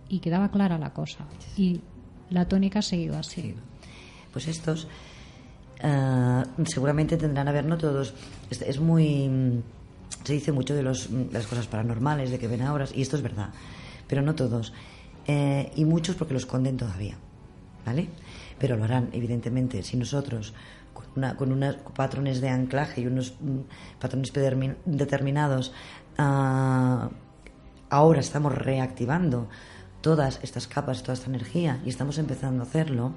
y 0.09 0.21
quedaba 0.21 0.51
clara 0.51 0.79
la 0.79 0.93
cosa. 0.93 1.27
Y 1.57 1.81
la 2.31 2.47
tónica 2.49 2.79
ha 2.79 2.83
seguido 2.83 3.19
así. 3.19 3.55
Pues 4.33 4.47
estos 4.49 4.89
ah, 5.83 6.45
seguramente 6.65 7.17
tendrán 7.17 7.49
a 7.49 7.53
ver, 7.53 7.65
no 7.65 7.77
todos. 7.79 8.15
Es, 8.51 8.81
muy. 8.81 9.63
Se 10.25 10.33
dice 10.33 10.53
mucho 10.53 10.75
de, 10.75 10.83
los, 10.83 11.11
las 11.33 11.47
cosas 11.47 11.67
paranormales, 11.67 12.31
de 12.31 12.39
que 12.39 12.49
ven 12.49 12.63
auras, 12.63 12.93
y 12.95 13.03
esto 13.03 13.17
es 13.17 13.23
verdad, 13.23 13.51
pero 14.07 14.23
no 14.23 14.35
todos. 14.35 14.73
Eh, 15.27 15.71
y 15.77 15.85
muchos 15.85 16.17
porque 16.17 16.35
lo 16.35 16.39
esconden 16.39 16.77
todavía, 16.77 17.17
¿vale? 17.85 18.09
Pero 18.59 18.77
lo 18.77 18.85
harán, 18.85 19.09
evidentemente, 19.13 19.83
si 19.83 19.97
nosotros 19.97 20.55
con, 20.93 21.07
una, 21.17 21.37
con 21.37 21.53
unos 21.53 21.77
patrones 21.95 22.41
de 22.41 22.49
anclaje 22.49 23.01
y 23.01 23.07
unos 23.07 23.35
mm, 23.41 24.01
patrones 24.01 24.33
determinados 24.85 25.73
ah, 26.19 27.11
ahora 27.91 28.21
estamos 28.21 28.55
reactivando 28.55 29.49
todas 30.01 30.41
estas 30.43 30.67
capas, 30.67 31.03
toda 31.03 31.15
esta 31.15 31.29
energía 31.29 31.81
y 31.85 31.91
estamos 31.91 32.19
empezando 32.19 32.63
a 32.63 32.67
hacerlo, 32.67 33.13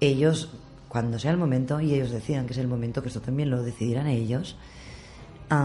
ellos, 0.00 0.52
cuando 0.88 1.18
sea 1.18 1.30
el 1.30 1.38
momento, 1.38 1.80
y 1.80 1.94
ellos 1.94 2.10
decidan 2.10 2.46
que 2.46 2.52
es 2.52 2.58
el 2.58 2.68
momento, 2.68 3.02
que 3.02 3.08
esto 3.08 3.20
también 3.20 3.50
lo 3.50 3.62
decidirán 3.62 4.06
ellos, 4.06 4.56
lo 5.50 5.56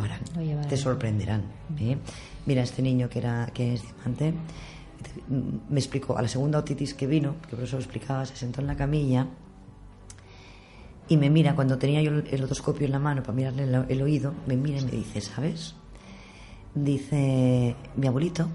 harán, 0.00 0.20
Lo 0.36 0.68
te 0.68 0.76
sorprenderán. 0.76 1.42
¿eh? 1.78 1.98
Mira, 2.46 2.62
este 2.62 2.82
niño 2.82 3.08
que, 3.08 3.18
era, 3.18 3.50
que 3.52 3.74
es 3.74 3.82
diamante, 3.82 4.34
me 5.28 5.78
explicó, 5.78 6.16
a 6.16 6.22
la 6.22 6.28
segunda 6.28 6.58
otitis 6.58 6.94
que 6.94 7.06
vino, 7.06 7.36
que 7.48 7.56
por 7.56 7.64
eso 7.64 7.76
lo 7.76 7.82
explicaba, 7.82 8.24
se 8.26 8.36
sentó 8.36 8.60
en 8.60 8.66
la 8.66 8.76
camilla 8.76 9.26
y 11.08 11.16
me 11.16 11.30
mira, 11.30 11.54
cuando 11.54 11.78
tenía 11.78 12.00
yo 12.00 12.10
el, 12.10 12.44
otoscopio 12.44 12.86
en 12.86 12.92
la 12.92 12.98
mano 12.98 13.22
para 13.22 13.34
mirarle 13.34 13.64
el, 13.64 14.02
oído, 14.02 14.34
me 14.46 14.56
mira 14.56 14.80
y 14.80 14.84
me 14.84 14.92
dice, 14.92 15.20
¿sabes? 15.20 15.74
Dice, 16.74 17.76
mi 17.96 18.06
abuelito 18.06 18.48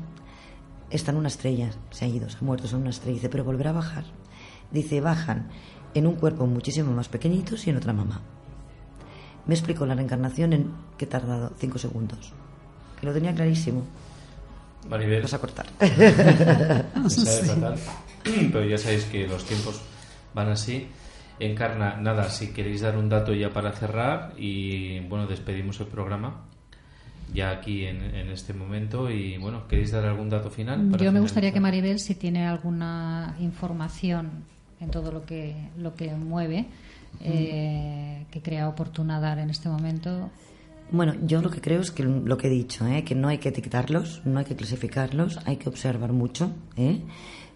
está 0.90 1.12
en 1.12 1.18
una 1.18 1.28
estrella, 1.28 1.70
se 1.92 2.06
ha 2.06 2.08
ido, 2.08 2.30
se 2.30 2.38
ha 2.38 2.42
muerto, 2.42 2.68
en 2.68 2.78
una 2.78 2.90
estrella, 2.90 3.16
dice, 3.16 3.30
pero 3.30 3.44
volverá 3.44 3.72
a 3.72 3.74
bajar. 3.74 4.06
Dice, 4.72 5.02
bajan 5.02 5.50
en 5.94 6.08
un 6.08 6.16
cuerpo 6.16 6.48
muchísimo 6.48 6.92
más 6.94 7.10
pequeñitos 7.10 7.68
y 7.68 7.70
en 7.70 7.78
otra 7.78 7.94
mamá. 7.94 8.22
Me 9.46 9.54
explicó 9.54 9.86
la 9.86 9.96
reencarnación 9.96 10.54
en 10.54 10.72
que 10.98 11.06
he 11.06 11.08
tardado 11.08 11.54
cinco 11.58 11.78
segundos. 11.78 12.34
Que 13.00 13.06
lo 13.06 13.14
tenía 13.14 13.36
clarísimo. 13.36 13.84
Maribel. 14.90 15.22
Vas 15.22 15.34
a 15.34 15.40
cortar. 15.40 15.66
Sabe 15.80 17.10
Sí. 17.10 17.46
fatal. 17.48 17.76
Pero 18.24 18.66
ya 18.66 18.78
sabéis 18.78 19.06
que 19.06 19.28
los 19.28 19.46
tiempos 19.46 19.82
van 20.34 20.50
así. 20.50 20.88
Encarna, 21.40 21.98
nada, 21.98 22.30
si 22.30 22.48
queréis 22.52 22.82
dar 22.82 22.98
un 22.98 23.10
dato 23.10 23.34
ya 23.34 23.52
para 23.52 23.72
cerrar 23.72 24.34
y 24.38 25.00
bueno, 25.02 25.28
despedimos 25.28 25.80
el 25.80 25.86
programa 25.88 26.42
ya 27.34 27.52
aquí 27.52 27.86
en, 27.86 28.02
en 28.16 28.30
este 28.32 28.54
momento 28.54 29.12
y 29.12 29.38
bueno, 29.38 29.68
¿queréis 29.68 29.92
dar 29.92 30.06
algún 30.06 30.30
dato 30.30 30.50
final? 30.50 30.88
para 30.90 31.04
Yo 31.04 31.12
me 31.12 31.20
gustaría 31.20 31.52
que 31.52 31.58
finalizar? 31.60 31.82
Maribel, 31.84 32.00
si 32.00 32.16
tiene 32.16 32.48
alguna 32.48 33.36
información 33.40 34.32
en 34.80 34.90
todo 34.90 35.12
lo 35.12 35.26
que, 35.26 35.56
lo 35.78 35.94
que 35.94 36.10
mueve, 36.16 36.66
eh, 37.22 38.26
que 38.32 38.42
crea 38.42 38.68
oportuna 38.70 39.20
dar 39.20 39.38
en 39.40 39.50
este 39.50 39.70
momento, 39.70 40.32
Bueno, 40.90 41.16
yo 41.26 41.42
lo 41.42 41.50
que 41.50 41.60
creo 41.60 41.82
es 41.82 41.92
que 41.92 42.04
lo 42.04 42.38
que 42.38 42.48
he 42.48 42.50
dicho, 42.50 42.88
¿eh? 42.88 43.04
que 43.04 43.14
no 43.14 43.28
hay 43.28 43.40
que 43.40 43.50
etiquetarlos, 43.50 44.22
no 44.26 44.40
hay 44.40 44.46
que 44.46 44.56
clasificarlos, 44.56 45.38
hay 45.46 45.58
que 45.58 45.68
observar 45.68 46.14
mucho, 46.14 46.52
¿eh? 46.78 47.02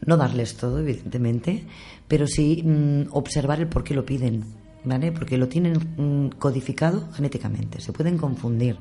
no 0.06 0.18
darles 0.18 0.58
todo, 0.58 0.80
evidentemente, 0.80 1.64
pero 2.08 2.28
sí 2.28 2.62
mm, 2.62 3.04
observar 3.12 3.60
el 3.60 3.68
por 3.68 3.86
qué 3.86 3.94
lo 3.94 4.06
piden, 4.06 4.44
¿vale? 4.84 5.14
Porque 5.14 5.38
lo 5.38 5.48
tienen 5.48 5.78
mm, 5.78 6.38
codificado 6.40 7.10
genéticamente, 7.14 7.80
se 7.80 7.94
pueden 7.94 8.18
confundir, 8.18 8.78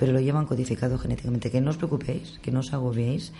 pero 0.00 0.12
lo 0.12 0.20
llevan 0.20 0.46
codificado 0.46 0.96
genéticamente. 0.96 1.50
Que 1.50 1.60
no 1.60 1.70
os 1.70 1.76
preocupéis, 1.76 2.38
que 2.40 2.50
no 2.50 2.60
os 2.60 2.72
agobiéis. 2.72 3.32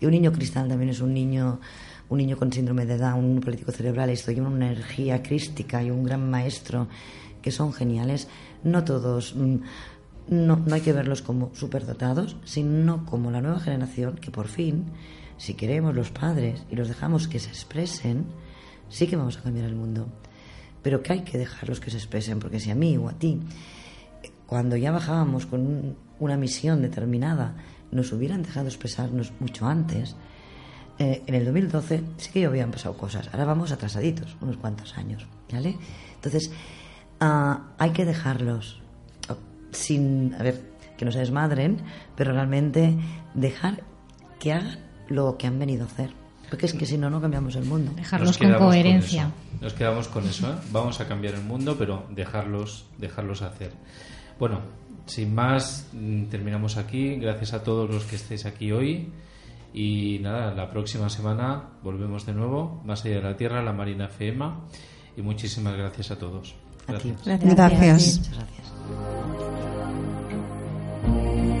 Y 0.00 0.06
un 0.06 0.10
niño 0.10 0.32
cristal 0.32 0.68
también 0.68 0.90
es 0.90 1.00
un 1.00 1.14
niño, 1.14 1.60
un 2.08 2.18
niño 2.18 2.36
con 2.36 2.52
síndrome 2.52 2.86
de 2.86 2.98
Down, 2.98 3.24
un 3.24 3.40
político 3.40 3.70
cerebral, 3.70 4.10
esto 4.10 4.32
lleva 4.32 4.48
una 4.48 4.66
energía 4.66 5.22
crística 5.22 5.80
y 5.80 5.90
un 5.90 6.02
gran 6.02 6.28
maestro 6.28 6.88
que 7.40 7.52
son 7.52 7.72
geniales. 7.72 8.26
No 8.64 8.82
todos, 8.82 9.36
mm, 9.36 9.56
no, 10.28 10.56
no 10.56 10.74
hay 10.74 10.80
que 10.80 10.92
verlos 10.92 11.22
como 11.22 11.54
superdotados, 11.54 12.36
sino 12.44 13.04
como 13.06 13.30
la 13.30 13.40
nueva 13.40 13.60
generación 13.60 14.16
que 14.16 14.30
por 14.30 14.48
fin, 14.48 14.84
si 15.36 15.54
queremos 15.54 15.94
los 15.94 16.10
padres 16.10 16.64
y 16.70 16.76
los 16.76 16.88
dejamos 16.88 17.28
que 17.28 17.38
se 17.38 17.48
expresen, 17.48 18.26
sí 18.88 19.06
que 19.06 19.16
vamos 19.16 19.38
a 19.38 19.42
cambiar 19.42 19.66
el 19.66 19.74
mundo. 19.76 20.08
Pero 20.82 21.02
que 21.02 21.12
hay 21.12 21.22
que 21.22 21.38
dejarlos 21.38 21.80
que 21.80 21.90
se 21.90 21.96
expresen, 21.96 22.38
porque 22.38 22.60
si 22.60 22.70
a 22.70 22.74
mí 22.74 22.96
o 22.96 23.08
a 23.08 23.12
ti, 23.12 23.40
cuando 24.46 24.76
ya 24.76 24.90
bajábamos 24.92 25.46
con 25.46 25.60
un- 25.60 25.96
una 26.18 26.36
misión 26.36 26.82
determinada, 26.82 27.56
nos 27.90 28.12
hubieran 28.12 28.42
dejado 28.42 28.66
expresarnos 28.66 29.32
mucho 29.40 29.66
antes, 29.66 30.16
eh, 30.98 31.22
en 31.26 31.34
el 31.34 31.44
2012 31.44 32.02
sí 32.16 32.30
que 32.32 32.40
ya 32.40 32.48
habían 32.48 32.70
pasado 32.70 32.96
cosas. 32.96 33.28
Ahora 33.32 33.44
vamos 33.44 33.70
atrasaditos, 33.72 34.36
unos 34.40 34.56
cuantos 34.56 34.96
años, 34.98 35.26
¿vale? 35.52 35.76
Entonces, 36.14 36.50
ah, 37.20 37.68
hay 37.78 37.90
que 37.90 38.04
dejarlos 38.04 38.80
sin, 39.70 40.34
a 40.34 40.42
ver, 40.42 40.60
que 40.96 41.04
no 41.04 41.12
se 41.12 41.20
desmadren, 41.20 41.82
pero 42.16 42.32
realmente 42.32 42.96
dejar 43.34 43.82
que 44.38 44.52
hagan 44.52 44.78
lo 45.08 45.36
que 45.38 45.46
han 45.46 45.58
venido 45.58 45.84
a 45.84 45.86
hacer. 45.86 46.10
Porque 46.48 46.66
es 46.66 46.72
que 46.72 46.86
si 46.86 46.96
no, 46.96 47.10
no 47.10 47.20
cambiamos 47.20 47.56
el 47.56 47.64
mundo. 47.64 47.92
dejarlos 47.94 48.38
con 48.38 48.54
coherencia. 48.54 49.30
Nos 49.60 49.74
quedamos 49.74 50.08
con 50.08 50.26
eso. 50.26 50.50
¿eh? 50.50 50.54
Vamos 50.72 51.00
a 51.00 51.06
cambiar 51.06 51.34
el 51.34 51.42
mundo, 51.42 51.76
pero 51.78 52.06
dejarlos, 52.10 52.86
dejarlos 52.96 53.42
hacer. 53.42 53.72
Bueno, 54.38 54.60
sin 55.04 55.34
más, 55.34 55.88
mm, 55.92 56.24
terminamos 56.24 56.76
aquí. 56.78 57.16
Gracias 57.16 57.52
a 57.52 57.62
todos 57.62 57.90
los 57.90 58.04
que 58.04 58.16
estéis 58.16 58.46
aquí 58.46 58.72
hoy. 58.72 59.12
Y 59.74 60.20
nada, 60.22 60.54
la 60.54 60.70
próxima 60.70 61.10
semana 61.10 61.64
volvemos 61.82 62.24
de 62.24 62.32
nuevo, 62.32 62.80
más 62.86 63.04
allá 63.04 63.16
de 63.16 63.22
la 63.22 63.36
Tierra, 63.36 63.62
la 63.62 63.74
Marina 63.74 64.08
FEMA. 64.08 64.64
Y 65.16 65.22
muchísimas 65.22 65.76
gracias 65.76 66.12
a 66.12 66.18
todos. 66.18 66.54
Gracias. 66.86 67.24
Gracias. 67.26 67.44
Muchas 67.44 68.30
gracias. 68.30 68.72
Thank 68.88 69.02
you. 71.52 71.57